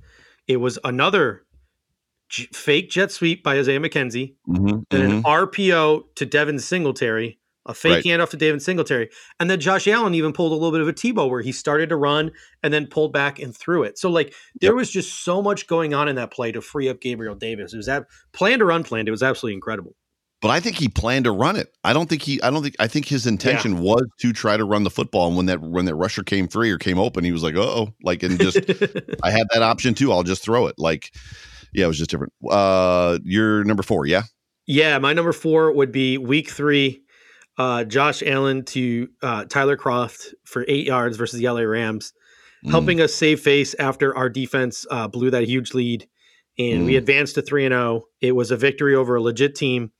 It 0.48 0.58
was 0.58 0.78
another 0.84 1.44
j- 2.28 2.48
fake 2.52 2.90
jet 2.90 3.10
sweep 3.10 3.42
by 3.42 3.58
Isaiah 3.58 3.80
McKenzie, 3.80 4.34
Mhm, 4.48 4.84
then 4.90 5.00
mhm. 5.00 5.16
an 5.18 5.22
RPO 5.22 6.14
to 6.16 6.26
Devin 6.26 6.58
Singletary, 6.58 7.38
a 7.64 7.72
fake 7.74 7.90
Right. 7.92 8.04
handoff 8.04 8.30
to 8.30 8.36
Devin 8.36 8.60
Singletary, 8.60 9.08
and 9.40 9.48
then 9.50 9.60
Josh 9.60 9.88
Allen 9.88 10.14
even 10.14 10.32
pulled 10.34 10.52
a 10.52 10.54
little 10.56 10.72
bit 10.72 10.80
of 10.82 10.88
a 10.88 10.92
Tebow 10.92 11.30
where 11.30 11.40
he 11.42 11.52
started 11.52 11.88
to 11.88 11.96
run 11.96 12.32
and 12.62 12.72
then 12.74 12.86
pulled 12.86 13.12
back 13.14 13.38
and 13.38 13.56
threw 13.56 13.82
it. 13.82 13.98
So 13.98 14.10
like 14.10 14.34
there 14.60 14.72
Yep. 14.72 14.76
was 14.76 14.90
just 14.90 15.24
so 15.24 15.40
much 15.40 15.66
going 15.66 15.94
on 15.94 16.06
in 16.08 16.16
that 16.16 16.32
play 16.32 16.52
to 16.52 16.60
free 16.60 16.88
up 16.90 17.00
Gabriel 17.00 17.34
Davis. 17.34 17.72
It 17.72 17.78
was 17.78 17.86
that 17.86 18.04
planned 18.34 18.60
or 18.60 18.70
unplanned. 18.70 19.08
It 19.08 19.12
was 19.12 19.22
absolutely 19.22 19.54
incredible. 19.54 19.96
But 20.42 20.50
I 20.50 20.58
think 20.60 20.76
he 20.76 20.88
planned 20.88 21.24
to 21.26 21.30
run 21.32 21.54
it. 21.56 21.72
I 21.84 21.92
don't 21.92 22.08
think 22.08 22.22
he. 22.22 22.42
I 22.42 22.50
don't 22.50 22.62
think. 22.62 22.74
I 22.80 22.88
think 22.88 23.06
his 23.06 23.26
intention 23.26 23.78
was 23.78 24.02
to 24.20 24.32
try 24.32 24.56
to 24.56 24.64
run 24.64 24.82
the 24.82 24.90
football. 24.90 25.28
And 25.28 25.36
when 25.36 25.46
that 25.46 25.60
when 25.60 25.84
that 25.84 25.94
rusher 25.94 26.24
came 26.24 26.48
free 26.48 26.70
or 26.72 26.78
came 26.78 26.98
open, 26.98 27.22
he 27.24 27.30
was 27.32 27.42
like, 27.44 27.54
"Oh, 27.54 27.94
like 28.02 28.22
and 28.24 28.38
just 28.40 28.56
I 29.22 29.30
had 29.30 29.46
that 29.52 29.62
option 29.62 29.94
too. 29.94 30.10
I'll 30.12 30.24
just 30.24 30.42
throw 30.42 30.66
it." 30.66 30.74
Like, 30.78 31.14
yeah, 31.72 31.84
it 31.84 31.88
was 31.88 31.98
just 31.98 32.10
different. 32.10 32.32
Uh, 32.50 33.18
you're 33.24 33.62
number 33.64 33.84
four, 33.84 34.04
yeah. 34.06 34.22
Yeah, 34.66 34.98
my 34.98 35.12
number 35.12 35.32
four 35.32 35.72
would 35.72 35.92
be 35.92 36.18
week 36.18 36.50
three. 36.50 37.02
Uh, 37.58 37.84
Josh 37.84 38.22
Allen 38.24 38.64
to 38.66 39.08
uh, 39.22 39.44
Tyler 39.44 39.76
Kroft 39.76 40.32
for 40.44 40.64
eight 40.68 40.86
yards 40.86 41.16
versus 41.16 41.38
the 41.38 41.48
LA 41.48 41.60
Rams, 41.62 42.12
Mm. 42.64 42.70
helping 42.70 43.00
us 43.00 43.12
save 43.12 43.40
face 43.40 43.74
after 43.80 44.16
our 44.16 44.28
defense 44.28 44.86
uh, 44.90 45.08
blew 45.08 45.30
that 45.30 45.42
huge 45.48 45.74
lead, 45.74 46.08
and 46.58 46.84
we 46.86 46.94
Mm. 46.94 46.98
advanced 46.98 47.34
to 47.34 47.42
three 47.42 47.64
and 47.64 47.72
zero. 47.72 48.04
It 48.20 48.32
was 48.36 48.50
a 48.52 48.56
victory 48.56 48.94
over 48.94 49.16
a 49.16 49.20
legit 49.20 49.54
team, 49.56 49.90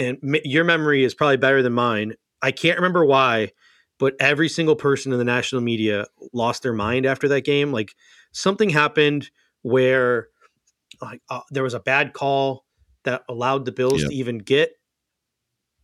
and 0.00 0.18
m- 0.24 0.40
your 0.44 0.64
memory 0.64 1.04
is 1.04 1.14
probably 1.14 1.36
better 1.36 1.62
than 1.62 1.72
mine. 1.72 2.14
I 2.42 2.50
can't 2.50 2.78
remember 2.78 3.04
why, 3.04 3.52
but 3.98 4.14
every 4.18 4.48
single 4.48 4.74
person 4.74 5.12
in 5.12 5.18
the 5.18 5.24
national 5.24 5.60
media 5.60 6.06
lost 6.32 6.62
their 6.64 6.72
mind 6.72 7.06
after 7.06 7.28
that 7.28 7.42
game. 7.42 7.70
Like 7.70 7.94
something 8.32 8.70
happened 8.70 9.30
where 9.62 10.28
like 11.00 11.20
uh, 11.28 11.40
there 11.50 11.62
was 11.62 11.74
a 11.74 11.80
bad 11.80 12.14
call 12.14 12.64
that 13.04 13.22
allowed 13.28 13.64
the 13.64 13.72
Bills 13.72 14.02
Yeah. 14.02 14.08
to 14.08 14.14
even 14.14 14.38
get 14.38 14.72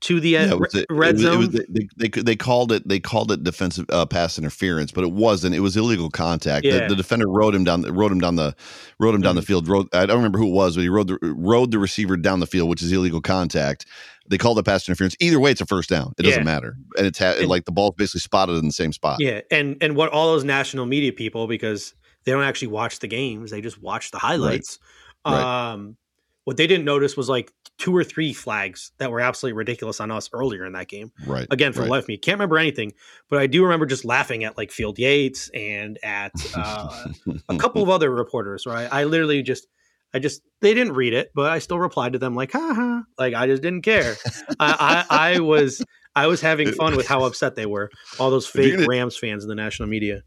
to 0.02 0.20
the 0.20 0.30
Yeah, 0.30 0.40
end, 0.40 0.52
it 0.52 0.58
was, 0.58 0.74
re- 0.74 0.80
it 0.82 0.86
red 0.90 1.18
zone. 1.18 1.38
was- 1.38 1.48
they, 1.50 1.88
they, 1.96 2.08
they 2.08 2.36
called 2.36 2.70
it 2.72 2.86
they 2.86 3.00
called 3.00 3.32
it 3.32 3.42
defensive 3.42 3.86
uh, 3.90 4.04
pass 4.06 4.38
interference, 4.38 4.92
but 4.92 5.04
it 5.04 5.12
wasn't. 5.12 5.54
It 5.54 5.60
was 5.60 5.76
illegal 5.76 6.10
contact. 6.10 6.64
Yeah. 6.66 6.80
The, 6.80 6.88
the 6.88 6.96
defender 6.96 7.28
rode 7.28 7.54
him 7.54 7.64
down. 7.64 7.82
Rode 7.82 8.12
him 8.12 8.20
down 8.20 8.36
the 8.36 8.54
rode 8.98 9.14
him 9.14 9.22
down 9.22 9.36
the 9.36 9.42
field. 9.42 9.68
Rode, 9.68 9.88
I 9.94 10.04
don't 10.06 10.16
remember 10.16 10.38
who 10.38 10.48
it 10.48 10.52
was, 10.52 10.76
but 10.76 10.82
he 10.82 10.88
rode 10.88 11.08
the 11.08 11.18
rode 11.22 11.70
the 11.70 11.78
receiver 11.78 12.16
down 12.16 12.40
the 12.40 12.46
field, 12.46 12.68
which 12.68 12.82
is 12.82 12.92
illegal 12.92 13.20
contact. 13.20 13.86
They 14.28 14.38
called 14.38 14.58
it 14.58 14.64
pass 14.64 14.88
interference. 14.88 15.16
Either 15.20 15.38
way, 15.40 15.52
it's 15.52 15.60
a 15.60 15.66
first 15.66 15.88
down. 15.88 16.12
It 16.18 16.22
doesn't 16.24 16.44
matter, 16.44 16.76
and 16.98 17.06
it's 17.06 17.18
ha- 17.18 17.34
And- 17.38 17.48
like 17.48 17.64
the 17.64 17.72
ball's 17.72 17.94
basically 17.96 18.20
spotted 18.20 18.56
in 18.56 18.66
the 18.66 18.72
same 18.72 18.92
spot. 18.92 19.18
yeah, 19.20 19.40
and 19.50 19.76
and 19.80 19.96
what 19.96 20.10
all 20.10 20.32
those 20.32 20.44
national 20.44 20.84
media 20.86 21.12
people 21.12 21.46
because 21.46 21.94
they 22.24 22.32
don't 22.32 22.42
actually 22.42 22.68
watch 22.68 22.98
the 22.98 23.06
games, 23.06 23.50
they 23.52 23.60
just 23.60 23.80
watch 23.80 24.10
the 24.10 24.18
highlights. 24.18 24.78
Right. 25.24 25.72
Um, 25.72 25.96
what 26.44 26.56
they 26.56 26.66
didn't 26.66 26.84
notice 26.84 27.16
was 27.16 27.28
like 27.28 27.52
two 27.78 27.94
or 27.94 28.02
three 28.02 28.32
flags 28.32 28.92
that 28.98 29.10
were 29.10 29.20
absolutely 29.20 29.56
ridiculous 29.56 30.00
on 30.00 30.10
us 30.10 30.30
earlier 30.32 30.64
in 30.64 30.72
that 30.72 30.88
game. 30.88 31.12
Right. 31.26 31.46
Again, 31.50 31.72
for 31.72 31.80
right. 31.80 31.86
the 31.86 31.90
life 31.90 32.04
of 32.04 32.08
me, 32.08 32.16
can't 32.16 32.36
remember 32.36 32.58
anything, 32.58 32.92
but 33.28 33.38
I 33.38 33.46
do 33.46 33.62
remember 33.62 33.86
just 33.86 34.04
laughing 34.04 34.44
at 34.44 34.56
like 34.56 34.70
Field 34.70 34.98
Yates 34.98 35.50
and 35.54 35.98
at 36.02 36.32
uh, 36.56 37.08
a 37.48 37.56
couple 37.58 37.82
of 37.82 37.88
other 37.88 38.10
reporters. 38.10 38.66
Right, 38.66 38.88
I 38.90 39.04
literally 39.04 39.42
just. 39.42 39.66
I 40.14 40.18
just 40.18 40.40
they 40.62 40.72
didn't 40.72 40.94
read 40.94 41.12
it, 41.12 41.30
but 41.34 41.50
I 41.50 41.58
still 41.58 41.78
replied 41.78 42.14
to 42.14 42.18
them 42.18 42.34
like, 42.34 42.52
"Ha 42.52 42.74
ha!" 42.74 43.02
Like 43.18 43.34
I 43.34 43.48
just 43.48 43.60
didn't 43.60 43.82
care. 43.82 44.16
I, 44.58 45.04
I 45.10 45.34
I 45.34 45.40
was 45.40 45.84
I 46.14 46.26
was 46.26 46.40
having 46.40 46.72
fun 46.72 46.96
with 46.96 47.06
how 47.06 47.24
upset 47.24 47.54
they 47.54 47.66
were. 47.66 47.90
All 48.18 48.30
those 48.30 48.46
fake 48.46 48.86
Rams 48.88 49.18
fans 49.18 49.44
in 49.44 49.48
the 49.48 49.54
national 49.54 49.88
media. 49.88 50.22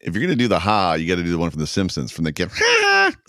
If 0.00 0.14
you're 0.14 0.22
gonna 0.22 0.36
do 0.36 0.48
the 0.48 0.58
ha, 0.58 0.94
you 0.94 1.08
got 1.08 1.16
to 1.16 1.24
do 1.24 1.30
the 1.30 1.38
one 1.38 1.50
from 1.50 1.60
The 1.60 1.66
Simpsons 1.66 2.12
from 2.12 2.24
the 2.24 2.32
kid. 2.32 2.50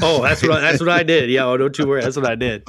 Oh, 0.01 0.21
that's 0.21 0.41
what 0.41 0.51
I, 0.51 0.59
that's 0.59 0.79
what 0.81 0.89
I 0.89 1.03
did. 1.03 1.29
Yeah, 1.29 1.45
oh, 1.45 1.55
don't 1.55 1.77
you 1.77 1.87
worry. 1.87 2.01
That's 2.01 2.17
what 2.17 2.25
I 2.25 2.35
did. 2.35 2.67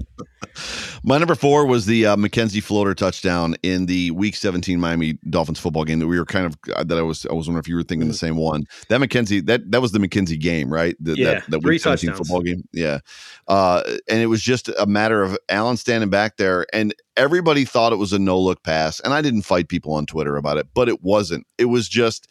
My 1.03 1.19
number 1.19 1.35
four 1.35 1.67
was 1.67 1.87
the 1.87 2.07
uh, 2.07 2.17
McKenzie 2.17 2.63
floater 2.63 2.95
touchdown 2.95 3.57
in 3.63 3.87
the 3.87 4.11
Week 4.13 4.37
17 4.37 4.79
Miami 4.79 5.19
Dolphins 5.29 5.59
football 5.59 5.85
game 5.85 5.99
that 6.01 6.07
we 6.07 6.19
were 6.19 6.25
kind 6.25 6.47
of 6.47 6.57
uh, 6.75 6.85
that 6.85 6.99
I 6.99 7.03
was 7.03 7.27
I 7.27 7.33
was 7.33 7.49
wondering 7.49 7.63
if 7.63 7.69
you 7.69 7.77
were 7.77 7.83
thinking 7.83 8.09
the 8.09 8.15
same 8.15 8.37
one. 8.37 8.65
That 8.89 9.01
McKenzie 9.01 9.45
that 9.47 9.71
that 9.71 9.81
was 9.81 9.93
the 9.93 9.99
McKenzie 9.99 10.39
game, 10.39 10.73
right? 10.73 10.97
The, 11.01 11.17
Yeah, 11.17 11.25
that, 11.35 11.51
that 11.51 11.63
three 11.63 11.75
Week 11.75 11.81
17 11.81 12.11
touchdowns. 12.11 12.29
football 12.29 12.43
game. 12.43 12.63
Yeah, 12.73 13.01
uh, 13.49 13.83
and 14.09 14.21
it 14.21 14.27
was 14.27 14.43
just 14.43 14.69
a 14.69 14.87
matter 14.87 15.23
of 15.23 15.37
Allen 15.49 15.77
standing 15.77 16.11
back 16.11 16.37
there, 16.37 16.67
and 16.73 16.95
everybody 17.17 17.65
thought 17.65 17.93
it 17.93 17.97
was 17.97 18.13
a 18.13 18.19
no 18.19 18.39
look 18.39 18.63
pass, 18.63 19.01
and 19.01 19.13
I 19.13 19.21
didn't 19.23 19.43
fight 19.43 19.69
people 19.69 19.95
on 19.95 20.07
Twitter 20.07 20.37
about 20.37 20.59
it, 20.59 20.69
but 20.75 20.89
it 20.89 21.03
wasn't. 21.03 21.47
It 21.59 21.67
was 21.67 21.89
just 21.89 22.29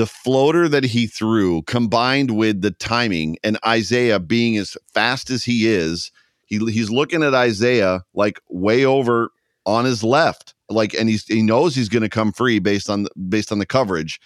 the 0.00 0.06
floater 0.06 0.66
that 0.66 0.82
he 0.82 1.06
threw 1.06 1.60
combined 1.64 2.30
with 2.30 2.62
the 2.62 2.70
timing 2.70 3.36
and 3.44 3.58
Isaiah 3.66 4.18
being 4.18 4.56
as 4.56 4.74
fast 4.94 5.28
as 5.28 5.44
he 5.44 5.68
is, 5.68 6.10
he, 6.46 6.56
he's 6.56 6.88
looking 6.88 7.22
at 7.22 7.34
Isaiah 7.34 8.02
like 8.14 8.40
way 8.48 8.86
over 8.86 9.28
on 9.66 9.84
his 9.84 10.02
left, 10.02 10.54
like, 10.70 10.94
and 10.94 11.10
he's 11.10 11.26
he 11.26 11.42
knows 11.42 11.74
he's 11.74 11.90
going 11.90 12.02
to 12.02 12.08
come 12.08 12.32
free 12.32 12.60
based 12.60 12.88
on 12.88 13.08
based 13.28 13.52
on 13.52 13.58
the 13.58 13.66
coverage, 13.66 14.18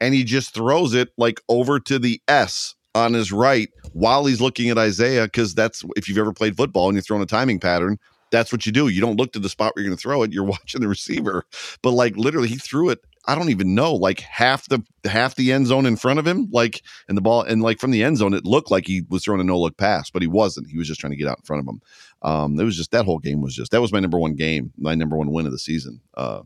and 0.00 0.14
he 0.14 0.24
just 0.24 0.52
throws 0.52 0.94
it 0.94 1.10
like 1.16 1.40
over 1.48 1.78
to 1.78 2.00
the 2.00 2.20
S 2.26 2.74
on 2.96 3.12
his 3.12 3.30
right 3.30 3.68
while 3.92 4.24
he's 4.24 4.40
looking 4.40 4.68
at 4.68 4.78
Isaiah 4.78 5.26
because 5.26 5.54
that's 5.54 5.84
if 5.94 6.08
you've 6.08 6.18
ever 6.18 6.32
played 6.32 6.56
football 6.56 6.88
and 6.88 6.96
you're 6.96 7.02
throwing 7.02 7.22
a 7.22 7.26
timing 7.26 7.60
pattern. 7.60 8.00
That's 8.32 8.50
what 8.50 8.66
you 8.66 8.72
do. 8.72 8.88
You 8.88 9.00
don't 9.00 9.16
look 9.16 9.32
to 9.34 9.38
the 9.38 9.48
spot 9.48 9.76
where 9.76 9.84
you're 9.84 9.90
going 9.90 9.96
to 9.96 10.02
throw 10.02 10.24
it. 10.24 10.32
You're 10.32 10.42
watching 10.56 10.80
the 10.80 10.88
receiver. 10.88 11.44
But 11.82 11.92
like 11.92 12.16
literally, 12.16 12.48
he 12.48 12.56
threw 12.56 12.88
it. 12.88 12.98
I 13.30 13.36
don't 13.36 13.50
even 13.50 13.76
know, 13.76 13.94
like 13.94 14.20
half 14.20 14.68
the 14.68 14.82
half 15.04 15.36
the 15.36 15.52
end 15.52 15.68
zone 15.68 15.86
in 15.86 15.94
front 15.96 16.18
of 16.18 16.26
him, 16.26 16.48
like 16.50 16.82
and 17.08 17.16
the 17.16 17.22
ball 17.22 17.42
and 17.42 17.62
like 17.62 17.78
from 17.78 17.92
the 17.92 18.02
end 18.02 18.16
zone, 18.16 18.34
it 18.34 18.44
looked 18.44 18.72
like 18.72 18.88
he 18.88 19.02
was 19.08 19.24
throwing 19.24 19.40
a 19.40 19.44
no 19.44 19.56
look 19.56 19.76
pass, 19.76 20.10
but 20.10 20.20
he 20.20 20.26
wasn't. 20.26 20.68
He 20.68 20.76
was 20.76 20.88
just 20.88 20.98
trying 21.00 21.12
to 21.12 21.16
get 21.16 21.28
out 21.28 21.38
in 21.38 21.44
front 21.44 21.60
of 21.60 21.68
him. 21.72 21.80
Um, 22.22 22.58
it 22.58 22.64
was 22.64 22.76
just 22.76 22.90
that 22.90 23.04
whole 23.04 23.20
game 23.20 23.40
was 23.40 23.54
just 23.54 23.70
that 23.70 23.80
was 23.80 23.92
my 23.92 24.00
number 24.00 24.18
one 24.18 24.34
game, 24.34 24.72
my 24.76 24.96
number 24.96 25.16
one 25.16 25.30
win 25.30 25.46
of 25.46 25.52
the 25.52 25.58
season. 25.58 26.00
Uh, 26.14 26.42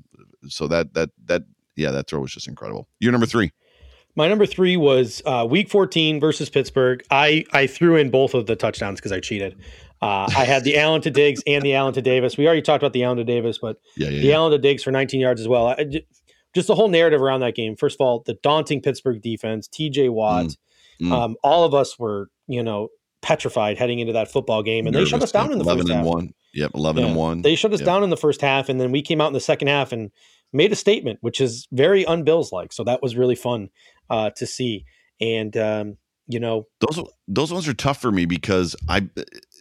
so 0.47 0.69
that 0.69 0.93
that 0.93 1.09
that 1.25 1.45
yeah, 1.75 1.91
that 1.91 2.07
throw 2.07 2.21
was 2.21 2.33
just 2.35 2.49
incredible. 2.49 2.87
You're 3.01 3.13
number 3.13 3.27
three. 3.27 3.53
My 4.17 4.29
number 4.29 4.47
three 4.47 4.77
was 4.77 5.23
uh, 5.27 5.45
Week 5.49 5.69
14 5.71 6.21
versus 6.21 6.51
Pittsburgh. 6.51 7.03
I 7.11 7.47
I 7.53 7.67
threw 7.67 7.97
in 7.97 8.11
both 8.11 8.35
of 8.35 8.47
the 8.47 8.57
touchdowns 8.57 9.01
because 9.01 9.11
I 9.11 9.21
cheated. 9.21 9.57
Uh, 10.03 10.29
I 10.37 10.45
had 10.45 10.65
the 10.65 10.79
Allen 10.79 11.01
to 11.01 11.11
Diggs 11.11 11.43
and 11.47 11.63
the 11.63 11.75
Allen 11.75 11.95
to 11.95 12.03
Davis. 12.03 12.37
We 12.37 12.47
already 12.47 12.61
talked 12.61 12.83
about 12.83 12.93
the 12.93 13.05
Allen 13.05 13.17
to 13.17 13.25
Davis, 13.25 13.57
but 13.57 13.81
Yeah, 13.97 14.11
yeah, 14.11 14.21
the 14.21 14.27
yeah. 14.27 14.35
Allen 14.35 14.53
to 14.53 14.59
Diggs 14.59 14.83
for 14.83 14.91
19 14.91 15.19
yards 15.19 15.41
as 15.41 15.49
well. 15.49 15.69
I, 15.69 15.87
just 16.55 16.69
the 16.69 16.75
whole 16.75 16.89
narrative 16.89 17.21
around 17.21 17.41
that 17.41 17.55
game. 17.55 17.77
First 17.77 17.97
of 18.01 18.05
all, 18.05 18.23
the 18.25 18.35
daunting 18.43 18.81
Pittsburgh 18.81 19.21
defense, 19.23 19.69
T.J. 19.69 20.09
Watt. 20.11 20.47
Mm, 20.47 20.57
mm. 21.03 21.13
Um, 21.13 21.37
all 21.43 21.65
of 21.65 21.75
us 21.75 21.99
were, 21.99 22.31
you 22.47 22.63
know, 22.63 22.89
petrified 23.23 23.79
heading 23.79 23.99
into 24.01 24.13
that 24.13 24.31
football 24.31 24.63
game, 24.63 24.87
and 24.87 24.95
they 24.95 25.05
shut 25.05 25.23
us 25.23 25.33
down 25.33 25.51
in 25.53 25.59
the 25.59 25.65
eleven 25.65 25.83
first 25.87 25.91
and 25.91 25.99
half. 26.05 26.07
one. 26.07 26.35
Yep, 26.55 26.71
eleven 26.75 27.05
and 27.05 27.17
one. 27.17 27.43
They 27.43 27.55
shut 27.57 27.73
us 27.73 27.81
Yep. 27.81 27.87
down 27.87 28.05
in 28.05 28.11
the 28.11 28.17
first 28.17 28.41
half, 28.41 28.69
and 28.69 28.81
then 28.81 28.93
we 28.93 29.03
came 29.03 29.21
out 29.21 29.27
in 29.29 29.33
the 29.33 29.41
second 29.41 29.69
half 29.69 29.93
and 29.93 30.11
made 30.53 30.71
a 30.71 30.77
statement, 30.77 31.19
which 31.21 31.41
is 31.41 31.67
very 31.73 32.05
unbills 32.05 32.53
like. 32.53 32.73
So 32.73 32.85
that 32.85 33.03
was 33.03 33.17
really 33.17 33.35
fun 33.35 33.71
uh, 34.11 34.31
to 34.37 34.47
see. 34.47 34.85
And 35.21 35.57
um, 35.57 35.97
you 36.29 36.39
know, 36.39 36.69
those 36.81 37.01
those 37.27 37.53
ones 37.53 37.67
are 37.67 37.75
tough 37.75 38.01
for 38.01 38.13
me 38.13 38.25
because 38.27 38.77
I 38.89 39.09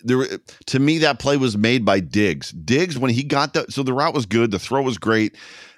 there 0.03 0.17
were- 0.17 0.29
to 0.67 0.79
me 0.79 0.99
that 0.99 1.17
play 1.19 1.37
was 1.37 1.57
made 1.57 1.83
by 1.83 1.99
Diggs. 1.99 2.51
Diggs 2.51 2.99
when 2.99 3.09
he 3.11 3.23
got 3.23 3.53
the 3.53 3.65
so 3.69 3.81
the 3.81 3.93
route 3.93 4.13
was 4.13 4.25
good, 4.27 4.51
the 4.51 4.59
throw 4.59 4.81
was 4.83 4.97
great, 4.97 5.35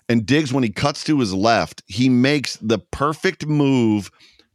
and 0.10 0.26
Diggs 0.26 0.53
when 0.53 0.64
he 0.64 0.70
cuts 0.70 1.03
to 1.06 1.20
his 1.20 1.34
left, 1.34 1.84
he 1.88 2.10
makes 2.10 2.58
the 2.58 2.80
perfect 2.80 3.45
move 3.47 4.12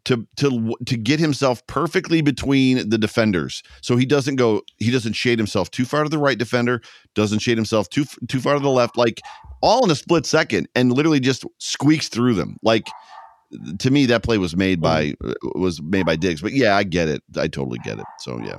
to 0.07 0.27
to 0.37 0.75
to 0.87 0.97
get 0.97 1.21
himself 1.21 1.67
perfectly 1.67 2.23
between 2.23 2.89
the 2.89 2.97
defenders, 2.99 3.63
so 3.83 3.97
he 3.97 4.07
doesn't 4.07 4.37
go, 4.37 4.63
he 4.79 4.91
doesn't 4.91 5.13
shade 5.13 5.39
himself 5.39 5.71
too 5.71 5.85
far 5.85 6.05
to 6.05 6.09
the 6.09 6.19
right 6.19 6.39
defender, 6.39 6.81
doesn't 7.15 7.41
shade 7.41 7.59
himself 7.59 7.89
too 7.91 8.05
too 8.29 8.41
far 8.41 8.55
to 8.55 8.61
the 8.61 8.71
left, 8.71 8.97
like 8.97 9.21
all 9.61 9.85
in 9.85 9.91
a 9.91 9.95
split 9.95 10.25
second, 10.25 10.69
and 10.75 10.93
literally 10.93 11.21
just 11.21 11.45
squeaks 11.59 12.09
through 12.09 12.33
them. 12.35 12.57
Like 12.63 12.87
to 13.81 13.91
me, 13.91 14.07
that 14.07 14.23
play 14.23 14.39
was 14.39 14.57
made 14.57 14.81
by 14.81 15.15
uh, 15.23 15.35
was 15.55 15.83
made 15.83 16.07
by 16.07 16.17
Diggs. 16.17 16.41
But 16.41 16.53
yeah, 16.53 16.77
I 16.77 16.83
get 16.83 17.09
it. 17.09 17.23
I 17.37 17.49
totally 17.49 17.79
get 17.85 17.99
it. 17.99 18.07
So 18.21 18.39
yeah. 18.39 18.57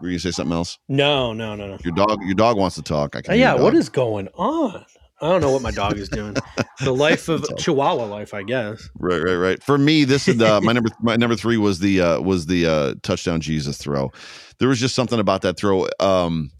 Were 0.00 0.06
you 0.06 0.12
gonna 0.12 0.20
say 0.20 0.30
something 0.30 0.54
else? 0.56 0.78
No, 0.88 1.32
no, 1.32 1.56
no, 1.56 1.66
no. 1.66 1.78
Your 1.84 1.92
dog, 1.92 2.22
your 2.22 2.36
dog 2.36 2.56
wants 2.56 2.76
to 2.76 2.82
talk. 2.82 3.16
I 3.16 3.18
Uh, 3.18 3.22
can. 3.22 3.34
hear 3.34 3.42
yeah, 3.42 3.54
what 3.56 3.74
is 3.74 3.88
going 3.88 4.28
on? 4.34 4.86
I 5.20 5.28
don't 5.28 5.40
know 5.40 5.50
what 5.50 5.62
my 5.62 5.70
dog 5.70 5.98
is 5.98 6.08
doing. 6.08 6.36
the 6.84 6.94
life 6.94 7.28
of 7.28 7.44
Chihuahua 7.58 8.04
life, 8.04 8.34
I 8.34 8.42
guess. 8.42 8.88
Right, 8.98 9.20
right, 9.20 9.34
right. 9.34 9.62
For 9.62 9.76
me, 9.76 10.04
this 10.04 10.28
is 10.28 10.36
the 10.36 10.60
my 10.60 10.72
number. 10.72 10.90
My 11.00 11.16
number 11.16 11.36
three 11.36 11.56
was 11.56 11.80
the 11.80 12.00
uh, 12.00 12.20
was 12.20 12.46
the 12.46 12.66
uh, 12.66 12.94
touchdown 13.02 13.40
Jesus 13.40 13.78
throw. 13.78 14.12
There 14.58 14.68
was 14.68 14.78
just 14.78 14.94
something 14.94 15.18
about 15.18 15.42
that 15.42 15.56
throw. 15.56 15.86
Um, 15.98 16.50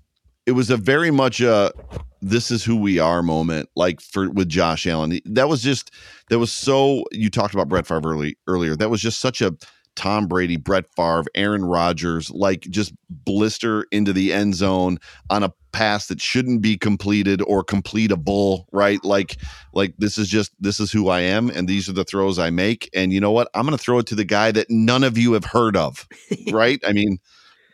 it 0.47 0.53
was 0.53 0.71
a 0.71 0.77
very 0.77 1.11
much 1.11 1.41
a 1.41 1.73
this 2.21 2.51
is 2.51 2.65
who 2.65 2.77
we 2.77 2.99
are 2.99 3.23
moment. 3.23 3.69
Like 3.77 4.01
for 4.01 4.31
with 4.31 4.49
Josh 4.49 4.87
Allen, 4.87 5.21
that 5.27 5.49
was 5.49 5.63
just 5.63 5.93
that 6.31 6.39
was 6.39 6.51
so. 6.51 7.05
You 7.13 7.31
talked 7.31 7.55
about 7.55 7.69
Brett 7.69 7.87
Favre 7.87 8.11
early, 8.11 8.37
earlier. 8.47 8.75
That 8.75 8.91
was 8.91 9.01
just 9.01 9.21
such 9.21 9.41
a 9.41 9.55
Tom 9.99 10.29
Brady, 10.29 10.57
Brett 10.57 10.85
Favre, 10.95 11.25
Aaron 11.35 11.65
Rodgers, 11.65 12.31
like 12.31 12.61
just 12.61 12.95
blister 13.11 13.85
into 13.91 14.13
the 14.13 14.33
end 14.33 14.55
zone 14.55 14.99
on 15.29 15.43
a 15.43 15.53
pass 15.73 16.07
that 16.07 16.21
shouldn't 16.21 16.63
be 16.63 16.77
completed 16.77 17.43
or 17.43 17.65
completable, 17.65 18.65
right? 18.71 19.03
Like 19.05 19.39
like 19.75 19.95
this 19.99 20.17
is 20.17 20.29
just 20.29 20.53
this 20.61 20.79
is 20.79 20.93
who 20.93 21.09
I 21.09 21.21
am 21.23 21.51
and 21.51 21.67
these 21.67 21.89
are 21.89 21.93
the 21.93 22.05
throws 22.05 22.39
I 22.39 22.51
make 22.51 22.89
and 22.95 23.13
you 23.13 23.21
know 23.21 23.33
what? 23.33 23.49
I'm 23.55 23.67
going 23.67 23.77
to 23.77 23.83
throw 23.83 23.99
it 23.99 24.07
to 24.07 24.15
the 24.15 24.25
guy 24.25 24.53
that 24.53 24.71
none 24.71 25.03
of 25.03 25.19
you 25.19 25.33
have 25.33 25.45
heard 25.45 25.77
of, 25.77 26.07
right? 26.53 26.81
I 26.87 26.93
mean, 26.93 27.19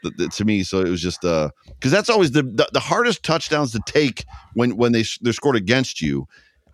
th- 0.03 0.17
th- 0.17 0.35
to 0.37 0.47
me 0.47 0.63
so 0.63 0.81
it 0.81 0.89
was 0.89 1.03
just 1.03 1.27
uh 1.27 1.51
cuz 1.83 1.93
that's 1.93 2.09
always 2.09 2.31
the, 2.31 2.43
the 2.43 2.67
the 2.73 2.81
hardest 2.81 3.23
touchdowns 3.23 3.73
to 3.73 3.81
take 3.85 4.25
when 4.55 4.79
when 4.79 4.93
they 4.93 5.05
they're 5.21 5.35
scored 5.35 5.57
against 5.57 6.01
you 6.01 6.27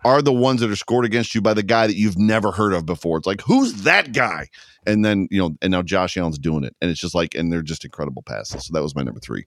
are 0.05 0.21
the 0.21 0.33
ones 0.33 0.61
that 0.61 0.71
are 0.71 0.75
scored 0.77 1.05
against 1.05 1.35
you 1.35 1.41
by 1.41 1.53
the 1.53 1.61
guy 1.61 1.87
that 1.87 1.95
you've 1.95 2.17
never 2.17 2.51
heard 2.51 2.73
of 2.73 2.85
before. 2.85 3.17
It's 3.17 3.27
like, 3.27 3.41
who's 3.41 3.83
that 3.83 4.13
guy? 4.13 4.47
And 4.85 5.05
then, 5.05 5.27
you 5.29 5.39
know, 5.39 5.55
and 5.61 5.71
now 5.71 5.81
Josh 5.81 6.17
Allen's 6.17 6.39
doing 6.39 6.63
it. 6.63 6.75
And 6.81 6.89
it's 6.89 6.99
just 6.99 7.13
like, 7.13 7.35
and 7.35 7.51
they're 7.51 7.61
just 7.61 7.85
incredible 7.85 8.23
passes. 8.23 8.65
So 8.65 8.73
that 8.73 8.81
was 8.81 8.95
my 8.95 9.03
number 9.03 9.19
three. 9.19 9.45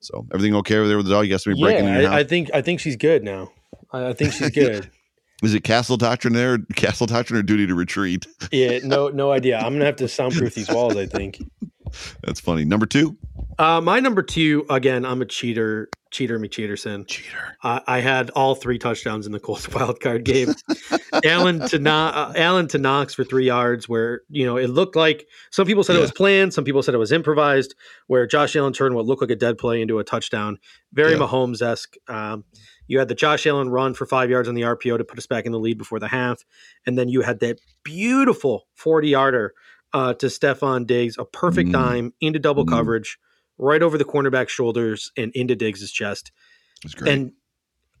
So 0.00 0.26
everything 0.32 0.54
okay 0.56 0.76
over 0.76 0.86
there 0.86 0.96
with 0.96 1.06
the 1.06 1.12
dog? 1.12 1.24
You 1.24 1.30
got 1.30 1.40
somebody 1.40 1.62
breaking 1.62 1.86
in 1.86 1.92
your 1.94 2.02
Yeah, 2.02 2.12
I, 2.12 2.18
I 2.20 2.24
think 2.24 2.50
I 2.54 2.62
think 2.62 2.80
she's 2.80 2.96
good 2.96 3.24
now. 3.24 3.50
I, 3.92 4.08
I 4.08 4.12
think 4.12 4.32
she's 4.32 4.50
good. 4.50 4.90
Is 5.42 5.54
it 5.54 5.62
Castle 5.62 5.96
Doctrine 5.96 6.34
there? 6.34 6.58
Castle 6.74 7.06
Doctrine 7.06 7.38
or 7.38 7.42
Duty 7.42 7.66
to 7.68 7.74
Retreat? 7.74 8.26
yeah, 8.50 8.78
no, 8.82 9.08
no 9.08 9.30
idea. 9.30 9.58
I'm 9.58 9.72
gonna 9.74 9.84
have 9.84 9.96
to 9.96 10.08
soundproof 10.08 10.54
these 10.54 10.68
walls. 10.68 10.96
I 10.96 11.06
think. 11.06 11.40
That's 12.24 12.40
funny. 12.40 12.64
Number 12.64 12.86
two? 12.86 13.16
Uh, 13.58 13.80
my 13.80 13.98
number 14.00 14.22
two, 14.22 14.66
again, 14.68 15.06
I'm 15.06 15.22
a 15.22 15.24
cheater, 15.24 15.88
cheater, 16.10 16.38
me 16.38 16.48
cheaterson. 16.48 17.06
Cheater. 17.06 17.56
Uh, 17.62 17.80
I 17.86 18.00
had 18.00 18.30
all 18.30 18.54
three 18.54 18.78
touchdowns 18.78 19.26
in 19.26 19.32
the 19.32 19.40
Colts 19.40 19.68
wild 19.74 20.00
card 20.00 20.24
game. 20.24 20.54
Allen 21.24 21.60
to 21.68 21.78
no- 21.78 21.90
uh, 22.08 22.32
Allen 22.36 22.68
to 22.68 22.78
Knox 22.78 23.14
for 23.14 23.24
three 23.24 23.46
yards, 23.46 23.88
where 23.88 24.22
you 24.28 24.44
know 24.46 24.56
it 24.56 24.68
looked 24.68 24.96
like 24.96 25.26
some 25.50 25.66
people 25.66 25.84
said 25.84 25.96
it 25.96 26.00
was 26.00 26.12
planned, 26.12 26.54
some 26.54 26.64
people 26.64 26.82
said 26.82 26.94
it 26.94 26.98
was 26.98 27.12
improvised. 27.12 27.74
Where 28.06 28.26
Josh 28.26 28.54
Allen 28.56 28.72
turned 28.72 28.94
what 28.94 29.06
looked 29.06 29.22
like 29.22 29.30
a 29.30 29.36
dead 29.36 29.58
play 29.58 29.80
into 29.82 29.98
a 29.98 30.04
touchdown, 30.04 30.58
very 30.92 31.12
Yeah. 31.12 31.18
Mahomes 31.18 31.62
esque. 31.62 31.94
Um, 32.08 32.44
you 32.86 32.98
had 32.98 33.08
the 33.08 33.14
Josh 33.14 33.46
Allen 33.46 33.68
run 33.68 33.94
for 33.94 34.06
five 34.06 34.30
yards 34.30 34.48
on 34.48 34.54
the 34.54 34.62
RPO 34.62 34.96
to 34.98 35.04
put 35.04 35.18
us 35.18 35.26
back 35.26 35.44
in 35.46 35.52
the 35.52 35.58
lead 35.58 35.76
before 35.78 35.98
the 35.98 36.08
half, 36.08 36.44
and 36.86 36.96
then 36.98 37.08
you 37.08 37.20
had 37.22 37.40
that 37.40 37.58
beautiful 37.84 38.66
forty 38.74 39.08
yarder 39.08 39.52
uh, 39.92 40.12
to 40.14 40.26
Stefon 40.26 40.86
Diggs, 40.86 41.16
a 41.18 41.24
perfect 41.24 41.70
Mm. 41.70 41.72
dime 41.72 42.12
into 42.20 42.38
double 42.38 42.64
Mm. 42.66 42.68
coverage, 42.70 43.18
right 43.58 43.82
over 43.82 43.98
the 43.98 44.04
cornerback's 44.04 44.52
shoulders 44.52 45.10
and 45.16 45.32
into 45.34 45.54
Diggs' 45.56 45.90
chest. 45.90 46.32
And 47.08 47.32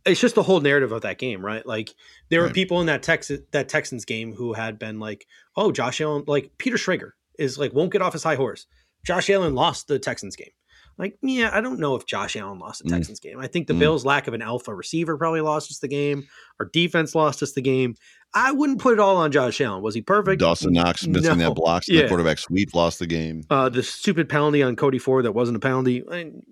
it's 0.06 0.20
just 0.20 0.34
the 0.34 0.42
whole 0.42 0.60
narrative 0.60 0.92
of 0.92 1.02
that 1.02 1.18
game, 1.18 1.44
right? 1.44 1.66
Like 1.66 1.94
there 2.30 2.40
were 2.40 2.50
people 2.50 2.80
in 2.80 2.86
that 2.86 3.02
Texas 3.02 3.40
that 3.50 3.68
Texans 3.68 4.04
game 4.04 4.32
who 4.32 4.52
had 4.54 4.78
been 4.78 4.98
like, 5.00 5.26
"Oh, 5.56 5.72
Josh 5.72 6.00
Allen, 6.00 6.24
like 6.26 6.52
Peter 6.58 6.76
Schrager 6.76 7.12
is 7.38 7.58
like 7.58 7.72
won't 7.72 7.92
get 7.92 8.02
off 8.02 8.12
his 8.14 8.22
high 8.22 8.36
horse." 8.36 8.66
Josh 9.04 9.28
Allen 9.30 9.54
lost 9.54 9.88
the 9.88 9.98
Texans 9.98 10.36
game. 10.36 10.50
Like, 10.98 11.16
yeah, 11.22 11.50
I 11.52 11.60
don't 11.60 11.78
know 11.78 11.94
if 11.94 12.06
Josh 12.06 12.34
Allen 12.36 12.58
lost 12.58 12.82
the 12.82 12.90
Mm. 12.90 12.94
Texans 12.96 13.20
game. 13.20 13.38
I 13.38 13.46
think 13.46 13.68
the 13.68 13.72
Mm. 13.74 13.78
Bills' 13.78 14.04
lack 14.04 14.26
of 14.26 14.34
an 14.34 14.42
alpha 14.42 14.74
receiver 14.74 15.16
probably 15.16 15.40
lost 15.40 15.70
us 15.70 15.78
the 15.78 15.86
game. 15.88 16.26
Our 16.58 16.66
defense 16.72 17.14
lost 17.14 17.42
us 17.42 17.52
the 17.52 17.62
game. 17.62 17.94
I 18.34 18.50
wouldn't 18.52 18.80
put 18.80 18.92
it 18.94 18.98
all 18.98 19.16
on 19.16 19.30
Josh 19.32 19.60
Allen. 19.60 19.82
Was 19.82 19.94
he 19.94 20.02
perfect? 20.02 20.40
Dawson 20.40 20.72
Knox 20.72 21.06
missing 21.06 21.38
No. 21.38 21.48
that 21.50 21.54
block. 21.54 21.84
Yeah. 21.86 22.02
The 22.02 22.08
quarterback 22.08 22.38
sweep 22.38 22.74
lost 22.74 22.98
the 22.98 23.06
game. 23.06 23.42
uh, 23.48 23.68
the 23.68 23.82
stupid 23.82 24.28
penalty 24.28 24.62
on 24.62 24.74
Cody 24.76 24.98
Ford 24.98 25.24
that 25.24 25.32
wasn't 25.32 25.56
a 25.56 25.60
penalty. 25.60 26.02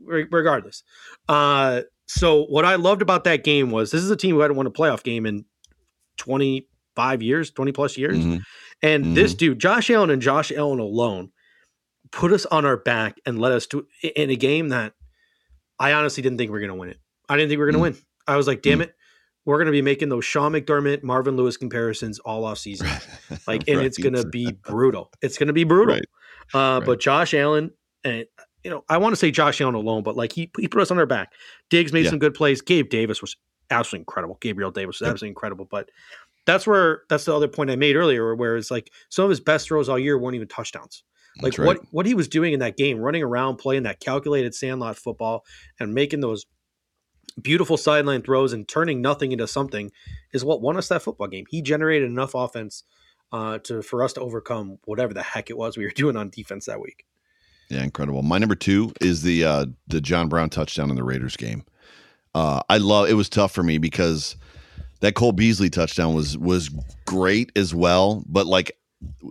Regardless, 0.07 0.83
uh, 1.29 1.83
so 2.07 2.45
what 2.45 2.65
I 2.65 2.77
loved 2.77 3.03
about 3.03 3.25
that 3.25 3.43
game 3.45 3.71
was 3.71 3.91
this 3.91 4.03
is 4.03 4.11
a 4.11 4.17
team 4.17 4.35
who 4.37 4.41
hadn't 4.41 4.57
won 4.57 4.67
a 4.67 4.71
playoff 4.71 5.03
game 5.03 5.27
in 5.27 5.45
twenty 6.17 6.69
five 6.95 7.23
years, 7.23 7.51
twenty 7.51 7.73
plus 7.73 7.99
years, 7.99 8.17
Mhm. 8.17 8.41
and 8.83 9.17
this 9.17 9.35
dude, 9.35 9.59
Josh 9.59 9.91
Allen 9.91 10.09
and 10.11 10.23
Josh 10.23 10.51
Allen 10.53 10.79
alone, 10.79 11.31
put 12.13 12.33
us 12.33 12.47
on 12.47 12.65
our 12.65 12.77
back 12.77 13.19
and 13.27 13.39
let 13.41 13.53
us 13.53 13.67
to 13.69 13.87
in 14.17 14.31
a 14.31 14.37
game 14.37 14.69
that 14.71 14.95
I 15.79 15.93
honestly 15.93 16.23
didn't 16.23 16.39
think 16.39 16.51
we 16.51 16.59
are 16.59 16.61
going 16.61 16.71
to 16.71 16.75
win 16.81 16.89
it. 16.91 16.99
I 17.29 17.37
didn't 17.37 17.49
think 17.51 17.59
we 17.59 17.63
are 17.65 17.71
going 17.73 17.75
to 17.75 17.81
win. 17.81 17.97
I 18.27 18.37
was 18.37 18.47
like, 18.47 18.63
damn 18.63 18.81
it. 18.81 18.95
We're 19.45 19.59
going 19.59 19.67
to 19.67 19.73
be 19.73 19.83
making 19.83 20.09
those 20.09 20.25
Sean 20.25 20.53
McDermott, 20.53 21.05
Marvin 21.05 21.37
Lewis 21.37 21.57
comparisons 21.57 22.19
all 22.19 22.45
off 22.45 22.59
season. 22.67 22.89
Like, 23.47 23.69
and 23.69 23.81
it's 23.81 23.97
going 23.99 24.15
to 24.15 24.27
be 24.27 24.51
brutal. 24.51 25.11
It's 25.23 25.39
going 25.39 25.47
to 25.47 25.53
be 25.53 25.65
brutal. 25.65 25.95
Right. 25.95 26.05
Uh, 26.55 26.79
Right. 26.79 26.87
But 26.87 27.01
Josh 27.01 27.33
Allen, 27.35 27.71
and 28.03 28.25
you 28.65 28.71
know, 28.71 28.85
I 28.89 28.99
want 28.99 29.13
to 29.13 29.17
say 29.17 29.31
Josh 29.31 29.61
Allen 29.61 29.75
alone, 29.77 30.03
but 30.03 30.17
like 30.17 30.33
he, 30.33 30.51
he 30.59 30.67
put 30.67 30.83
us 30.83 30.91
on 30.91 30.99
our 30.99 31.07
back. 31.07 31.33
Diggs 31.71 31.93
made 31.93 32.05
Yeah. 32.05 32.11
some 32.11 32.19
good 32.19 32.35
plays. 32.35 32.61
Gabe 32.61 32.89
Davis 32.89 33.21
was 33.21 33.37
absolutely 33.71 34.01
incredible. 34.03 34.39
Gabriel 34.41 34.71
Davis 34.73 34.99
was 35.01 35.07
Yep. 35.07 35.13
absolutely 35.13 35.29
incredible. 35.31 35.65
But 35.71 35.91
that's 36.45 36.67
where 36.67 37.03
that's 37.09 37.25
the 37.25 37.35
other 37.35 37.47
point 37.49 37.71
I 37.71 37.77
made 37.77 37.95
earlier, 37.95 38.35
where 38.35 38.57
it's 38.57 38.71
like 38.71 38.91
some 39.11 39.25
of 39.25 39.31
his 39.31 39.41
best 39.41 39.69
throws 39.69 39.89
all 39.89 39.99
year 39.99 40.19
weren't 40.19 40.35
even 40.37 40.49
touchdowns. 40.49 41.05
Like 41.41 41.59
right. 41.59 41.67
what 41.67 41.81
what 41.91 42.07
he 42.07 42.15
was 42.15 42.29
doing 42.29 42.53
in 42.53 42.61
that 42.61 42.77
game, 42.77 42.99
running 42.99 43.23
around, 43.23 43.57
playing 43.57 43.83
that 43.83 44.01
calculated 44.01 44.55
sandlot 44.55 44.97
football, 44.97 45.45
and 45.79 45.95
making 45.95 46.21
those 46.21 46.47
beautiful 47.41 47.77
sideline 47.77 48.23
throws 48.23 48.53
and 48.53 48.67
turning 48.67 49.03
nothing 49.03 49.33
into 49.33 49.47
something 49.47 49.93
is 50.33 50.45
what 50.45 50.63
won 50.63 50.77
us 50.77 50.89
that 50.89 51.03
football 51.03 51.27
game. 51.27 51.45
He 51.51 51.61
generated 51.61 52.09
enough 52.09 52.35
offense 52.35 52.85
uh, 53.33 53.59
to 53.59 53.83
for 53.83 54.03
us 54.03 54.15
to 54.15 54.21
overcome 54.21 54.79
whatever 54.85 55.13
the 55.13 55.23
heck 55.23 55.51
it 55.51 55.59
was 55.59 55.77
we 55.77 55.85
were 55.85 55.91
doing 55.95 56.17
on 56.17 56.31
defense 56.31 56.67
that 56.67 56.81
week. 56.81 57.05
Yeah, 57.69 57.83
incredible. 57.83 58.23
My 58.23 58.39
number 58.39 58.55
two 58.55 58.93
is 59.01 59.23
the 59.23 59.45
uh 59.45 59.67
the 59.89 60.01
John 60.01 60.29
Brown 60.29 60.51
touchdown 60.51 60.91
in 60.91 60.97
the 60.97 61.05
Raiders 61.05 61.37
game. 61.37 61.65
Uh 62.35 62.61
I 62.69 62.79
love 62.79 63.09
it 63.09 63.15
was 63.15 63.29
tough 63.29 63.53
for 63.53 63.63
me 63.63 63.79
because 63.79 64.37
that 65.01 65.15
Cole 65.15 65.33
Beasley 65.33 65.69
touchdown 65.69 66.15
was 66.15 66.39
was 66.39 66.71
great 67.05 67.51
as 67.57 67.75
well, 67.75 68.23
but 68.27 68.47
like 68.47 68.77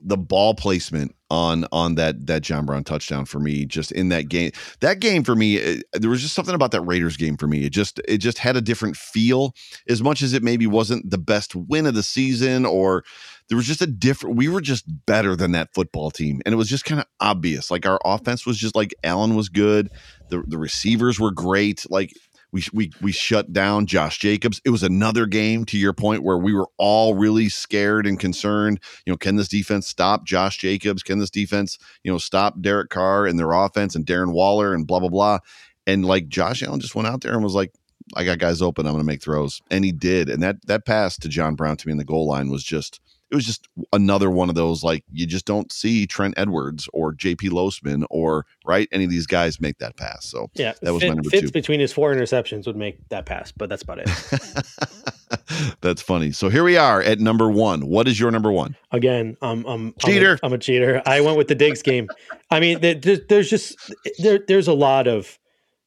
the 0.03 0.17
ball 0.17 0.53
placement 0.53 1.15
on 1.31 1.65
on 1.71 1.95
that 1.95 2.27
that 2.27 2.43
John 2.43 2.65
Brown 2.65 2.83
touchdown 2.83 3.25
for 3.25 3.39
me 3.39 3.65
just 3.65 3.91
in 3.91 4.09
that 4.09 4.29
game 4.29 4.51
that 4.81 4.99
game 4.99 5.23
for 5.23 5.35
me 5.35 5.55
it, 5.57 5.83
there 5.93 6.09
was 6.09 6.21
just 6.21 6.35
something 6.35 6.53
about 6.53 6.71
that 6.71 6.81
Raiders 6.81 7.17
game 7.17 7.35
for 7.35 7.47
me. 7.47 7.65
It 7.65 7.71
just 7.71 7.99
it 8.07 8.19
just 8.19 8.37
had 8.37 8.55
a 8.55 8.61
different 8.61 8.95
feel. 8.95 9.55
As 9.89 10.03
much 10.03 10.21
as 10.21 10.33
it 10.33 10.43
maybe 10.43 10.67
wasn't 10.67 11.09
the 11.09 11.17
best 11.17 11.55
win 11.55 11.87
of 11.87 11.95
the 11.95 12.03
season 12.03 12.65
or 12.65 13.03
there 13.49 13.57
was 13.57 13.65
just 13.65 13.81
a 13.81 13.87
different 13.87 14.35
we 14.35 14.47
were 14.47 14.61
just 14.61 14.85
better 15.05 15.35
than 15.35 15.51
that 15.53 15.73
football 15.73 16.11
team. 16.11 16.41
And 16.45 16.53
it 16.53 16.57
was 16.57 16.69
just 16.69 16.85
kind 16.85 17.01
of 17.01 17.07
obvious. 17.19 17.71
Like 17.71 17.87
our 17.87 17.99
offense 18.05 18.45
was 18.45 18.57
just 18.57 18.75
like 18.75 18.93
Allen 19.03 19.35
was 19.35 19.49
good. 19.49 19.89
The 20.29 20.43
the 20.45 20.59
receivers 20.59 21.19
were 21.19 21.31
great. 21.31 21.89
Like 21.89 22.13
we 22.51 22.63
we 22.73 22.91
we 23.01 23.11
shut 23.11 23.53
down 23.53 23.85
Josh 23.85 24.19
Jacobs. 24.19 24.61
It 24.65 24.69
was 24.69 24.83
another 24.83 25.25
game 25.25 25.65
to 25.65 25.77
your 25.77 25.93
point 25.93 26.23
where 26.23 26.37
we 26.37 26.53
were 26.53 26.67
all 26.77 27.15
really 27.15 27.49
scared 27.49 28.07
and 28.07 28.19
concerned 28.19 28.79
you 29.05 29.13
know 29.13 29.17
can 29.17 29.35
this 29.35 29.47
defense 29.47 29.87
stop 29.87 30.25
Josh 30.25 30.57
Jacobs? 30.57 31.03
Can 31.03 31.19
this 31.19 31.29
defense 31.29 31.77
you 32.03 32.11
know 32.11 32.17
stop 32.17 32.61
Derek 32.61 32.89
Carr 32.89 33.25
and 33.25 33.37
their 33.37 33.51
offense 33.51 33.95
and 33.95 34.05
Darren 34.05 34.33
Waller 34.33 34.73
and 34.73 34.87
blah 34.87 34.99
blah 34.99 35.09
blah? 35.09 35.39
And 35.87 36.05
like 36.05 36.27
Josh 36.27 36.63
Allen 36.63 36.79
just 36.79 36.95
went 36.95 37.07
out 37.07 37.21
there 37.21 37.33
and 37.33 37.43
was 37.43 37.55
like 37.55 37.73
I 38.15 38.23
got 38.23 38.39
guys 38.39 38.61
open. 38.61 38.85
I'm 38.85 38.93
going 38.93 39.03
to 39.03 39.07
make 39.07 39.21
throws. 39.21 39.61
And 39.71 39.83
he 39.83 39.91
did. 39.91 40.29
And 40.29 40.43
that 40.43 40.57
that 40.67 40.85
pass 40.85 41.17
to 41.17 41.29
John 41.29 41.55
Brown 41.55 41.77
to 41.77 41.87
me 41.87 41.91
in 41.91 41.97
the 41.97 42.05
goal 42.05 42.27
line 42.27 42.49
was 42.49 42.63
just 42.63 42.99
it 43.35 43.37
was 43.37 43.45
just 43.45 43.67
another 43.91 44.31
one 44.31 44.47
of 44.47 44.55
those 44.55 44.81
like 44.81 45.03
you 45.11 45.25
just 45.25 45.45
don't 45.45 45.71
see 45.73 46.07
Trent 46.07 46.33
Edwards 46.37 46.87
or 46.93 47.13
JP 47.13 47.49
Losman 47.49 48.05
or 48.09 48.45
right 48.65 48.87
any 48.93 49.03
of 49.03 49.09
these 49.09 49.27
guys 49.27 49.59
make 49.59 49.77
that 49.79 49.97
pass. 49.97 50.25
So 50.25 50.49
Yeah, 50.53 50.71
That 50.81 50.93
was 50.93 51.01
my 51.03 51.09
Fit- 51.09 51.15
number 51.15 51.29
Fitz 51.29 51.41
two. 51.47 51.51
between 51.51 51.79
his 51.81 51.91
four 51.91 52.13
interceptions 52.15 52.65
would 52.65 52.77
make 52.77 52.97
that 53.09 53.25
pass, 53.25 53.51
but 53.51 53.67
that's 53.67 53.83
about 53.83 53.99
it. 53.99 54.09
that's 55.81 56.01
funny. 56.01 56.31
So 56.31 56.49
here 56.49 56.63
we 56.63 56.77
are 56.77 57.01
at 57.01 57.19
number 57.19 57.49
one. 57.49 57.87
What 57.87 58.07
is 58.07 58.19
your 58.19 58.31
number 58.31 58.51
one? 58.51 58.75
Again, 58.91 59.35
I'm, 59.41 59.65
I'm 59.65 59.93
Cheater. 59.99 60.31
I'm 60.31 60.37
a, 60.43 60.45
I'm 60.47 60.53
a 60.53 60.57
cheater. 60.57 61.01
I 61.05 61.21
went 61.21 61.37
with 61.37 61.47
the 61.47 61.55
Diggs 61.55 61.81
game. 61.81 62.07
I 62.49 62.59
mean, 62.59 62.79
there- 62.79 62.95
there's 62.95 63.49
just 63.49 63.75
there, 64.19 64.39
there's 64.47 64.67
a 64.67 64.73
lot 64.73 65.07
of, 65.07 65.37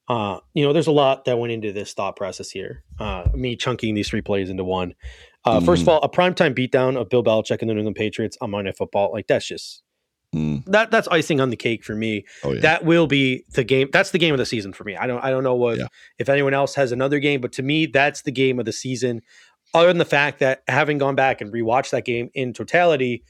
uh, 0.08 0.38
you 0.54 0.64
know, 0.64 0.72
there's 0.72 0.86
a 0.86 0.92
lot 0.92 1.24
that 1.26 1.38
went 1.38 1.52
into 1.52 1.72
this 1.72 1.92
thought 1.94 2.16
process 2.16 2.50
here. 2.50 2.84
Uh, 2.98 3.28
me 3.34 3.56
chunking 3.56 3.94
these 3.94 4.08
three 4.08 4.22
plays 4.22 4.50
into 4.50 4.64
one. 4.64 4.94
Uh, 5.56 5.60
First 5.60 5.82
of 5.82 5.88
all, 5.88 6.00
a 6.02 6.08
primetime 6.08 6.54
beatdown 6.56 6.96
of 6.96 7.08
Bill 7.08 7.22
Belichick 7.24 7.60
and 7.60 7.68
the 7.70 7.74
New 7.74 7.80
England 7.80 7.96
Patriots 7.96 8.36
on 8.40 8.50
Monday 8.50 8.68
Night 8.70 8.76
Football, 8.76 9.12
like 9.12 9.26
that's 9.26 9.46
just 9.46 9.82
Mm. 10.36 10.62
that 10.66 10.90
that's 10.90 11.08
icing 11.08 11.40
on 11.40 11.48
the 11.48 11.56
cake 11.56 11.82
for 11.82 11.94
me. 11.94 12.26
Oh 12.44 12.52
yeah. 12.52 12.60
That 12.60 12.84
will 12.84 13.06
be 13.06 13.44
the 13.54 13.64
game. 13.64 13.88
That's 13.94 14.10
the 14.10 14.18
game 14.18 14.34
of 14.34 14.38
the 14.38 14.44
season 14.44 14.74
for 14.74 14.84
me. 14.84 14.94
I 14.94 15.06
don't 15.06 15.24
I 15.24 15.30
don't 15.30 15.42
know 15.42 15.54
what 15.54 15.78
Yeah. 15.78 15.86
if 16.18 16.28
anyone 16.28 16.52
else 16.52 16.74
has 16.74 16.92
another 16.92 17.18
game, 17.18 17.40
but 17.40 17.50
to 17.52 17.62
me, 17.62 17.86
that's 17.86 18.20
the 18.20 18.30
game 18.30 18.58
of 18.58 18.66
the 18.66 18.72
season. 18.72 19.22
Other 19.72 19.88
than 19.88 19.96
the 19.96 20.04
fact 20.04 20.40
that 20.40 20.62
having 20.68 20.98
gone 20.98 21.14
back 21.14 21.40
and 21.40 21.50
rewatched 21.50 21.90
that 21.92 22.04
game 22.04 22.28
in 22.34 22.52
totality, 22.52 23.24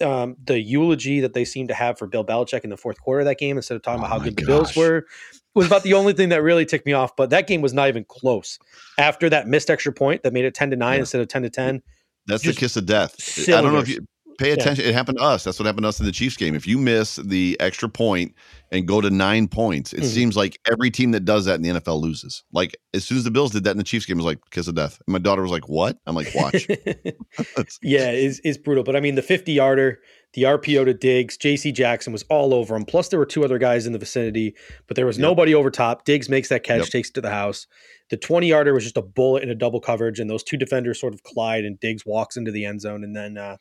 um, 0.00 0.36
the 0.44 0.60
eulogy 0.60 1.18
that 1.20 1.32
they 1.34 1.44
seem 1.44 1.66
to 1.68 1.74
have 1.74 1.98
for 1.98 2.06
Bill 2.06 2.24
Belichick 2.24 2.62
in 2.62 2.70
the 2.70 2.76
fourth 2.76 3.00
quarter 3.00 3.20
of 3.20 3.26
that 3.26 3.38
game, 3.38 3.56
instead 3.56 3.74
of 3.74 3.82
talking 3.82 4.02
Oh 4.02 4.06
about 4.06 4.18
how 4.18 4.24
good 4.24 4.36
the 4.36 4.46
Bills 4.46 4.76
were, 4.76 5.06
was 5.54 5.66
about 5.66 5.82
the 5.82 5.94
only 5.94 6.12
thing 6.12 6.30
that 6.30 6.42
really 6.42 6.66
ticked 6.66 6.86
me 6.86 6.92
off. 6.92 7.16
But 7.16 7.30
that 7.30 7.46
game 7.46 7.60
was 7.60 7.72
not 7.72 7.88
even 7.88 8.04
close. 8.04 8.58
After 8.98 9.28
that 9.30 9.46
missed 9.48 9.70
extra 9.70 9.92
point 9.92 10.22
that 10.22 10.32
made 10.32 10.44
it 10.44 10.54
ten 10.54 10.70
to 10.70 10.76
nine 10.76 10.94
Yeah. 10.94 11.00
instead 11.00 11.20
of 11.20 11.28
ten 11.28 11.42
to 11.42 11.50
ten, 11.50 11.82
That's 12.26 12.42
the 12.42 12.52
kiss 12.52 12.76
of 12.76 12.86
death. 12.86 13.14
I 13.48 13.60
don't 13.62 13.72
know 13.72 13.78
if 13.80 13.88
you 13.88 14.06
pay 14.38 14.50
attention. 14.52 14.84
It 14.84 14.94
happened 14.94 15.18
to 15.18 15.24
us. 15.24 15.44
That's 15.44 15.58
what 15.58 15.66
happened 15.66 15.84
to 15.84 15.88
us 15.88 16.00
in 16.00 16.06
the 16.06 16.12
Chiefs 16.12 16.36
game. 16.36 16.54
If 16.54 16.66
you 16.66 16.78
miss 16.78 17.16
the 17.16 17.56
extra 17.60 17.88
point 17.88 18.34
and 18.72 18.86
go 18.86 19.00
to 19.00 19.10
nine 19.10 19.46
points, 19.48 19.92
it 19.92 20.00
Mhm. 20.02 20.06
seems 20.06 20.36
like 20.36 20.58
every 20.70 20.90
team 20.90 21.12
that 21.12 21.24
does 21.24 21.44
that 21.44 21.54
in 21.56 21.62
the 21.62 21.68
NFL 21.70 22.00
loses. 22.00 22.42
Like 22.52 22.76
as 22.92 23.04
soon 23.04 23.18
as 23.18 23.24
the 23.24 23.30
Bills 23.30 23.52
did 23.52 23.64
that 23.64 23.70
in 23.72 23.78
the 23.78 23.84
Chiefs 23.84 24.06
game, 24.06 24.16
it 24.18 24.22
was 24.22 24.26
like 24.26 24.38
kiss 24.50 24.68
of 24.68 24.74
death. 24.74 25.00
And 25.06 25.12
my 25.12 25.18
daughter 25.18 25.42
was 25.42 25.50
like, 25.50 25.68
"What?" 25.68 25.98
I'm 26.06 26.14
like, 26.14 26.34
"Watch." 26.34 26.66
yeah, 27.82 28.10
is 28.10 28.40
is 28.40 28.58
brutal. 28.58 28.84
But 28.84 28.96
I 28.96 29.00
mean, 29.00 29.14
the 29.14 29.22
50 29.22 29.52
yarder, 29.52 30.00
the 30.34 30.42
RPO 30.42 30.84
to 30.84 30.94
Diggs, 30.94 31.36
JC 31.36 31.72
Jackson 31.72 32.12
was 32.12 32.24
all 32.24 32.52
over 32.54 32.74
him. 32.74 32.84
Plus, 32.84 33.08
there 33.08 33.18
were 33.18 33.26
two 33.26 33.44
other 33.44 33.58
guys 33.58 33.86
in 33.86 33.92
the 33.92 33.98
vicinity, 33.98 34.54
but 34.86 34.96
there 34.96 35.06
was 35.06 35.16
Yep. 35.16 35.22
nobody 35.22 35.54
over 35.54 35.70
top. 35.70 36.04
Diggs 36.04 36.28
makes 36.28 36.48
that 36.48 36.62
catch, 36.64 36.80
Yep. 36.80 36.88
takes 36.88 37.08
it 37.10 37.14
to 37.14 37.20
the 37.20 37.30
house. 37.30 37.66
The 38.10 38.16
20 38.16 38.48
yarder 38.48 38.74
was 38.74 38.82
just 38.84 38.96
a 38.96 39.02
bullet 39.02 39.42
in 39.42 39.50
a 39.50 39.54
double 39.54 39.80
coverage, 39.80 40.18
and 40.20 40.28
those 40.28 40.42
two 40.42 40.56
defenders 40.56 41.00
sort 41.00 41.14
of 41.14 41.22
collide, 41.22 41.64
and 41.64 41.78
Diggs 41.80 42.04
walks 42.04 42.36
into 42.36 42.50
the 42.50 42.64
end 42.64 42.80
zone. 42.80 43.02
And 43.04 43.16
then 43.16 43.38
uh, 43.38 43.56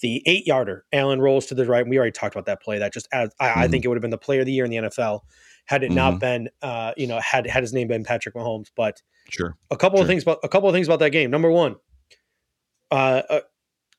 the 0.00 0.22
eight 0.26 0.46
yarder, 0.46 0.84
Allen 0.92 1.20
rolls 1.20 1.46
to 1.46 1.54
the 1.54 1.66
right. 1.66 1.82
And 1.82 1.90
we 1.90 1.98
already 1.98 2.12
talked 2.12 2.34
about 2.34 2.46
that 2.46 2.62
play. 2.62 2.78
That 2.78 2.92
just, 2.92 3.08
adds, 3.12 3.34
I, 3.38 3.64
I 3.64 3.66
Mhm. 3.66 3.70
think 3.70 3.84
it 3.84 3.88
would 3.88 3.96
have 3.96 4.02
been 4.02 4.10
the 4.10 4.18
player 4.18 4.40
of 4.40 4.46
the 4.46 4.52
year 4.52 4.64
in 4.64 4.70
the 4.70 4.76
NFL 4.78 5.20
had 5.66 5.84
it 5.84 5.92
not 5.92 6.18
been, 6.18 6.48
uh, 6.62 6.92
you 6.96 7.06
know, 7.06 7.20
had 7.20 7.46
had 7.46 7.62
his 7.62 7.72
name 7.72 7.86
been 7.88 8.02
Patrick 8.02 8.34
Mahomes. 8.34 8.68
But 8.74 9.02
sure. 9.28 9.56
a 9.70 9.76
couple 9.76 10.00
of 10.00 10.06
things 10.06 10.22
about 10.24 10.38
a 10.42 10.48
couple 10.48 10.68
of 10.68 10.74
things 10.74 10.88
about 10.88 10.98
that 11.00 11.10
game. 11.10 11.30
Number 11.30 11.50
one, 11.50 11.76
uh, 12.90 13.22
uh 13.28 13.40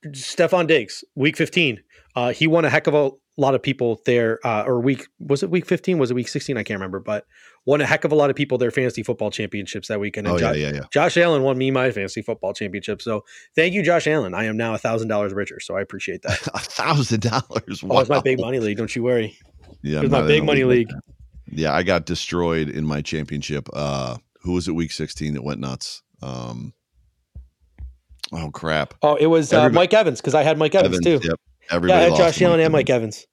Stefon 0.07 0.67
Diggs, 0.67 1.03
week 1.15 1.37
15. 1.37 1.81
Uh, 2.15 2.33
he 2.33 2.47
won 2.47 2.65
a 2.65 2.69
heck 2.69 2.87
of 2.87 2.93
a 2.93 3.11
lot 3.41 3.55
of 3.55 3.61
people 3.61 4.01
there, 4.05 4.39
uh, 4.45 4.63
or 4.63 4.79
week 4.79 5.07
was 5.19 5.43
it 5.43 5.49
week 5.49 5.65
15? 5.65 5.97
Was 5.97 6.11
it 6.11 6.13
week 6.13 6.27
16? 6.27 6.57
I 6.57 6.63
can't 6.63 6.79
remember, 6.79 6.99
but 6.99 7.25
won 7.65 7.81
a 7.81 7.85
heck 7.85 8.03
of 8.03 8.11
a 8.11 8.15
lot 8.15 8.29
of 8.29 8.35
people 8.35 8.57
their 8.57 8.71
fantasy 8.71 9.03
football 9.03 9.31
championships 9.31 9.87
that 9.87 9.99
weekend. 9.99 10.27
And 10.27 10.37
Oh 10.37 10.39
yeah, 10.39 10.53
yeah, 10.53 10.73
yeah. 10.73 10.83
Josh 10.91 11.17
Allen 11.17 11.43
won 11.43 11.57
me 11.57 11.71
my 11.71 11.91
fantasy 11.91 12.21
football 12.21 12.53
championship. 12.53 13.01
So 13.01 13.23
thank 13.55 13.73
you, 13.73 13.83
Josh 13.83 14.07
Allen. 14.07 14.33
I 14.33 14.45
am 14.45 14.57
now 14.57 14.73
a 14.73 14.77
thousand 14.77 15.09
dollars 15.09 15.33
richer. 15.33 15.59
So 15.59 15.75
I 15.75 15.81
appreciate 15.81 16.21
that. 16.23 16.47
A 16.53 16.59
thousand 16.59 17.21
dollars. 17.21 17.83
Oh, 17.87 17.99
it's 17.99 18.09
my 18.09 18.21
big 18.21 18.39
money 18.39 18.59
league. 18.59 18.77
Don't 18.77 18.95
you 18.95 19.03
worry. 19.03 19.37
Yeah, 19.81 20.01
It 20.01 20.11
my 20.11 20.21
big 20.21 20.43
money 20.43 20.63
league. 20.63 20.89
Yeah, 21.47 21.73
I 21.73 21.83
got 21.83 22.05
destroyed 22.05 22.69
in 22.69 22.85
my 22.85 23.01
championship. 23.01 23.67
Uh 23.73 24.17
who 24.43 24.53
was 24.53 24.67
it 24.67 24.71
week 24.71 24.91
16 24.91 25.33
that 25.33 25.43
went 25.43 25.59
nuts? 25.59 26.01
Um 26.21 26.73
Oh 28.33 28.49
crap. 28.51 28.93
Oh, 29.01 29.15
it 29.15 29.27
was 29.27 29.51
uh, 29.51 29.69
Mike 29.69 29.93
Evans 29.93 30.21
because 30.21 30.35
I 30.35 30.43
had 30.43 30.57
Mike 30.57 30.73
Evans, 30.73 30.99
too. 31.01 31.19
Yep. 31.21 31.39
Everybody 31.69 31.93
Yeah, 31.93 31.99
I 31.99 32.03
had 32.03 32.11
lost 32.11 32.21
Josh 32.21 32.41
Allen 32.41 32.59
and 32.59 32.71
Mike 32.71 32.89
Evans. 32.89 33.27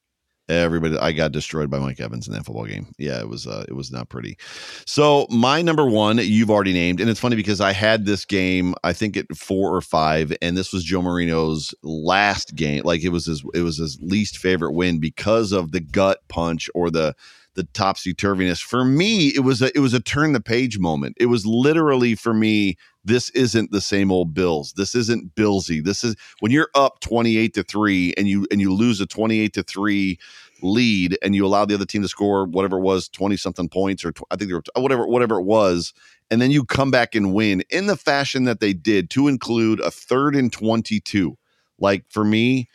Everybody, 0.48 0.96
I 0.98 1.12
got 1.12 1.32
destroyed 1.32 1.70
by 1.70 1.78
Mike 1.78 2.00
Evans 2.00 2.26
in 2.26 2.34
that 2.34 2.44
football 2.44 2.64
game. 2.64 2.92
Yeah, 2.98 3.20
it 3.20 3.28
was, 3.28 3.46
uh, 3.46 3.64
it 3.68 3.74
was 3.74 3.90
not 3.90 4.08
pretty. 4.08 4.38
So 4.86 5.26
my 5.30 5.62
number 5.62 5.86
one, 5.86 6.18
you've 6.18 6.50
already 6.50 6.72
named, 6.72 7.00
and 7.00 7.10
it's 7.10 7.20
funny 7.20 7.36
because 7.36 7.60
I 7.60 7.72
had 7.72 8.06
this 8.06 8.24
game, 8.24 8.74
I 8.84 8.92
think 8.92 9.16
at 9.16 9.36
four 9.36 9.74
or 9.74 9.80
five, 9.80 10.34
and 10.40 10.56
this 10.56 10.72
was 10.72 10.84
Joe 10.84 11.02
Marino's 11.02 11.74
last 11.82 12.54
game. 12.54 12.82
Like 12.84 13.04
it 13.04 13.10
was 13.10 13.26
his, 13.26 13.44
it 13.54 13.62
was 13.62 13.78
his 13.78 13.98
least 14.00 14.38
favorite 14.38 14.72
win 14.72 15.00
because 15.00 15.52
of 15.52 15.72
the 15.72 15.80
gut 15.80 16.20
punch 16.28 16.70
or 16.74 16.90
the 16.90 17.14
the 17.58 17.64
topsy 17.74 18.14
turviness. 18.14 18.62
For 18.62 18.84
me, 18.84 19.28
it 19.34 19.40
was 19.40 19.60
a, 19.60 19.76
it 19.76 19.80
was 19.80 19.92
a 19.92 19.98
turn 19.98 20.32
the 20.32 20.40
page 20.40 20.78
moment. 20.78 21.16
It 21.18 21.26
was 21.26 21.44
literally 21.44 22.14
for 22.14 22.32
me. 22.32 22.76
This 23.04 23.30
isn't 23.30 23.72
the 23.72 23.80
same 23.80 24.12
old 24.12 24.32
Bills. 24.32 24.74
This 24.76 24.94
isn't 24.94 25.34
Billsy. 25.34 25.82
This 25.82 26.04
is 26.04 26.14
when 26.38 26.52
you're 26.52 26.68
up 26.76 27.00
twenty 27.00 27.36
eight 27.36 27.54
to 27.54 27.64
three 27.64 28.14
and 28.16 28.28
you 28.28 28.46
and 28.52 28.60
you 28.60 28.72
lose 28.72 29.00
a 29.00 29.06
twenty 29.06 29.40
eight 29.40 29.54
to 29.54 29.64
three 29.64 30.18
lead 30.62 31.18
and 31.20 31.34
you 31.34 31.44
allow 31.44 31.64
the 31.64 31.74
other 31.74 31.84
team 31.84 32.02
to 32.02 32.08
score 32.08 32.44
whatever 32.44 32.78
it 32.78 32.82
was 32.82 33.08
20 33.08 33.36
something 33.36 33.68
points 33.68 34.04
or 34.04 34.10
tw- 34.10 34.24
I 34.32 34.34
think 34.34 34.50
they 34.50 34.54
were 34.54 34.64
whatever 34.74 35.06
whatever 35.06 35.38
it 35.38 35.44
was 35.44 35.94
and 36.32 36.42
then 36.42 36.50
you 36.50 36.64
come 36.64 36.90
back 36.90 37.14
and 37.14 37.32
win 37.32 37.62
in 37.70 37.86
the 37.86 37.96
fashion 37.96 38.42
that 38.46 38.58
they 38.58 38.72
did 38.72 39.08
to 39.10 39.28
include 39.28 39.78
a 39.78 39.92
third 39.92 40.34
and 40.34 40.52
22 40.52 41.38
like 41.78 42.04
for 42.08 42.24
me 42.24 42.68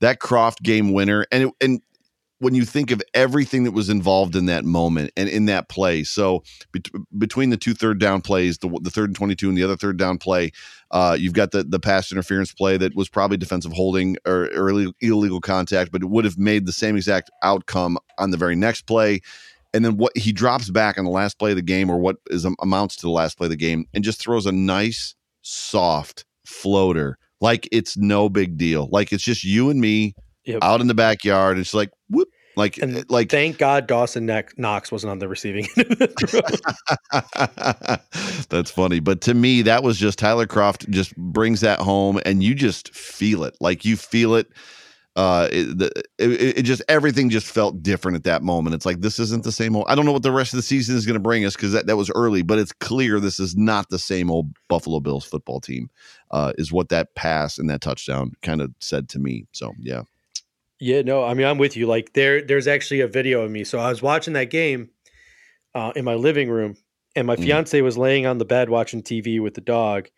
that 0.00 0.18
Kroft 0.18 0.62
game 0.62 0.92
winner 0.92 1.26
and 1.32 1.44
it, 1.44 1.54
and 1.62 1.80
when 2.40 2.54
you 2.54 2.64
think 2.64 2.90
of 2.90 3.00
everything 3.14 3.64
that 3.64 3.72
was 3.72 3.88
involved 3.88 4.34
in 4.34 4.46
that 4.46 4.64
moment 4.64 5.12
and 5.16 5.28
in 5.28 5.46
that 5.46 5.68
play. 5.68 6.02
So 6.02 6.42
bet- 6.72 6.90
between 7.16 7.50
the 7.50 7.56
two 7.56 7.74
third 7.74 8.00
down 8.00 8.20
plays 8.20 8.58
the, 8.58 8.68
the 8.82 8.90
third 8.90 9.10
and 9.10 9.16
22 9.16 9.48
and 9.48 9.56
the 9.56 9.62
other 9.62 9.76
third 9.76 9.96
down 9.96 10.18
play 10.18 10.50
uh, 10.90 11.16
you've 11.18 11.34
got 11.34 11.52
the 11.52 11.62
the 11.62 11.78
pass 11.78 12.10
interference 12.10 12.52
play 12.52 12.76
that 12.76 12.96
was 12.96 13.08
probably 13.08 13.36
defensive 13.36 13.72
holding 13.72 14.16
or, 14.26 14.48
or 14.56 14.70
illegal, 14.70 14.92
illegal 15.00 15.40
contact, 15.40 15.92
but 15.92 16.02
it 16.02 16.08
would 16.08 16.24
have 16.24 16.38
made 16.38 16.66
the 16.66 16.72
same 16.72 16.96
exact 16.96 17.30
outcome 17.42 17.96
on 18.18 18.30
the 18.30 18.36
very 18.36 18.56
next 18.56 18.82
play. 18.82 19.20
And 19.72 19.84
then 19.84 19.96
what 19.96 20.16
he 20.16 20.32
drops 20.32 20.68
back 20.68 20.98
on 20.98 21.04
the 21.04 21.10
last 21.10 21.38
play 21.38 21.50
of 21.50 21.56
the 21.56 21.62
game, 21.62 21.90
or 21.90 21.98
what 21.98 22.16
is 22.28 22.44
amounts 22.60 22.96
to 22.96 23.02
the 23.02 23.10
last 23.10 23.38
play 23.38 23.46
of 23.46 23.50
the 23.50 23.56
game, 23.56 23.86
and 23.94 24.02
just 24.02 24.20
throws 24.20 24.46
a 24.46 24.52
nice, 24.52 25.14
soft 25.42 26.24
floater, 26.44 27.18
like 27.40 27.68
it's 27.70 27.96
no 27.96 28.28
big 28.28 28.56
deal, 28.56 28.88
like 28.90 29.12
it's 29.12 29.22
just 29.22 29.44
you 29.44 29.70
and 29.70 29.80
me 29.80 30.16
Yep. 30.44 30.58
out 30.62 30.80
in 30.80 30.86
the 30.86 30.94
backyard. 30.94 31.56
and 31.56 31.60
It's 31.60 31.74
like 31.74 31.90
whoop, 32.08 32.28
like 32.56 32.78
And 32.78 33.08
like 33.10 33.30
Thank 33.30 33.58
God 33.58 33.86
Dawson 33.86 34.26
Knox 34.56 34.92
wasn't 34.92 35.10
on 35.10 35.18
the 35.18 35.28
receiving 35.28 35.66
end 35.76 35.96
of. 36.00 36.14
That's 38.50 38.70
funny. 38.70 39.00
But 39.00 39.20
to 39.22 39.34
me, 39.34 39.62
that 39.62 39.82
was 39.82 39.98
just 39.98 40.18
Tyler 40.18 40.46
Kroft 40.46 40.88
just 40.90 41.16
brings 41.16 41.60
that 41.60 41.78
home 41.78 42.20
and 42.24 42.42
you 42.42 42.54
just 42.54 42.94
feel 42.94 43.44
it. 43.44 43.56
Like 43.60 43.84
you 43.84 43.96
feel 43.96 44.34
it. 44.34 44.48
Uh, 45.16 45.48
it, 45.50 45.78
the, 45.78 45.90
it, 46.18 46.58
it 46.58 46.62
just 46.62 46.82
everything 46.88 47.30
just 47.30 47.46
felt 47.46 47.82
different 47.82 48.16
at 48.16 48.24
that 48.24 48.42
moment. 48.42 48.74
It's 48.74 48.86
like 48.86 49.00
this 49.00 49.18
isn't 49.18 49.42
the 49.42 49.52
same 49.52 49.74
old. 49.74 49.86
I 49.88 49.94
don't 49.94 50.06
know 50.06 50.12
what 50.12 50.22
the 50.22 50.30
rest 50.30 50.52
of 50.52 50.58
the 50.58 50.62
season 50.62 50.96
is 50.96 51.04
going 51.04 51.14
to 51.14 51.20
bring 51.20 51.44
us 51.44 51.56
because 51.56 51.72
that, 51.72 51.86
that 51.86 51.96
was 51.96 52.10
early, 52.14 52.42
but 52.42 52.58
it's 52.58 52.72
clear 52.72 53.18
this 53.20 53.40
is 53.40 53.56
not 53.56 53.88
the 53.90 53.98
same 53.98 54.30
old 54.30 54.52
Buffalo 54.68 55.00
Bills 55.00 55.24
football 55.24 55.60
team. 55.60 55.90
Uh, 56.30 56.52
is 56.58 56.72
what 56.72 56.90
that 56.90 57.14
pass 57.16 57.58
and 57.58 57.68
that 57.68 57.80
touchdown 57.80 58.32
kind 58.42 58.60
of 58.60 58.72
said 58.80 59.08
to 59.10 59.18
me. 59.18 59.46
So 59.52 59.72
yeah, 59.80 60.02
Yeah, 60.80 61.02
no, 61.02 61.22
I 61.24 61.34
mean 61.34 61.46
I'm 61.46 61.58
with 61.58 61.76
you. 61.76 61.86
Like 61.86 62.14
there, 62.14 62.42
there's 62.42 62.66
actually 62.66 63.00
a 63.00 63.06
video 63.06 63.42
of 63.42 63.50
me. 63.50 63.64
So 63.64 63.78
I 63.78 63.90
was 63.90 64.00
watching 64.02 64.32
that 64.34 64.50
game 64.50 64.90
uh, 65.74 65.92
in 65.94 66.04
my 66.04 66.14
living 66.14 66.48
room, 66.48 66.76
and 67.14 67.26
my 67.26 67.36
Mhm. 67.36 67.44
fiance 67.44 67.80
was 67.82 67.96
laying 67.98 68.26
on 68.26 68.38
the 68.38 68.44
bed 68.44 68.70
watching 68.70 69.02
TV 69.02 69.40
with 69.40 69.54
the 69.54 69.60
dog, 69.60 70.08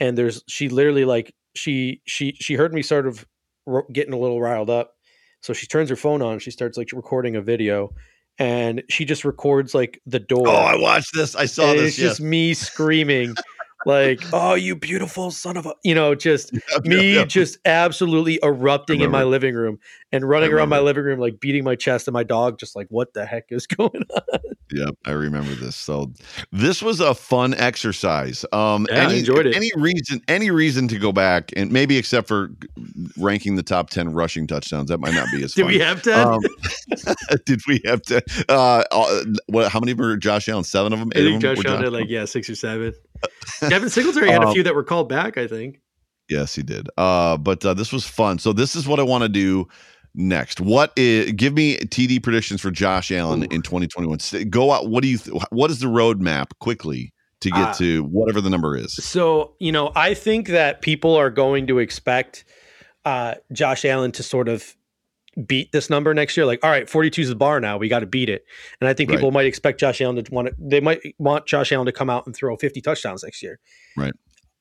and 0.00 0.16
there's 0.16 0.42
she 0.48 0.68
literally 0.68 1.04
like 1.04 1.32
she 1.54 2.00
she 2.06 2.36
she 2.40 2.54
heard 2.54 2.72
me 2.74 2.82
sort 2.82 3.06
of 3.06 3.26
ro- 3.66 3.86
getting 3.92 4.14
a 4.14 4.18
little 4.18 4.40
riled 4.40 4.70
up, 4.70 4.94
so 5.42 5.52
she 5.52 5.66
turns 5.66 5.90
her 5.90 5.96
phone 5.96 6.22
on, 6.22 6.38
she 6.38 6.50
starts 6.50 6.76
like 6.78 6.88
recording 6.92 7.36
a 7.36 7.42
video, 7.42 7.94
and 8.38 8.82
she 8.88 9.04
just 9.04 9.24
records 9.24 9.74
like 9.74 10.00
the 10.06 10.18
door. 10.18 10.48
Oh, 10.48 10.52
I 10.52 10.76
watched 10.76 11.14
this. 11.14 11.36
I 11.36 11.44
saw 11.46 11.70
and 11.70 11.78
this. 11.78 11.88
it's 11.90 11.96
just 11.98 12.20
me 12.20 12.54
screaming. 12.54 13.34
Like, 13.86 14.20
oh, 14.32 14.54
you 14.54 14.76
beautiful 14.76 15.30
son 15.30 15.56
of 15.56 15.64
a, 15.64 15.74
you 15.84 15.94
know, 15.94 16.14
just 16.14 16.52
yes. 16.52 16.62
me 16.84 17.14
Yep, 17.14 17.14
yep. 17.14 17.28
just 17.28 17.58
absolutely 17.64 18.40
erupting 18.42 19.00
in 19.00 19.10
my 19.10 19.22
living 19.22 19.54
room 19.54 19.78
and 20.12 20.28
running 20.28 20.52
around 20.52 20.68
my 20.68 20.80
living 20.80 21.04
room 21.04 21.20
like 21.20 21.40
beating 21.40 21.64
my 21.64 21.76
chest 21.76 22.08
and 22.08 22.12
my 22.12 22.22
dog 22.22 22.58
just 22.58 22.74
like 22.74 22.86
what 22.90 23.14
the 23.14 23.24
heck 23.24 23.46
is 23.50 23.66
going 23.66 24.02
on 24.14 24.40
Yep, 24.72 24.96
I 25.04 25.12
remember 25.12 25.54
this. 25.54 25.76
So 25.76 26.12
this 26.50 26.82
was 26.82 26.98
a 26.98 27.14
fun 27.14 27.54
exercise. 27.54 28.44
Um 28.52 28.86
Yeah, 28.90 29.02
I 29.02 29.04
any, 29.04 29.18
enjoyed 29.20 29.46
it. 29.46 29.54
Any 29.54 29.70
reason 29.76 30.20
any 30.26 30.50
reason 30.50 30.88
to 30.88 30.98
go 30.98 31.12
back 31.12 31.52
and 31.56 31.70
maybe 31.70 31.96
except 31.96 32.26
for 32.26 32.50
ranking 33.16 33.54
the 33.54 33.62
top 33.62 33.90
10 33.90 34.12
rushing 34.12 34.48
touchdowns. 34.48 34.88
That 34.88 34.98
might 34.98 35.14
not 35.14 35.28
be 35.30 35.44
as 35.44 35.52
did 35.54 35.62
fun. 35.62 35.70
we 35.72 35.78
have 35.78 36.02
to 36.02 36.28
um, 36.28 36.40
did 37.44 37.60
we 37.68 37.80
have 37.84 38.02
to 38.02 38.22
uh, 38.48 38.82
uh 38.90 39.24
what 39.46 39.70
how 39.70 39.78
many 39.78 39.94
were 39.94 40.16
Josh 40.16 40.48
Allen? 40.48 40.64
Seven 40.64 40.92
of 40.92 40.98
them? 40.98 41.12
i 41.14 41.18
Eight 41.18 41.24
think 41.24 41.36
of 41.36 41.42
them 41.42 41.54
josh 41.54 41.64
Allen 41.64 41.78
Josh 41.78 41.84
had 41.84 41.92
like 41.92 42.08
yeah 42.08 42.24
six 42.24 42.50
or 42.50 42.56
seven 42.56 42.92
Devin 43.68 43.88
Singletary 43.90 44.30
had 44.30 44.42
a 44.42 44.46
Um, 44.48 44.52
few 44.52 44.62
that 44.62 44.74
were 44.74 44.84
called 44.84 45.08
back 45.08 45.36
i 45.38 45.46
think 45.46 45.80
Yes, 46.28 46.56
he 46.56 46.62
did. 46.64 46.88
Uh, 46.98 47.36
but 47.36 47.64
uh, 47.64 47.72
this 47.72 47.92
was 47.92 48.04
fun. 48.04 48.40
So 48.40 48.52
this 48.52 48.74
is 48.74 48.88
what 48.88 48.98
I 48.98 49.04
want 49.04 49.22
to 49.22 49.28
do 49.28 49.68
next. 50.16 50.60
What 50.60 50.92
is? 50.96 51.30
Give 51.30 51.52
me 51.54 51.76
TD 51.76 52.20
predictions 52.20 52.60
for 52.60 52.72
Josh 52.72 53.12
Allen 53.12 53.44
Ooh. 53.44 53.54
in 53.54 53.62
2021. 53.62 54.18
Go 54.50 54.72
out. 54.72 54.88
What 54.88 55.02
do 55.04 55.08
you? 55.08 55.18
Th- 55.18 55.40
what 55.50 55.70
is 55.70 55.78
the 55.78 55.86
roadmap 55.86 56.46
quickly 56.58 57.12
to 57.42 57.50
get 57.52 57.60
Uh, 57.68 57.72
to 57.74 58.02
whatever 58.06 58.40
the 58.40 58.50
number 58.50 58.76
is? 58.76 58.92
so 58.94 59.54
you 59.60 59.70
know 59.70 59.92
i 59.94 60.14
think 60.14 60.48
that 60.48 60.80
people 60.80 61.14
are 61.14 61.30
going 61.30 61.66
to 61.68 61.78
expect 61.78 62.44
uh 63.04 63.34
josh 63.52 63.84
allen 63.84 64.10
to 64.10 64.22
sort 64.24 64.48
of 64.48 64.74
beat 65.46 65.70
this 65.72 65.90
number 65.90 66.14
next 66.14 66.36
year 66.36 66.46
like 66.46 66.58
all 66.64 66.70
right 66.70 66.88
42 66.88 67.20
is 67.22 67.28
the 67.28 67.34
bar 67.34 67.60
now 67.60 67.76
we 67.76 67.88
got 67.88 67.98
to 68.00 68.06
beat 68.06 68.30
it 68.30 68.44
and 68.80 68.88
i 68.88 68.94
think 68.94 69.10
people 69.10 69.28
Right. 69.28 69.34
might 69.34 69.46
expect 69.46 69.78
josh 69.78 70.00
allen 70.00 70.16
to 70.22 70.32
want 70.32 70.48
to 70.48 70.54
they 70.58 70.80
might 70.80 71.00
want 71.18 71.46
josh 71.46 71.72
allen 71.72 71.84
to 71.86 71.92
come 71.92 72.08
out 72.08 72.24
and 72.26 72.34
throw 72.34 72.56
50 72.56 72.80
touchdowns 72.80 73.22
next 73.22 73.42
year 73.42 73.58
Right. 73.96 74.14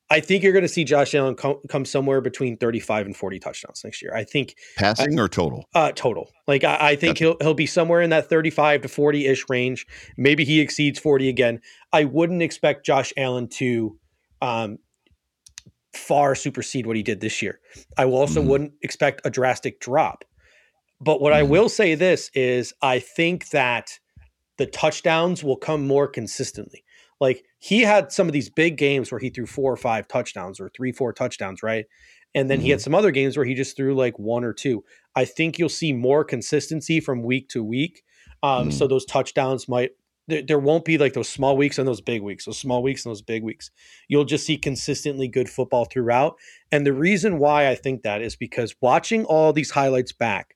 I 0.07 0.19
think 0.19 0.43
you're 0.43 0.53
going 0.53 0.61
to 0.61 0.67
see 0.69 0.83
Josh 0.83 1.15
Allen 1.15 1.33
come, 1.33 1.55
come 1.67 1.83
somewhere 1.83 2.21
between 2.21 2.57
35 2.57 3.07
and 3.07 3.17
40 3.17 3.39
touchdowns 3.39 3.81
next 3.83 4.03
year. 4.03 4.13
I 4.15 4.23
think 4.23 4.53
passing 4.77 5.19
or 5.19 5.27
total. 5.27 5.65
Uh, 5.73 5.93
total. 5.93 6.29
Like 6.47 6.63
I, 6.63 6.77
I 6.91 6.95
think 6.95 7.17
he'll 7.17 7.37
he'll 7.41 7.55
be 7.55 7.65
somewhere 7.65 8.03
in 8.03 8.11
that 8.11 8.29
35 8.29 8.83
to 8.83 8.87
40 8.87 9.25
ish 9.25 9.49
range. 9.49 9.87
Maybe 10.15 10.45
he 10.45 10.61
exceeds 10.61 10.99
40 10.99 11.27
again. 11.27 11.59
I 11.91 12.03
wouldn't 12.03 12.43
expect 12.43 12.85
Josh 12.85 13.13
Allen 13.17 13.47
to 13.53 13.97
um, 14.43 14.77
far 15.93 16.35
supersede 16.35 16.85
what 16.85 16.95
he 16.97 17.01
did 17.03 17.19
this 17.19 17.41
year. 17.41 17.59
I 17.97 18.05
also 18.05 18.43
Mhm. 18.43 18.47
wouldn't 18.47 18.73
expect 18.83 19.21
a 19.25 19.31
drastic 19.31 19.79
drop. 19.79 20.23
But 21.01 21.21
what 21.21 21.33
I 21.33 21.41
Mhm. 21.43 21.49
will 21.49 21.69
say 21.69 21.95
this 21.95 22.29
is 22.33 22.73
I 22.81 22.99
think 22.99 23.49
that 23.49 23.99
the 24.57 24.65
touchdowns 24.65 25.43
will 25.43 25.57
come 25.57 25.85
more 25.85 26.07
consistently. 26.07 26.83
Like 27.19 27.43
he 27.59 27.81
had 27.81 28.11
some 28.11 28.27
of 28.27 28.33
these 28.33 28.49
big 28.49 28.77
games 28.77 29.11
where 29.11 29.19
he 29.19 29.29
threw 29.29 29.45
four 29.45 29.71
or 29.71 29.77
five 29.77 30.07
touchdowns 30.07 30.59
or 30.59 30.69
three, 30.69 30.91
four 30.91 31.13
touchdowns, 31.13 31.63
right? 31.63 31.85
And 32.33 32.49
then 32.49 32.59
he 32.59 32.69
had 32.69 32.81
some 32.81 32.95
other 32.95 33.11
games 33.11 33.37
where 33.37 33.45
he 33.45 33.53
just 33.53 33.77
threw 33.77 33.95
like 33.95 34.19
one 34.19 34.43
or 34.43 34.53
two. 34.53 34.83
I 35.15 35.23
think 35.25 35.57
you'll 35.57 35.69
see 35.69 35.93
more 35.93 36.23
consistency 36.25 36.99
from 36.99 37.23
week 37.23 37.47
to 37.49 37.63
week. 37.63 38.03
Um, 38.43 38.69
Mm. 38.69 38.73
So 38.73 38.87
those 38.87 39.05
touchdowns 39.05 39.67
might, 39.69 39.91
there, 40.27 40.41
there 40.41 40.59
won't 40.59 40.83
be 40.85 40.97
like 40.97 41.13
those 41.13 41.29
small 41.29 41.55
weeks 41.55 41.77
and 41.77 41.87
those 41.87 42.01
big 42.01 42.21
weeks, 42.21 42.45
those 42.45 42.57
small 42.57 42.83
weeks 42.83 43.05
and 43.05 43.11
those 43.11 43.21
big 43.21 43.43
weeks. 43.43 43.71
You'll 44.09 44.25
just 44.25 44.45
see 44.45 44.57
consistently 44.57 45.27
good 45.29 45.49
football 45.49 45.85
throughout. 45.85 46.35
And 46.71 46.85
the 46.85 46.93
reason 46.93 47.39
why 47.39 47.69
I 47.69 47.75
think 47.75 48.01
that 48.03 48.21
is 48.21 48.35
because 48.35 48.75
watching 48.81 49.23
all 49.25 49.53
these 49.53 49.71
highlights 49.71 50.11
back, 50.11 50.54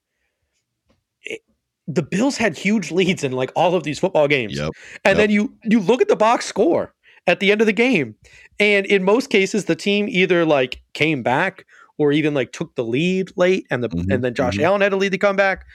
the 1.89 2.03
Bills 2.03 2.37
had 2.37 2.57
huge 2.57 2.91
leads 2.91 3.23
in 3.23 3.33
like 3.33 3.51
all 3.55 3.75
of 3.75 3.83
these 3.83 3.99
football 3.99 4.27
games. 4.27 4.55
Yep. 4.57 4.71
And 5.05 5.17
Yep. 5.17 5.17
then 5.17 5.29
you 5.31 5.53
you 5.65 5.79
look 5.79 6.01
at 6.01 6.07
the 6.07 6.15
box 6.15 6.45
score 6.45 6.93
at 7.27 7.39
the 7.41 7.51
end 7.51 7.61
of 7.61 7.67
the 7.67 7.73
game. 7.73 8.15
And 8.59 8.85
in 8.85 9.03
most 9.03 9.29
cases, 9.29 9.65
the 9.65 9.75
team 9.75 10.07
either 10.09 10.45
like 10.45 10.81
came 10.93 11.23
back 11.23 11.65
or 11.97 12.11
even 12.13 12.33
like 12.33 12.51
took 12.53 12.75
the 12.75 12.83
lead 12.85 13.31
late 13.37 13.67
and 13.71 13.83
the 13.83 13.89
Mhm, 13.89 14.13
and 14.13 14.23
then 14.23 14.35
Josh 14.35 14.57
mhm. 14.57 14.63
Allen 14.63 14.81
had 14.81 14.89
to 14.89 14.97
lead 14.97 15.13
the 15.13 15.17
comeback. 15.17 15.65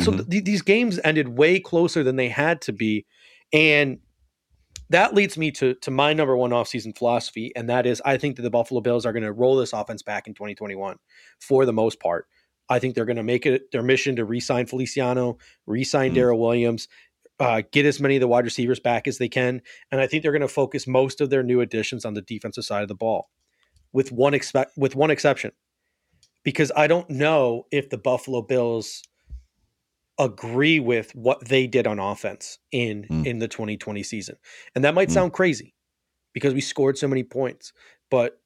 So 0.00 0.12
Mhm. 0.12 0.30
th- 0.30 0.44
these 0.44 0.62
games 0.62 1.00
ended 1.04 1.30
way 1.38 1.60
closer 1.60 2.02
than 2.04 2.16
they 2.16 2.28
had 2.28 2.60
to 2.62 2.72
be. 2.72 3.06
And 3.52 4.00
that 4.90 5.14
leads 5.14 5.36
me 5.36 5.50
to 5.52 5.74
to 5.74 5.90
my 5.90 6.12
number 6.14 6.36
one 6.36 6.50
offseason 6.50 6.96
philosophy, 6.96 7.52
and 7.56 7.68
that 7.68 7.86
is 7.86 8.00
I 8.04 8.16
think 8.16 8.36
that 8.36 8.42
the 8.42 8.50
Buffalo 8.50 8.80
Bills 8.80 9.04
are 9.06 9.12
going 9.12 9.22
to 9.24 9.32
roll 9.32 9.56
this 9.56 9.72
offense 9.72 10.02
back 10.02 10.26
in 10.26 10.34
2021 10.34 10.96
for 11.40 11.66
the 11.66 11.72
most 11.72 12.00
part. 12.00 12.26
I 12.68 12.78
think 12.78 12.94
they're 12.94 13.04
going 13.04 13.16
to 13.16 13.22
make 13.22 13.46
it 13.46 13.70
their 13.72 13.82
mission 13.82 14.16
to 14.16 14.24
re-sign 14.24 14.66
Feliciano, 14.66 15.38
re-sign 15.66 16.12
Mm. 16.12 16.16
Daryl 16.16 16.38
Williams, 16.38 16.88
uh, 17.40 17.62
get 17.72 17.86
as 17.86 18.00
many 18.00 18.16
of 18.16 18.20
the 18.20 18.28
wide 18.28 18.44
receivers 18.44 18.80
back 18.80 19.06
as 19.06 19.18
they 19.18 19.28
can, 19.28 19.62
and 19.90 20.00
I 20.00 20.06
think 20.06 20.22
they're 20.22 20.32
going 20.32 20.42
to 20.42 20.48
focus 20.48 20.86
most 20.86 21.20
of 21.20 21.30
their 21.30 21.42
new 21.42 21.60
additions 21.60 22.04
on 22.04 22.14
the 22.14 22.22
defensive 22.22 22.64
side 22.64 22.82
of 22.82 22.88
the 22.88 22.94
ball, 22.94 23.30
with 23.92 24.10
one 24.12 24.34
expect 24.34 24.76
with 24.76 24.96
one 24.96 25.10
exception, 25.10 25.52
because 26.42 26.72
I 26.76 26.86
don't 26.88 27.08
know 27.08 27.66
if 27.70 27.90
the 27.90 27.98
Buffalo 27.98 28.42
Bills 28.42 29.02
agree 30.18 30.80
with 30.80 31.14
what 31.14 31.46
they 31.48 31.66
did 31.66 31.86
on 31.86 32.00
offense 32.00 32.58
in 32.72 33.04
Mm. 33.08 33.26
in 33.26 33.38
the 33.38 33.46
2020 33.48 34.02
season. 34.02 34.36
And 34.74 34.84
that 34.84 34.94
might 34.94 35.08
Mm. 35.08 35.12
sound 35.12 35.32
crazy 35.32 35.74
because 36.32 36.54
we 36.54 36.60
scored 36.60 36.98
so 36.98 37.06
many 37.06 37.22
points, 37.22 37.72
but 38.10 38.40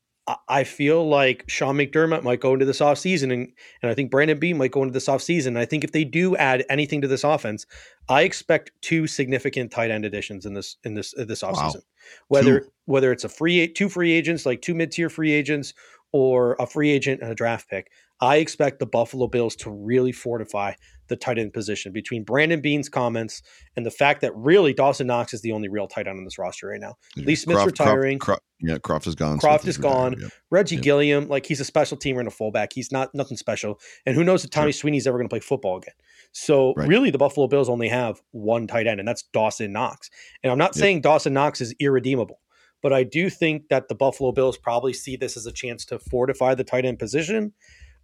I- 0.49 0.65
feel 0.65 1.09
like 1.09 1.45
Sean 1.49 1.77
McDermott 1.77 2.23
might 2.23 2.41
go 2.41 2.53
into 2.53 2.65
this 2.65 2.79
offseason 2.81 3.33
and, 3.33 3.49
and 3.83 3.91
I 3.91 3.95
think 3.95 4.11
Brandon 4.11 4.39
Beane 4.39 4.57
might 4.57 4.71
go 4.71 4.83
into 4.83 4.93
this 4.93 5.07
offseason. 5.09 5.57
I 5.57 5.65
think 5.65 5.83
if 5.85 5.93
they 5.93 6.05
do 6.05 6.37
add 6.37 6.65
anything 6.71 7.01
to 7.03 7.09
this 7.09 7.25
offense, 7.25 7.67
I 8.09 8.23
expect 8.23 8.71
two 8.83 9.07
significant 9.07 9.73
tight 9.73 9.91
end 9.91 10.05
additions 10.05 10.47
in 10.47 10.55
this 10.55 10.77
in 10.85 10.95
this 10.95 11.13
in 11.15 11.27
this 11.27 11.43
Wow. 11.43 11.53
offseason. 11.53 11.83
Whether 12.29 12.61
Two. 12.61 12.73
whether 12.87 13.11
it's 13.13 13.25
a 13.25 13.29
free 13.29 13.67
two 13.69 13.89
free 13.89 14.13
agents, 14.13 14.47
like 14.47 14.63
two 14.63 14.75
mid-tier 14.75 15.11
free 15.11 15.33
agents, 15.33 15.75
or 16.13 16.55
a 16.61 16.67
free 16.67 16.91
agent 16.91 17.21
and 17.23 17.31
a 17.33 17.35
draft 17.35 17.69
pick, 17.69 17.91
I 18.21 18.37
expect 18.37 18.79
the 18.79 18.87
Buffalo 18.87 19.27
Bills 19.27 19.57
to 19.57 19.71
really 19.71 20.13
fortify 20.13 20.75
the 21.13 21.17
tight 21.17 21.39
end 21.39 21.53
position 21.53 21.93
between 21.93 22.25
Brandon 22.25 22.61
Beane's 22.61 22.89
comments 22.89 23.43
and 23.77 23.87
the 23.87 23.91
fact 23.91 24.21
that 24.23 24.35
really 24.35 24.73
Dawson 24.73 25.07
Knox 25.07 25.33
is 25.33 25.43
the 25.43 25.53
only 25.53 25.69
real 25.69 25.87
tight 25.87 26.09
end 26.09 26.19
on 26.19 26.25
this 26.25 26.39
roster 26.39 26.67
right 26.69 26.81
now. 26.81 26.97
Lee 27.17 27.35
Smith's 27.37 27.61
Kroft- 27.61 27.65
Kroft- 27.65 27.67
retiring. 27.67 28.19
Kroft- 28.19 28.39
yeah, 28.61 28.79
Kroft 28.79 29.07
is 29.07 29.15
gone. 29.15 29.39
Kroft 29.39 29.67
is 29.67 29.77
gone. 29.79 30.17
yep. 30.21 30.31
Reggie 30.51 30.77
Yeah. 30.77 30.83
Gilliam, 30.83 31.29
like 31.29 31.47
he's 31.47 31.61
a 31.61 31.65
special 31.65 31.97
teamer 31.97 32.19
and 32.21 32.29
a 32.29 32.31
fullback. 32.33 32.73
He's 32.73 32.91
not 32.91 33.15
nothing 33.15 33.37
special. 33.37 33.79
And 34.07 34.15
who 34.17 34.25
knows 34.25 34.45
if 34.45 34.51
Tommy 34.51 34.73
Sweeney's 34.73 35.07
ever 35.07 35.19
going 35.19 35.29
to 35.29 35.33
play 35.33 35.41
football 35.41 35.77
again. 35.79 35.95
So 36.33 36.73
Right. 36.77 36.89
really 36.89 37.11
the 37.11 37.19
Buffalo 37.19 37.47
Bills 37.49 37.69
only 37.69 37.89
have 37.89 38.21
one 38.31 38.67
tight 38.67 38.87
end, 38.87 39.01
and 39.01 39.07
that's 39.09 39.23
Dawson 39.33 39.73
Knox. 39.73 40.11
And 40.43 40.51
I'm 40.53 40.59
not 40.59 40.75
Yep. 40.77 40.81
saying 40.81 41.01
Dawson 41.03 41.33
Knox 41.35 41.61
is 41.61 41.75
irredeemable, 41.81 42.41
but 42.83 42.93
I 42.93 43.03
do 43.05 43.29
think 43.29 43.69
that 43.69 43.89
the 43.89 43.95
Buffalo 43.95 44.33
Bills 44.33 44.57
probably 44.57 44.93
see 44.93 45.17
this 45.17 45.37
as 45.37 45.45
a 45.47 45.53
chance 45.53 45.85
to 45.87 45.99
fortify 45.99 46.55
the 46.55 46.65
tight 46.65 46.85
end 46.85 46.99
position. 46.99 47.53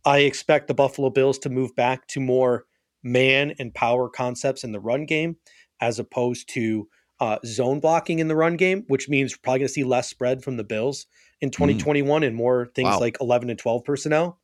I 0.05 0.18
expect 0.20 0.68
the 0.68 0.74
Buffalo 0.74 1.10
Bills 1.10 1.39
to 1.40 1.51
move 1.51 1.74
back 1.74 2.06
to 2.09 2.20
more 2.20 2.66
man 3.02 3.54
and 3.58 3.74
power 3.74 4.08
concepts 4.08 4.64
in 4.64 4.72
the 4.72 4.80
run 4.80 5.06
game 5.06 5.36
as 5.80 5.98
opposed 5.98 6.48
to 6.54 6.88
uh, 7.20 7.38
zone 7.44 7.80
blocking 7.80 8.18
in 8.18 8.28
the 8.28 8.36
run 8.36 8.56
game, 8.56 8.84
which 8.88 9.08
means 9.08 9.32
we're 9.32 9.40
probably 9.42 9.60
going 9.60 9.68
to 9.68 9.72
see 9.72 9.84
less 9.84 10.08
spread 10.08 10.42
from 10.42 10.56
the 10.56 10.64
Bills 10.64 11.06
in 11.40 11.50
2021 11.50 12.22
and 12.22 12.34
more 12.36 12.70
things 12.74 12.86
Wow. 12.86 13.00
like 13.00 13.16
11 13.20 13.50
and 13.50 13.58
12 13.58 13.84
personnel. 13.84 14.40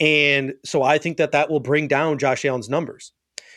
And 0.00 0.54
so 0.64 0.82
I 0.82 0.98
think 0.98 1.18
that 1.18 1.32
that 1.32 1.50
will 1.50 1.60
bring 1.60 1.88
down 1.88 2.18
Josh 2.18 2.44
Allen's 2.44 2.68
numbers 2.68 3.12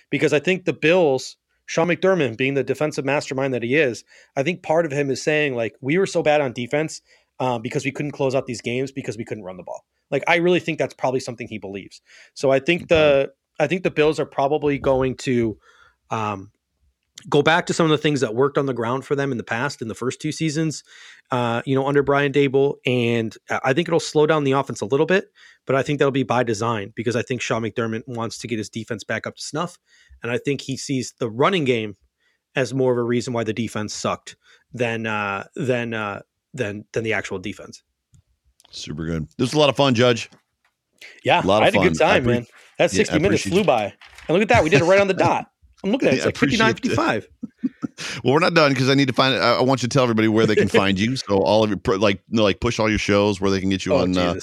because 0.10 0.34
I 0.34 0.40
think 0.40 0.66
the 0.66 0.74
Bills, 0.74 1.38
Sean 1.66 1.88
McDermott 1.88 2.38
being 2.38 2.54
the 2.54 2.64
defensive 2.64 3.06
mastermind 3.06 3.54
that 3.54 3.64
he 3.64 3.76
is, 3.76 4.04
I 4.36 4.44
think 4.44 4.62
part 4.64 4.86
of 4.86 4.92
him 4.92 5.10
is 5.10 5.22
saying 5.22 5.56
like 5.56 5.76
we 5.82 5.98
were 5.98 6.06
so 6.06 6.22
bad 6.22 6.42
on 6.42 6.54
defense 6.54 7.02
um, 7.40 7.62
because 7.62 7.86
we 7.86 7.92
couldn't 7.92 8.12
close 8.12 8.36
out 8.36 8.46
these 8.46 8.62
games 8.62 8.92
because 8.92 9.18
we 9.18 9.26
couldn't 9.26 9.44
run 9.44 9.58
the 9.58 9.64
ball. 9.64 9.84
Like 10.12 10.24
I 10.28 10.36
really 10.38 10.60
think 10.60 10.80
that's 10.80 10.94
probably 10.94 11.20
something 11.20 11.48
he 11.48 11.58
believes. 11.58 12.02
So 12.34 12.52
I 12.52 12.60
think 12.60 12.88
the 12.88 13.32
I 13.60 13.68
think 13.68 13.84
the 13.84 13.92
Bills 13.92 14.20
are 14.20 14.26
probably 14.26 14.78
going 14.78 15.16
to 15.18 15.58
um, 16.10 16.52
go 17.30 17.42
back 17.42 17.66
to 17.66 17.74
some 17.74 17.86
of 17.86 17.90
the 17.90 17.98
things 17.98 18.22
that 18.22 18.36
worked 18.36 18.58
on 18.58 18.66
the 18.66 18.74
ground 18.74 19.06
for 19.06 19.16
them 19.16 19.32
in 19.32 19.38
the 19.38 19.44
past 19.44 19.82
in 19.82 19.88
the 19.88 19.96
first 19.96 20.22
two 20.22 20.32
seasons, 20.32 20.84
uh, 21.32 21.62
you 21.66 21.76
know, 21.76 21.88
under 21.88 22.04
Brian 22.04 22.32
Daboll, 22.32 22.76
and 22.86 23.36
I 23.50 23.74
think 23.74 23.88
it'll 23.88 24.00
slow 24.00 24.26
down 24.28 24.44
the 24.44 24.52
offense 24.54 24.82
a 24.82 24.86
little 24.86 25.06
bit, 25.06 25.32
but 25.66 25.76
I 25.76 25.84
think 25.84 26.00
that'll 26.00 26.12
be 26.12 26.24
by 26.24 26.44
design 26.44 26.94
because 26.96 27.16
I 27.16 27.22
think 27.22 27.42
Sean 27.42 27.64
McDermott 27.64 28.08
wants 28.08 28.38
to 28.40 28.48
get 28.48 28.58
his 28.58 28.70
defense 28.70 29.04
back 29.04 29.26
up 29.26 29.36
to 29.36 29.42
snuff, 29.42 29.80
and 30.22 30.32
I 30.32 30.38
think 30.38 30.62
he 30.62 30.78
sees 30.78 31.14
the 31.20 31.30
running 31.30 31.66
game 31.66 31.98
as 32.56 32.74
more 32.74 32.92
of 32.92 32.98
a 32.98 33.04
reason 33.04 33.34
why 33.34 33.44
the 33.44 33.54
defense 33.54 33.94
sucked 33.94 34.36
than 34.74 35.06
uh, 35.06 35.46
than 35.56 35.94
uh, 35.94 36.22
than 36.54 36.86
than 36.94 37.04
the 37.04 37.14
actual 37.14 37.40
defense. 37.40 37.84
Super 38.72 39.06
good. 39.06 39.28
This 39.38 39.50
was 39.50 39.54
a 39.54 39.60
lot 39.60 39.70
of 39.70 39.76
fun, 39.76 39.96
Judge. 39.96 40.30
Yeah, 41.24 41.44
A 41.44 41.46
lot 41.46 41.58
of 41.58 41.62
I 41.64 41.66
had 41.66 41.76
a 41.76 41.90
good 41.90 41.98
fun. 41.98 42.08
I 42.08 42.14
time, 42.14 42.24
appre- 42.24 42.28
man. 42.28 42.46
That 42.78 42.92
60 42.92 43.16
I 43.16 43.20
minutes 43.20 43.44
flew 43.44 43.64
by. 43.64 43.86
And 44.28 44.30
look 44.30 44.42
at 44.42 44.50
that, 44.50 44.64
we 44.64 44.70
did 44.70 44.82
it 44.82 44.86
right 44.86 45.00
on 45.00 45.08
the 45.08 45.14
dot. 45.26 45.48
I'm 45.84 45.92
looking 45.92 46.08
at 46.10 46.14
it. 46.14 46.18
It's 46.18 46.24
Yeah, 46.24 46.28
like 46.28 46.38
59, 46.38 46.70
appreciate 46.72 46.96
that. 46.96 47.24
55. 47.24 47.28
Well, 48.24 48.36
we're 48.36 48.40
not 48.40 48.54
done 48.54 48.74
because 48.74 48.90
I 48.92 48.94
need 48.94 49.08
to 49.08 49.14
find. 49.14 49.34
I 49.36 49.56
I 49.58 49.62
want 49.62 49.82
you 49.82 49.90
to 49.90 49.94
tell 49.94 50.04
everybody 50.04 50.28
where 50.28 50.46
they 50.46 50.56
can 50.56 50.68
find 50.84 51.00
you. 51.00 51.16
So 51.16 51.38
all 51.40 51.64
of 51.64 51.72
your 51.72 51.98
like 51.98 52.22
like 52.32 52.60
push 52.60 52.80
all 52.80 52.88
your 52.88 53.00
shows 53.00 53.42
where 53.42 53.50
they 53.50 53.60
can 53.60 53.70
get 53.70 53.88
you 53.88 53.94
Oh, 53.96 54.02
on 54.04 54.16
uh, 54.16 54.30
on 54.30 54.38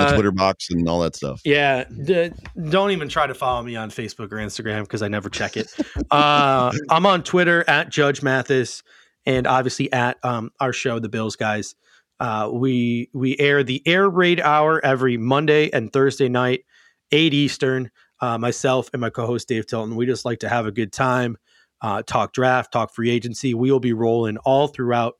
the 0.00 0.06
Uh, 0.06 0.12
Twitter 0.14 0.32
box 0.32 0.68
and 0.70 0.88
all 0.88 0.98
that 1.00 1.14
stuff. 1.14 1.40
Yeah, 1.44 1.84
d- 1.84 2.30
don't 2.68 2.90
even 2.90 3.08
try 3.08 3.28
to 3.28 3.34
follow 3.34 3.62
me 3.62 3.76
on 3.76 3.90
Facebook 3.90 4.32
or 4.32 4.36
Instagram 4.38 4.80
because 4.82 5.02
I 5.02 5.06
never 5.08 5.28
check 5.30 5.56
it. 5.56 5.68
uh, 6.10 6.72
I'm 6.90 7.06
on 7.06 7.22
Twitter 7.22 7.64
at 7.68 7.88
Judge 7.88 8.20
Mathis, 8.20 8.82
and 9.26 9.46
obviously 9.46 9.92
at 9.92 10.16
um, 10.24 10.50
our 10.58 10.72
show, 10.72 10.98
The 10.98 11.08
Bills 11.08 11.36
Guys. 11.36 11.76
Uh, 12.18 12.50
we 12.52 13.10
we 13.12 13.38
air 13.38 13.62
the 13.62 13.80
Air 13.86 14.08
Raid 14.10 14.40
Hour 14.40 14.84
every 14.84 15.16
Monday 15.16 15.70
and 15.70 15.92
Thursday 15.92 16.28
night, 16.28 16.64
eight 17.12 17.34
Eastern. 17.34 17.90
Uh, 18.20 18.36
myself 18.36 18.90
and 18.92 19.00
my 19.00 19.10
co-host 19.10 19.46
Dave 19.46 19.64
Tilton. 19.68 19.94
We 19.94 20.04
just 20.04 20.24
like 20.24 20.40
to 20.40 20.48
have 20.48 20.66
a 20.66 20.72
good 20.72 20.92
time, 20.92 21.36
uh, 21.82 22.02
talk 22.02 22.32
draft, 22.32 22.72
talk 22.72 22.92
free 22.92 23.10
agency. 23.10 23.54
We 23.54 23.70
will 23.70 23.78
be 23.78 23.92
rolling 23.92 24.38
all 24.38 24.66
throughout 24.66 25.14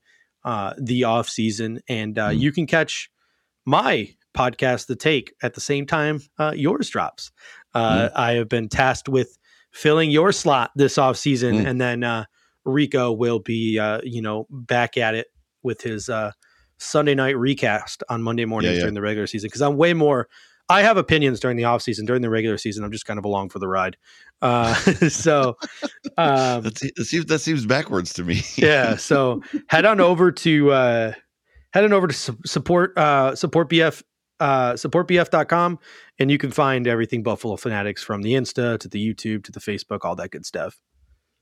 uh, 0.45 0.75
the 0.79 1.05
off 1.05 1.29
season, 1.29 1.81
and 1.89 2.19
uh, 2.19 2.31
Mm. 2.31 2.41
you 2.41 2.51
can 2.51 2.67
catch 2.67 3.09
my 3.65 4.09
podcast, 4.37 4.87
The 4.89 4.97
Take, 4.97 5.33
at 5.45 5.55
the 5.55 5.61
same 5.61 5.87
time 5.87 6.21
uh, 6.39 6.55
yours 6.57 6.89
drops. 6.89 7.31
Uh, 7.73 8.09
I 8.17 8.33
have 8.33 8.49
been 8.49 8.69
tasked 8.69 9.09
with 9.09 9.39
filling 9.71 10.11
your 10.11 10.33
slot 10.33 10.73
this 10.75 10.99
off 10.99 11.17
season, 11.17 11.57
Mm. 11.57 11.67
and 11.69 11.81
then 11.81 12.03
uh, 12.03 12.25
Rico 12.65 13.13
will 13.13 13.39
be, 13.39 13.79
uh, 13.79 14.01
you 14.03 14.23
know, 14.23 14.47
back 14.51 14.97
at 14.97 15.15
it 15.15 15.29
with 15.63 15.83
his 15.83 16.09
uh, 16.09 16.33
Sunday 16.79 17.15
night 17.15 17.37
recast 17.39 18.03
on 18.09 18.23
Monday 18.25 18.45
mornings 18.45 18.75
yeah. 18.75 18.81
during 18.81 18.95
the 18.95 19.03
regular 19.03 19.29
season. 19.29 19.47
Because 19.47 19.63
I'm 19.63 19.77
way 19.77 19.95
more. 19.95 20.29
I 20.69 20.83
have 20.83 20.97
opinions 20.97 21.41
during 21.41 21.57
the 21.57 21.65
off 21.65 21.83
season. 21.83 22.05
During 22.05 22.23
the 22.23 22.31
regular 22.31 22.59
season, 22.59 22.85
I'm 22.85 22.93
just 22.93 23.07
kind 23.07 23.19
of 23.19 23.25
along 23.25 23.49
for 23.49 23.59
the 23.59 23.69
ride. 23.69 23.97
Uh, 24.43 24.75
so, 25.09 25.57
um, 26.19 26.63
That, 26.63 26.79
seems 27.05 27.27
that 27.27 27.39
seems 27.41 27.67
backwards 27.67 28.13
to 28.15 28.25
me. 28.25 28.43
yeah 28.57 28.97
so 28.97 29.43
head 29.69 29.85
on 29.85 30.01
over 30.01 30.31
to 30.31 30.71
uh 30.71 31.13
head 31.73 31.85
on 31.85 31.93
over 31.93 32.07
to 32.07 32.15
su- 32.15 32.39
support 32.47 32.97
uh 32.97 33.35
support 33.35 33.69
bf 33.69 34.03
uh 34.41 34.73
supportbf.com 34.75 35.79
and 36.19 36.31
you 36.31 36.39
can 36.39 36.51
find 36.51 36.87
everything 36.87 37.23
buffalo 37.23 37.57
fanatics 37.57 38.03
from 38.03 38.23
the 38.23 38.35
insta 38.35 38.79
to 38.79 38.89
the 38.89 39.05
youtube 39.05 39.43
to 39.45 39.53
the 39.53 39.61
facebook 39.61 40.01
all 40.03 40.15
that 40.15 40.31
good 40.31 40.47
stuff 40.47 40.79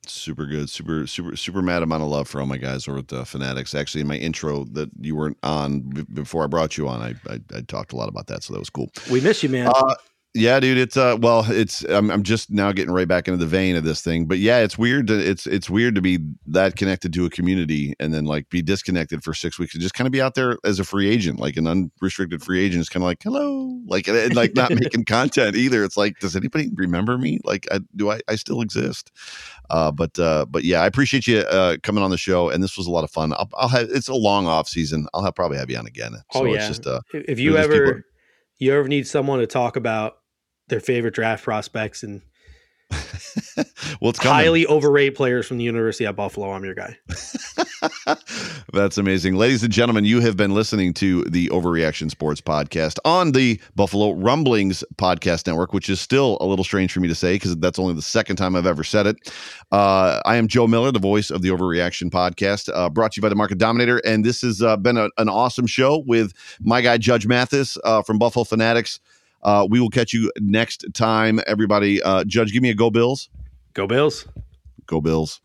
Super 0.08 0.46
good. 0.46 0.70
Super, 0.70 1.06
super, 1.06 1.36
super 1.36 1.62
mad 1.62 1.82
amount 1.82 2.02
of 2.02 2.08
love 2.08 2.28
for 2.28 2.40
all 2.40 2.46
my 2.46 2.56
guys 2.56 2.86
over 2.88 2.98
at 2.98 3.08
the 3.08 3.24
Fanatics. 3.24 3.74
Actually, 3.74 4.02
in 4.02 4.06
my 4.06 4.16
intro 4.16 4.64
that 4.72 4.90
you 5.00 5.16
weren't 5.16 5.38
on 5.42 5.80
b- 5.80 6.06
before 6.12 6.44
I 6.44 6.46
brought 6.46 6.76
you 6.76 6.88
on, 6.88 7.02
I, 7.02 7.14
I, 7.32 7.40
I 7.54 7.60
talked 7.62 7.92
a 7.92 7.96
lot 7.96 8.08
about 8.08 8.26
that, 8.28 8.42
so 8.42 8.52
that 8.52 8.58
was 8.58 8.70
cool. 8.70 8.90
We 9.10 9.20
miss 9.20 9.42
you, 9.42 9.48
man. 9.48 9.68
Uh, 9.68 9.94
yeah, 10.36 10.60
dude. 10.60 10.78
It's 10.78 10.96
uh, 10.96 11.16
well, 11.18 11.44
it's 11.48 11.82
I'm, 11.84 12.10
I'm 12.10 12.22
just 12.22 12.50
now 12.50 12.70
getting 12.72 12.92
right 12.92 13.08
back 13.08 13.26
into 13.26 13.38
the 13.38 13.46
vein 13.46 13.74
of 13.74 13.84
this 13.84 14.02
thing, 14.02 14.26
but 14.26 14.38
yeah, 14.38 14.58
it's 14.58 14.76
weird. 14.78 15.08
To, 15.08 15.18
it's 15.18 15.46
it's 15.46 15.68
weird 15.68 15.94
to 15.94 16.02
be 16.02 16.18
that 16.46 16.76
connected 16.76 17.12
to 17.14 17.24
a 17.24 17.30
community 17.30 17.94
and 17.98 18.14
then 18.14 18.24
like 18.24 18.48
be 18.50 18.62
disconnected 18.62 19.24
for 19.24 19.34
six 19.34 19.58
weeks 19.58 19.74
and 19.74 19.82
just 19.82 19.94
kind 19.94 20.06
of 20.06 20.12
be 20.12 20.20
out 20.20 20.34
there 20.34 20.58
as 20.64 20.78
a 20.78 20.84
free 20.84 21.08
agent, 21.08 21.40
like 21.40 21.56
an 21.56 21.66
unrestricted 21.66 22.42
free 22.42 22.64
agent. 22.64 22.80
It's 22.80 22.88
kind 22.88 23.02
of 23.02 23.06
like 23.06 23.22
hello, 23.22 23.80
like 23.86 24.06
and, 24.06 24.16
and 24.16 24.36
like 24.36 24.54
not 24.54 24.70
making 24.70 25.04
content 25.06 25.56
either. 25.56 25.82
It's 25.82 25.96
like, 25.96 26.18
does 26.20 26.36
anybody 26.36 26.70
remember 26.74 27.18
me? 27.18 27.40
Like, 27.42 27.66
I, 27.72 27.80
do 27.96 28.10
I 28.10 28.20
I 28.28 28.36
still 28.36 28.60
exist? 28.60 29.10
Uh, 29.70 29.90
but 29.90 30.18
uh, 30.18 30.46
but 30.48 30.64
yeah, 30.64 30.82
I 30.82 30.86
appreciate 30.86 31.26
you 31.26 31.38
uh, 31.38 31.76
coming 31.82 32.04
on 32.04 32.10
the 32.10 32.18
show, 32.18 32.50
and 32.50 32.62
this 32.62 32.76
was 32.76 32.86
a 32.86 32.90
lot 32.90 33.04
of 33.04 33.10
fun. 33.10 33.32
I'll, 33.32 33.48
I'll 33.56 33.68
have 33.68 33.88
it's 33.90 34.08
a 34.08 34.14
long 34.14 34.46
off 34.46 34.68
season. 34.68 35.06
I'll 35.14 35.24
have 35.24 35.34
probably 35.34 35.58
have 35.58 35.70
you 35.70 35.76
on 35.78 35.86
again. 35.86 36.12
So 36.32 36.40
oh 36.40 36.44
yeah, 36.44 36.56
it's 36.56 36.68
just 36.68 36.86
uh, 36.86 37.00
if 37.12 37.38
you 37.38 37.56
ever 37.56 37.86
people... 37.86 38.02
you 38.58 38.74
ever 38.74 38.86
need 38.86 39.06
someone 39.06 39.40
to 39.40 39.46
talk 39.46 39.76
about 39.76 40.18
their 40.68 40.80
favorite 40.80 41.14
draft 41.14 41.44
prospects 41.44 42.02
and 42.02 42.22
well, 44.00 44.10
it's 44.10 44.22
highly 44.22 44.66
overrated 44.66 45.16
players 45.16 45.46
from 45.46 45.58
the 45.58 45.64
University 45.64 46.04
of 46.04 46.14
Buffalo. 46.14 46.52
I'm 46.52 46.64
your 46.64 46.74
guy. 46.74 46.96
That's 48.72 48.96
amazing. 48.96 49.34
Ladies 49.34 49.64
and 49.64 49.72
gentlemen, 49.72 50.04
you 50.04 50.20
have 50.20 50.36
been 50.36 50.54
listening 50.54 50.94
to 50.94 51.24
the 51.24 51.48
Overreaction 51.48 52.10
Sports 52.10 52.40
Podcast 52.40 52.98
on 53.04 53.32
the 53.32 53.60
Buffalo 53.74 54.12
Rumblings 54.12 54.84
Podcast 54.96 55.48
Network, 55.48 55.72
which 55.72 55.88
is 55.88 56.00
still 56.00 56.38
a 56.40 56.46
little 56.46 56.64
strange 56.64 56.92
for 56.92 57.00
me 57.00 57.08
to 57.08 57.14
say 57.14 57.34
because 57.34 57.56
that's 57.56 57.78
only 57.78 57.94
the 57.94 58.02
second 58.02 58.36
time 58.36 58.54
I've 58.54 58.66
ever 58.66 58.84
said 58.84 59.06
it. 59.08 59.16
Uh, 59.72 60.20
I 60.24 60.36
am 60.36 60.46
Joe 60.46 60.68
Miller, 60.68 60.92
the 60.92 61.00
voice 61.00 61.30
of 61.30 61.42
the 61.42 61.48
Overreaction 61.48 62.10
Podcast, 62.10 62.70
uh, 62.72 62.88
brought 62.88 63.12
to 63.12 63.18
you 63.18 63.22
by 63.22 63.28
the 63.28 63.34
Market 63.34 63.58
Dominator. 63.58 63.98
And 63.98 64.24
this 64.24 64.42
has 64.42 64.62
uh, 64.62 64.76
been 64.76 64.96
a, 64.96 65.08
an 65.18 65.28
awesome 65.28 65.66
show 65.66 66.04
with 66.06 66.32
my 66.60 66.82
guy, 66.82 66.98
Judge 66.98 67.26
Mathis 67.26 67.76
uh, 67.82 68.02
from 68.02 68.18
Buffalo 68.18 68.44
Fanatics. 68.44 69.00
Uh, 69.46 69.64
we 69.70 69.78
will 69.80 69.88
catch 69.88 70.12
you 70.12 70.30
next 70.40 70.84
time, 70.92 71.38
everybody. 71.46 72.02
Uh, 72.02 72.24
Judge, 72.24 72.52
give 72.52 72.64
me 72.64 72.70
a 72.70 72.74
go 72.74 72.90
Bills. 72.90 73.30
Go 73.74 73.86
Bills. 73.86 74.26
Go 74.86 75.00
Bills. 75.00 75.40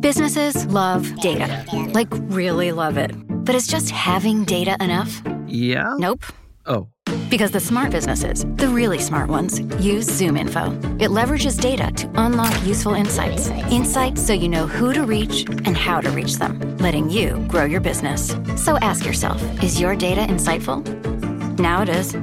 Businesses 0.00 0.66
love 0.66 1.18
data, 1.20 1.64
like 1.92 2.08
really 2.10 2.72
love 2.72 2.98
it. 2.98 3.10
But 3.44 3.54
is 3.54 3.66
just 3.66 3.90
having 3.90 4.44
data 4.44 4.76
enough? 4.80 5.22
Yeah. 5.46 5.94
Nope. 5.98 6.24
Oh. 6.68 6.88
Because 7.30 7.50
the 7.50 7.60
smart 7.60 7.90
businesses, 7.90 8.44
the 8.56 8.68
really 8.68 8.98
smart 8.98 9.28
ones, 9.30 9.60
use 9.84 10.08
ZoomInfo. 10.08 11.00
It 11.00 11.10
leverages 11.10 11.60
data 11.60 11.90
to 11.92 12.10
unlock 12.14 12.54
useful 12.66 12.94
insights. 12.94 13.48
Insights 13.70 14.24
so 14.26 14.32
you 14.32 14.48
know 14.48 14.66
who 14.66 14.92
to 14.92 15.04
reach 15.04 15.44
and 15.48 15.76
how 15.76 16.00
to 16.00 16.10
reach 16.10 16.36
them, 16.36 16.76
letting 16.78 17.10
you 17.10 17.44
grow 17.48 17.64
your 17.64 17.80
business. 17.80 18.34
So 18.56 18.76
ask 18.78 19.04
yourself 19.04 19.42
is 19.62 19.80
your 19.80 19.96
data 19.96 20.20
insightful? 20.20 20.78
Now 21.58 21.82
it 21.82 21.88
is. 21.88 22.14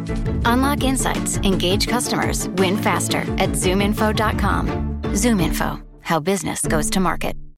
Unlock 0.46 0.84
insights, 0.84 1.38
engage 1.38 1.88
customers, 1.88 2.48
win 2.50 2.78
faster 2.78 3.20
at 3.38 3.50
zoominfo.com. 3.52 5.02
ZoomInfo, 5.04 5.82
how 6.02 6.20
business 6.20 6.62
goes 6.62 6.90
to 6.92 7.00
market. 7.00 7.36